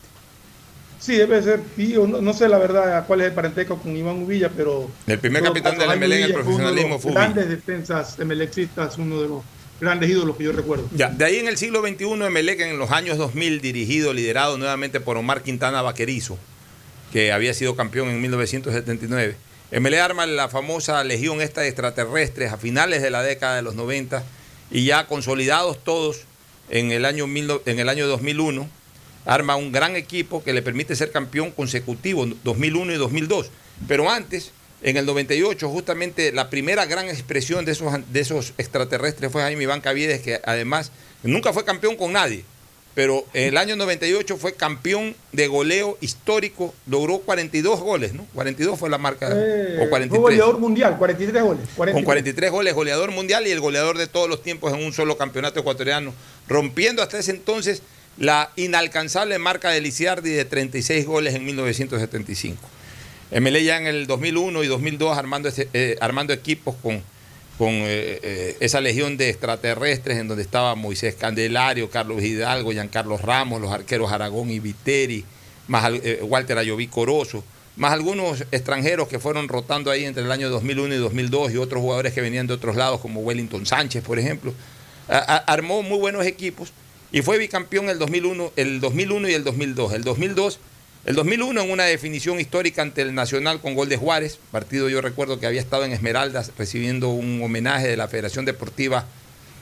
Sí, 0.99 1.15
debe 1.15 1.41
ser 1.44 1.60
tío, 1.76 2.07
no, 2.07 2.19
no 2.19 2.34
sé 2.34 2.49
la 2.49 2.57
verdad 2.57 3.06
cuál 3.06 3.22
es 3.22 3.27
el 3.27 3.34
parentesco 3.34 3.77
con 3.77 3.95
Iván 3.95 4.23
Uvilla, 4.23 4.49
pero... 4.49 4.90
El 5.06 5.19
primer 5.19 5.44
todo 5.44 5.53
capitán 5.53 5.77
del 5.77 5.99
MLE 5.99 6.18
en 6.18 6.23
el 6.23 6.34
profesionalismo 6.34 6.99
fue. 6.99 7.11
Grandes 7.11 7.48
defensas 7.48 8.18
emelexistas, 8.19 8.98
uno 8.98 9.22
de 9.22 9.27
los 9.27 9.44
grandes 9.80 10.10
ídolos 10.10 10.36
que 10.36 10.45
yo 10.45 10.52
recuerdo. 10.52 10.90
Ya, 10.95 11.10
de 11.10 11.26
ahí 11.26 11.38
en 11.38 11.48
el 11.48 11.57
siglo 11.57 11.82
XXI, 11.82 12.06
Emelec 12.06 12.61
en 12.61 12.80
los 12.80 12.91
años 12.91 13.18
2000, 13.18 13.61
dirigido, 13.61 14.14
liderado 14.14 14.57
nuevamente 14.57 14.99
por 14.99 15.18
Omar 15.18 15.44
Quintana 15.44 15.82
Vaquerizo, 15.82 16.38
que 17.11 17.32
había 17.32 17.53
sido 17.53 17.76
campeón 17.76 18.10
en 18.10 18.22
1979. 18.22 19.36
Emelec 19.72 20.00
arma 20.00 20.26
la 20.28 20.48
famosa 20.48 21.04
legión 21.04 21.42
esta 21.42 21.62
de 21.62 21.68
extraterrestres 21.68 22.52
a 22.52 22.58
finales 22.58 23.02
de 23.02 23.10
la 23.10 23.24
década 23.24 23.56
de 23.56 23.64
los 23.64 23.74
90 23.76 24.24
y 24.70 24.86
ya 24.86 25.08
consolidados 25.08 25.84
todos 25.84 26.22
en 26.70 26.92
el 26.92 27.04
año, 27.04 27.26
mil 27.26 27.50
en 27.66 27.80
el 27.80 27.90
año 27.90 28.08
2001. 28.08 28.70
arma 29.26 29.56
un 29.56 29.72
gran 29.72 29.96
equipo 29.96 30.44
que 30.44 30.54
le 30.54 30.62
permite 30.62 30.96
ser 30.96 31.12
campeón 31.12 31.50
consecutivo 31.50 32.28
2001 32.44 32.94
y 32.94 32.98
2002. 32.98 33.50
Pero 33.88 34.10
antes, 34.10 34.52
en 34.84 34.98
el 34.98 35.06
98, 35.08 35.68
justamente 35.68 36.32
la 36.32 36.52
primera 36.52 36.86
gran 36.86 37.08
expresión 37.10 37.66
de 37.66 37.72
esos, 37.72 37.92
de 38.12 38.20
esos 38.20 38.54
extraterrestres 38.60 39.32
fue 39.32 39.42
Jaime 39.42 39.64
Iván 39.64 39.82
Caviedes, 39.82 40.22
que 40.22 40.40
además 40.46 40.92
nunca 41.24 41.54
fue 41.54 41.66
campeón 41.66 41.96
con 41.96 42.14
nadie, 42.14 42.46
pero 42.95 43.26
en 43.34 43.49
el 43.49 43.57
año 43.57 43.76
98 43.76 44.38
fue 44.38 44.53
campeón 44.55 45.15
de 45.34 45.47
goleo 45.47 45.97
histórico, 46.01 46.73
logró 46.88 47.19
42 47.19 47.81
goles, 47.81 48.13
¿no? 48.13 48.26
42 48.34 48.80
fue 48.80 48.89
la 48.89 48.97
marca, 48.97 49.27
Eh, 49.31 49.80
o 49.85 49.89
43. 49.89 50.09
Fue 50.09 50.19
goleador 50.19 50.59
mundial, 50.59 50.97
43 50.97 51.43
goles. 51.43 51.61
Con 51.67 51.76
43. 51.76 52.05
43 52.05 52.51
goles, 52.51 52.73
goleador 52.73 53.11
mundial 53.11 53.45
y 53.47 53.51
el 53.51 53.59
goleador 53.59 53.97
de 53.97 54.07
todos 54.07 54.30
los 54.30 54.41
tiempos 54.41 54.73
en 54.73 54.84
un 54.84 54.93
solo 54.93 55.17
campeonato 55.17 55.59
ecuatoriano, 55.59 56.13
rompiendo 56.47 57.03
hasta 57.03 57.19
ese 57.19 57.31
entonces 57.31 57.81
la 58.17 58.51
inalcanzable 58.55 59.38
marca 59.39 59.72
de 59.72 59.81
Lisiardi 59.81 60.30
de 60.31 60.45
36 60.45 61.05
goles 61.05 61.35
en 61.35 61.43
1975. 61.45 62.57
MLE 63.31 63.63
ya 63.65 63.77
en 63.77 63.88
el 63.88 64.07
2001 64.07 64.63
y 64.63 64.67
2002 64.67 65.17
armando, 65.17 65.49
ese- 65.49 65.67
eh, 65.73 65.97
armando 65.99 66.31
equipos 66.31 66.76
con, 66.81 67.03
con 67.57 67.69
eh, 67.69 68.19
eh, 68.22 68.57
esa 68.60 68.82
legión 68.82 69.18
de 69.18 69.30
extraterrestres 69.30 70.18
en 70.18 70.27
donde 70.27 70.44
estaba 70.44 70.76
Moisés 70.76 71.15
Candelario, 71.15 71.90
Carlos 71.90 72.22
Hidalgo, 72.22 72.72
Giancarlos 72.72 73.22
Ramos, 73.22 73.61
los 73.61 73.72
arqueros 73.72 74.11
Aragón 74.11 74.49
y 74.49 74.60
Viteri, 74.60 75.23
más 75.68 75.90
eh, 76.03 76.19
Walter 76.22 76.57
Ayoví 76.57 76.88
Corozo, 76.88 77.44
más 77.77 77.94
algunos 77.94 78.41
extranjeros 78.52 79.07
que 79.07 79.19
fueron 79.19 79.48
rotando 79.48 79.90
ahí 79.90 80.06
entre 80.06 80.23
el 80.23 80.32
año 80.32 80.49
2001 80.49 80.95
y 80.95 80.98
2002 80.98 81.53
y 81.53 81.57
otros 81.57 81.82
jugadores 81.82 82.14
que 82.14 82.22
venían 82.22 82.48
de 82.48 82.53
otros 82.53 82.76
lados 82.76 82.99
como 82.99 83.22
Wellington 83.22 83.65
Sánchez, 83.65 84.03
por 84.03 84.19
ejemplo. 84.19 84.53
Armó 85.07 85.84
muy 85.84 85.99
buenos 85.99 86.26
equipos 86.26 86.72
y 87.11 87.22
fue 87.22 87.38
bicampeón 87.38 87.90
el 87.90 87.99
2001, 87.99 88.53
el 88.56 88.80
2001 88.80 89.30
y 89.30 89.34
el 89.34 89.44
2002. 89.44 89.94
El 89.94 90.03
2002, 90.03 90.60
el 91.06 91.14
2001 91.14 91.61
en 91.61 91.69
una 91.69 91.84
definición 91.84 92.40
histórica 92.40 92.82
ante 92.82 93.03
el 93.03 93.14
Nacional 93.14 93.61
con 93.61 93.76
gol 93.76 93.90
de 93.90 93.98
Juárez, 93.98 94.40
partido 94.52 94.90
yo 94.90 95.02
recuerdo 95.02 95.40
que 95.40 95.45
había 95.45 95.61
estado 95.61 95.86
en 95.86 95.91
Esmeraldas 95.91 96.52
recibiendo 96.57 97.10
un 97.10 97.44
homenaje 97.44 97.88
de 97.88 97.95
la 97.95 98.07
Federación 98.07 98.44
Deportiva 98.44 99.06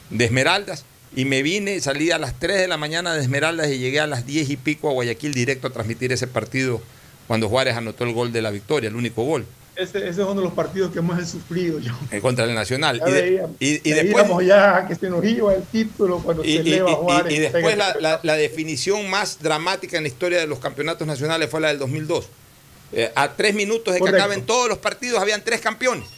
de 0.08 0.24
Esmeraldas 0.24 0.86
y 1.14 1.26
me 1.26 1.42
vine, 1.42 1.80
salí 1.80 2.10
a 2.10 2.18
las 2.18 2.40
3 2.40 2.58
de 2.58 2.68
la 2.68 2.78
mañana 2.78 3.12
de 3.12 3.20
Esmeraldas 3.20 3.68
y 3.68 3.78
llegué 3.78 4.00
a 4.00 4.06
las 4.06 4.26
10 4.26 4.48
y 4.48 4.56
pico 4.56 4.88
a 4.88 4.92
Guayaquil 4.92 5.34
directo 5.34 5.66
a 5.66 5.70
transmitir 5.70 6.12
ese 6.12 6.26
partido 6.26 6.80
cuando 7.26 7.50
Juárez 7.50 7.76
anotó 7.76 8.04
el 8.04 8.14
gol 8.14 8.32
de 8.32 8.40
la 8.40 8.50
victoria, 8.50 8.88
el 8.88 8.96
único 8.96 9.22
gol, 9.24 9.44
Ese, 9.76 9.98
ese 9.98 10.08
es 10.08 10.18
uno 10.18 10.34
de 10.36 10.42
los 10.42 10.52
partidos 10.52 10.92
que 10.92 11.00
más 11.00 11.20
he 11.20 11.26
sufrido 11.26 11.80
yo. 11.80 11.92
eh, 12.12 12.20
contra 12.20 12.44
el 12.44 12.54
Nacional. 12.54 13.00
Ya 13.00 13.08
Y, 13.08 13.12
de- 13.12 13.46
y- 13.58 13.88
y 13.90 13.92
después... 13.92 14.24
ya 14.46 14.86
que 14.86 14.94
se 14.94 15.10
nos 15.10 15.24
iba 15.24 15.52
el 15.54 15.62
título 15.64 16.20
cuando 16.20 16.44
Y, 16.44 16.54
se 16.54 16.60
eleva 16.60 16.92
Juárez. 16.94 17.32
y 17.32 17.38
después 17.38 17.76
la, 17.76 17.96
la- 18.00 18.20
la 18.22 18.36
definición 18.36 19.10
más 19.10 19.40
dramática 19.42 19.96
en 19.96 20.04
la 20.04 20.08
historia 20.08 20.38
de 20.38 20.46
los 20.46 20.60
campeonatos 20.60 21.06
nacionales 21.06 21.50
fue 21.50 21.60
la 21.60 21.68
del 21.68 21.78
2002. 21.78 22.26
Eh, 22.92 23.10
a 23.16 23.32
tres 23.32 23.54
minutos 23.54 23.92
de 23.94 24.00
que 24.00 24.08
acaben 24.10 24.46
todos 24.46 24.68
los 24.68 24.78
partidos 24.78 25.20
habían 25.20 25.42
tres 25.42 25.60
campeones. 25.60 26.08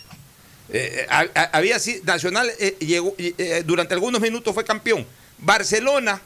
Eh, 0.68 1.06
había 1.52 1.78
sido 1.78 2.04
Nacional 2.04 2.50
eh, 2.58 2.76
llegó 2.80 3.14
eh, 3.18 3.62
durante 3.64 3.94
algunos 3.94 4.20
minutos 4.20 4.52
fue 4.52 4.64
campeón. 4.64 5.06
Barcelona 5.38 6.20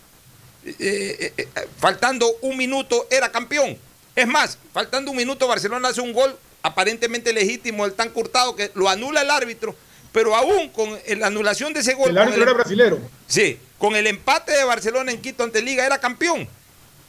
eh, 0.65 0.75
eh, 0.79 1.33
eh, 1.37 1.49
faltando 1.79 2.27
un 2.43 2.57
minuto 2.57 3.07
era 3.11 3.31
campeón. 3.31 3.77
Es 4.17 4.27
más, 4.27 4.59
faltando 4.73 5.11
un 5.13 5.17
minuto 5.17 5.47
Barcelona 5.47 5.89
hace 5.89 6.01
un 6.01 6.13
gol 6.13 6.35
aparentemente 6.63 7.33
legítimo 7.33 7.85
del 7.85 7.95
tan 7.95 8.11
curtado 8.11 8.55
que 8.57 8.71
lo 8.75 8.89
anula 8.89 9.23
el 9.23 9.31
árbitro, 9.31 9.75
pero 10.13 10.35
aún 10.35 10.69
con 10.71 10.99
la 11.19 11.27
anulación 11.27 11.73
de 11.73 11.81
ese 11.81 11.95
gol 11.95 12.11
El 12.11 12.19
árbitro 12.19 12.43
era 12.43 12.53
brasilero. 12.53 12.99
Sí, 13.27 13.59
con 13.79 13.97
el 13.97 14.07
empate 14.07 14.53
de 14.53 14.65
Barcelona 14.65 15.13
en 15.13 15.21
Quito 15.21 15.45
ante 15.45 15.63
Liga 15.63 15.87
era 15.87 15.99
campeón. 15.99 16.49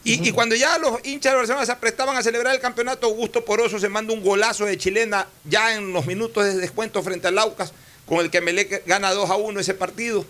Y, 0.04 0.28
y 0.28 0.32
cuando 0.32 0.56
ya 0.56 0.80
los 0.80 1.00
hinchas 1.04 1.34
de 1.34 1.38
Barcelona 1.38 1.66
se 1.66 1.76
prestaban 1.76 2.18
a 2.18 2.24
celebrar 2.24 2.56
el 2.56 2.62
campeonato, 2.62 3.06
Augusto 3.06 3.46
Poroso 3.46 3.78
se 3.78 3.88
manda 3.88 4.14
un 4.14 4.24
golazo 4.24 4.66
de 4.66 4.78
chilena 4.78 5.28
ya 5.46 5.76
en 5.76 5.94
los 5.94 6.08
minutos 6.08 6.44
de 6.44 6.56
descuento 6.56 7.04
frente 7.04 7.28
al 7.28 7.36
Laucas, 7.36 7.72
con 8.08 8.20
el 8.20 8.32
que 8.32 8.42
Melec 8.42 8.86
gana 8.88 9.12
2 9.12 9.30
a 9.30 9.36
1 9.36 9.60
ese 9.60 9.76
partido. 9.76 10.26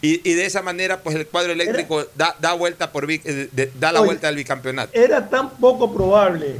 Y, 0.00 0.28
y 0.28 0.34
de 0.34 0.46
esa 0.46 0.62
manera, 0.62 1.00
pues 1.00 1.14
el 1.14 1.28
cuadro 1.28 1.52
eléctrico 1.52 2.04
da, 2.16 2.34
da 2.40 2.54
vuelta 2.54 2.90
por 2.90 3.08
eh, 3.08 3.48
da 3.78 3.92
la 3.92 4.00
Oye, 4.00 4.06
vuelta 4.06 4.26
al 4.26 4.34
bicampeonato. 4.34 4.90
Era 4.92 5.28
tan 5.28 5.50
poco 5.50 5.94
probable 5.94 6.56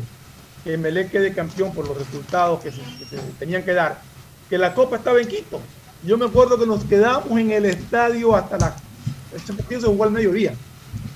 que 0.65 0.77
Melec 0.77 1.11
quede 1.11 1.33
campeón 1.33 1.73
por 1.73 1.87
los 1.87 1.97
resultados 1.97 2.61
que 2.61 2.71
se, 2.71 2.79
que 2.99 3.05
se 3.05 3.17
tenían 3.39 3.65
que 3.65 3.73
dar, 3.73 4.01
que 4.49 4.59
la 4.59 4.75
Copa 4.75 4.97
estaba 4.97 5.21
en 5.21 5.29
Quito. 5.29 5.61
Yo 6.05 6.19
me 6.19 6.27
acuerdo 6.27 6.59
que 6.59 6.67
nos 6.67 6.85
quedamos 6.85 7.39
en 7.39 7.51
el 7.53 7.65
estadio 7.67 8.35
hasta 8.35 8.59
las... 8.59 8.75
Ese 9.35 9.53
partido 9.53 9.81
se 9.81 9.87
jugó 9.87 10.05
al 10.05 10.11
mediodía. 10.11 10.55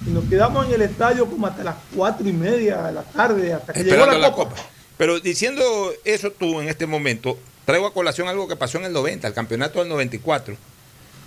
Y 0.07 0.11
nos 0.11 0.25
quedamos 0.25 0.67
en 0.67 0.75
el 0.75 0.83
estadio 0.83 1.27
como 1.27 1.47
hasta 1.47 1.65
las 1.65 1.77
cuatro 1.95 2.29
y 2.29 2.33
media 2.33 2.83
de 2.83 2.93
la 2.93 3.03
tarde, 3.03 3.53
hasta 3.53 3.73
que 3.73 3.83
llegó 3.83 4.07
la, 4.07 4.19
la 4.19 4.33
Copa. 4.33 4.51
Copa. 4.51 4.63
Pero 4.97 5.21
diciendo 5.21 5.93
eso 6.05 6.31
tú 6.31 6.61
en 6.61 6.69
este 6.69 6.87
momento, 6.87 7.39
traigo 7.65 7.87
a 7.87 7.93
colación 7.93 8.29
algo 8.29 8.49
que 8.49 8.57
pasó 8.57 8.79
en 8.79 8.85
el 8.85 8.93
90, 8.93 9.29
el 9.29 9.35
campeonato 9.35 9.81
del 9.81 9.89
94, 9.89 10.57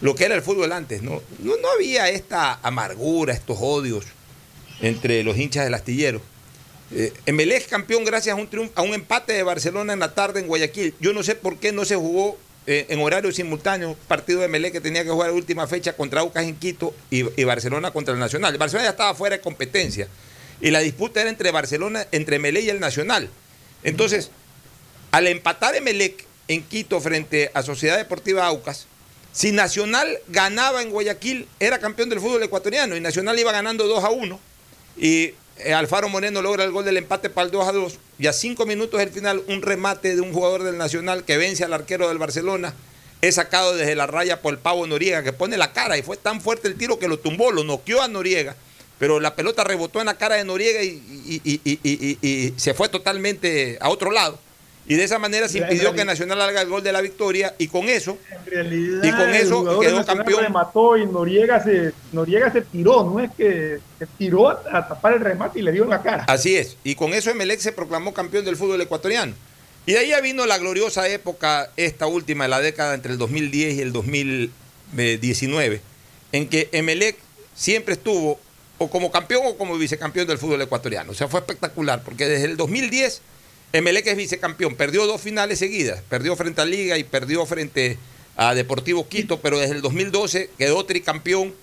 lo 0.02 0.16
que 0.16 0.26
era 0.26 0.36
el 0.36 0.41
fútbol 0.41 0.72
antes, 0.72 1.04
¿no? 1.04 1.22
No, 1.40 1.58
no 1.62 1.72
había 1.76 2.10
esta 2.10 2.60
amargura, 2.64 3.34
estos 3.34 3.58
odios 3.60 4.06
entre 4.82 5.24
los 5.24 5.38
hinchas 5.38 5.66
del 5.66 5.74
astillero. 5.74 6.22
Eh, 6.91 7.14
Emelec 7.26 7.68
campeón 7.68 8.03
gracias 8.03 8.34
a 8.34 8.40
un, 8.40 8.48
triunfo, 8.48 8.74
a 8.76 8.82
un 8.82 8.94
empate 8.94 9.34
de 9.34 9.44
Barcelona 9.44 9.94
en 9.94 9.99
la 9.99 10.14
tarde 10.14 10.40
en 10.40 10.48
Guayaquil. 10.48 10.95
Yo 10.99 11.14
no 11.14 11.24
sé 11.24 11.36
por 11.36 11.57
qué 11.57 11.72
no 11.72 11.86
se 11.86 11.95
jugó 11.95 12.38
eh, 12.66 12.88
en 12.90 12.99
horario 13.02 13.32
simultáneo 13.32 13.95
partido 14.07 14.40
de 14.40 14.45
Emelec 14.45 14.74
que 14.74 14.82
tenía 14.82 15.03
que 15.03 15.10
jugar 15.10 15.30
la 15.30 15.36
última 15.36 15.68
fecha 15.68 15.94
contra 15.94 16.22
Aucas 16.22 16.44
en 16.44 16.56
Quito 16.56 16.94
y, 17.10 17.24
Barcelona 17.44 17.91
contra 17.91 18.14
el 18.14 18.20
Nacional. 18.20 18.57
Barcelona 18.57 18.86
ya 18.86 18.91
estaba 18.91 19.14
fuera 19.16 19.38
de 19.38 19.41
competencia 19.41 20.07
y 20.61 20.72
la 20.72 20.80
disputa 20.80 21.22
era 21.22 21.30
entre 21.30 21.52
Barcelona, 21.52 22.07
entre 22.11 22.38
Emelec 22.38 22.66
y 22.66 22.70
el 22.70 22.80
Nacional. 22.80 23.30
Entonces, 23.84 24.32
al 25.11 25.28
empatar 25.28 25.76
Emelec 25.76 26.26
en 26.48 26.64
Quito 26.64 26.99
frente 26.99 27.52
a 27.53 27.61
Sociedad 27.61 27.98
Deportiva 27.98 28.45
Aucas, 28.45 28.88
si 29.32 29.52
Nacional 29.52 30.18
ganaba 30.28 30.82
en 30.82 30.90
Guayaquil, 30.90 31.48
era 31.60 31.80
campeón 31.80 32.10
del 32.10 32.20
fútbol 32.20 32.41
ecuatoriano 32.44 32.95
y 32.95 32.99
Nacional 32.99 33.38
iba 33.38 33.52
ganando 33.52 33.88
2 33.88 34.03
a 34.03 34.10
1 34.10 34.40
y 34.98 35.34
Alfaro 35.76 36.10
Moreno 36.10 36.41
logra 36.41 36.64
el 36.64 36.72
gol 36.72 36.86
del 36.86 36.98
empate 36.98 37.30
para 37.30 37.45
el 37.45 37.52
2 37.52 37.68
a 37.68 37.72
2 37.72 37.98
y 38.18 38.27
a 38.27 38.34
cinco 38.34 38.65
minutos 38.65 38.99
del 38.99 39.10
final 39.10 39.44
un 39.48 39.61
remate 39.61 40.15
de 40.15 40.22
un 40.22 40.31
jugador 40.34 40.64
del 40.64 40.77
Nacional 40.77 41.23
que 41.26 41.38
vence 41.38 41.64
al 41.64 41.73
arquero 41.73 42.07
del 42.07 42.18
Barcelona. 42.18 42.73
Es 43.22 43.36
sacado 43.36 43.76
desde 43.76 43.95
la 43.95 44.07
raya 44.07 44.41
por 44.41 44.53
el 44.53 44.60
Pavo 44.60 44.88
Noriega 44.88 45.23
que 45.23 45.34
pone 45.34 45.57
la 45.57 45.73
cara 45.73 45.98
y 45.98 46.02
fue 46.02 46.15
tan 46.18 46.40
fuerte 46.41 46.68
el 46.69 46.76
tiro 46.76 46.99
que 46.99 47.07
lo 47.10 47.19
tumbó, 47.19 47.52
lo 47.52 47.64
noqueó 47.64 48.02
a 48.02 48.07
Noriega. 48.07 48.56
Pero 48.98 49.19
la 49.19 49.36
pelota 49.36 49.64
rebotó 49.64 49.99
en 49.99 50.06
la 50.07 50.18
cara 50.18 50.36
de 50.36 50.44
Noriega 50.45 50.81
y- 50.84 51.02
y 52.22 52.53
se 52.57 52.73
fue 52.73 52.90
totalmente 52.90 53.77
a 53.81 53.90
otro 53.90 54.11
lado 54.11 54.40
y 54.90 54.95
de 54.95 55.03
esa 55.03 55.20
manera 55.20 55.48
se 55.48 55.60
impidió 55.60 55.94
que 55.94 56.03
Nacional 56.03 56.41
haga 56.41 56.64
el 56.64 56.68
gol 56.68 56.82
de 56.82 56.91
la 56.91 56.99
victoria 57.02 57.53
y 57.60 57.68
con 57.68 57.88
eso 57.88 58.18
realidad, 58.48 59.03
Y 59.03 59.11
con 59.11 59.30
eso 59.30 59.80
quedó 59.80 60.03
campeón. 60.03 60.41
remató 60.41 60.98
y 60.98 61.06
Noriega 61.06 61.64
se, 61.64 61.94
Noriega 62.11 62.52
se 62.52 62.61
tiró, 62.61 63.03
no 63.03 63.20
es 63.20 63.30
que 63.38 63.78
se 63.99 64.07
tiró 64.18 64.49
a, 64.49 64.88
tapar 64.88 65.14
el 65.14 65.20
remate 65.20 65.60
y 65.60 65.61
le 65.61 65.72
dio 65.74 65.84
en 65.84 65.91
la 65.91 66.02
cara. 66.02 66.26
Así 66.28 66.56
es. 66.56 66.76
Y 66.84 66.95
con 66.95 67.14
eso 67.14 67.30
Emelec 67.30 67.60
se 67.60 67.72
proclamó 67.72 68.16
campeón 68.16 68.45
del 68.45 68.56
fútbol 68.57 68.82
ecuatoriano. 68.82 69.36
Y 69.86 69.94
de 69.94 69.99
ahí 69.99 70.07
ya 70.10 70.22
vino 70.22 70.48
la 70.48 70.57
gloriosa 70.57 71.07
época, 71.07 71.70
esta 71.78 72.07
última, 72.07 72.48
la 72.48 72.60
década 72.60 72.95
entre 72.95 73.11
el 73.11 73.20
2010 73.20 73.76
y 73.76 73.82
el 73.82 73.94
2019, 73.94 75.82
en 76.32 76.49
que 76.49 76.68
Emelec 76.72 77.16
siempre 77.53 77.94
estuvo 77.94 78.40
o 78.80 78.90
como 78.90 79.11
campeón 79.11 79.44
o 79.45 79.56
como 79.56 79.78
vicecampeón 79.78 80.26
del 80.26 80.40
fútbol 80.40 80.64
ecuatoriano. 80.64 81.11
O 81.11 81.16
sea, 81.16 81.28
fue 81.28 81.41
espectacular, 81.41 82.02
porque 82.03 82.26
desde 82.26 82.45
el 82.45 82.57
2010 82.57 83.22
Emelec 83.72 84.08
es 84.08 84.18
vicecampeón. 84.18 84.76
Perdió 84.76 85.06
dos 85.06 85.22
finales 85.22 85.60
seguidas. 85.60 86.02
Perdió 86.10 86.36
frente 86.36 86.62
a 86.62 86.66
Liga 86.66 86.98
y 86.98 87.04
perdió 87.04 87.46
frente 87.46 87.98
a 88.36 88.56
Deportivo 88.56 89.08
Quito, 89.08 89.40
pero 89.41 89.60
desde 89.60 89.76
el 89.76 89.82
2012 89.82 90.50
quedó 90.58 90.86
tricampeón. 90.86 91.54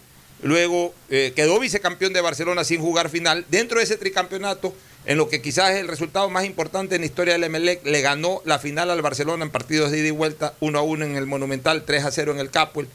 Luego 0.42 0.94
eh, 1.10 1.32
quedó 1.34 1.58
vicecampeón 1.58 2.12
de 2.12 2.20
Barcelona 2.20 2.62
sin 2.62 2.80
jugar 2.80 3.08
final. 3.08 3.44
Dentro 3.48 3.78
de 3.78 3.84
ese 3.84 3.96
tricampeonato, 3.96 4.74
en 5.06 5.18
lo 5.18 5.28
que 5.28 5.40
quizás 5.40 5.70
es 5.70 5.80
el 5.80 5.88
resultado 5.88 6.28
más 6.28 6.44
importante 6.44 6.94
en 6.94 7.00
la 7.00 7.06
historia 7.06 7.32
del 7.34 7.44
Emelec, 7.44 7.84
le 7.84 8.02
ganó 8.02 8.42
la 8.44 8.58
final 8.58 8.90
al 8.90 9.02
Barcelona 9.02 9.44
en 9.44 9.50
partidos 9.50 9.90
de 9.90 9.98
ida 9.98 10.08
y 10.08 10.12
vuelta, 10.12 10.54
1 10.60 10.78
a 10.78 10.82
1 10.82 11.04
en 11.06 11.16
el 11.16 11.26
Monumental, 11.26 11.84
3 11.84 12.04
a 12.04 12.10
0 12.10 12.32
en 12.32 12.38
el 12.40 12.50
Capuel. 12.50 12.88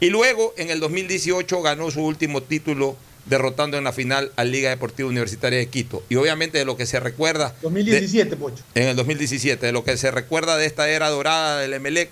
Y 0.00 0.10
luego, 0.10 0.52
en 0.56 0.70
el 0.70 0.80
2018, 0.80 1.62
ganó 1.62 1.90
su 1.90 2.04
último 2.04 2.42
título 2.42 2.96
derrotando 3.26 3.76
en 3.78 3.84
la 3.84 3.92
final 3.92 4.32
al 4.36 4.50
Liga 4.50 4.70
Deportiva 4.70 5.08
Universitaria 5.08 5.58
de 5.58 5.68
Quito. 5.68 6.02
Y 6.08 6.16
obviamente 6.16 6.58
de 6.58 6.64
lo 6.64 6.76
que 6.76 6.86
se 6.86 6.98
recuerda... 7.00 7.50
de- 7.50 7.54
2017, 7.62 8.36
Pocho. 8.36 8.62
en 8.74 8.88
el 8.88 8.96
2017, 8.96 9.64
de 9.66 9.72
lo 9.72 9.84
que 9.84 9.96
se 9.96 10.10
recuerda 10.10 10.56
de 10.56 10.66
esta 10.66 10.88
era 10.88 11.08
dorada 11.10 11.58
del 11.60 11.72
Emelec, 11.74 12.10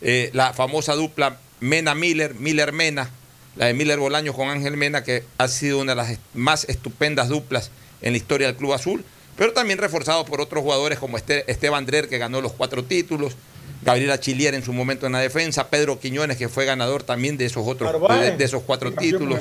eh, 0.00 0.30
la 0.32 0.52
famosa 0.52 0.94
dupla 0.94 1.38
Mena-Miller, 1.60 2.34
Miller-Mena, 2.34 3.10
la 3.56 3.66
de 3.66 3.74
Miller 3.74 3.98
Bolaños 3.98 4.34
con 4.34 4.48
Ángel 4.48 4.76
Mena, 4.76 5.02
que 5.04 5.24
ha 5.38 5.48
sido 5.48 5.78
una 5.80 5.92
de 5.92 5.96
las 5.96 6.18
más 6.34 6.64
estupendas 6.68 7.28
duplas 7.28 7.70
en 8.00 8.12
la 8.12 8.16
historia 8.16 8.46
del 8.46 8.56
Club 8.56 8.72
Azul, 8.72 9.04
pero 9.36 9.52
también 9.52 9.78
reforzado 9.78 10.24
por 10.24 10.40
otros 10.40 10.62
jugadores 10.62 10.98
como 10.98 11.16
Este- 11.16 11.50
Esteban 11.50 11.86
Drer, 11.86 12.08
que 12.08 12.18
ganó 12.18 12.40
los 12.40 12.52
cuatro 12.52 12.84
títulos, 12.84 13.34
Gabriela 13.82 14.20
Chilier 14.20 14.54
en 14.54 14.62
su 14.62 14.72
momento 14.72 15.06
en 15.06 15.12
la 15.12 15.18
defensa, 15.18 15.68
Pedro 15.68 15.98
Quiñones, 15.98 16.36
que 16.36 16.48
fue 16.48 16.64
ganador 16.64 17.02
también 17.02 17.36
de 17.36 17.46
esos 17.46 17.66
otros 17.66 17.92
de, 18.20 18.36
de 18.36 18.44
esos 18.44 18.62
cuatro 18.62 18.92
títulos. 18.92 19.40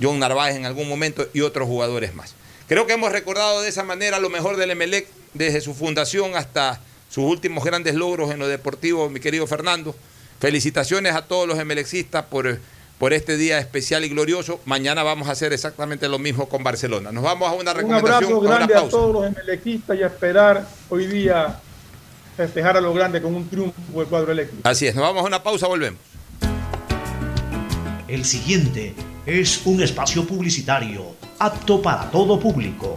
John 0.00 0.18
Narváez 0.18 0.56
en 0.56 0.66
algún 0.66 0.88
momento 0.88 1.26
y 1.32 1.40
otros 1.40 1.66
jugadores 1.66 2.14
más. 2.14 2.34
Creo 2.68 2.86
que 2.86 2.92
hemos 2.92 3.12
recordado 3.12 3.62
de 3.62 3.68
esa 3.70 3.84
manera 3.84 4.18
lo 4.18 4.28
mejor 4.28 4.56
del 4.58 4.70
Emelec 4.70 5.06
desde 5.32 5.60
su 5.62 5.72
fundación 5.74 6.36
hasta 6.36 6.80
sus 7.08 7.24
últimos 7.24 7.64
grandes 7.64 7.94
logros 7.94 8.30
en 8.30 8.38
lo 8.38 8.46
deportivo, 8.46 9.08
mi 9.08 9.20
querido 9.20 9.46
Fernando. 9.46 9.96
Felicitaciones 10.38 11.14
a 11.14 11.22
todos 11.22 11.48
los 11.48 11.58
emelexistas 11.58 12.26
por, 12.26 12.58
por 12.98 13.12
este 13.14 13.36
día 13.38 13.58
especial 13.58 14.04
y 14.04 14.10
glorioso. 14.10 14.60
Mañana 14.66 15.02
vamos 15.02 15.28
a 15.28 15.32
hacer 15.32 15.52
exactamente 15.54 16.08
lo 16.08 16.18
mismo 16.18 16.48
con 16.48 16.62
Barcelona. 16.62 17.10
Nos 17.10 17.24
vamos 17.24 17.48
a 17.48 17.54
una 17.54 17.72
Un 17.72 17.76
recomendación. 17.78 18.14
abrazo 18.14 18.34
a 18.34 18.38
una 18.38 18.50
grande 18.56 18.74
a 18.74 18.76
pausa. 18.80 18.90
todos 18.90 19.12
los 19.14 19.26
emelequistas 19.26 19.98
y 19.98 20.02
a 20.02 20.06
esperar 20.06 20.66
hoy 20.90 21.06
día 21.06 21.58
festejar 22.38 22.76
a 22.76 22.80
lo 22.80 22.94
grande 22.94 23.20
con 23.20 23.34
un 23.34 23.48
triunfo 23.48 23.98
del 23.98 24.06
cuadro 24.06 24.30
eléctrico. 24.30 24.62
Así 24.68 24.86
es, 24.86 24.94
nos 24.94 25.02
vamos 25.02 25.24
a 25.24 25.26
una 25.26 25.42
pausa, 25.42 25.66
volvemos. 25.66 26.00
El 28.06 28.24
siguiente 28.24 28.94
es 29.26 29.66
un 29.66 29.82
espacio 29.82 30.24
publicitario 30.24 31.16
apto 31.40 31.82
para 31.82 32.08
todo 32.12 32.38
público. 32.38 32.96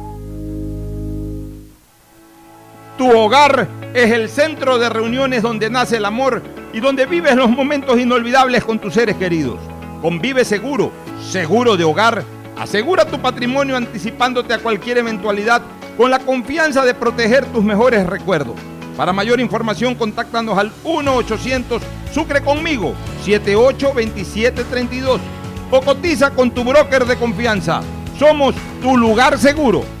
Tu 3.01 3.09
hogar 3.09 3.67
es 3.95 4.11
el 4.11 4.29
centro 4.29 4.77
de 4.77 4.87
reuniones 4.87 5.41
donde 5.41 5.71
nace 5.71 5.97
el 5.97 6.05
amor 6.05 6.43
y 6.71 6.79
donde 6.81 7.07
vives 7.07 7.35
los 7.35 7.49
momentos 7.49 7.99
inolvidables 7.99 8.63
con 8.63 8.77
tus 8.77 8.93
seres 8.93 9.15
queridos. 9.15 9.57
Convive 10.03 10.45
seguro, 10.45 10.91
seguro 11.19 11.77
de 11.77 11.83
hogar. 11.83 12.23
Asegura 12.59 13.05
tu 13.05 13.19
patrimonio 13.19 13.75
anticipándote 13.75 14.53
a 14.53 14.59
cualquier 14.59 14.99
eventualidad 14.99 15.63
con 15.97 16.11
la 16.11 16.19
confianza 16.19 16.85
de 16.85 16.93
proteger 16.93 17.43
tus 17.47 17.63
mejores 17.63 18.05
recuerdos. 18.05 18.53
Para 18.95 19.13
mayor 19.13 19.39
información, 19.39 19.95
contáctanos 19.95 20.55
al 20.59 20.71
1-800 20.83 21.81
Sucre 22.13 22.41
conmigo 22.41 22.93
782732 23.25 25.19
o 25.71 25.81
cotiza 25.81 26.29
con 26.29 26.51
tu 26.51 26.63
broker 26.63 27.05
de 27.05 27.15
confianza. 27.15 27.81
Somos 28.19 28.53
tu 28.79 28.95
lugar 28.95 29.39
seguro. 29.39 30.00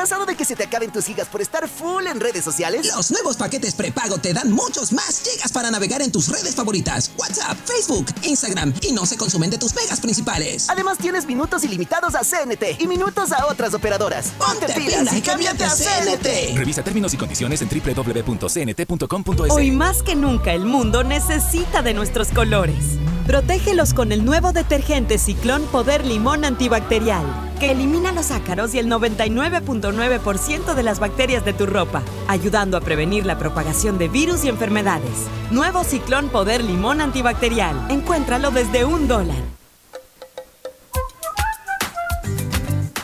¿Cansado 0.00 0.24
de 0.24 0.34
que 0.34 0.46
se 0.46 0.56
te 0.56 0.64
acaben 0.64 0.90
tus 0.90 1.04
gigas 1.04 1.28
por 1.28 1.42
estar 1.42 1.68
full 1.68 2.06
en 2.06 2.20
redes 2.20 2.42
sociales? 2.42 2.86
Los 2.96 3.10
nuevos 3.10 3.36
paquetes 3.36 3.74
prepago 3.74 4.16
te 4.16 4.32
dan 4.32 4.50
muchos 4.50 4.94
más 4.94 5.20
gigas 5.20 5.52
para 5.52 5.70
navegar 5.70 6.00
en 6.00 6.10
tus 6.10 6.28
redes 6.28 6.54
favoritas. 6.54 7.10
WhatsApp, 7.18 7.58
Facebook, 7.66 8.06
Instagram 8.22 8.72
y 8.80 8.92
no 8.92 9.04
se 9.04 9.18
consumen 9.18 9.50
de 9.50 9.58
tus 9.58 9.74
megas 9.74 10.00
principales. 10.00 10.70
Además 10.70 10.96
tienes 10.96 11.26
minutos 11.26 11.64
ilimitados 11.64 12.14
a 12.14 12.20
CNT 12.20 12.80
y 12.80 12.86
minutos 12.86 13.30
a 13.30 13.44
otras 13.44 13.74
operadoras. 13.74 14.28
Ponte, 14.38 14.72
pilas 14.72 15.12
y 15.14 15.20
cámbiate 15.20 15.64
a 15.64 15.68
CNT. 15.68 16.56
Revisa 16.56 16.82
términos 16.82 17.12
y 17.12 17.18
condiciones 17.18 17.60
en 17.60 17.68
www.cnt.com.es. 17.68 19.50
Hoy 19.50 19.70
más 19.70 20.02
que 20.02 20.16
nunca 20.16 20.54
el 20.54 20.64
mundo 20.64 21.04
necesita 21.04 21.82
de 21.82 21.92
nuestros 21.92 22.28
colores. 22.28 22.96
Protégelos 23.26 23.92
con 23.92 24.12
el 24.12 24.24
nuevo 24.24 24.52
detergente 24.52 25.18
Ciclón 25.18 25.62
Poder 25.66 26.04
Limón 26.04 26.44
Antibacterial, 26.44 27.49
que 27.60 27.70
elimina 27.70 28.10
los 28.10 28.30
ácaros 28.30 28.74
y 28.74 28.78
el 28.78 28.88
99.9% 28.88 30.74
de 30.74 30.82
las 30.82 30.98
bacterias 30.98 31.44
de 31.44 31.52
tu 31.52 31.66
ropa, 31.66 32.02
ayudando 32.26 32.78
a 32.78 32.80
prevenir 32.80 33.26
la 33.26 33.38
propagación 33.38 33.98
de 33.98 34.08
virus 34.08 34.44
y 34.44 34.48
enfermedades. 34.48 35.28
Nuevo 35.50 35.84
Ciclón 35.84 36.30
Poder 36.30 36.64
Limón 36.64 37.02
Antibacterial. 37.02 37.76
Encuéntralo 37.90 38.50
desde 38.50 38.86
un 38.86 39.06
dólar. 39.06 39.36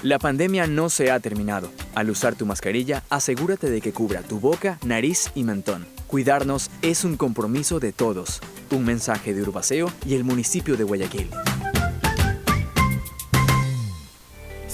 La 0.02 0.18
pandemia 0.18 0.66
no 0.66 0.88
se 0.88 1.10
ha 1.10 1.20
terminado. 1.20 1.68
Al 1.94 2.10
usar 2.10 2.34
tu 2.36 2.46
mascarilla, 2.46 3.02
asegúrate 3.10 3.68
de 3.68 3.80
que 3.80 3.92
cubra 3.92 4.22
tu 4.22 4.40
boca, 4.40 4.78
nariz 4.84 5.32
y 5.34 5.42
mentón. 5.42 5.86
Cuidarnos 6.06 6.70
es 6.80 7.04
un 7.04 7.16
compromiso 7.16 7.80
de 7.80 7.92
todos. 7.92 8.40
Un 8.70 8.84
mensaje 8.84 9.34
de 9.34 9.42
Urbaceo 9.42 9.92
y 10.06 10.14
el 10.14 10.24
municipio 10.24 10.76
de 10.76 10.84
Guayaquil. 10.84 11.28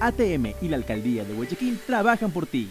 ATM 0.00 0.54
y 0.60 0.68
la 0.68 0.76
Alcaldía 0.76 1.24
de 1.24 1.34
Guayaquil 1.34 1.78
trabajan 1.86 2.30
por 2.30 2.46
ti. 2.46 2.70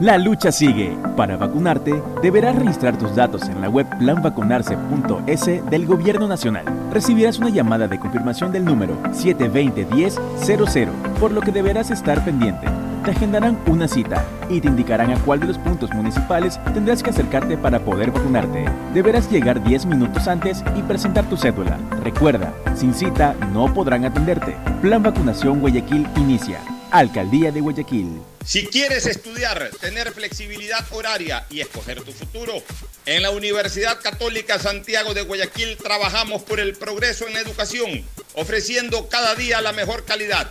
La 0.00 0.16
lucha 0.18 0.50
sigue. 0.52 0.96
Para 1.16 1.36
vacunarte, 1.36 2.02
deberás 2.22 2.56
registrar 2.56 2.96
tus 2.98 3.14
datos 3.14 3.42
en 3.48 3.60
la 3.60 3.68
web 3.68 3.86
planvacunarse.es 3.98 5.70
del 5.70 5.86
Gobierno 5.86 6.26
Nacional. 6.28 6.64
Recibirás 6.92 7.38
una 7.38 7.50
llamada 7.50 7.88
de 7.88 7.98
confirmación 7.98 8.52
del 8.52 8.64
número 8.64 8.96
720-1000, 9.12 10.90
por 11.18 11.32
lo 11.32 11.40
que 11.40 11.52
deberás 11.52 11.90
estar 11.90 12.24
pendiente. 12.24 12.66
Te 13.08 13.12
agendarán 13.12 13.58
una 13.66 13.88
cita 13.88 14.22
y 14.50 14.60
te 14.60 14.68
indicarán 14.68 15.10
a 15.10 15.24
cuál 15.24 15.40
de 15.40 15.46
los 15.46 15.56
puntos 15.56 15.88
municipales 15.94 16.60
tendrás 16.74 17.02
que 17.02 17.08
acercarte 17.08 17.56
para 17.56 17.82
poder 17.82 18.10
vacunarte. 18.10 18.66
Deberás 18.92 19.30
llegar 19.30 19.64
10 19.64 19.86
minutos 19.86 20.28
antes 20.28 20.62
y 20.76 20.82
presentar 20.82 21.26
tu 21.26 21.38
cédula. 21.38 21.78
Recuerda, 22.04 22.52
sin 22.76 22.92
cita 22.92 23.32
no 23.54 23.72
podrán 23.72 24.04
atenderte. 24.04 24.58
Plan 24.82 25.02
Vacunación 25.02 25.60
Guayaquil 25.60 26.06
inicia. 26.16 26.60
Alcaldía 26.90 27.50
de 27.50 27.62
Guayaquil. 27.62 28.20
Si 28.44 28.66
quieres 28.66 29.06
estudiar, 29.06 29.70
tener 29.80 30.12
flexibilidad 30.12 30.84
horaria 30.90 31.46
y 31.48 31.60
escoger 31.60 32.02
tu 32.02 32.12
futuro, 32.12 32.52
en 33.06 33.22
la 33.22 33.30
Universidad 33.30 34.02
Católica 34.02 34.58
Santiago 34.58 35.14
de 35.14 35.22
Guayaquil 35.22 35.78
trabajamos 35.78 36.42
por 36.42 36.60
el 36.60 36.74
progreso 36.74 37.26
en 37.26 37.32
la 37.32 37.40
educación, 37.40 38.04
ofreciendo 38.34 39.08
cada 39.08 39.34
día 39.34 39.62
la 39.62 39.72
mejor 39.72 40.04
calidad. 40.04 40.50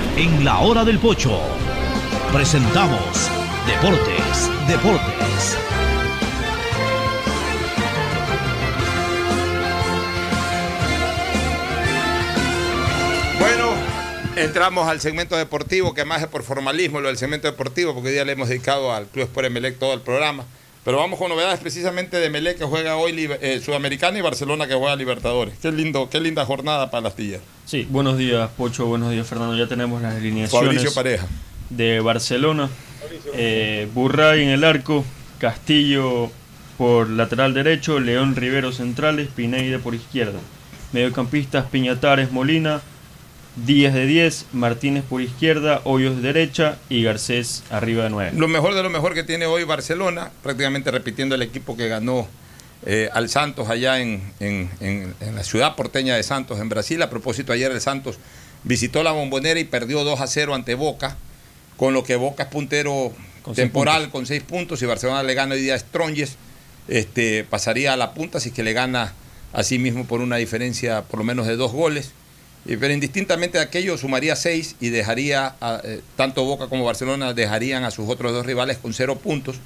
En 0.21 0.45
la 0.45 0.59
hora 0.59 0.85
del 0.85 0.99
pocho 0.99 1.41
presentamos 2.31 3.27
Deportes, 3.65 4.51
Deportes. 4.67 5.57
Bueno, 13.39 13.73
entramos 14.35 14.87
al 14.87 15.01
segmento 15.01 15.35
deportivo, 15.35 15.95
que 15.95 16.05
más 16.05 16.21
es 16.21 16.27
por 16.27 16.43
formalismo 16.43 17.01
lo 17.01 17.07
del 17.07 17.17
segmento 17.17 17.47
deportivo, 17.47 17.95
porque 17.95 18.09
hoy 18.09 18.13
día 18.13 18.23
le 18.23 18.33
hemos 18.33 18.47
dedicado 18.47 18.93
al 18.93 19.07
Club 19.07 19.23
Sport 19.23 19.47
Emelec 19.47 19.79
todo 19.79 19.95
el 19.95 20.01
programa. 20.01 20.45
Pero 20.83 20.97
vamos 20.97 21.19
con 21.19 21.29
novedades 21.29 21.59
precisamente 21.59 22.17
de 22.17 22.29
Melec 22.31 22.57
que 22.57 22.65
juega 22.65 22.97
hoy 22.97 23.29
eh, 23.41 23.61
Sudamericana 23.63 24.17
y 24.17 24.21
Barcelona 24.21 24.67
que 24.67 24.73
juega 24.73 24.95
Libertadores. 24.95 25.53
Qué 25.61 25.71
lindo, 25.71 26.09
qué 26.09 26.19
linda 26.19 26.43
jornada 26.43 26.89
para 26.89 27.01
las 27.01 27.15
tillas. 27.15 27.41
Sí, 27.65 27.87
buenos 27.89 28.17
días 28.17 28.49
Pocho, 28.57 28.87
buenos 28.87 29.11
días 29.11 29.27
Fernando. 29.27 29.55
Ya 29.55 29.67
tenemos 29.67 30.01
las 30.01 30.15
alineaciones 30.15 30.51
Fabricio 30.51 30.93
Pareja. 30.93 31.27
de 31.69 31.99
Barcelona. 31.99 32.69
Eh, 33.35 33.87
Burray 33.93 34.41
en 34.43 34.49
el 34.49 34.63
arco, 34.63 35.05
Castillo 35.37 36.31
por 36.79 37.09
lateral 37.11 37.53
derecho, 37.53 37.99
León 37.99 38.35
Rivero 38.35 38.71
centrales, 38.71 39.29
Pineide 39.35 39.77
por 39.77 39.93
izquierda. 39.93 40.39
Mediocampistas 40.93 41.65
Piñatares 41.65 42.31
Molina, 42.31 42.81
10 43.57 43.93
de 43.93 44.05
10, 44.05 44.45
Martínez 44.53 45.03
por 45.03 45.21
izquierda, 45.21 45.81
Hoyos 45.83 46.21
derecha 46.21 46.77
y 46.89 47.03
Garcés 47.03 47.63
arriba 47.69 48.05
de 48.05 48.09
9. 48.09 48.31
Lo 48.37 48.47
mejor 48.47 48.73
de 48.75 48.83
lo 48.83 48.89
mejor 48.89 49.13
que 49.13 49.23
tiene 49.23 49.45
hoy 49.45 49.63
Barcelona, 49.65 50.31
prácticamente 50.41 50.89
repitiendo 50.91 51.35
el 51.35 51.41
equipo 51.41 51.75
que 51.75 51.87
ganó 51.89 52.27
eh, 52.85 53.09
al 53.13 53.29
Santos 53.29 53.69
allá 53.69 53.99
en, 53.99 54.23
en- 54.39 54.69
en- 54.79 55.13
en 55.19 55.35
la 55.35 55.43
ciudad 55.43 55.75
porteña 55.75 56.15
de 56.15 56.23
Santos, 56.23 56.59
en 56.59 56.69
Brasil. 56.69 57.01
A 57.01 57.09
propósito, 57.09 57.51
ayer 57.53 57.71
el 57.71 57.81
Santos 57.81 58.17
visitó 58.63 59.03
la 59.03 59.11
bombonera 59.11 59.59
y 59.59 59.65
perdió 59.65 60.03
2 60.03 60.19
a 60.21 60.27
0 60.27 60.55
ante 60.55 60.73
Boca, 60.75 61.17
con 61.77 61.93
lo 61.93 62.03
que 62.03 62.15
Boca 62.15 62.43
es 62.43 62.49
puntero 62.49 63.11
Con 63.43 63.53
seis 63.55 63.65
temporal 63.67 64.09
con 64.11 64.25
6 64.25 64.43
puntos 64.43 64.81
y 64.81 64.85
Barcelona 64.85 65.23
le 65.23 65.33
gana 65.33 65.55
hoy 65.55 65.61
día 65.61 65.75
a 65.75 65.79
Stronges, 65.79 66.37
este, 66.87 67.43
pasaría 67.43 67.93
a 67.93 67.97
la 67.97 68.13
punta, 68.13 68.37
así 68.39 68.51
que 68.51 68.63
le 68.63 68.73
gana 68.73 69.13
a 69.53 69.63
sí 69.63 69.77
mismo 69.77 70.05
por 70.05 70.21
una 70.21 70.37
diferencia 70.37 71.03
por 71.03 71.19
lo 71.19 71.23
menos 71.23 71.45
de 71.47 71.57
dos 71.57 71.71
goles. 71.73 72.11
Pero 72.65 72.93
indistintamente 72.93 73.57
de 73.57 73.63
aquello 73.63 73.97
sumaría 73.97 74.35
seis 74.35 74.75
y 74.79 74.89
dejaría, 74.89 75.55
a, 75.59 75.81
eh, 75.83 76.01
tanto 76.15 76.43
Boca 76.43 76.67
como 76.67 76.85
Barcelona 76.85 77.33
dejarían 77.33 77.83
a 77.83 77.91
sus 77.91 78.07
otros 78.07 78.31
dos 78.31 78.45
rivales 78.45 78.77
con 78.77 78.93
cero 78.93 79.17
puntos, 79.17 79.57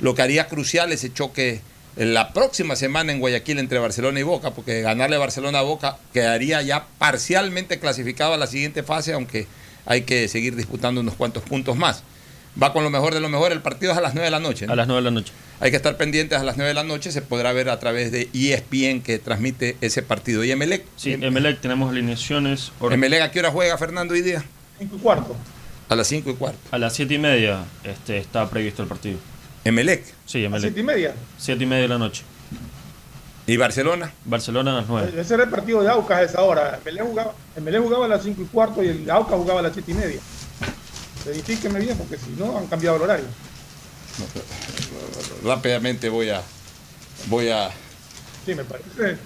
lo 0.00 0.14
que 0.14 0.22
haría 0.22 0.48
crucial 0.48 0.92
ese 0.92 1.12
choque 1.12 1.60
en 1.96 2.14
la 2.14 2.32
próxima 2.32 2.76
semana 2.76 3.12
en 3.12 3.20
Guayaquil 3.20 3.58
entre 3.58 3.78
Barcelona 3.78 4.20
y 4.20 4.22
Boca, 4.22 4.52
porque 4.52 4.80
ganarle 4.80 5.16
Barcelona 5.16 5.60
a 5.60 5.62
Boca 5.62 5.98
quedaría 6.12 6.62
ya 6.62 6.86
parcialmente 6.98 7.78
clasificado 7.78 8.34
a 8.34 8.36
la 8.36 8.46
siguiente 8.46 8.82
fase, 8.82 9.12
aunque 9.12 9.46
hay 9.86 10.02
que 10.02 10.28
seguir 10.28 10.56
disputando 10.56 11.00
unos 11.00 11.14
cuantos 11.14 11.42
puntos 11.42 11.76
más. 11.76 12.02
Va 12.60 12.72
con 12.72 12.82
lo 12.84 12.90
mejor 12.90 13.14
de 13.14 13.20
lo 13.20 13.28
mejor, 13.28 13.52
el 13.52 13.60
partido 13.62 13.92
es 13.92 13.98
a 13.98 14.00
las 14.00 14.14
9 14.14 14.24
de 14.26 14.30
la 14.30 14.40
noche. 14.40 14.66
¿no? 14.66 14.72
A 14.72 14.76
las 14.76 14.86
9 14.88 15.00
de 15.02 15.04
la 15.04 15.10
noche. 15.12 15.32
Hay 15.60 15.70
que 15.70 15.76
estar 15.76 15.96
pendientes 15.96 16.38
a 16.38 16.42
las 16.44 16.56
9 16.56 16.68
de 16.68 16.74
la 16.74 16.84
noche, 16.84 17.12
se 17.12 17.22
podrá 17.22 17.52
ver 17.52 17.68
a 17.68 17.78
través 17.78 18.10
de 18.12 18.28
ESPN 18.32 19.02
que 19.02 19.18
transmite 19.18 19.76
ese 19.80 20.02
partido. 20.02 20.42
¿Y 20.42 20.50
Emelec? 20.50 20.84
Sí, 20.96 21.12
Emelec 21.12 21.60
tenemos 21.60 21.90
alineaciones. 21.90 22.72
Or- 22.80 22.92
¿Emelec 22.92 23.22
a 23.22 23.30
qué 23.30 23.38
hora 23.40 23.50
juega 23.50 23.76
Fernando 23.78 24.14
hoy 24.14 24.22
día? 24.22 24.42
5 24.78 24.96
y 24.96 24.98
cuarto. 24.98 25.36
A 25.88 25.96
las 25.96 26.06
5 26.08 26.30
y 26.30 26.34
cuarto. 26.34 26.58
A 26.70 26.78
las 26.78 26.94
7 26.94 27.14
y 27.14 27.18
media 27.18 27.64
este, 27.84 28.18
está 28.18 28.48
previsto 28.48 28.82
el 28.82 28.88
partido. 28.88 29.18
¿Emelec? 29.64 30.04
Sí, 30.26 30.42
A 30.42 30.46
Emelec. 30.46 30.62
siete 30.68 30.80
y 30.80 30.84
media. 30.84 31.14
7 31.38 31.62
y 31.62 31.66
media 31.66 31.82
de 31.82 31.88
la 31.88 31.98
noche. 31.98 32.22
¿Y 33.46 33.56
Barcelona? 33.56 34.12
Barcelona 34.24 34.72
a 34.72 34.74
las 34.80 34.88
9. 34.88 35.12
Ese 35.20 35.34
era 35.34 35.44
el 35.44 35.50
partido 35.50 35.82
de 35.82 35.88
Aucas 35.90 36.18
a 36.18 36.22
esa 36.22 36.42
hora. 36.42 36.78
Melé 36.84 37.02
jugaba, 37.02 37.32
Melé 37.60 37.78
jugaba 37.78 38.06
a 38.06 38.08
las 38.08 38.22
5 38.22 38.42
y 38.42 38.44
cuarto 38.46 38.82
y 38.82 38.88
el 38.88 39.10
Aucas 39.10 39.36
jugaba 39.36 39.60
a 39.60 39.62
las 39.64 39.72
7 39.72 39.90
y 39.90 39.94
media. 39.94 40.20
Verifíqueme 41.24 41.80
bien 41.80 41.96
porque 41.98 42.16
si 42.16 42.30
no 42.38 42.56
han 42.58 42.66
cambiado 42.66 42.96
el 42.96 43.02
horario. 43.02 43.26
Rápidamente 45.44 46.08
voy 46.08 46.30
a. 46.30 46.42
Voy 47.26 47.48
a. 47.48 47.70
Sí, 48.46 48.54
me 48.54 48.64
parece. 48.64 49.18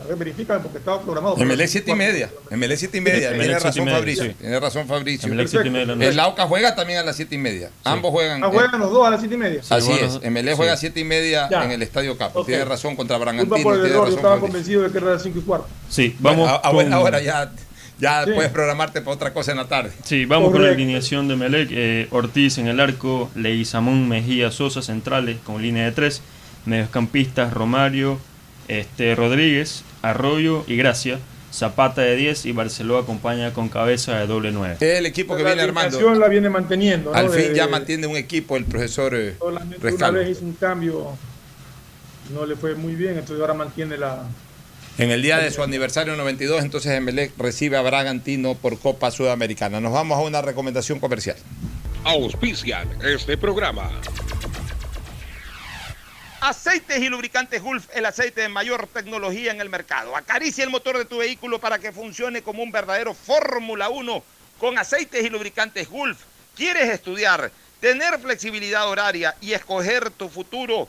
A 0.00 0.04
ver, 0.04 0.16
verifícame 0.16 0.60
porque 0.60 0.78
estaba 0.78 1.02
programado. 1.02 1.36
las 1.44 1.70
7 1.70 1.90
y 1.90 1.94
media. 1.94 2.30
Emelec 2.50 2.78
7 2.78 2.96
y 2.98 3.00
media. 3.00 3.30
Tiene 3.34 3.58
razón 3.58 3.84
media, 3.84 3.98
Fabricio. 3.98 4.24
sí. 4.24 4.34
Tiene 4.40 4.60
razón 4.60 4.86
Fabricio. 4.86 5.32
El 5.32 6.20
Aucas 6.20 6.46
juega 6.48 6.74
también 6.74 7.00
a 7.00 7.02
las 7.02 7.16
7 7.16 7.34
y 7.34 7.38
media. 7.38 7.70
Ambos 7.84 8.10
juegan. 8.12 8.42
Ah, 8.42 8.48
juegan 8.48 8.80
los 8.80 8.90
dos 8.90 9.06
a 9.06 9.10
las 9.10 9.20
7 9.20 9.34
y 9.34 9.38
media. 9.38 9.60
Así 9.68 9.86
juegan 9.88 10.10
es. 10.10 10.18
sí. 10.52 10.56
juega 10.56 10.72
a 10.72 10.76
7 10.76 11.00
y 11.00 11.04
media 11.04 11.48
Ya. 11.50 11.64
en 11.64 11.72
el 11.72 11.82
Estadio 11.82 12.16
Capo. 12.16 12.40
Ok. 12.40 12.46
Tiene 12.46 12.64
razón 12.64 12.96
contra 12.96 13.18
Bragantino. 13.18 13.62
por 13.62 13.74
el 13.74 13.80
Tiene 13.80 13.94
error, 13.94 14.04
yo 14.08 14.16
razón 14.16 14.18
estaba 14.18 14.34
Fabricio. 14.36 14.46
convencido 14.52 14.82
de 14.84 14.90
que 14.92 14.98
era 14.98 15.06
a 15.08 15.12
las 15.14 15.22
5 15.22 15.38
y 15.38 15.42
cuarto. 15.42 15.68
Sí, 15.88 16.16
vamos 16.20 16.48
a, 16.48 16.56
a 16.56 16.62
con- 16.62 16.72
buena 16.74 17.00
hora 17.00 17.20
ya, 17.20 17.52
ya 18.00 18.24
Sí. 18.24 18.32
puedes 18.34 18.50
programarte 18.50 19.00
para 19.02 19.14
otra 19.14 19.32
cosa 19.32 19.50
en 19.52 19.58
la 19.58 19.68
tarde. 19.68 19.92
Sí, 20.04 20.24
vamos 20.24 20.50
con 20.52 20.62
la 20.62 20.70
alineación 20.70 21.28
de 21.28 21.36
Melec. 21.36 21.68
Eh, 21.72 22.08
Ortiz 22.10 22.58
en 22.58 22.66
el 22.68 22.80
arco, 22.80 23.30
Leizamón, 23.34 24.08
Mejía, 24.08 24.50
Sosa 24.50 24.82
centrales 24.82 25.38
con 25.44 25.60
línea 25.62 25.84
de 25.84 25.92
tres. 25.92 26.22
Mediocampistas 26.66 27.52
Romario, 27.54 28.18
este, 28.68 29.14
Rodríguez, 29.14 29.82
Arroyo 30.02 30.64
y 30.66 30.76
Gracia. 30.76 31.18
Zapata 31.52 32.02
de 32.02 32.14
10 32.14 32.46
y 32.46 32.52
Barceló 32.52 32.96
acompaña 32.96 33.52
con 33.52 33.68
cabeza 33.68 34.16
de 34.20 34.28
doble 34.28 34.52
9. 34.52 34.76
Es 34.78 34.98
el 35.00 35.06
equipo 35.06 35.36
que 35.36 35.42
la 35.42 35.48
viene 35.48 35.62
armando. 35.62 36.14
la 36.14 36.28
viene 36.28 36.48
manteniendo. 36.48 37.10
¿no? 37.10 37.16
Al 37.18 37.28
fin 37.28 37.48
De- 37.48 37.54
ya 37.56 37.66
mantiene 37.66 38.06
un 38.06 38.16
equipo 38.16 38.56
el 38.56 38.64
profesor 38.66 39.12
eh, 39.16 39.34
Solamente 39.36 39.84
una 39.94 40.10
vez 40.12 40.30
hizo 40.30 40.44
un 40.44 40.52
cambio, 40.52 41.16
no 42.32 42.46
le 42.46 42.54
fue 42.54 42.76
muy 42.76 42.94
bien, 42.94 43.14
entonces 43.18 43.40
ahora 43.40 43.54
mantiene 43.54 43.96
la. 43.98 44.22
En 44.98 45.10
el 45.10 45.22
día 45.22 45.38
de 45.38 45.50
su 45.50 45.62
aniversario 45.62 46.14
92, 46.16 46.62
entonces 46.62 46.92
Emelec 46.92 47.32
recibe 47.38 47.76
a 47.76 47.82
Bragantino 47.82 48.54
por 48.54 48.78
Copa 48.78 49.10
Sudamericana. 49.10 49.80
Nos 49.80 49.92
vamos 49.92 50.18
a 50.18 50.22
una 50.22 50.42
recomendación 50.42 51.00
comercial. 51.00 51.36
Auspician 52.04 52.88
este 53.02 53.38
programa. 53.38 53.90
Aceites 56.40 57.02
y 57.02 57.08
lubricantes 57.08 57.62
Gulf, 57.62 57.88
el 57.94 58.06
aceite 58.06 58.40
de 58.40 58.48
mayor 58.48 58.86
tecnología 58.86 59.52
en 59.52 59.60
el 59.60 59.68
mercado. 59.68 60.16
Acaricia 60.16 60.64
el 60.64 60.70
motor 60.70 60.96
de 60.96 61.04
tu 61.04 61.18
vehículo 61.18 61.60
para 61.60 61.78
que 61.78 61.92
funcione 61.92 62.42
como 62.42 62.62
un 62.62 62.72
verdadero 62.72 63.12
Fórmula 63.12 63.90
1 63.90 64.22
con 64.58 64.78
aceites 64.78 65.24
y 65.24 65.28
lubricantes 65.28 65.88
Gulf. 65.88 66.18
¿Quieres 66.56 66.88
estudiar, 66.88 67.50
tener 67.80 68.18
flexibilidad 68.18 68.88
horaria 68.88 69.34
y 69.40 69.52
escoger 69.52 70.10
tu 70.10 70.28
futuro? 70.28 70.88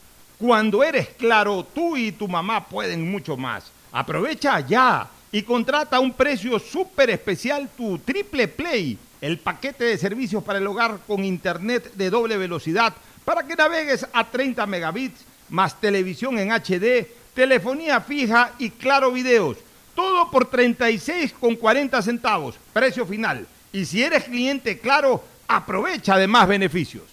Cuando 0.41 0.83
eres 0.83 1.09
claro, 1.09 1.63
tú 1.71 1.95
y 1.95 2.11
tu 2.13 2.27
mamá 2.27 2.65
pueden 2.67 3.11
mucho 3.11 3.37
más. 3.37 3.71
Aprovecha 3.91 4.59
ya 4.61 5.07
y 5.31 5.43
contrata 5.43 5.97
a 5.97 5.99
un 5.99 6.13
precio 6.13 6.57
súper 6.57 7.11
especial 7.11 7.69
tu 7.77 7.99
Triple 7.99 8.47
Play 8.47 8.97
el 9.21 9.37
paquete 9.37 9.83
de 9.83 9.99
servicios 9.99 10.43
para 10.43 10.57
el 10.57 10.65
hogar 10.65 11.01
con 11.05 11.23
internet 11.23 11.93
de 11.93 12.09
doble 12.09 12.37
velocidad 12.37 12.95
para 13.23 13.45
que 13.45 13.55
navegues 13.55 14.07
a 14.11 14.23
30 14.23 14.65
megabits, 14.65 15.23
más 15.49 15.79
televisión 15.79 16.39
en 16.39 16.51
HD, 16.51 17.05
telefonía 17.35 18.01
fija 18.01 18.53
y 18.57 18.71
claro 18.71 19.11
videos. 19.11 19.57
Todo 19.93 20.31
por 20.31 20.49
36,40 20.49 22.01
centavos, 22.01 22.55
precio 22.73 23.05
final. 23.05 23.45
Y 23.71 23.85
si 23.85 24.01
eres 24.01 24.23
cliente 24.23 24.79
claro, 24.79 25.23
aprovecha 25.47 26.17
de 26.17 26.25
más 26.25 26.47
beneficios. 26.47 27.10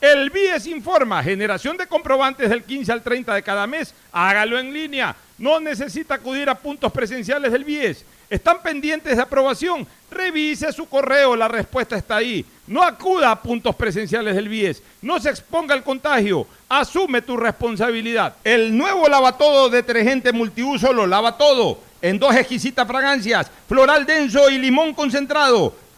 El 0.00 0.30
BIES 0.30 0.66
informa, 0.66 1.22
generación 1.22 1.76
de 1.76 1.86
comprobantes 1.86 2.48
del 2.48 2.64
15 2.64 2.90
al 2.90 3.02
30 3.02 3.34
de 3.34 3.42
cada 3.42 3.66
mes, 3.66 3.94
hágalo 4.10 4.58
en 4.58 4.72
línea. 4.72 5.14
No 5.36 5.60
necesita 5.60 6.14
acudir 6.14 6.48
a 6.48 6.54
puntos 6.54 6.90
presenciales 6.90 7.52
del 7.52 7.64
BIES. 7.64 8.06
¿Están 8.30 8.62
pendientes 8.62 9.14
de 9.14 9.22
aprobación? 9.22 9.86
Revise 10.10 10.72
su 10.72 10.88
correo, 10.88 11.36
la 11.36 11.48
respuesta 11.48 11.96
está 11.96 12.16
ahí. 12.16 12.46
No 12.66 12.82
acuda 12.82 13.30
a 13.30 13.42
puntos 13.42 13.76
presenciales 13.76 14.34
del 14.34 14.48
BIES. 14.48 14.82
No 15.02 15.20
se 15.20 15.28
exponga 15.28 15.74
al 15.74 15.84
contagio. 15.84 16.46
Asume 16.70 17.20
tu 17.20 17.36
responsabilidad. 17.36 18.36
El 18.42 18.74
nuevo 18.74 19.06
lavatodo 19.06 19.68
detergente 19.68 20.32
multiuso 20.32 20.94
lo 20.94 21.06
lava 21.06 21.36
todo. 21.36 21.78
En 22.00 22.18
dos 22.18 22.34
exquisitas 22.34 22.86
fragancias, 22.86 23.50
floral 23.68 24.06
denso 24.06 24.48
y 24.48 24.56
limón 24.56 24.94
concentrado. 24.94 25.74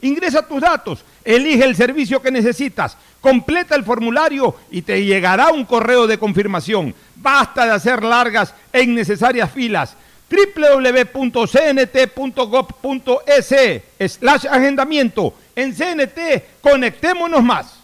Ingresa 0.00 0.46
tus 0.46 0.60
datos, 0.60 1.04
elige 1.24 1.64
el 1.64 1.74
servicio 1.74 2.22
que 2.22 2.30
necesitas, 2.30 2.96
completa 3.20 3.74
el 3.74 3.84
formulario 3.84 4.54
y 4.70 4.82
te 4.82 5.04
llegará 5.04 5.48
un 5.48 5.64
correo 5.64 6.06
de 6.06 6.18
confirmación. 6.18 6.94
Basta 7.16 7.66
de 7.66 7.72
hacer 7.72 8.04
largas 8.04 8.54
e 8.72 8.82
innecesarias 8.82 9.50
filas 9.50 9.96
www.cnt.gov.es 10.30 11.22
slash 14.12 14.46
agendamiento. 14.46 15.34
En 15.56 15.74
CNT, 15.74 16.60
conectémonos 16.60 17.42
más. 17.42 17.77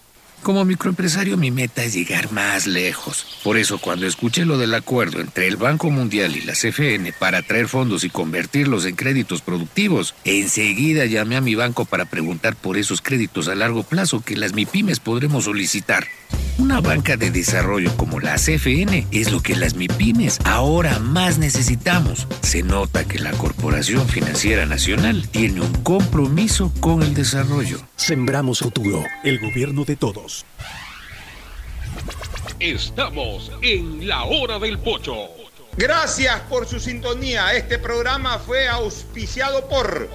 Como 0.45 0.67
microempresario 0.67 1.39
mi 1.39 1.51
meta 1.51 1.83
es 1.85 1.95
llegar 1.95 2.31
más 2.31 2.67
lejos. 2.67 3.39
Por 3.43 3.57
eso 3.57 3.79
cuando 3.79 4.07
escuché 4.07 4.45
lo 4.45 4.59
del 4.59 4.75
acuerdo 4.75 5.23
entre 5.23 5.49
el 5.49 5.57
Banco 5.57 5.91
Mundial 5.91 6.37
y 6.37 6.43
la 6.43 6.53
CFN 6.53 7.15
para 7.19 7.41
traer 7.41 7.67
fondos 7.67 8.05
y 8.05 8.11
convertirlos 8.11 8.85
en 8.85 8.95
créditos 8.95 9.41
productivos, 9.41 10.15
enseguida 10.27 11.07
llamé 11.07 11.37
a 11.37 11.41
mi 11.41 11.55
banco 11.55 11.87
para 11.87 12.05
preguntar 12.05 12.57
por 12.57 12.77
esos 12.77 13.01
créditos 13.01 13.49
a 13.49 13.55
largo 13.55 13.85
plazo 13.85 14.21
que 14.21 14.37
las 14.37 14.53
MIPIMES 14.53 15.01
podremos 15.01 15.45
solicitar. 15.45 16.07
Una 16.59 16.81
banca 16.81 17.17
de 17.17 17.31
desarrollo 17.31 17.97
como 17.97 18.21
la 18.21 18.37
CFN 18.37 19.07
es 19.11 19.33
lo 19.33 19.41
que 19.41 19.57
las 19.57 19.75
MIPIMES 19.75 20.41
ahora 20.45 20.99
más 20.99 21.39
necesitamos. 21.39 22.29
Se 22.43 22.63
nota 22.63 23.05
que 23.05 23.19
la 23.19 23.33
Corporación 23.33 24.07
Financiera 24.09 24.67
Nacional 24.67 25.27
tiene 25.31 25.63
un 25.63 25.73
compromiso 25.83 26.71
con 26.81 27.03
el 27.03 27.15
desarrollo. 27.15 27.81
Sembramos 27.97 28.61
futuro, 28.61 29.03
el 29.25 29.41
gobierno 29.41 29.85
de 29.85 29.97
todos. 29.97 30.34
Estamos 32.61 33.53
en 33.63 34.07
la 34.07 34.25
hora 34.25 34.59
del 34.59 34.79
pocho. 34.79 35.29
Gracias 35.77 36.41
por 36.43 36.67
su 36.67 36.79
sintonía. 36.79 37.53
Este 37.55 37.79
programa 37.79 38.39
fue 38.39 38.69
auspiciado 38.69 39.69
por 39.69 40.09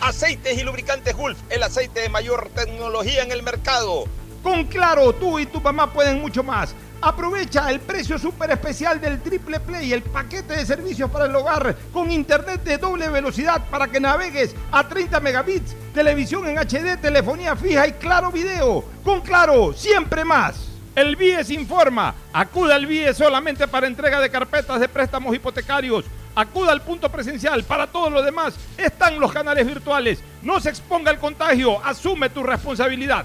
Aceites 0.00 0.58
y 0.58 0.62
lubricantes 0.62 1.16
Gulf, 1.16 1.38
el 1.50 1.62
aceite 1.62 2.00
de 2.00 2.08
mayor 2.08 2.50
tecnología 2.54 3.22
en 3.22 3.32
el 3.32 3.42
mercado. 3.42 4.04
Con 4.42 4.64
Claro, 4.66 5.12
tú 5.12 5.38
y 5.38 5.46
tu 5.46 5.60
mamá 5.60 5.92
pueden 5.92 6.20
mucho 6.20 6.44
más. 6.44 6.74
Aprovecha 7.00 7.70
el 7.70 7.78
precio 7.78 8.18
súper 8.18 8.50
especial 8.50 9.00
del 9.00 9.20
Triple 9.20 9.60
Play, 9.60 9.92
el 9.92 10.02
paquete 10.02 10.56
de 10.56 10.66
servicios 10.66 11.08
para 11.08 11.26
el 11.26 11.36
hogar 11.36 11.76
con 11.92 12.10
internet 12.10 12.64
de 12.64 12.76
doble 12.76 13.08
velocidad 13.08 13.64
para 13.70 13.86
que 13.86 14.00
navegues 14.00 14.54
a 14.72 14.86
30 14.86 15.20
megabits, 15.20 15.76
televisión 15.94 16.48
en 16.48 16.58
HD, 16.58 17.00
telefonía 17.00 17.54
fija 17.54 17.86
y 17.86 17.92
claro 17.92 18.32
video. 18.32 18.84
Con 19.04 19.20
Claro, 19.20 19.72
siempre 19.74 20.24
más. 20.24 20.68
El 20.96 21.14
BIES 21.14 21.50
informa. 21.50 22.14
Acuda 22.32 22.74
al 22.74 22.86
BIES 22.86 23.16
solamente 23.16 23.68
para 23.68 23.86
entrega 23.86 24.20
de 24.20 24.30
carpetas 24.30 24.80
de 24.80 24.88
préstamos 24.88 25.32
hipotecarios. 25.36 26.04
Acuda 26.34 26.72
al 26.72 26.82
punto 26.82 27.08
presencial. 27.08 27.62
Para 27.62 27.86
todo 27.86 28.10
lo 28.10 28.22
demás 28.22 28.54
están 28.76 29.20
los 29.20 29.32
canales 29.32 29.64
virtuales. 29.64 30.18
No 30.42 30.58
se 30.58 30.70
exponga 30.70 31.12
al 31.12 31.18
contagio. 31.18 31.84
Asume 31.84 32.30
tu 32.30 32.42
responsabilidad. 32.42 33.24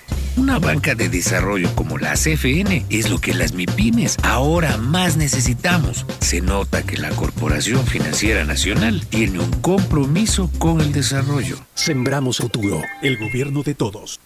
Una 0.37 0.59
banca 0.59 0.95
de 0.95 1.09
desarrollo 1.09 1.73
como 1.75 1.97
la 1.97 2.13
CFN 2.13 2.85
es 2.89 3.09
lo 3.09 3.19
que 3.19 3.33
las 3.33 3.53
MIPIMES 3.53 4.17
ahora 4.23 4.77
más 4.77 5.17
necesitamos. 5.17 6.05
Se 6.19 6.41
nota 6.41 6.83
que 6.83 6.97
la 6.97 7.09
Corporación 7.09 7.85
Financiera 7.85 8.45
Nacional 8.45 9.05
tiene 9.07 9.39
un 9.39 9.51
compromiso 9.61 10.49
con 10.57 10.79
el 10.79 10.93
desarrollo. 10.93 11.57
Sembramos 11.75 12.37
futuro, 12.37 12.81
el 13.01 13.17
gobierno 13.17 13.61
de 13.63 13.75
todos. 13.75 14.19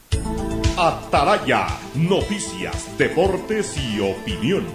Atalaya, 0.78 1.68
noticias, 1.96 2.86
deportes 2.98 3.76
y 3.78 4.00
opinión. 4.00 4.66